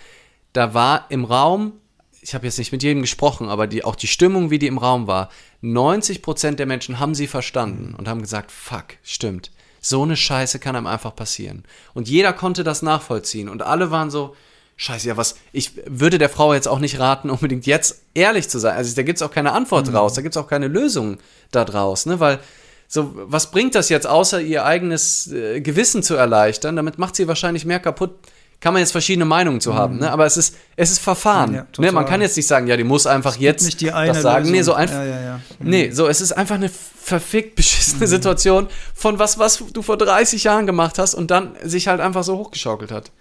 da 0.53 0.75
war 0.75 1.07
im 1.11 1.25
Raum 1.25 1.75
ich 2.21 2.35
habe 2.35 2.47
jetzt 2.47 2.59
nicht 2.59 2.73
mit 2.73 2.83
jedem 2.83 3.03
gesprochen, 3.03 3.49
aber 3.49 3.67
die, 3.67 3.85
auch 3.85 3.97
die 3.97 4.07
Stimmung, 4.07 4.51
wie 4.51 4.59
die 4.59 4.67
im 4.67 4.79
Raum 4.79 5.07
war, 5.07 5.31
90% 5.63 6.57
der 6.57 6.67
Menschen 6.67 6.99
haben 6.99 7.15
sie 7.15 7.27
verstanden 7.27 7.95
und 7.95 8.09
haben 8.09 8.21
gesagt, 8.21 8.51
fuck, 8.51 8.97
stimmt. 9.03 9.51
So 9.89 10.03
eine 10.03 10.17
Scheiße 10.17 10.59
kann 10.59 10.77
einem 10.77 10.87
einfach 10.87 11.17
passieren. 11.17 11.65
Und 11.95 12.09
jeder 12.09 12.35
konnte 12.35 12.63
das 12.63 12.83
nachvollziehen 12.83 13.49
und 13.49 13.63
alle 13.63 13.91
waren 13.91 14.11
so, 14.11 14.37
Scheiße, 14.77 15.09
ja, 15.09 15.17
was, 15.17 15.37
ich 15.51 15.73
würde 15.87 16.19
der 16.19 16.29
Frau 16.29 16.53
jetzt 16.53 16.69
auch 16.69 16.79
nicht 16.79 17.01
raten, 17.01 17.31
unbedingt 17.31 17.67
jetzt 17.67 18.03
ehrlich 18.13 18.51
zu 18.51 18.59
sein. 18.59 18.77
Also 18.77 18.95
da 18.95 19.03
gibt 19.03 19.17
es 19.17 19.23
auch 19.23 19.31
keine 19.31 19.53
Antwort 19.53 19.87
mhm. 19.87 19.93
draus, 19.93 20.13
da 20.13 20.21
gibt 20.21 20.37
es 20.37 20.43
auch 20.43 20.47
keine 20.47 20.69
Lösung 20.69 21.17
da 21.51 21.65
draus, 21.65 22.05
ne? 22.05 22.21
Weil 22.21 22.39
so, 22.87 23.13
was 23.15 23.51
bringt 23.51 23.75
das 23.75 23.89
jetzt, 23.89 24.07
außer 24.07 24.41
ihr 24.41 24.65
eigenes 24.65 25.33
äh, 25.33 25.61
Gewissen 25.63 26.03
zu 26.03 26.17
erleichtern? 26.17 26.77
Damit 26.77 26.99
macht 26.99 27.17
sie 27.17 27.27
wahrscheinlich 27.27 27.65
mehr 27.65 27.81
kaputt, 27.81 28.19
kann 28.61 28.73
man 28.73 28.81
jetzt 28.81 28.91
verschiedene 28.91 29.25
Meinungen 29.25 29.61
zu 29.61 29.75
haben, 29.75 29.95
mhm. 29.95 30.01
ne? 30.01 30.11
aber 30.11 30.27
es 30.27 30.37
ist, 30.37 30.57
es 30.75 30.91
ist 30.91 30.99
Verfahren. 30.99 31.55
Ja, 31.55 31.67
ne? 31.79 31.93
Man 31.93 32.07
kann 32.07 32.21
jetzt 32.21 32.37
nicht 32.37 32.49
sagen, 32.49 32.67
ja, 32.67 32.77
die 32.77 32.85
muss 32.85 33.07
einfach 33.07 33.37
jetzt 33.37 33.65
nicht 33.65 33.81
die 33.81 33.93
eine 33.93 34.13
das 34.13 34.23
sagen. 34.23 34.47
Lösung. 34.47 34.57
Nee, 34.57 34.63
so 34.63 34.75
einfach. 34.75 34.97
Ja, 34.97 35.05
ja. 35.05 35.41
Mhm. 35.61 35.71
Nee, 35.71 35.91
so, 35.93 36.09
es 36.09 36.21
ist 36.21 36.33
einfach 36.33 36.57
eine 36.57 36.69
verfickt 36.69 37.55
beschissene 37.55 38.05
mhm. 38.05 38.11
Situation 38.11 38.69
von 38.95 39.19
was, 39.19 39.39
was 39.39 39.63
du 39.73 39.83
vor 39.83 39.97
30 39.97 40.43
Jahren 40.45 40.67
gemacht 40.67 40.99
hast 40.99 41.15
und 41.15 41.31
dann 41.31 41.55
sich 41.63 41.87
halt 41.87 42.01
einfach 42.01 42.25
so 42.25 42.37
hochgeschaukelt 42.37 42.91
hat. 42.91 43.13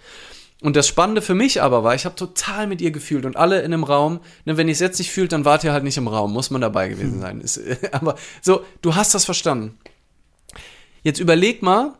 Und 0.59 0.75
das 0.75 0.87
Spannende 0.87 1.21
für 1.21 1.35
mich 1.35 1.61
aber 1.61 1.83
war, 1.83 1.93
ich 1.93 2.05
habe 2.05 2.15
total 2.15 2.65
mit 2.65 2.81
ihr 2.81 2.89
gefühlt 2.89 3.23
und 3.25 3.37
alle 3.37 3.59
in 3.59 3.65
einem 3.65 3.83
Raum, 3.83 4.21
ne, 4.45 4.57
wenn 4.57 4.67
ihr 4.67 4.71
es 4.71 4.79
jetzt 4.79 4.97
nicht 4.97 5.11
fühlt, 5.11 5.31
dann 5.31 5.45
wart 5.45 5.63
ihr 5.63 5.71
halt 5.71 5.83
nicht 5.83 5.97
im 5.97 6.07
Raum, 6.07 6.33
muss 6.33 6.49
man 6.49 6.61
dabei 6.61 6.89
gewesen 6.89 7.17
mhm. 7.17 7.21
sein. 7.21 7.41
Ist, 7.41 7.61
aber 7.91 8.15
so, 8.41 8.65
du 8.81 8.95
hast 8.95 9.13
das 9.13 9.23
verstanden. 9.23 9.77
Jetzt 11.03 11.19
überleg 11.19 11.61
mal, 11.61 11.93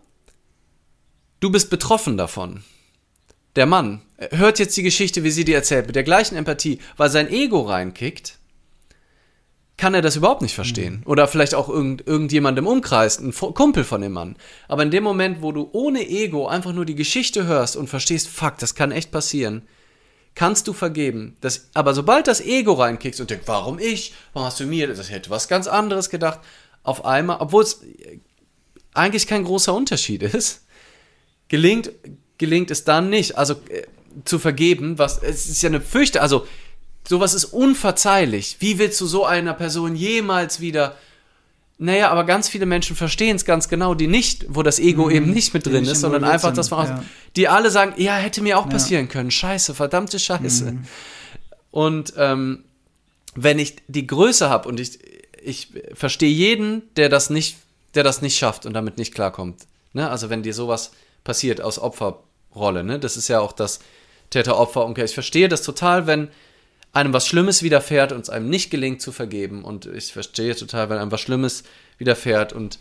du 1.40 1.52
bist 1.52 1.70
betroffen 1.70 2.18
davon 2.18 2.64
der 3.58 3.66
Mann 3.66 4.01
hört 4.32 4.60
jetzt 4.60 4.78
die 4.78 4.84
Geschichte, 4.84 5.24
wie 5.24 5.32
sie 5.32 5.45
die 5.45 5.53
erzählt, 5.53 5.88
mit 5.88 5.95
der 5.95 6.03
gleichen 6.03 6.36
Empathie, 6.36 6.80
weil 6.95 7.10
sein 7.10 7.30
Ego 7.30 7.62
reinkickt, 7.62 8.38
kann 9.78 9.93
er 9.93 10.01
das 10.01 10.16
überhaupt 10.16 10.41
nicht 10.41 10.55
verstehen. 10.55 10.97
Mhm. 10.97 11.03
Oder 11.05 11.28
vielleicht 11.28 11.53
auch 11.53 11.70
irgend, 11.70 12.05
irgendjemand 12.08 12.58
im 12.58 12.66
Umkreis, 12.66 13.20
ein 13.20 13.34
Kumpel 13.34 13.84
von 13.84 14.01
dem 14.01 14.14
Mann. 14.14 14.36
Aber 14.68 14.82
in 14.82 14.91
dem 14.91 15.03
Moment, 15.03 15.41
wo 15.41 15.51
du 15.51 15.70
ohne 15.72 16.08
Ego 16.08 16.47
einfach 16.47 16.74
nur 16.74 16.86
die 16.86 16.95
Geschichte 16.95 17.45
hörst 17.45 17.76
und 17.76 17.88
verstehst, 17.88 18.28
fuck, 18.28 18.58
das 18.58 18.74
kann 18.74 18.91
echt 18.91 19.12
passieren, 19.12 19.68
kannst 20.34 20.68
du 20.68 20.74
vergeben. 20.74 21.38
Das, 21.41 21.70
aber 21.76 21.93
sobald 21.93 22.28
das 22.28 22.41
Ego 22.41 22.74
reinkickt 22.74 23.20
und 23.20 23.30
denkst, 23.30 23.47
warum 23.47 23.78
ich? 23.78 24.14
Warum 24.34 24.47
hast 24.47 24.60
du 24.60 24.66
mir? 24.66 24.88
Das 24.88 25.12
hätte 25.12 25.30
was 25.30 25.47
ganz 25.47 25.68
anderes 25.68 26.10
gedacht. 26.10 26.39
Auf 26.82 27.05
einmal, 27.05 27.38
obwohl 27.39 27.64
es 27.64 27.82
eigentlich 28.93 29.28
kein 29.28 29.43
großer 29.43 29.74
Unterschied 29.76 30.24
ist, 30.24 30.66
gelingt, 31.49 31.91
gelingt 32.38 32.72
es 32.72 32.84
dann 32.84 33.10
nicht, 33.10 33.38
also 33.38 33.54
äh, 33.70 33.84
zu 34.26 34.40
vergeben, 34.40 34.98
was 34.98 35.22
es 35.22 35.48
ist 35.48 35.62
ja 35.62 35.70
eine 35.70 35.82
Fürchte, 35.82 36.22
also 36.22 36.48
sowas 37.08 37.34
ist 37.34 37.46
unverzeihlich. 37.46 38.58
Wie 38.60 38.80
willst 38.80 39.00
du 39.00 39.06
so 39.06 39.26
einer 39.26 39.54
Person 39.54 39.96
jemals 39.96 40.60
wieder 40.60 40.96
naja, 41.80 42.10
aber 42.10 42.24
ganz 42.24 42.50
viele 42.50 42.66
Menschen 42.66 42.96
verstehen 42.96 43.36
es 43.36 43.46
ganz 43.46 43.70
genau, 43.70 43.94
die 43.94 44.08
nicht, 44.08 44.48
wo 44.50 44.64
das 44.64 44.80
Ego 44.80 45.06
mhm, 45.06 45.12
eben 45.12 45.32
nicht 45.32 45.54
mit 45.54 45.66
drin 45.66 45.86
ist, 45.86 46.02
sondern 46.02 46.24
einfach, 46.24 46.56
man, 46.72 46.88
ja. 46.88 47.04
die 47.36 47.48
alle 47.48 47.70
sagen, 47.70 47.94
ja, 47.98 48.16
hätte 48.16 48.42
mir 48.42 48.58
auch 48.58 48.68
passieren 48.68 49.06
ja. 49.06 49.12
können. 49.12 49.30
Scheiße, 49.30 49.76
verdammte 49.76 50.18
Scheiße. 50.18 50.72
Mhm. 50.72 50.84
Und 51.70 52.14
ähm, 52.18 52.64
wenn 53.36 53.60
ich 53.60 53.76
die 53.88 54.08
Größe 54.08 54.50
habe 54.50 54.68
und 54.68 54.80
ich, 54.80 54.98
ich 55.40 55.72
verstehe 55.94 56.32
jeden, 56.32 56.82
der 56.96 57.10
das 57.10 57.30
nicht, 57.30 57.58
der 57.94 58.04
das 58.04 58.24
nicht 58.24 58.40
schafft 58.40 58.66
und 58.66 58.74
damit 58.74 58.98
nicht 58.98 59.14
klarkommt. 59.14 59.68
Ne? 59.94 60.10
Also 60.10 60.32
wenn 60.32 60.42
dir 60.42 60.56
sowas 60.56 60.92
passiert 61.24 61.62
aus 61.62 61.78
Opfer 61.78 62.24
Rolle. 62.58 62.84
Ne? 62.84 62.99
Das 62.99 63.18
ist 63.18 63.28
ja 63.28 63.39
auch 63.39 63.51
das 63.51 63.80
Täter-Opfer-Umkehr. 64.30 65.05
Ich 65.05 65.14
verstehe 65.14 65.47
das 65.47 65.62
total, 65.62 66.08
wenn 66.08 66.30
einem 66.93 67.14
was 67.14 67.28
Schlimmes 67.28 67.64
widerfährt 67.64 68.12
und 68.12 68.22
es 68.22 68.30
einem 68.30 68.49
nicht 68.49 68.70
gelingt 68.70 69.01
zu 69.01 69.12
vergeben. 69.12 69.64
Und 69.64 69.86
ich 69.86 70.12
verstehe 70.12 70.55
total, 70.55 70.89
wenn 70.89 70.97
einem 70.97 71.12
was 71.12 71.22
Schlimmes 71.22 71.64
widerfährt 71.97 72.53
und 72.53 72.80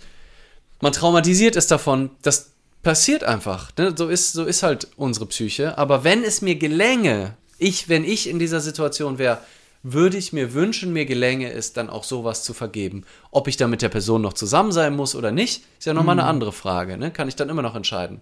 man 0.81 0.93
traumatisiert 0.93 1.57
ist 1.57 1.71
davon. 1.71 2.11
Das 2.23 2.51
passiert 2.83 3.25
einfach. 3.25 3.71
Ne? 3.79 3.95
So, 3.97 4.09
ist, 4.09 4.33
so 4.33 4.45
ist 4.45 4.63
halt 4.63 4.89
unsere 4.97 5.27
Psyche. 5.27 5.79
Aber 5.79 6.05
wenn 6.05 6.23
es 6.25 6.43
mir 6.43 6.57
gelänge, 6.57 7.37
ich, 7.59 7.89
wenn 7.89 8.05
ich 8.05 8.29
in 8.29 8.39
dieser 8.39 8.61
Situation 8.61 9.19
wäre, 9.19 9.39
würde 9.83 10.17
ich 10.17 10.33
mir 10.33 10.53
wünschen, 10.53 10.93
mir 10.93 11.07
gelänge 11.07 11.53
es 11.53 11.73
dann 11.73 11.91
auch 11.91 12.05
sowas 12.05 12.43
zu 12.43 12.55
vergeben. 12.55 13.05
Ob 13.31 13.49
ich 13.49 13.57
dann 13.57 13.71
mit 13.71 13.83
der 13.83 13.89
Person 13.89 14.21
noch 14.21 14.33
zusammen 14.33 14.73
sein 14.73 14.97
muss 14.97 15.15
oder 15.15 15.31
nicht, 15.31 15.63
ist 15.79 15.87
ja 15.87 15.95
nochmal 15.95 16.17
mhm. 16.17 16.23
eine 16.23 16.29
andere 16.29 16.53
Frage. 16.53 16.97
Ne? 16.97 17.11
Kann 17.11 17.29
ich 17.29 17.37
dann 17.37 17.49
immer 17.49 17.63
noch 17.63 17.77
entscheiden. 17.77 18.21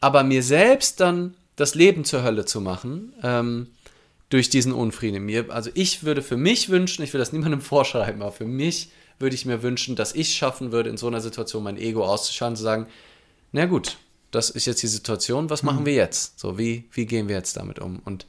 Aber 0.00 0.22
mir 0.22 0.42
selbst 0.42 1.00
dann 1.00 1.34
das 1.56 1.74
Leben 1.74 2.04
zur 2.04 2.22
Hölle 2.22 2.44
zu 2.46 2.60
machen, 2.60 3.12
ähm, 3.22 3.68
durch 4.30 4.48
diesen 4.48 4.72
Unfrieden 4.72 5.24
mir. 5.24 5.50
Also 5.50 5.70
ich 5.74 6.04
würde 6.04 6.22
für 6.22 6.36
mich 6.36 6.70
wünschen, 6.70 7.02
ich 7.02 7.12
will 7.12 7.18
das 7.18 7.32
niemandem 7.32 7.60
vorschreiben, 7.60 8.22
aber 8.22 8.32
für 8.32 8.46
mich 8.46 8.90
würde 9.18 9.34
ich 9.34 9.44
mir 9.44 9.62
wünschen, 9.62 9.96
dass 9.96 10.14
ich 10.14 10.34
schaffen 10.34 10.72
würde, 10.72 10.88
in 10.88 10.96
so 10.96 11.06
einer 11.06 11.20
Situation 11.20 11.62
mein 11.62 11.76
Ego 11.76 12.04
auszuschalten, 12.04 12.56
zu 12.56 12.62
sagen, 12.62 12.86
na 13.52 13.66
gut, 13.66 13.98
das 14.30 14.48
ist 14.48 14.66
jetzt 14.66 14.82
die 14.82 14.86
Situation, 14.86 15.50
was 15.50 15.62
machen 15.62 15.80
mhm. 15.80 15.86
wir 15.86 15.94
jetzt? 15.94 16.38
So, 16.38 16.56
wie, 16.56 16.84
wie 16.92 17.04
gehen 17.04 17.28
wir 17.28 17.36
jetzt 17.36 17.56
damit 17.56 17.80
um? 17.80 18.00
Und, 18.04 18.26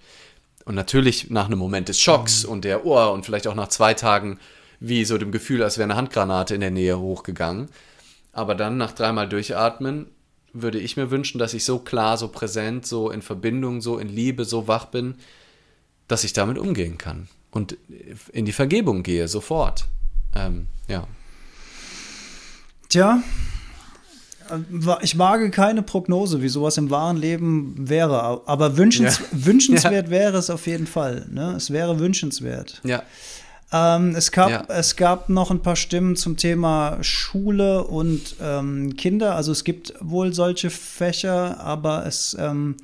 und 0.65 0.75
natürlich 0.75 1.29
nach 1.29 1.45
einem 1.45 1.59
Moment 1.59 1.87
des 1.87 2.01
Schocks 2.01 2.43
mhm. 2.43 2.51
und 2.51 2.65
der 2.65 2.85
Ohr 2.85 3.13
und 3.13 3.25
vielleicht 3.25 3.47
auch 3.47 3.55
nach 3.55 3.69
zwei 3.69 3.93
Tagen 3.93 4.39
wie 4.79 5.05
so 5.05 5.17
dem 5.19 5.31
Gefühl, 5.31 5.63
als 5.63 5.77
wäre 5.77 5.85
eine 5.85 5.95
Handgranate 5.95 6.55
in 6.55 6.61
der 6.61 6.71
Nähe 6.71 6.99
hochgegangen. 6.99 7.69
Aber 8.33 8.55
dann 8.55 8.77
nach 8.77 8.93
dreimal 8.93 9.29
durchatmen 9.29 10.07
würde 10.53 10.79
ich 10.79 10.97
mir 10.97 11.11
wünschen, 11.11 11.39
dass 11.39 11.53
ich 11.53 11.63
so 11.63 11.79
klar, 11.79 12.17
so 12.17 12.27
präsent, 12.27 12.85
so 12.85 13.09
in 13.09 13.21
Verbindung, 13.21 13.81
so 13.81 13.97
in 13.97 14.09
Liebe, 14.09 14.45
so 14.45 14.67
wach 14.67 14.85
bin, 14.85 15.15
dass 16.07 16.23
ich 16.23 16.33
damit 16.33 16.57
umgehen 16.57 16.97
kann 16.97 17.27
und 17.51 17.77
in 18.31 18.45
die 18.45 18.51
Vergebung 18.51 19.03
gehe, 19.03 19.27
sofort. 19.27 19.85
Ähm, 20.35 20.67
ja. 20.87 21.07
Tja, 22.89 23.23
ich 25.01 25.17
wage 25.17 25.49
keine 25.51 25.81
Prognose, 25.81 26.41
wie 26.41 26.49
sowas 26.49 26.77
im 26.77 26.89
wahren 26.89 27.17
Leben 27.17 27.75
wäre, 27.77 28.41
aber 28.45 28.77
wünschens, 28.77 29.19
ja. 29.19 29.25
wünschenswert 29.31 30.05
ja. 30.07 30.11
wäre 30.11 30.37
es 30.37 30.49
auf 30.49 30.67
jeden 30.67 30.87
Fall. 30.87 31.27
Ne? 31.29 31.53
Es 31.55 31.71
wäre 31.71 31.99
wünschenswert. 31.99 32.81
Ja. 32.83 33.03
Ähm, 33.73 34.15
es, 34.15 34.31
gab, 34.31 34.49
ja. 34.49 34.65
es 34.67 34.95
gab 34.95 35.29
noch 35.29 35.49
ein 35.49 35.61
paar 35.61 35.75
Stimmen 35.75 36.15
zum 36.15 36.35
Thema 36.35 36.97
Schule 37.01 37.83
und 37.83 38.35
ähm, 38.41 38.95
Kinder. 38.97 39.35
Also 39.35 39.51
es 39.51 39.63
gibt 39.63 39.93
wohl 40.01 40.33
solche 40.33 40.69
Fächer, 40.69 41.59
aber 41.61 42.05
es 42.05 42.35
ähm, 42.39 42.75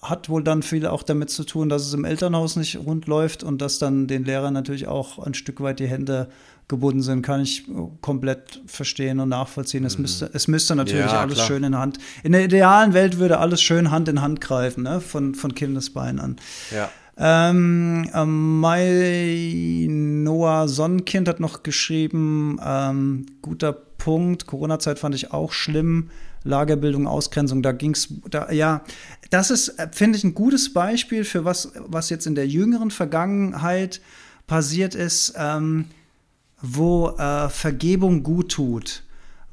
hat 0.00 0.28
wohl 0.28 0.42
dann 0.42 0.62
viel 0.62 0.86
auch 0.86 1.02
damit 1.02 1.30
zu 1.30 1.44
tun, 1.44 1.68
dass 1.68 1.86
es 1.86 1.92
im 1.94 2.04
Elternhaus 2.04 2.56
nicht 2.56 2.76
rund 2.76 3.06
läuft 3.06 3.42
und 3.42 3.60
dass 3.60 3.78
dann 3.78 4.06
den 4.06 4.24
Lehrern 4.24 4.54
natürlich 4.54 4.86
auch 4.86 5.18
ein 5.18 5.34
Stück 5.34 5.60
weit 5.60 5.78
die 5.78 5.88
Hände 5.88 6.28
gebunden 6.68 7.02
sind, 7.02 7.20
kann 7.20 7.42
ich 7.42 7.64
komplett 8.00 8.62
verstehen 8.66 9.20
und 9.20 9.28
nachvollziehen. 9.28 9.84
Es, 9.84 9.98
mhm. 9.98 10.02
müsste, 10.02 10.30
es 10.32 10.48
müsste 10.48 10.74
natürlich 10.74 11.04
ja, 11.04 11.20
alles 11.20 11.34
klar. 11.34 11.46
schön 11.46 11.64
in 11.64 11.76
Hand. 11.76 11.98
In 12.22 12.32
der 12.32 12.44
idealen 12.44 12.94
Welt 12.94 13.18
würde 13.18 13.38
alles 13.38 13.60
schön 13.60 13.90
Hand 13.90 14.08
in 14.08 14.22
Hand 14.22 14.40
greifen, 14.40 14.84
ne? 14.84 15.00
von, 15.00 15.34
von 15.34 15.54
Kindesbeinen 15.54 16.20
an. 16.20 16.36
Ja. 16.74 16.88
Ähm, 17.16 18.10
ähm, 18.12 18.60
Mai 18.60 19.86
Noah 19.88 20.66
Sonnenkind 20.68 21.28
hat 21.28 21.38
noch 21.40 21.62
geschrieben, 21.62 22.58
ähm, 22.64 23.26
guter 23.40 23.72
Punkt, 23.72 24.46
Corona-Zeit 24.46 24.98
fand 24.98 25.14
ich 25.14 25.32
auch 25.32 25.52
schlimm. 25.52 26.10
Lagerbildung, 26.46 27.06
Ausgrenzung, 27.06 27.62
da 27.62 27.72
ging 27.72 27.92
es, 27.92 28.08
da, 28.28 28.50
ja, 28.52 28.84
das 29.30 29.50
ist, 29.50 29.76
finde 29.92 30.18
ich, 30.18 30.24
ein 30.24 30.34
gutes 30.34 30.74
Beispiel 30.74 31.24
für 31.24 31.46
was, 31.46 31.72
was 31.86 32.10
jetzt 32.10 32.26
in 32.26 32.34
der 32.34 32.46
jüngeren 32.46 32.90
Vergangenheit 32.90 34.02
passiert 34.46 34.94
ist, 34.94 35.34
ähm, 35.38 35.86
wo 36.60 37.08
äh, 37.16 37.48
Vergebung 37.48 38.22
gut 38.22 38.52
tut. 38.52 39.03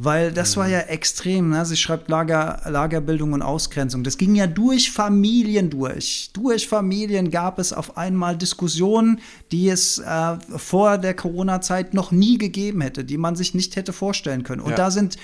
Weil 0.03 0.31
das 0.31 0.57
war 0.57 0.65
mhm. 0.65 0.73
ja 0.73 0.79
extrem. 0.79 1.49
Ne? 1.49 1.63
Sie 1.63 1.77
schreibt 1.77 2.09
Lager, 2.09 2.59
Lagerbildung 2.65 3.33
und 3.33 3.43
Ausgrenzung. 3.43 4.03
Das 4.03 4.17
ging 4.17 4.33
ja 4.33 4.47
durch 4.47 4.91
Familien 4.91 5.69
durch. 5.69 6.31
Durch 6.33 6.67
Familien 6.67 7.29
gab 7.29 7.59
es 7.59 7.71
auf 7.71 7.97
einmal 7.97 8.35
Diskussionen, 8.35 9.19
die 9.51 9.69
es 9.69 9.99
äh, 9.99 10.37
vor 10.57 10.97
der 10.97 11.13
Corona-Zeit 11.13 11.93
noch 11.93 12.11
nie 12.11 12.39
gegeben 12.39 12.81
hätte, 12.81 13.03
die 13.03 13.19
man 13.19 13.35
sich 13.35 13.53
nicht 13.53 13.75
hätte 13.75 13.93
vorstellen 13.93 14.41
können. 14.41 14.61
Und 14.61 14.71
ja. 14.71 14.77
da 14.77 14.89
sind 14.89 15.17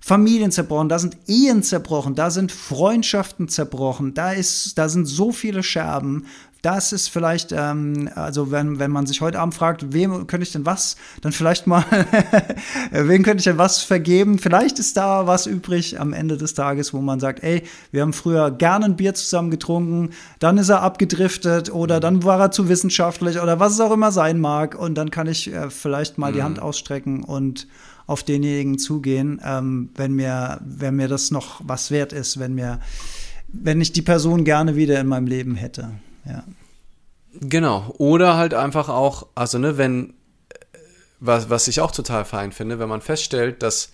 Familien 0.00 0.50
zerbrochen, 0.50 0.88
da 0.88 0.98
sind 0.98 1.16
Ehen 1.28 1.62
zerbrochen, 1.62 2.16
da 2.16 2.30
sind 2.30 2.50
Freundschaften 2.50 3.48
zerbrochen, 3.48 4.14
da 4.14 4.32
ist, 4.32 4.76
da 4.76 4.88
sind 4.88 5.06
so 5.06 5.30
viele 5.30 5.62
Scherben, 5.62 6.26
das 6.64 6.92
ist 6.92 7.08
vielleicht, 7.08 7.52
ähm, 7.52 8.08
also 8.14 8.50
wenn, 8.50 8.78
wenn 8.78 8.90
man 8.90 9.06
sich 9.06 9.20
heute 9.20 9.38
Abend 9.38 9.54
fragt, 9.54 9.92
wem 9.92 10.26
könnte 10.26 10.44
ich 10.44 10.52
denn 10.52 10.64
was, 10.64 10.96
dann 11.20 11.32
vielleicht 11.32 11.66
mal, 11.66 11.84
wem 12.90 13.22
könnte 13.22 13.40
ich 13.40 13.44
denn 13.44 13.58
was 13.58 13.82
vergeben? 13.82 14.38
Vielleicht 14.38 14.78
ist 14.78 14.96
da 14.96 15.26
was 15.26 15.46
übrig 15.46 16.00
am 16.00 16.14
Ende 16.14 16.38
des 16.38 16.54
Tages, 16.54 16.94
wo 16.94 17.02
man 17.02 17.20
sagt, 17.20 17.42
ey, 17.42 17.64
wir 17.92 18.00
haben 18.00 18.14
früher 18.14 18.50
gerne 18.50 18.86
ein 18.86 18.96
Bier 18.96 19.12
zusammen 19.12 19.50
getrunken, 19.50 20.10
dann 20.38 20.56
ist 20.56 20.70
er 20.70 20.80
abgedriftet 20.80 21.70
oder 21.70 22.00
dann 22.00 22.22
war 22.22 22.40
er 22.40 22.50
zu 22.50 22.68
wissenschaftlich 22.68 23.40
oder 23.40 23.60
was 23.60 23.74
es 23.74 23.80
auch 23.80 23.92
immer 23.92 24.10
sein 24.10 24.40
mag 24.40 24.74
und 24.74 24.94
dann 24.94 25.10
kann 25.10 25.26
ich 25.26 25.52
äh, 25.52 25.68
vielleicht 25.68 26.16
mal 26.16 26.30
mhm. 26.30 26.34
die 26.34 26.42
Hand 26.42 26.60
ausstrecken 26.60 27.24
und 27.24 27.66
auf 28.06 28.22
denjenigen 28.22 28.78
zugehen, 28.78 29.38
ähm, 29.44 29.90
wenn 29.96 30.14
mir, 30.14 30.60
wenn 30.64 30.96
mir 30.96 31.08
das 31.08 31.30
noch 31.30 31.60
was 31.62 31.90
wert 31.90 32.14
ist, 32.14 32.38
wenn 32.38 32.54
mir, 32.54 32.80
wenn 33.52 33.82
ich 33.82 33.92
die 33.92 34.02
Person 34.02 34.44
gerne 34.44 34.76
wieder 34.76 34.98
in 34.98 35.06
meinem 35.06 35.26
Leben 35.26 35.56
hätte 35.56 35.90
ja. 36.26 36.44
Genau. 37.40 37.92
Oder 37.98 38.36
halt 38.36 38.54
einfach 38.54 38.88
auch, 38.88 39.26
also 39.34 39.58
ne, 39.58 39.76
wenn, 39.76 40.14
was, 41.20 41.50
was 41.50 41.68
ich 41.68 41.80
auch 41.80 41.90
total 41.90 42.24
fein 42.24 42.52
finde, 42.52 42.78
wenn 42.78 42.88
man 42.88 43.00
feststellt, 43.00 43.62
dass 43.62 43.92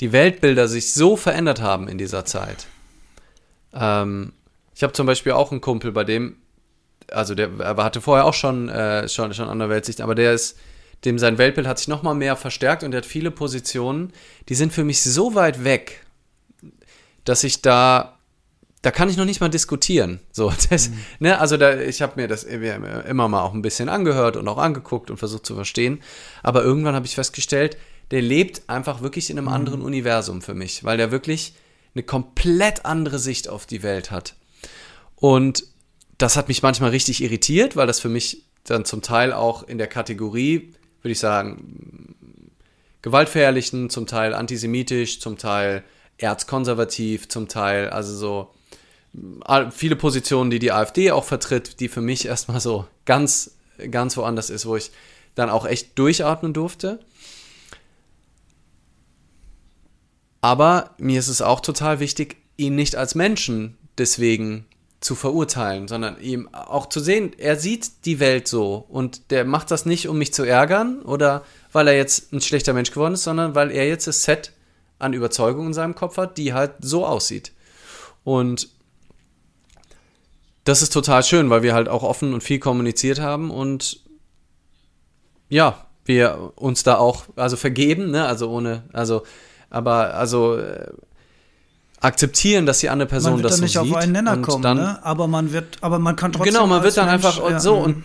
die 0.00 0.12
Weltbilder 0.12 0.68
sich 0.68 0.92
so 0.92 1.16
verändert 1.16 1.60
haben 1.60 1.88
in 1.88 1.98
dieser 1.98 2.24
Zeit. 2.24 2.66
Ähm, 3.74 4.32
ich 4.74 4.82
habe 4.82 4.92
zum 4.92 5.06
Beispiel 5.06 5.32
auch 5.32 5.50
einen 5.50 5.60
Kumpel, 5.60 5.92
bei 5.92 6.04
dem, 6.04 6.36
also 7.10 7.34
der 7.34 7.50
er 7.58 7.76
hatte 7.76 8.00
vorher 8.00 8.24
auch 8.24 8.34
schon, 8.34 8.68
äh, 8.68 9.08
schon, 9.08 9.34
schon 9.34 9.48
an 9.48 9.58
der 9.58 9.68
Weltsicht, 9.68 10.00
aber 10.00 10.14
der 10.14 10.32
ist, 10.32 10.58
dem 11.04 11.18
sein 11.18 11.36
Weltbild 11.36 11.66
hat 11.66 11.78
sich 11.78 11.88
nochmal 11.88 12.14
mehr 12.14 12.36
verstärkt 12.36 12.84
und 12.84 12.94
er 12.94 12.98
hat 12.98 13.06
viele 13.06 13.30
Positionen, 13.30 14.12
die 14.48 14.54
sind 14.54 14.72
für 14.72 14.84
mich 14.84 15.02
so 15.02 15.34
weit 15.34 15.64
weg, 15.64 16.06
dass 17.24 17.44
ich 17.44 17.60
da 17.60 18.18
da 18.82 18.90
kann 18.90 19.08
ich 19.08 19.16
noch 19.16 19.24
nicht 19.24 19.40
mal 19.40 19.48
diskutieren. 19.48 20.20
So, 20.32 20.52
das, 20.70 20.90
mhm. 20.90 20.98
ne, 21.20 21.38
also 21.38 21.56
da, 21.56 21.80
ich 21.80 22.02
habe 22.02 22.20
mir 22.20 22.28
das 22.28 22.44
immer 22.44 23.28
mal 23.28 23.42
auch 23.42 23.54
ein 23.54 23.62
bisschen 23.62 23.88
angehört 23.88 24.36
und 24.36 24.46
auch 24.48 24.58
angeguckt 24.58 25.10
und 25.10 25.16
versucht 25.16 25.46
zu 25.46 25.54
verstehen. 25.54 26.02
Aber 26.42 26.62
irgendwann 26.62 26.94
habe 26.94 27.06
ich 27.06 27.14
festgestellt, 27.14 27.76
der 28.10 28.20
lebt 28.20 28.62
einfach 28.68 29.00
wirklich 29.00 29.30
in 29.30 29.38
einem 29.38 29.46
mhm. 29.46 29.54
anderen 29.54 29.82
Universum 29.82 30.42
für 30.42 30.54
mich, 30.54 30.84
weil 30.84 30.96
der 30.96 31.10
wirklich 31.10 31.54
eine 31.94 32.02
komplett 32.02 32.84
andere 32.84 33.18
Sicht 33.18 33.48
auf 33.48 33.66
die 33.66 33.82
Welt 33.82 34.10
hat. 34.10 34.34
Und 35.16 35.64
das 36.18 36.36
hat 36.36 36.48
mich 36.48 36.62
manchmal 36.62 36.90
richtig 36.90 37.22
irritiert, 37.22 37.76
weil 37.76 37.86
das 37.86 38.00
für 38.00 38.08
mich 38.08 38.44
dann 38.64 38.84
zum 38.84 39.02
Teil 39.02 39.32
auch 39.32 39.62
in 39.62 39.78
der 39.78 39.86
Kategorie, 39.86 40.72
würde 41.02 41.12
ich 41.12 41.18
sagen, 41.18 42.14
gewaltverherrlichen, 43.02 43.90
zum 43.90 44.06
Teil 44.06 44.34
antisemitisch, 44.34 45.20
zum 45.20 45.36
Teil 45.36 45.84
erzkonservativ, 46.18 47.28
zum 47.28 47.48
Teil 47.48 47.90
also 47.90 48.14
so 48.14 48.54
viele 49.70 49.96
Positionen, 49.96 50.50
die 50.50 50.58
die 50.58 50.72
AfD 50.72 51.10
auch 51.10 51.24
vertritt, 51.24 51.80
die 51.80 51.88
für 51.88 52.00
mich 52.00 52.26
erstmal 52.26 52.60
so 52.60 52.86
ganz, 53.04 53.52
ganz 53.90 54.16
woanders 54.16 54.50
ist, 54.50 54.66
wo 54.66 54.76
ich 54.76 54.90
dann 55.34 55.50
auch 55.50 55.66
echt 55.66 55.98
durchatmen 55.98 56.52
durfte. 56.52 57.00
Aber 60.40 60.90
mir 60.98 61.18
ist 61.18 61.28
es 61.28 61.42
auch 61.42 61.60
total 61.60 62.00
wichtig, 62.00 62.36
ihn 62.56 62.74
nicht 62.74 62.96
als 62.96 63.14
Menschen 63.14 63.76
deswegen 63.98 64.66
zu 65.00 65.14
verurteilen, 65.14 65.88
sondern 65.88 66.20
ihm 66.20 66.48
auch 66.52 66.88
zu 66.88 67.00
sehen, 67.00 67.32
er 67.36 67.56
sieht 67.56 68.04
die 68.04 68.20
Welt 68.20 68.46
so 68.46 68.84
und 68.88 69.30
der 69.30 69.44
macht 69.44 69.70
das 69.70 69.84
nicht, 69.84 70.08
um 70.08 70.18
mich 70.18 70.32
zu 70.32 70.44
ärgern 70.44 71.02
oder 71.02 71.44
weil 71.72 71.88
er 71.88 71.96
jetzt 71.96 72.32
ein 72.32 72.40
schlechter 72.40 72.72
Mensch 72.72 72.92
geworden 72.92 73.14
ist, 73.14 73.24
sondern 73.24 73.54
weil 73.54 73.70
er 73.70 73.86
jetzt 73.88 74.06
das 74.06 74.22
Set 74.22 74.52
an 74.98 75.12
Überzeugungen 75.12 75.68
in 75.68 75.74
seinem 75.74 75.96
Kopf 75.96 76.16
hat, 76.16 76.38
die 76.38 76.52
halt 76.52 76.72
so 76.80 77.04
aussieht. 77.04 77.52
Und 78.22 78.68
das 80.64 80.82
ist 80.82 80.92
total 80.92 81.22
schön, 81.22 81.50
weil 81.50 81.62
wir 81.62 81.74
halt 81.74 81.88
auch 81.88 82.02
offen 82.02 82.34
und 82.34 82.42
viel 82.42 82.58
kommuniziert 82.58 83.20
haben 83.20 83.50
und 83.50 84.00
ja, 85.48 85.86
wir 86.04 86.52
uns 86.56 86.82
da 86.82 86.96
auch, 86.96 87.24
also 87.36 87.56
vergeben, 87.56 88.10
ne, 88.10 88.26
also 88.26 88.50
ohne, 88.50 88.84
also, 88.92 89.22
aber, 89.70 90.14
also, 90.14 90.56
äh, 90.56 90.88
akzeptieren, 92.00 92.66
dass 92.66 92.80
die 92.80 92.88
andere 92.88 93.08
Person 93.08 93.32
man 93.34 93.42
wird 93.42 93.52
das 93.52 93.58
dann 93.58 93.64
nicht 93.64 93.74
so 93.74 93.80
auf 93.80 93.94
einen 93.94 94.12
Nenner 94.12 94.38
kommen, 94.38 94.62
dann, 94.62 94.76
ne? 94.76 95.04
aber 95.04 95.28
man 95.28 95.52
wird, 95.52 95.78
aber 95.82 95.98
man 95.98 96.16
kann 96.16 96.32
trotzdem 96.32 96.54
genau, 96.54 96.66
man 96.66 96.82
wird 96.82 96.96
dann 96.96 97.08
einfach 97.08 97.38
ja, 97.48 97.60
so 97.60 97.76
und 97.76 97.98
mhm. 97.98 98.04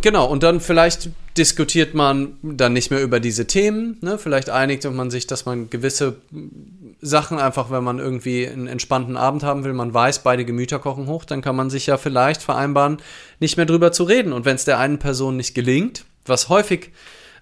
Genau, 0.00 0.26
und 0.26 0.42
dann 0.42 0.60
vielleicht 0.60 1.10
diskutiert 1.36 1.92
man 1.92 2.38
dann 2.42 2.72
nicht 2.72 2.90
mehr 2.90 3.02
über 3.02 3.20
diese 3.20 3.46
Themen. 3.46 3.98
Ne? 4.00 4.16
Vielleicht 4.16 4.48
einigt 4.48 4.90
man 4.90 5.10
sich, 5.10 5.26
dass 5.26 5.44
man 5.44 5.68
gewisse 5.68 6.16
Sachen 7.02 7.38
einfach, 7.38 7.70
wenn 7.70 7.84
man 7.84 7.98
irgendwie 7.98 8.48
einen 8.48 8.68
entspannten 8.68 9.18
Abend 9.18 9.42
haben 9.42 9.64
will, 9.64 9.74
man 9.74 9.92
weiß, 9.92 10.20
beide 10.20 10.46
Gemüter 10.46 10.78
kochen 10.78 11.08
hoch, 11.08 11.26
dann 11.26 11.42
kann 11.42 11.56
man 11.56 11.68
sich 11.68 11.86
ja 11.86 11.98
vielleicht 11.98 12.40
vereinbaren, 12.40 12.98
nicht 13.38 13.58
mehr 13.58 13.66
drüber 13.66 13.92
zu 13.92 14.04
reden. 14.04 14.32
Und 14.32 14.46
wenn 14.46 14.56
es 14.56 14.64
der 14.64 14.78
einen 14.78 14.98
Person 14.98 15.36
nicht 15.36 15.54
gelingt, 15.54 16.06
was 16.24 16.48
häufig 16.48 16.90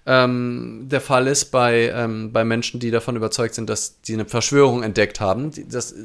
ähm, 0.05 0.87
der 0.91 0.99
Fall 0.99 1.27
ist 1.27 1.51
bei, 1.51 1.89
ähm, 1.95 2.33
bei 2.33 2.43
Menschen, 2.43 2.81
die 2.81 2.91
davon 2.91 3.15
überzeugt 3.15 3.55
sind, 3.55 3.69
dass 3.69 3.97
sie 4.01 4.13
eine 4.13 4.25
Verschwörung 4.25 4.83
entdeckt 4.83 5.21
haben. 5.21 5.51
Das 5.69 5.95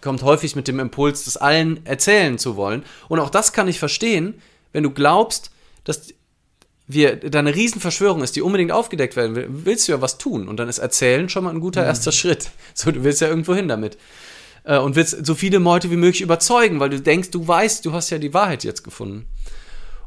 kommt 0.00 0.22
häufig 0.22 0.56
mit 0.56 0.66
dem 0.66 0.80
Impuls, 0.80 1.26
das 1.26 1.36
allen 1.36 1.84
erzählen 1.86 2.38
zu 2.38 2.56
wollen. 2.56 2.82
Und 3.08 3.20
auch 3.20 3.30
das 3.30 3.52
kann 3.52 3.68
ich 3.68 3.78
verstehen, 3.78 4.34
wenn 4.72 4.82
du 4.82 4.90
glaubst, 4.90 5.52
dass 5.84 6.14
wir, 6.86 7.16
da 7.16 7.38
eine 7.38 7.54
Riesenverschwörung 7.54 8.22
ist, 8.22 8.36
die 8.36 8.42
unbedingt 8.42 8.72
aufgedeckt 8.72 9.16
werden 9.16 9.36
will, 9.36 9.48
willst 9.50 9.88
du 9.88 9.92
ja 9.92 10.00
was 10.00 10.18
tun. 10.18 10.48
Und 10.48 10.58
dann 10.58 10.68
ist 10.68 10.78
Erzählen 10.78 11.28
schon 11.28 11.44
mal 11.44 11.50
ein 11.50 11.60
guter 11.60 11.82
mhm. 11.82 11.88
erster 11.88 12.12
Schritt. 12.12 12.50
So, 12.74 12.90
du 12.90 13.04
willst 13.04 13.20
ja 13.20 13.28
irgendwo 13.28 13.54
hin 13.54 13.68
damit. 13.68 13.98
Äh, 14.64 14.78
und 14.78 14.96
willst 14.96 15.24
so 15.24 15.34
viele 15.34 15.58
Leute 15.58 15.90
wie 15.90 15.96
möglich 15.96 16.22
überzeugen, 16.22 16.80
weil 16.80 16.90
du 16.90 17.00
denkst, 17.00 17.30
du 17.30 17.46
weißt, 17.46 17.84
du 17.84 17.92
hast 17.92 18.10
ja 18.10 18.18
die 18.18 18.34
Wahrheit 18.34 18.64
jetzt 18.64 18.82
gefunden. 18.82 19.26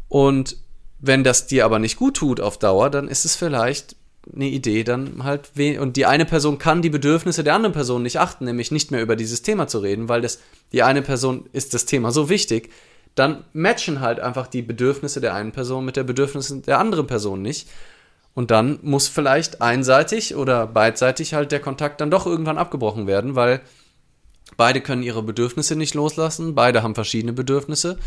Und 0.07 0.57
wenn 0.99 1.23
das 1.23 1.47
dir 1.47 1.65
aber 1.65 1.79
nicht 1.79 1.97
gut 1.97 2.17
tut 2.17 2.39
auf 2.39 2.57
Dauer, 2.57 2.89
dann 2.89 3.07
ist 3.07 3.25
es 3.25 3.35
vielleicht 3.35 3.95
eine 4.33 4.47
Idee, 4.47 4.83
dann 4.83 5.23
halt, 5.23 5.51
und 5.79 5.97
die 5.97 6.05
eine 6.07 6.25
Person 6.25 6.57
kann 6.57 6.81
die 6.81 6.89
Bedürfnisse 6.89 7.43
der 7.43 7.53
anderen 7.53 7.73
Person 7.73 8.01
nicht 8.01 8.19
achten, 8.19 8.45
nämlich 8.45 8.71
nicht 8.71 8.89
mehr 8.89 9.01
über 9.01 9.15
dieses 9.15 9.43
Thema 9.43 9.67
zu 9.67 9.79
reden, 9.79 10.09
weil 10.09 10.21
das, 10.21 10.39
die 10.71 10.81
eine 10.81 11.03
Person 11.03 11.47
ist 11.53 11.75
das 11.75 11.85
Thema 11.85 12.11
so 12.11 12.27
wichtig, 12.27 12.71
dann 13.15 13.45
matchen 13.53 14.01
halt 14.01 14.19
einfach 14.19 14.47
die 14.47 14.61
Bedürfnisse 14.61 15.21
der 15.21 15.33
einen 15.33 15.53
Person 15.53 15.85
mit 15.85 15.95
der 15.95 16.03
Bedürfnisse 16.03 16.59
der 16.59 16.79
anderen 16.79 17.07
Person 17.07 17.41
nicht. 17.41 17.67
Und 18.33 18.51
dann 18.51 18.79
muss 18.81 19.07
vielleicht 19.07 19.61
einseitig 19.61 20.35
oder 20.35 20.67
beidseitig 20.67 21.33
halt 21.33 21.53
der 21.53 21.61
Kontakt 21.61 22.01
dann 22.01 22.11
doch 22.11 22.25
irgendwann 22.25 22.57
abgebrochen 22.57 23.07
werden, 23.07 23.35
weil 23.35 23.61
beide 24.57 24.81
können 24.81 25.03
ihre 25.03 25.23
Bedürfnisse 25.23 25.77
nicht 25.77 25.93
loslassen, 25.93 26.53
beide 26.53 26.83
haben 26.83 26.95
verschiedene 26.95 27.31
Bedürfnisse. 27.31 27.97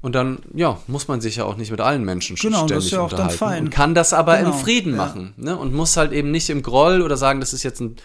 Und 0.00 0.14
dann, 0.14 0.40
ja, 0.54 0.78
muss 0.88 1.08
man 1.08 1.20
sich 1.20 1.36
ja 1.36 1.44
auch 1.44 1.56
nicht 1.56 1.70
mit 1.70 1.80
allen 1.80 2.04
Menschen 2.04 2.36
genau, 2.36 2.66
ständig 2.66 2.76
das 2.76 2.84
ist 2.86 2.90
ja 2.92 3.00
auch 3.00 3.12
dann 3.12 3.30
fein. 3.30 3.64
Und 3.64 3.70
kann 3.70 3.94
das 3.94 4.12
aber 4.12 4.36
genau, 4.36 4.50
im 4.50 4.58
Frieden 4.58 4.92
ja. 4.92 4.96
machen. 4.96 5.34
Ne? 5.36 5.56
Und 5.56 5.74
muss 5.74 5.96
halt 5.96 6.12
eben 6.12 6.30
nicht 6.30 6.50
im 6.50 6.62
Groll 6.62 7.02
oder 7.02 7.16
sagen, 7.16 7.40
das 7.40 7.52
ist 7.52 7.62
jetzt 7.62 7.80
ein 7.80 7.96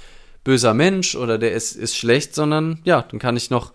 böser 0.43 0.73
Mensch 0.73 1.15
oder 1.15 1.37
der 1.37 1.53
ist, 1.53 1.75
ist 1.75 1.95
schlecht, 1.95 2.33
sondern 2.35 2.79
ja, 2.83 3.03
dann 3.03 3.19
kann 3.19 3.37
ich 3.37 3.49
noch 3.49 3.73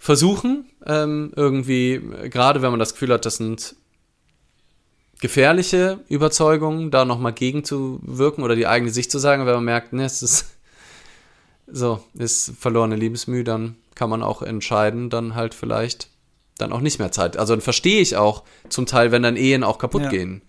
versuchen, 0.00 0.64
ähm, 0.86 1.30
irgendwie, 1.36 2.00
gerade 2.30 2.62
wenn 2.62 2.70
man 2.70 2.80
das 2.80 2.94
Gefühl 2.94 3.12
hat, 3.12 3.26
das 3.26 3.36
sind 3.36 3.76
gefährliche 5.20 6.00
Überzeugungen, 6.08 6.90
da 6.90 7.04
nochmal 7.04 7.34
gegenzuwirken 7.34 8.42
oder 8.42 8.56
die 8.56 8.66
eigene 8.66 8.90
Sicht 8.90 9.10
zu 9.12 9.18
sagen, 9.18 9.44
wenn 9.44 9.54
man 9.54 9.64
merkt, 9.64 9.92
ne, 9.92 10.04
es 10.06 10.22
ist 10.22 10.46
so, 11.70 12.02
ist 12.14 12.54
verlorene 12.58 12.96
Liebesmühe, 12.96 13.44
dann 13.44 13.76
kann 13.94 14.08
man 14.08 14.22
auch 14.22 14.40
entscheiden, 14.40 15.10
dann 15.10 15.34
halt 15.34 15.52
vielleicht 15.52 16.08
dann 16.56 16.72
auch 16.72 16.80
nicht 16.80 16.98
mehr 16.98 17.12
Zeit. 17.12 17.36
Also 17.36 17.54
dann 17.54 17.60
verstehe 17.60 18.00
ich 18.00 18.16
auch 18.16 18.44
zum 18.70 18.86
Teil, 18.86 19.12
wenn 19.12 19.22
dann 19.22 19.36
Ehen 19.36 19.62
auch 19.62 19.78
kaputt 19.78 20.04
ja. 20.04 20.08
gehen. 20.08 20.40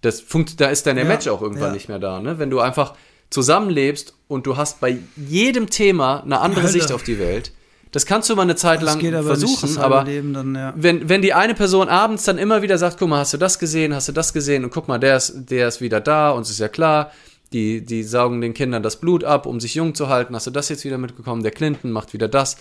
Das 0.00 0.20
funkt, 0.20 0.60
da 0.60 0.68
ist 0.68 0.86
dann 0.86 0.94
der 0.94 1.04
ja, 1.04 1.10
Match 1.10 1.26
auch 1.26 1.42
irgendwann 1.42 1.68
ja. 1.68 1.74
nicht 1.74 1.88
mehr 1.88 1.98
da, 1.98 2.20
ne? 2.20 2.38
Wenn 2.38 2.50
du 2.50 2.60
einfach 2.60 2.94
zusammenlebst 3.30 4.14
und 4.28 4.46
du 4.46 4.56
hast 4.56 4.80
bei 4.80 4.98
jedem 5.16 5.70
Thema 5.70 6.22
eine 6.22 6.40
andere 6.40 6.62
Hölle. 6.62 6.72
Sicht 6.72 6.92
auf 6.92 7.02
die 7.02 7.18
Welt. 7.18 7.50
Das 7.92 8.04
kannst 8.04 8.28
du 8.28 8.36
mal 8.36 8.42
eine 8.42 8.56
Zeit 8.56 8.82
lang 8.82 8.98
aber 9.14 9.22
versuchen, 9.22 9.78
aber 9.78 10.04
dann, 10.04 10.54
ja. 10.54 10.74
wenn, 10.76 11.08
wenn 11.08 11.22
die 11.22 11.32
eine 11.32 11.54
Person 11.54 11.88
abends 11.88 12.24
dann 12.24 12.36
immer 12.36 12.60
wieder 12.60 12.78
sagt, 12.78 12.98
guck 12.98 13.08
mal, 13.08 13.20
hast 13.20 13.32
du 13.32 13.38
das 13.38 13.58
gesehen, 13.58 13.94
hast 13.94 14.08
du 14.08 14.12
das 14.12 14.32
gesehen 14.32 14.64
und 14.64 14.70
guck 14.70 14.88
mal, 14.88 14.98
der 14.98 15.16
ist, 15.16 15.50
der 15.50 15.68
ist 15.68 15.80
wieder 15.80 16.00
da, 16.00 16.30
uns 16.30 16.50
ist 16.50 16.58
ja 16.58 16.68
klar, 16.68 17.12
die, 17.52 17.80
die 17.80 18.02
saugen 18.02 18.40
den 18.40 18.54
Kindern 18.54 18.82
das 18.82 18.96
Blut 18.96 19.24
ab, 19.24 19.46
um 19.46 19.60
sich 19.60 19.76
jung 19.76 19.94
zu 19.94 20.08
halten, 20.08 20.34
hast 20.34 20.46
du 20.46 20.50
das 20.50 20.68
jetzt 20.68 20.84
wieder 20.84 20.98
mitbekommen, 20.98 21.42
der 21.42 21.52
Clinton 21.52 21.92
macht 21.92 22.12
wieder 22.12 22.28
das 22.28 22.56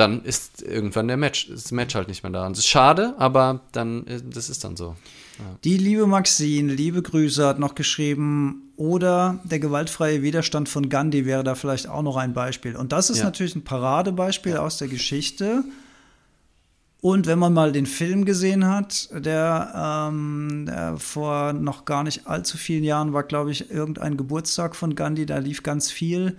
dann 0.00 0.24
ist 0.24 0.62
irgendwann 0.62 1.08
der 1.08 1.16
Match, 1.16 1.48
das 1.48 1.70
Match 1.72 1.94
halt 1.94 2.08
nicht 2.08 2.22
mehr 2.22 2.32
da. 2.32 2.46
Und 2.46 2.52
es 2.52 2.60
ist 2.60 2.68
schade, 2.68 3.14
aber 3.18 3.60
dann, 3.72 4.06
äh, 4.06 4.20
das 4.24 4.48
ist 4.48 4.64
dann 4.64 4.76
so. 4.76 4.96
Ja. 5.38 5.44
Die 5.64 5.76
liebe 5.76 6.06
Maxine, 6.06 6.72
liebe 6.72 7.02
Grüße, 7.02 7.46
hat 7.46 7.58
noch 7.58 7.74
geschrieben, 7.74 8.70
oder 8.80 9.40
der 9.44 9.58
gewaltfreie 9.58 10.22
Widerstand 10.22 10.70
von 10.70 10.88
Gandhi 10.88 11.26
wäre 11.26 11.44
da 11.44 11.54
vielleicht 11.54 11.86
auch 11.86 12.00
noch 12.00 12.16
ein 12.16 12.32
Beispiel. 12.32 12.76
Und 12.76 12.92
das 12.92 13.10
ist 13.10 13.18
ja. 13.18 13.24
natürlich 13.24 13.54
ein 13.54 13.62
Paradebeispiel 13.62 14.54
ja. 14.54 14.60
aus 14.60 14.78
der 14.78 14.88
Geschichte. 14.88 15.64
Und 17.02 17.26
wenn 17.26 17.38
man 17.38 17.52
mal 17.52 17.72
den 17.72 17.84
Film 17.84 18.24
gesehen 18.24 18.66
hat, 18.66 19.10
der, 19.12 20.08
ähm, 20.10 20.64
der, 20.66 20.96
vor 20.96 21.52
noch 21.52 21.84
gar 21.84 22.04
nicht 22.04 22.26
allzu 22.26 22.56
vielen 22.56 22.84
Jahren 22.84 23.12
war, 23.12 23.22
glaube 23.22 23.50
ich, 23.50 23.70
irgendein 23.70 24.16
Geburtstag 24.16 24.74
von 24.74 24.94
Gandhi, 24.94 25.26
da 25.26 25.38
lief 25.38 25.62
ganz 25.62 25.90
viel. 25.90 26.38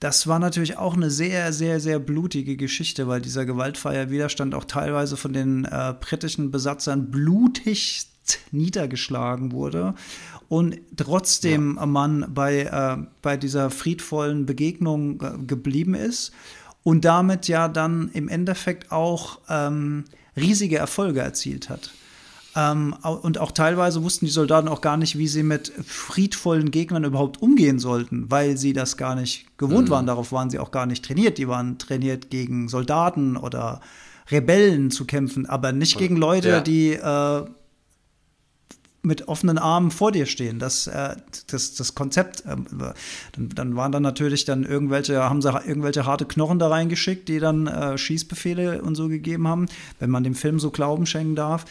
Das 0.00 0.28
war 0.28 0.38
natürlich 0.38 0.76
auch 0.76 0.94
eine 0.94 1.10
sehr, 1.10 1.52
sehr, 1.52 1.80
sehr 1.80 1.98
blutige 1.98 2.56
Geschichte, 2.56 3.08
weil 3.08 3.20
dieser 3.20 3.44
gewaltfreie 3.44 4.10
Widerstand 4.10 4.54
auch 4.54 4.64
teilweise 4.64 5.16
von 5.16 5.32
den 5.32 5.64
äh, 5.64 5.94
britischen 5.98 6.50
Besatzern 6.50 7.10
blutig 7.10 8.06
niedergeschlagen 8.52 9.52
wurde 9.52 9.94
und 10.48 10.78
trotzdem 10.96 11.76
ja. 11.76 11.86
man 11.86 12.26
bei, 12.32 12.62
äh, 12.62 13.04
bei 13.22 13.36
dieser 13.36 13.70
friedvollen 13.70 14.46
Begegnung 14.46 15.20
äh, 15.20 15.38
geblieben 15.46 15.94
ist 15.94 16.32
und 16.84 17.04
damit 17.04 17.48
ja 17.48 17.68
dann 17.68 18.10
im 18.12 18.28
Endeffekt 18.28 18.92
auch 18.92 19.40
ähm, 19.48 20.04
riesige 20.36 20.78
Erfolge 20.78 21.20
erzielt 21.20 21.68
hat. 21.68 21.90
Ähm, 22.58 22.92
und 23.02 23.38
auch 23.38 23.52
teilweise 23.52 24.02
wussten 24.02 24.26
die 24.26 24.32
Soldaten 24.32 24.66
auch 24.66 24.80
gar 24.80 24.96
nicht, 24.96 25.16
wie 25.16 25.28
sie 25.28 25.44
mit 25.44 25.72
friedvollen 25.86 26.72
Gegnern 26.72 27.04
überhaupt 27.04 27.40
umgehen 27.40 27.78
sollten, 27.78 28.28
weil 28.30 28.56
sie 28.56 28.72
das 28.72 28.96
gar 28.96 29.14
nicht 29.14 29.56
gewohnt 29.58 29.88
mhm. 29.88 29.92
waren. 29.92 30.06
Darauf 30.06 30.32
waren 30.32 30.50
sie 30.50 30.58
auch 30.58 30.72
gar 30.72 30.86
nicht 30.86 31.04
trainiert. 31.04 31.38
Die 31.38 31.46
waren 31.46 31.78
trainiert 31.78 32.30
gegen 32.30 32.68
Soldaten 32.68 33.36
oder 33.36 33.80
Rebellen 34.28 34.90
zu 34.90 35.04
kämpfen, 35.04 35.46
aber 35.46 35.70
nicht 35.70 35.98
gegen 35.98 36.16
Leute, 36.16 36.48
ja. 36.48 36.60
die 36.60 36.94
äh, 36.94 37.44
mit 39.02 39.28
offenen 39.28 39.56
Armen 39.56 39.92
vor 39.92 40.10
dir 40.10 40.26
stehen. 40.26 40.58
Das, 40.58 40.88
äh, 40.88 41.14
das, 41.46 41.76
das 41.76 41.94
Konzept, 41.94 42.40
äh, 42.40 42.56
dann, 43.32 43.48
dann, 43.54 43.76
waren 43.76 43.92
dann 43.92 44.02
natürlich 44.02 44.44
dann 44.44 44.64
irgendwelche, 44.64 45.22
haben 45.22 45.42
sie 45.42 45.50
irgendwelche 45.50 46.06
harte 46.06 46.24
Knochen 46.24 46.58
da 46.58 46.68
reingeschickt, 46.68 47.28
die 47.28 47.38
dann 47.38 47.68
äh, 47.68 47.96
Schießbefehle 47.96 48.82
und 48.82 48.96
so 48.96 49.06
gegeben 49.06 49.46
haben, 49.46 49.66
wenn 50.00 50.10
man 50.10 50.24
dem 50.24 50.34
Film 50.34 50.58
so 50.58 50.72
Glauben 50.72 51.06
schenken 51.06 51.36
darf. 51.36 51.64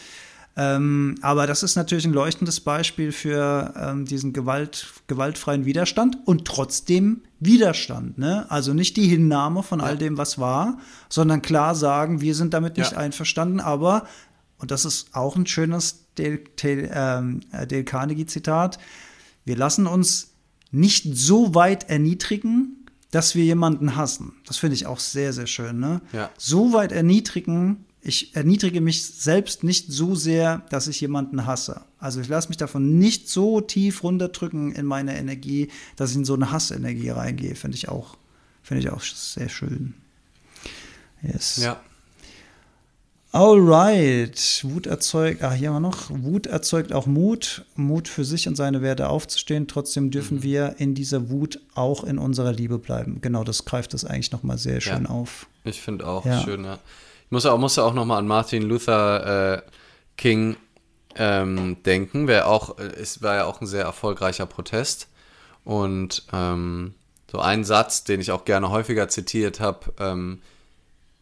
Ähm, 0.60 1.16
aber 1.22 1.46
das 1.46 1.62
ist 1.62 1.76
natürlich 1.76 2.06
ein 2.06 2.14
leuchtendes 2.14 2.62
Beispiel 2.62 3.12
für 3.12 3.76
ähm, 3.80 4.06
diesen 4.06 4.34
Gewalt, 4.34 4.88
gewaltfreien 5.06 5.66
Widerstand 5.66 6.18
und 6.26 6.46
trotzdem 6.46 7.22
Widerstand. 7.40 8.18
Ne? 8.18 8.50
Also 8.50 8.74
nicht 8.74 8.98
die 8.98 9.08
Hinnahme 9.08 9.62
von 9.62 9.82
all 9.82 10.00
dem, 10.00 10.18
was 10.18 10.40
war, 10.40 10.80
sondern 11.10 11.44
klar 11.44 11.76
sagen, 11.76 12.22
wir 12.22 12.34
sind 12.34 12.56
damit 12.56 12.78
nicht 12.78 12.94
ja. 12.94 12.98
einverstanden, 12.98 13.60
aber, 13.60 14.08
und 14.58 14.72
das 14.72 14.84
ist 14.84 15.14
auch 15.14 15.36
ein 15.36 15.46
schönes 15.46 16.08
Dale, 16.16 16.40
Dale, 16.60 16.90
ähm, 16.92 17.42
Dale 17.52 17.84
Carnegie-Zitat, 17.84 18.80
wir 19.46 19.56
lassen 19.56 19.86
uns 19.86 20.34
nicht 20.72 21.06
so 21.16 21.54
weit 21.54 21.88
erniedrigen, 21.88 22.88
dass 23.12 23.36
wir 23.36 23.44
jemanden 23.44 23.96
hassen. 23.96 24.34
Das 24.48 24.58
finde 24.58 24.74
ich 24.74 24.88
auch 24.88 25.00
sehr, 25.00 25.34
sehr 25.34 25.48
schön. 25.48 25.80
Ne? 25.80 26.02
Ja. 26.14 26.32
So 26.38 26.74
weit 26.74 26.92
erniedrigen, 26.92 27.86
ich 28.08 28.36
erniedrige 28.36 28.80
mich 28.80 29.04
selbst 29.04 29.66
nicht 29.66 29.92
so 29.92 30.16
sehr, 30.16 30.66
dass 30.70 30.88
ich 30.88 31.02
jemanden 31.02 31.46
hasse. 31.46 31.82
Also 32.00 32.22
ich 32.22 32.30
lasse 32.30 32.48
mich 32.48 32.56
davon 32.56 32.98
nicht 32.98 33.28
so 33.28 33.60
tief 33.60 34.02
runterdrücken 34.02 34.72
in 34.72 34.86
meine 34.86 35.18
Energie, 35.18 35.68
dass 35.98 36.12
ich 36.12 36.18
in 36.18 36.26
so 36.26 36.36
eine 36.36 36.52
Hassenergie 36.52 37.10
reingehe. 37.10 37.56
Finde 37.56 37.76
ich 37.76 37.90
auch, 37.90 38.18
finde 38.64 38.82
ich 38.82 38.90
auch 38.90 39.02
sehr 39.02 39.50
schön. 39.50 39.94
Yes. 41.22 41.58
Ja. 41.58 41.82
Alright. 43.34 44.62
Wut 44.64 44.88
erzeugt, 44.88 45.44
ah, 45.44 45.52
hier 45.52 45.68
haben 45.68 45.76
wir 45.76 45.80
noch. 45.82 46.10
Wut 46.10 46.48
erzeugt 46.48 46.94
auch 46.94 47.08
Mut. 47.08 47.66
Mut 47.76 48.08
für 48.08 48.24
sich 48.24 48.48
und 48.48 48.56
seine 48.56 48.82
Werte 48.82 49.10
aufzustehen. 49.10 49.68
Trotzdem 49.68 50.12
dürfen 50.12 50.38
mhm. 50.38 50.44
wir 50.44 50.76
in 50.78 50.96
dieser 50.96 51.30
Wut 51.30 51.60
auch 51.76 52.06
in 52.06 52.20
unserer 52.20 52.54
Liebe 52.54 52.80
bleiben. 52.80 53.20
Genau, 53.20 53.44
das 53.44 53.66
greift 53.66 53.94
das 53.94 54.06
eigentlich 54.06 54.32
nochmal 54.32 54.58
sehr 54.58 54.80
schön 54.80 55.04
ja. 55.04 55.10
auf. 55.10 55.48
Ich 55.66 55.82
finde 55.82 56.08
auch 56.08 56.26
ja. 56.26 56.42
schön, 56.42 56.64
ja. 56.64 56.80
Ich 57.28 57.32
muss 57.32 57.46
auch, 57.46 57.58
muss 57.58 57.78
auch 57.78 57.94
nochmal 57.94 58.20
an 58.20 58.28
Martin 58.28 58.64
Luther 58.64 59.58
äh, 59.58 59.62
King 60.16 60.56
ähm, 61.18 61.84
denken. 61.84 62.26
Wer 62.30 62.48
auch, 62.48 62.80
äh, 62.80 62.84
es 62.84 63.22
war 63.22 63.36
ja 63.36 63.46
auch 63.46 63.60
ein 63.60 63.68
sehr 63.68 63.84
erfolgreicher 63.84 64.46
Protest. 64.46 65.10
Und 65.66 66.26
ähm, 66.32 66.94
so 67.30 67.40
ein 67.40 67.66
Satz, 67.66 68.06
den 68.06 68.22
ich 68.22 68.32
auch 68.32 68.46
gerne 68.46 68.70
häufiger 68.70 69.10
zitiert 69.10 69.60
habe, 69.60 69.92
ähm, 70.00 70.42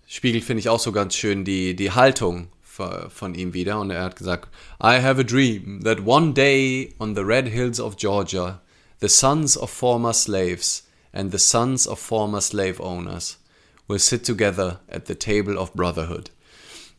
spiegelt, 0.05 0.43
finde 0.43 0.59
ich, 0.59 0.69
auch 0.69 0.79
so 0.79 0.91
ganz 0.91 1.15
schön 1.15 1.43
die, 1.43 1.75
die 1.75 1.91
Haltung 1.91 2.49
von 2.61 3.33
ihm 3.33 3.53
wieder. 3.55 3.79
Und 3.79 3.89
er 3.89 4.03
hat 4.03 4.15
gesagt, 4.15 4.49
I 4.79 5.01
have 5.01 5.19
a 5.19 5.23
dream 5.23 5.81
that 5.83 6.05
one 6.05 6.33
day 6.33 6.93
on 6.99 7.15
the 7.15 7.21
red 7.21 7.47
hills 7.47 7.79
of 7.79 7.97
Georgia, 7.97 8.61
the 9.01 9.09
sons 9.09 9.57
of 9.57 9.71
former 9.71 10.13
slaves 10.13 10.85
and 11.13 11.31
the 11.31 11.39
sons 11.39 11.87
of 11.87 11.97
former 11.97 12.41
slave 12.41 12.79
owners 12.79 13.39
will 13.87 13.99
sit 13.99 14.25
together 14.25 14.79
at 14.87 15.07
the 15.07 15.15
table 15.15 15.57
of 15.57 15.73
brotherhood. 15.73 16.31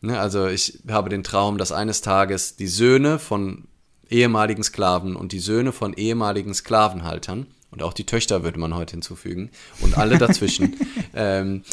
Ne, 0.01 0.19
also 0.19 0.47
ich 0.47 0.79
habe 0.87 1.09
den 1.09 1.23
Traum, 1.23 1.57
dass 1.57 1.71
eines 1.71 2.01
Tages 2.01 2.55
die 2.55 2.67
Söhne 2.67 3.17
von 3.19 3.67
ehemaligen 4.09 4.63
Sklaven 4.63 5.15
und 5.15 5.31
die 5.31 5.39
Söhne 5.39 5.71
von 5.71 5.93
ehemaligen 5.93 6.53
Sklavenhaltern 6.53 7.47
und 7.71 7.83
auch 7.83 7.93
die 7.93 8.05
Töchter 8.05 8.43
würde 8.43 8.59
man 8.59 8.75
heute 8.75 8.91
hinzufügen 8.91 9.49
und 9.81 9.97
alle 9.97 10.17
dazwischen 10.19 10.77
ähm, 11.13 11.63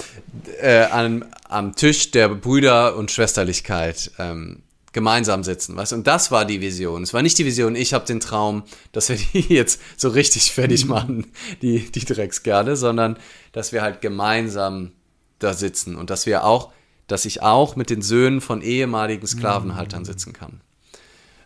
äh, 0.61 0.85
am, 0.87 1.25
am 1.49 1.77
Tisch 1.77 2.11
der 2.11 2.29
Brüder 2.29 2.97
und 2.97 3.11
Schwesterlichkeit 3.11 4.11
ähm, 4.19 4.63
gemeinsam 4.93 5.45
sitzen. 5.45 5.77
Weißt? 5.77 5.93
Und 5.93 6.07
das 6.07 6.31
war 6.31 6.47
die 6.47 6.61
Vision. 6.61 7.03
Es 7.03 7.13
war 7.13 7.23
nicht 7.23 7.37
die 7.39 7.45
Vision, 7.45 7.77
ich 7.77 7.93
habe 7.93 8.07
den 8.07 8.21
Traum, 8.21 8.63
dass 8.93 9.11
wir 9.11 9.17
die 9.17 9.41
jetzt 9.55 9.81
so 9.97 10.09
richtig 10.09 10.53
fertig 10.53 10.87
machen, 10.87 11.27
die, 11.63 11.91
die 11.91 12.05
Dreckskerle, 12.05 12.77
sondern 12.77 13.19
dass 13.53 13.73
wir 13.73 13.83
halt 13.83 14.01
gemeinsam 14.01 14.93
da 15.39 15.55
sitzen 15.55 15.97
und 15.97 16.11
dass 16.11 16.27
wir 16.27 16.45
auch, 16.45 16.73
dass 17.07 17.25
ich 17.25 17.43
auch 17.43 17.77
mit 17.77 17.91
den 17.91 18.03
Söhnen 18.03 18.41
von 18.41 18.63
ehemaligen 18.63 19.27
Sklavenhaltern 19.27 20.01
mhm. 20.01 20.07
sitzen 20.07 20.33
kann. 20.33 20.61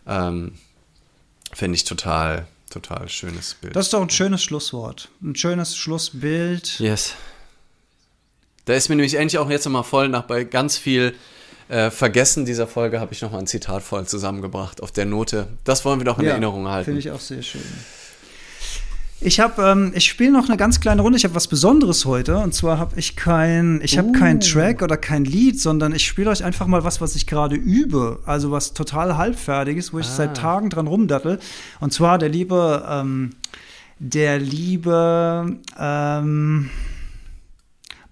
Ähm, 0.07 0.53
Finde 1.51 1.75
ich 1.75 1.83
total, 1.83 2.47
total 2.69 3.09
schönes 3.09 3.55
Bild. 3.55 3.75
Das 3.75 3.87
ist 3.87 3.93
doch 3.93 4.01
ein 4.01 4.09
schönes 4.09 4.43
Schlusswort. 4.43 5.09
Ein 5.21 5.35
schönes 5.35 5.75
Schlussbild. 5.75 6.79
Yes. 6.79 7.15
Da 8.65 8.73
ist 8.75 8.89
mir 8.89 8.95
nämlich 8.95 9.15
endlich 9.15 9.39
auch 9.39 9.49
jetzt 9.49 9.65
nochmal 9.65 9.83
voll 9.83 10.09
nach 10.09 10.23
bei 10.23 10.43
ganz 10.43 10.77
viel 10.77 11.15
äh, 11.69 11.91
Vergessen 11.91 12.45
dieser 12.45 12.67
Folge 12.67 12.99
habe 12.99 13.13
ich 13.13 13.21
nochmal 13.21 13.41
ein 13.41 13.47
Zitat 13.47 13.83
voll 13.83 14.05
zusammengebracht 14.07 14.81
auf 14.81 14.91
der 14.91 15.05
Note. 15.05 15.47
Das 15.63 15.85
wollen 15.85 15.99
wir 15.99 16.05
doch 16.05 16.19
in 16.19 16.25
ja, 16.25 16.31
Erinnerung 16.31 16.67
halten. 16.67 16.85
Finde 16.85 16.99
ich 16.99 17.11
auch 17.11 17.19
sehr 17.19 17.41
schön. 17.41 17.61
Ich 19.21 19.41
habe, 19.41 19.61
ähm, 19.63 19.91
ich 19.95 20.05
spiele 20.05 20.31
noch 20.31 20.47
eine 20.47 20.55
ganz 20.55 20.79
kleine 20.79 21.01
Runde. 21.01 21.17
Ich 21.17 21.25
habe 21.25 21.35
was 21.35 21.47
Besonderes 21.47 22.05
heute. 22.05 22.37
Und 22.37 22.53
zwar 22.53 22.77
habe 22.77 22.97
ich 22.97 23.17
kein, 23.17 23.81
ich 23.83 23.97
habe 23.97 24.09
uh. 24.09 24.11
keinen 24.13 24.39
Track 24.39 24.81
oder 24.81 24.95
kein 24.95 25.25
Lied, 25.25 25.59
sondern 25.59 25.93
ich 25.93 26.05
spiele 26.05 26.29
euch 26.29 26.43
einfach 26.43 26.67
mal 26.67 26.85
was, 26.85 27.01
was 27.01 27.15
ich 27.15 27.27
gerade 27.27 27.55
übe. 27.55 28.19
Also 28.25 28.51
was 28.51 28.73
total 28.73 29.17
halbfertiges, 29.17 29.91
wo 29.91 29.99
ich 29.99 30.07
ah. 30.07 30.15
seit 30.15 30.37
Tagen 30.37 30.69
dran 30.69 30.87
rumdattel. 30.87 31.39
Und 31.81 31.91
zwar 31.91 32.17
der 32.17 32.29
liebe, 32.29 32.85
ähm, 32.89 33.31
der 33.99 34.39
liebe 34.39 35.57
ähm, 35.77 36.69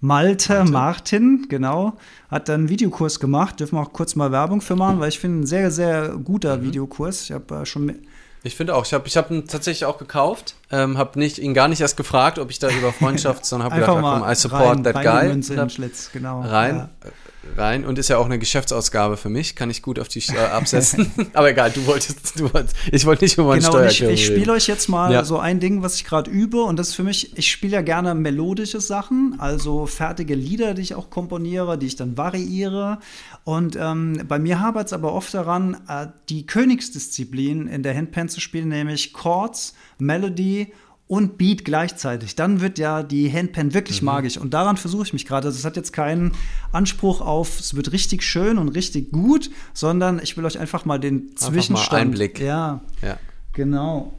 Malte, 0.00 0.58
Malte 0.58 0.70
Martin, 0.70 1.46
genau, 1.48 1.96
hat 2.30 2.50
dann 2.50 2.60
einen 2.60 2.68
Videokurs 2.68 3.18
gemacht. 3.18 3.60
Dürfen 3.60 3.76
wir 3.76 3.82
auch 3.82 3.94
kurz 3.94 4.14
mal 4.14 4.30
Werbung 4.30 4.60
für 4.60 4.76
machen, 4.76 5.00
weil 5.00 5.08
ich 5.08 5.18
finde, 5.18 5.40
ein 5.40 5.46
sehr, 5.46 5.70
sehr 5.70 6.10
guter 6.22 6.58
mhm. 6.58 6.64
Videokurs. 6.64 7.22
Ich 7.22 7.32
habe 7.32 7.62
äh, 7.62 7.66
schon 7.66 7.94
ich 8.42 8.56
finde 8.56 8.74
auch. 8.74 8.84
Ich 8.86 8.94
habe 8.94 9.06
ich 9.06 9.16
hab 9.16 9.30
ihn 9.30 9.46
tatsächlich 9.46 9.84
auch 9.84 9.98
gekauft. 9.98 10.54
Ähm, 10.70 10.98
hab 10.98 11.16
nicht, 11.16 11.38
ihn 11.38 11.54
gar 11.54 11.68
nicht 11.68 11.80
erst 11.80 11.96
gefragt, 11.96 12.38
ob 12.38 12.50
ich 12.50 12.58
da 12.58 12.68
über 12.68 12.92
Freundschaft, 12.92 13.44
sondern 13.44 13.70
habe 13.70 13.80
gedacht, 13.80 14.00
mal 14.00 14.20
komm, 14.20 14.30
I 14.30 14.34
support 14.34 14.76
rein, 14.76 14.84
that 14.84 14.94
rein 14.96 15.04
guy. 15.04 15.28
Münze 15.28 15.56
hab 15.56 15.70
Schlitz, 15.70 16.10
genau. 16.12 16.42
rein, 16.42 16.88
Ja. 17.04 17.10
Äh, 17.42 17.60
rein 17.60 17.84
und 17.84 17.98
ist 17.98 18.08
ja 18.08 18.18
auch 18.18 18.26
eine 18.26 18.38
Geschäftsausgabe 18.38 19.16
für 19.16 19.28
mich, 19.28 19.56
kann 19.56 19.70
ich 19.70 19.82
gut 19.82 19.98
auf 19.98 20.08
die 20.08 20.20
Steuer 20.20 20.50
absetzen. 20.50 21.10
Aber 21.34 21.50
egal, 21.50 21.70
du 21.70 21.86
wolltest, 21.86 22.38
du 22.38 22.52
wolltest, 22.52 22.76
ich 22.92 23.04
wollte 23.06 23.24
nicht 23.24 23.34
über 23.34 23.46
meinen 23.48 23.62
Genau, 23.62 23.82
ich, 23.82 24.02
ich 24.02 24.26
spiele 24.26 24.52
euch 24.52 24.66
jetzt 24.66 24.88
mal 24.88 25.12
Ja. 25.12 25.24
so 25.24 25.38
ein 25.38 25.60
Ding, 25.60 25.82
was 25.82 25.96
ich 25.96 26.04
gerade 26.04 26.30
übe. 26.30 26.62
Und 26.62 26.78
das 26.78 26.88
ist 26.88 26.94
für 26.94 27.02
mich, 27.04 27.36
ich 27.36 27.50
spiele 27.50 27.74
ja 27.74 27.82
gerne 27.82 28.14
melodische 28.14 28.80
Sachen, 28.80 29.36
also 29.38 29.86
fertige 29.86 30.34
Lieder, 30.34 30.74
die 30.74 30.82
ich 30.82 30.94
auch 30.94 31.10
komponiere, 31.10 31.78
die 31.78 31.86
ich 31.86 31.96
dann 31.96 32.16
variiere. 32.16 32.98
Und 33.44 33.76
ähm, 33.80 34.22
bei 34.28 34.38
mir 34.38 34.60
hapert 34.60 34.88
es 34.88 34.92
aber 34.92 35.12
oft 35.12 35.32
daran, 35.34 35.76
äh, 35.88 36.08
die 36.28 36.46
Königsdisziplin 36.46 37.66
in 37.68 37.82
der 37.82 37.96
Handpan 37.96 38.28
zu 38.28 38.40
spielen, 38.40 38.68
nämlich 38.68 39.12
Chords, 39.12 39.74
Melody 39.98 40.72
und 41.08 41.38
Beat 41.38 41.64
gleichzeitig. 41.64 42.36
Dann 42.36 42.60
wird 42.60 42.78
ja 42.78 43.02
die 43.02 43.32
Handpan 43.32 43.72
wirklich 43.74 44.02
magisch. 44.02 44.36
Und 44.36 44.52
daran 44.52 44.76
versuche 44.76 45.04
ich 45.04 45.12
mich 45.14 45.26
gerade. 45.26 45.48
Also 45.48 45.58
es 45.58 45.64
hat 45.64 45.76
jetzt 45.76 45.92
keinen 45.92 46.32
Anspruch 46.70 47.22
auf, 47.22 47.58
es 47.58 47.74
wird 47.74 47.92
richtig 47.92 48.22
schön 48.22 48.58
und 48.58 48.68
richtig 48.68 49.10
gut, 49.10 49.50
sondern 49.72 50.20
ich 50.22 50.36
will 50.36 50.44
euch 50.44 50.58
einfach 50.58 50.84
mal 50.84 51.00
den 51.00 51.26
mal 51.26 51.34
Zwischenstand. 51.34 52.00
Einblick. 52.00 52.38
Ja, 52.38 52.82
Ja. 53.02 53.18
Genau. 53.54 54.12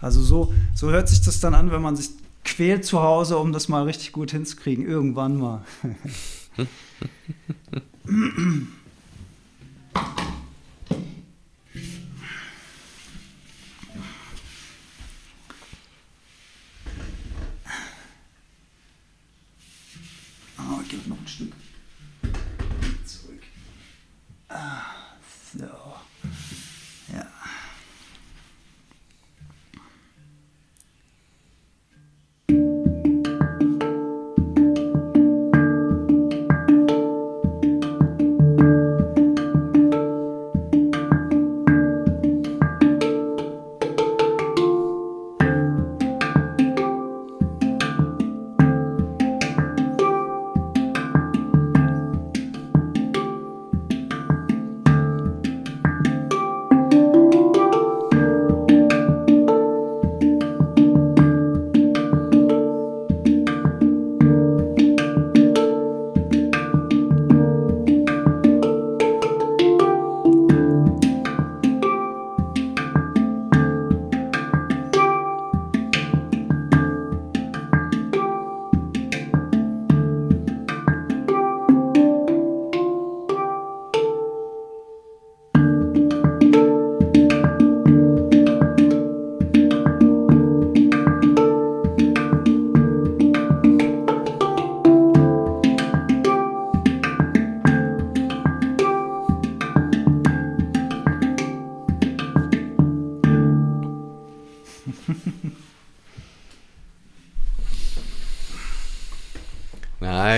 Also 0.00 0.22
so, 0.22 0.54
so 0.74 0.90
hört 0.90 1.08
sich 1.08 1.22
das 1.22 1.40
dann 1.40 1.54
an, 1.54 1.70
wenn 1.70 1.82
man 1.82 1.96
sich 1.96 2.10
quält 2.44 2.84
zu 2.84 3.02
Hause, 3.02 3.38
um 3.38 3.52
das 3.52 3.68
mal 3.68 3.84
richtig 3.84 4.12
gut 4.12 4.30
hinzukriegen. 4.30 4.86
Irgendwann 4.86 5.38
mal. 5.38 5.64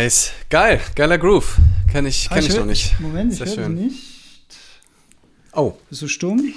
Nice. 0.07 0.31
Geil, 0.51 0.81
geiler 0.95 1.19
Groove. 1.19 1.57
Kenn 1.91 2.07
ich, 2.07 2.29
kenn 2.29 2.39
Ah, 2.39 2.41
ich, 2.41 2.51
hör- 2.51 2.61
noch 2.61 2.67
nicht. 2.67 3.01
Moment, 3.01 3.33
ich 3.33 3.39
Sehr 3.39 3.47
höre 3.49 3.55
schön. 3.55 3.75
nicht. 3.75 4.03
Oh, 5.53 5.73
Bist 5.91 6.03
du 6.03 6.07
stumm? 6.09 6.39
ich 6.39 6.55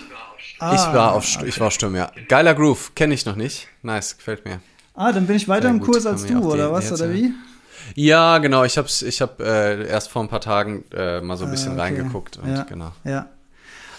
Ah, 0.59 0.93
war 0.93 1.13
auf, 1.15 1.25
St- 1.25 1.45
ich 1.45 1.59
war 1.59 1.71
stumm, 1.71 1.95
ja. 1.95 2.11
Geiler 2.27 2.53
Groove, 2.53 2.93
kenne 2.93 3.15
ich 3.15 3.25
noch 3.25 3.35
nicht. 3.35 3.67
Nice, 3.81 4.17
gefällt 4.17 4.45
mir. 4.45 4.59
Ah, 4.93 5.11
dann 5.11 5.25
bin 5.25 5.35
ich 5.35 5.47
weiter 5.47 5.63
Sehr 5.63 5.71
im 5.71 5.79
gut, 5.79 5.93
Kurs 5.93 6.05
als 6.05 6.21
du, 6.23 6.27
die- 6.27 6.35
oder 6.35 6.67
die 6.67 6.73
was? 6.73 6.91
Oder 6.91 7.05
erzählen. 7.07 7.33
wie? 7.95 8.03
Ja, 8.03 8.37
genau. 8.37 8.65
Ich 8.65 8.77
habe 8.77 8.87
ich 8.87 9.19
hab, 9.21 9.39
äh, 9.39 9.87
erst 9.87 10.09
vor 10.11 10.21
ein 10.21 10.27
paar 10.29 10.41
Tagen 10.41 10.83
äh, 10.95 11.19
mal 11.21 11.35
so 11.35 11.45
ein 11.45 11.51
bisschen 11.51 11.71
Ah, 11.71 11.85
okay. 11.85 11.95
reingeguckt. 11.95 12.37
Und 12.37 12.53
ja, 12.55 12.63
genau. 12.63 12.91
Ja. 13.03 13.29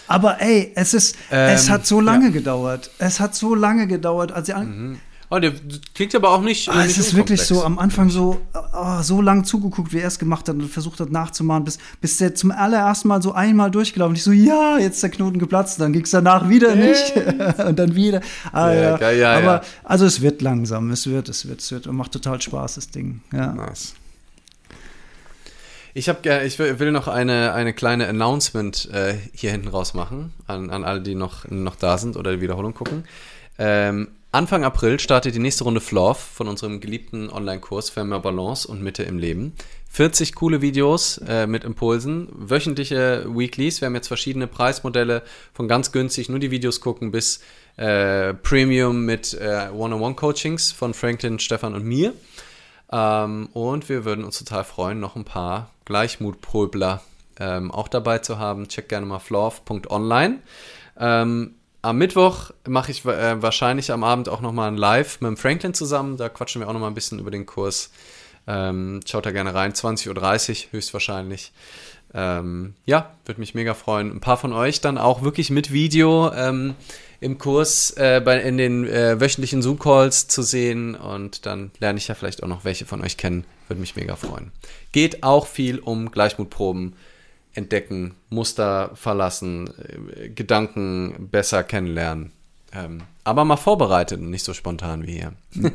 Aber 0.07 0.39
ey, 0.39 0.71
es 0.75 0.93
ist, 0.93 1.17
es 1.29 1.65
Ähm, 1.67 1.73
hat 1.73 1.85
so 1.85 1.99
lange 1.99 2.25
ja. 2.27 2.31
gedauert. 2.31 2.89
Es 2.99 3.19
hat 3.19 3.35
so 3.35 3.53
lange 3.53 3.87
gedauert, 3.87 4.31
als 4.31 4.47
ich 4.47 4.55
an, 4.55 5.01
Oh, 5.33 5.39
der 5.39 5.53
klingt 5.95 6.13
aber 6.13 6.31
auch 6.31 6.41
nicht. 6.41 6.67
Ah, 6.67 6.83
nicht 6.83 6.91
es 6.91 6.97
ist 6.97 7.15
wirklich 7.15 7.41
so 7.41 7.63
am 7.63 7.79
Anfang 7.79 8.09
so, 8.09 8.41
oh, 8.53 9.01
so 9.01 9.21
lang 9.21 9.45
zugeguckt, 9.45 9.93
wie 9.93 9.99
er 9.99 10.07
es 10.09 10.19
gemacht 10.19 10.49
hat 10.49 10.55
und 10.55 10.67
versucht 10.67 10.99
hat 10.99 11.09
nachzumachen, 11.09 11.63
bis, 11.63 11.77
bis 12.01 12.17
der 12.17 12.35
zum 12.35 12.51
allerersten 12.51 13.07
Mal 13.07 13.21
so 13.21 13.31
einmal 13.31 13.71
durchgelaufen 13.71 14.13
ist. 14.15 14.19
Ich 14.19 14.23
so, 14.25 14.33
ja, 14.33 14.77
jetzt 14.77 14.95
ist 14.95 15.03
der 15.03 15.09
Knoten 15.09 15.39
geplatzt. 15.39 15.79
Dann 15.79 15.93
ging 15.93 16.03
es 16.03 16.11
danach 16.11 16.49
wieder 16.49 16.75
nicht. 16.75 17.13
und 17.65 17.79
dann 17.79 17.95
wieder. 17.95 18.19
Ah, 18.51 18.73
Ja, 18.73 18.81
ja, 18.81 18.97
geil, 18.97 19.19
ja, 19.19 19.37
Aber 19.37 19.45
ja. 19.45 19.61
also 19.85 20.05
es 20.05 20.19
wird 20.19 20.41
langsam, 20.41 20.91
es 20.91 21.07
wird, 21.07 21.29
es 21.29 21.47
wird, 21.47 21.61
es 21.61 21.71
wird 21.71 21.87
und 21.87 21.95
macht 21.95 22.11
total 22.11 22.41
Spaß, 22.41 22.75
das 22.75 22.89
Ding. 22.89 23.21
Ja. 23.31 23.53
Nice. 23.53 23.93
Ich, 25.93 26.09
hab, 26.09 26.25
ich 26.25 26.59
will 26.59 26.77
will 26.79 26.91
noch 26.91 27.07
eine, 27.07 27.53
eine 27.53 27.73
kleine 27.73 28.09
Announcement 28.09 28.89
äh, 28.91 29.15
hier 29.33 29.51
hinten 29.51 29.69
raus 29.69 29.93
machen, 29.93 30.33
an, 30.47 30.69
an 30.69 30.83
alle, 30.83 30.99
die 31.01 31.15
noch, 31.15 31.49
noch 31.49 31.77
da 31.77 31.97
sind 31.97 32.17
oder 32.17 32.35
die 32.35 32.41
Wiederholung 32.41 32.73
gucken. 32.73 33.05
Ähm, 33.57 34.09
Anfang 34.33 34.63
April 34.63 34.97
startet 34.97 35.35
die 35.35 35.39
nächste 35.39 35.65
Runde 35.65 35.81
Floff 35.81 36.17
von 36.17 36.47
unserem 36.47 36.79
geliebten 36.79 37.29
Online-Kurs 37.29 37.89
für 37.89 38.05
mehr 38.05 38.19
Balance 38.19 38.65
und 38.65 38.81
Mitte 38.81 39.03
im 39.03 39.19
Leben. 39.19 39.53
40 39.89 40.35
coole 40.35 40.61
Videos 40.61 41.17
äh, 41.27 41.47
mit 41.47 41.65
Impulsen, 41.65 42.29
wöchentliche 42.31 43.25
Weeklies. 43.27 43.81
Wir 43.81 43.87
haben 43.87 43.95
jetzt 43.95 44.07
verschiedene 44.07 44.47
Preismodelle 44.47 45.23
von 45.53 45.67
ganz 45.67 45.91
günstig, 45.91 46.29
nur 46.29 46.39
die 46.39 46.49
Videos 46.49 46.79
gucken, 46.79 47.11
bis 47.11 47.41
äh, 47.75 48.33
Premium 48.33 49.03
mit 49.03 49.33
äh, 49.33 49.67
One-on-One-Coachings 49.69 50.71
von 50.71 50.93
Franklin, 50.93 51.37
Stefan 51.39 51.75
und 51.75 51.83
mir. 51.83 52.13
Ähm, 52.89 53.49
und 53.51 53.89
wir 53.89 54.05
würden 54.05 54.23
uns 54.23 54.39
total 54.39 54.63
freuen, 54.63 55.01
noch 55.01 55.17
ein 55.17 55.25
paar 55.25 55.71
Gleichmutpröbler 55.83 57.01
ähm, 57.37 57.69
auch 57.69 57.89
dabei 57.89 58.19
zu 58.19 58.39
haben. 58.39 58.69
Check 58.69 58.87
gerne 58.87 59.05
mal 59.05 59.19
florf.online. 59.19 60.39
Ähm, 60.97 61.55
am 61.81 61.97
Mittwoch 61.97 62.51
mache 62.67 62.91
ich 62.91 63.05
äh, 63.05 63.41
wahrscheinlich 63.41 63.91
am 63.91 64.03
Abend 64.03 64.29
auch 64.29 64.41
nochmal 64.41 64.69
ein 64.69 64.77
Live 64.77 65.21
mit 65.21 65.29
dem 65.29 65.37
Franklin 65.37 65.73
zusammen. 65.73 66.17
Da 66.17 66.29
quatschen 66.29 66.61
wir 66.61 66.67
auch 66.67 66.73
nochmal 66.73 66.91
ein 66.91 66.95
bisschen 66.95 67.19
über 67.19 67.31
den 67.31 67.45
Kurs. 67.45 67.91
Ähm, 68.47 69.01
schaut 69.05 69.25
da 69.25 69.31
gerne 69.31 69.53
rein. 69.53 69.73
20.30 69.73 70.65
Uhr 70.65 70.71
höchstwahrscheinlich. 70.73 71.51
Ähm, 72.13 72.73
ja, 72.85 73.11
würde 73.25 73.39
mich 73.39 73.55
mega 73.55 73.73
freuen. 73.73 74.11
Ein 74.11 74.19
paar 74.19 74.37
von 74.37 74.53
euch 74.53 74.81
dann 74.81 74.97
auch 74.97 75.21
wirklich 75.21 75.49
mit 75.49 75.71
Video 75.71 76.31
ähm, 76.33 76.75
im 77.21 77.37
Kurs 77.37 77.91
äh, 77.91 78.21
bei, 78.23 78.41
in 78.41 78.57
den 78.57 78.85
äh, 78.85 79.19
wöchentlichen 79.21 79.61
Zoom-Calls 79.61 80.27
zu 80.27 80.41
sehen 80.41 80.95
und 80.95 81.45
dann 81.45 81.71
lerne 81.79 81.99
ich 81.99 82.07
ja 82.07 82.15
vielleicht 82.15 82.43
auch 82.43 82.47
noch 82.47 82.65
welche 82.65 82.85
von 82.85 83.01
euch 83.01 83.15
kennen. 83.15 83.45
Würde 83.67 83.79
mich 83.79 83.95
mega 83.95 84.15
freuen. 84.15 84.51
Geht 84.91 85.23
auch 85.23 85.47
viel 85.47 85.79
um 85.79 86.11
Gleichmutproben, 86.11 86.95
entdecken, 87.53 88.15
Muster 88.29 88.91
verlassen, 88.95 89.69
äh, 90.15 90.29
Gedanken 90.29 91.29
besser 91.31 91.63
kennenlernen. 91.63 92.31
Ähm, 92.73 93.01
aber 93.23 93.43
mal 93.45 93.57
vorbereitet 93.57 94.19
und 94.19 94.29
nicht 94.29 94.45
so 94.45 94.53
spontan 94.53 95.05
wie 95.05 95.13
hier. 95.19 95.33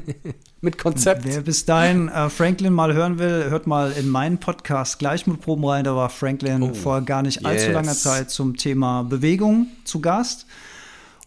Mit 0.63 0.79
Konzept. 0.79 1.25
Wer 1.25 1.43
bis 1.43 1.67
dahin 1.67 2.09
äh, 2.09 2.31
Franklin 2.31 2.73
mal 2.73 2.95
hören 2.95 3.19
will, 3.19 3.51
hört 3.51 3.67
mal 3.67 3.93
in 3.93 4.09
meinen 4.09 4.39
Podcast 4.39 4.99
Gleichmutproben 4.99 5.65
rein. 5.65 5.85
Da 5.85 5.95
war 5.95 6.09
Franklin 6.09 6.63
Oh, 6.63 6.75
vor 6.75 7.03
gar 7.03 7.23
nicht 7.23 7.45
allzu 7.45 7.67
yes. 7.67 7.75
langer 7.75 7.93
Zeit 7.95 8.31
zum 8.31 8.57
Thema 8.57 9.03
Bewegung 9.03 9.69
zu 9.85 10.01
Gast. 10.01 10.47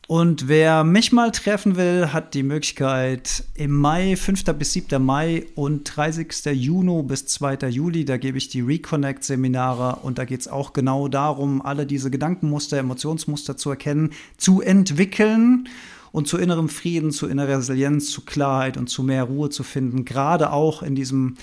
Und 0.09 0.47
wer 0.47 0.83
mich 0.83 1.11
mal 1.11 1.29
treffen 1.29 1.75
will, 1.75 2.11
hat 2.11 2.33
die 2.33 2.41
Möglichkeit 2.41 3.43
im 3.53 3.77
Mai, 3.77 4.15
5. 4.15 4.43
bis 4.57 4.73
7. 4.73 4.99
Mai 4.99 5.45
und 5.53 5.83
30. 5.83 6.45
Juni 6.45 7.03
bis 7.03 7.27
2. 7.27 7.69
Juli, 7.69 8.05
da 8.05 8.17
gebe 8.17 8.39
ich 8.39 8.49
die 8.49 8.61
Reconnect-Seminare 8.61 9.99
und 10.01 10.17
da 10.17 10.25
geht 10.25 10.39
es 10.39 10.47
auch 10.47 10.73
genau 10.73 11.09
darum, 11.09 11.61
alle 11.61 11.85
diese 11.85 12.09
Gedankenmuster, 12.09 12.79
Emotionsmuster 12.79 13.55
zu 13.55 13.69
erkennen, 13.69 14.09
zu 14.37 14.61
entwickeln 14.61 15.69
und 16.11 16.27
zu 16.27 16.39
innerem 16.39 16.69
Frieden, 16.69 17.11
zu 17.11 17.27
innerer 17.27 17.59
Resilienz, 17.59 18.09
zu 18.09 18.21
Klarheit 18.21 18.77
und 18.77 18.89
zu 18.89 19.03
mehr 19.03 19.25
Ruhe 19.25 19.51
zu 19.51 19.61
finden, 19.61 20.05
gerade 20.05 20.51
auch 20.51 20.81
in 20.81 20.95
diesem 20.95 21.35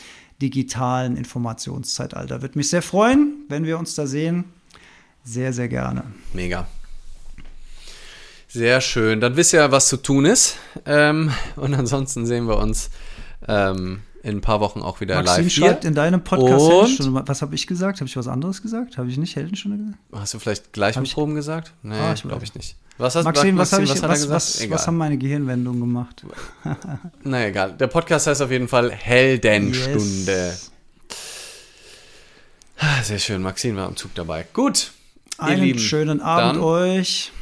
digitalen 0.43 1.17
Informationszeitalter. 1.17 2.43
Würde 2.43 2.59
mich 2.59 2.69
sehr 2.69 2.83
freuen, 2.83 3.45
wenn 3.49 3.65
wir 3.65 3.79
uns 3.79 3.95
da 3.95 4.09
sehen. 4.09 4.43
Sehr, 5.23 5.53
sehr 5.53 5.69
gerne. 5.69 6.03
Mega. 6.33 6.67
Sehr 8.57 8.81
schön. 8.81 9.21
Dann 9.21 9.37
wisst 9.37 9.53
ihr, 9.53 9.71
was 9.71 9.89
zu 9.89 9.99
tun 9.99 10.25
ist. 10.25 10.57
Ähm, 10.87 11.31
und 11.57 11.75
ansonsten 11.75 12.25
sehen 12.25 12.49
wir 12.49 12.57
uns 12.57 12.89
ähm, 13.49 14.01
in 14.23 14.39
ein 14.39 14.41
paar 14.41 14.61
Wochen 14.61 14.81
auch 14.81 15.01
wieder 15.01 15.17
Maxim 15.17 15.45
live 15.45 15.53
schreibt 15.53 15.83
hier. 15.83 15.89
in 15.91 15.95
deinem 15.95 16.25
Podcast 16.25 16.63
Und? 16.65 16.71
Heldenstunde. 16.71 17.23
Was 17.27 17.43
habe 17.43 17.55
ich 17.55 17.67
gesagt? 17.67 18.01
Habe 18.01 18.09
ich 18.09 18.17
was 18.17 18.29
anderes 18.29 18.63
gesagt? 18.63 18.97
Habe 18.97 19.11
ich 19.11 19.19
nicht 19.19 19.37
Heldenstunde 19.37 19.77
gesagt? 19.77 19.99
Hast 20.13 20.33
du 20.35 20.39
vielleicht 20.39 20.73
gleich 20.73 20.97
mit 20.99 21.13
Proben 21.13 21.35
gesagt? 21.35 21.73
Nee, 21.83 21.95
Ah, 21.97 22.13
ich 22.15 22.23
glaube 22.23 22.45
ich 22.45 22.55
nicht. 22.55 22.77
Was 22.99 23.15
hast 23.15 23.25
Maxim, 23.25 23.59
was, 23.59 23.73
habe 23.75 23.85
ich, 23.85 23.91
was, 23.91 24.01
gesagt? 24.01 24.31
was, 24.31 24.71
was 24.71 24.87
haben 24.87 24.97
meine 24.97 25.19
Gehirnwendungen 25.19 25.81
gemacht? 25.81 26.25
Na 27.25 27.47
egal. 27.47 27.73
Der 27.73 27.89
Podcast 27.89 28.27
heißt 28.27 28.41
auf 28.41 28.51
jeden 28.51 28.69
Fall 28.69 28.91
Heldenstunde. 28.91 30.33
Yes. 30.49 30.71
Ah, 32.79 33.03
Sehr 33.03 33.19
schön. 33.19 33.43
Maxim 33.43 33.77
war 33.77 33.87
am 33.87 33.97
Zug 33.97 34.15
dabei. 34.15 34.47
Gut. 34.55 34.93
Einen 35.37 35.61
Lieben, 35.63 35.79
schönen 35.79 36.23
Abend 36.23 36.57
dann- 36.57 36.63
euch. 36.65 37.33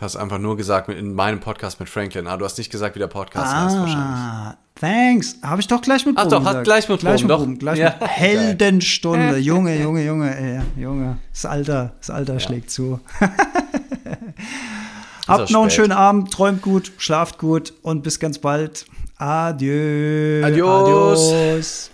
Du 0.00 0.06
hast 0.06 0.16
einfach 0.16 0.38
nur 0.38 0.56
gesagt 0.56 0.88
mit- 0.88 0.96
in 0.98 1.12
meinem 1.14 1.40
Podcast 1.40 1.78
mit 1.78 1.86
Franklin. 1.90 2.26
Ah, 2.26 2.38
du 2.38 2.46
hast 2.46 2.56
nicht 2.56 2.70
gesagt, 2.70 2.94
wie 2.94 3.00
der 3.00 3.06
Podcast 3.06 3.54
heißt 3.54 3.76
wahrscheinlich. 3.76 3.96
Ah, 4.00 4.56
thanks. 4.74 5.36
Habe 5.42 5.60
ich 5.60 5.68
doch 5.68 5.82
gleich 5.82 6.06
mit 6.06 6.16
Ach 6.16 6.22
Proben 6.22 6.42
doch, 6.42 6.50
hat 6.50 6.64
gleich 6.64 6.88
mit 6.88 7.00
gleich 7.00 7.16
Proben, 7.20 7.28
doch. 7.28 7.38
Proben, 7.40 7.58
gleich 7.58 7.78
Ja. 7.80 7.94
mit 8.00 8.08
Heldenstunde. 8.08 9.36
Junge, 9.36 9.78
Junge, 9.82 10.02
Junge, 10.06 10.34
ey, 10.34 10.60
Junge. 10.82 11.18
Das 11.34 11.44
Alter, 11.44 11.92
das 12.00 12.08
Alter 12.08 12.40
schlägt 12.40 12.70
zu. 12.70 12.98
Habt 15.28 15.50
noch 15.50 15.60
einen 15.60 15.70
schönen 15.70 15.92
Abend, 15.92 16.32
träumt 16.32 16.62
gut, 16.62 16.92
schlaft 16.96 17.36
gut 17.38 17.74
und 17.82 18.02
bis 18.02 18.18
ganz 18.18 18.38
bald. 18.38 18.86
Adieu. 19.18 20.42
Adios. 20.46 21.30
Adios. 21.30 21.90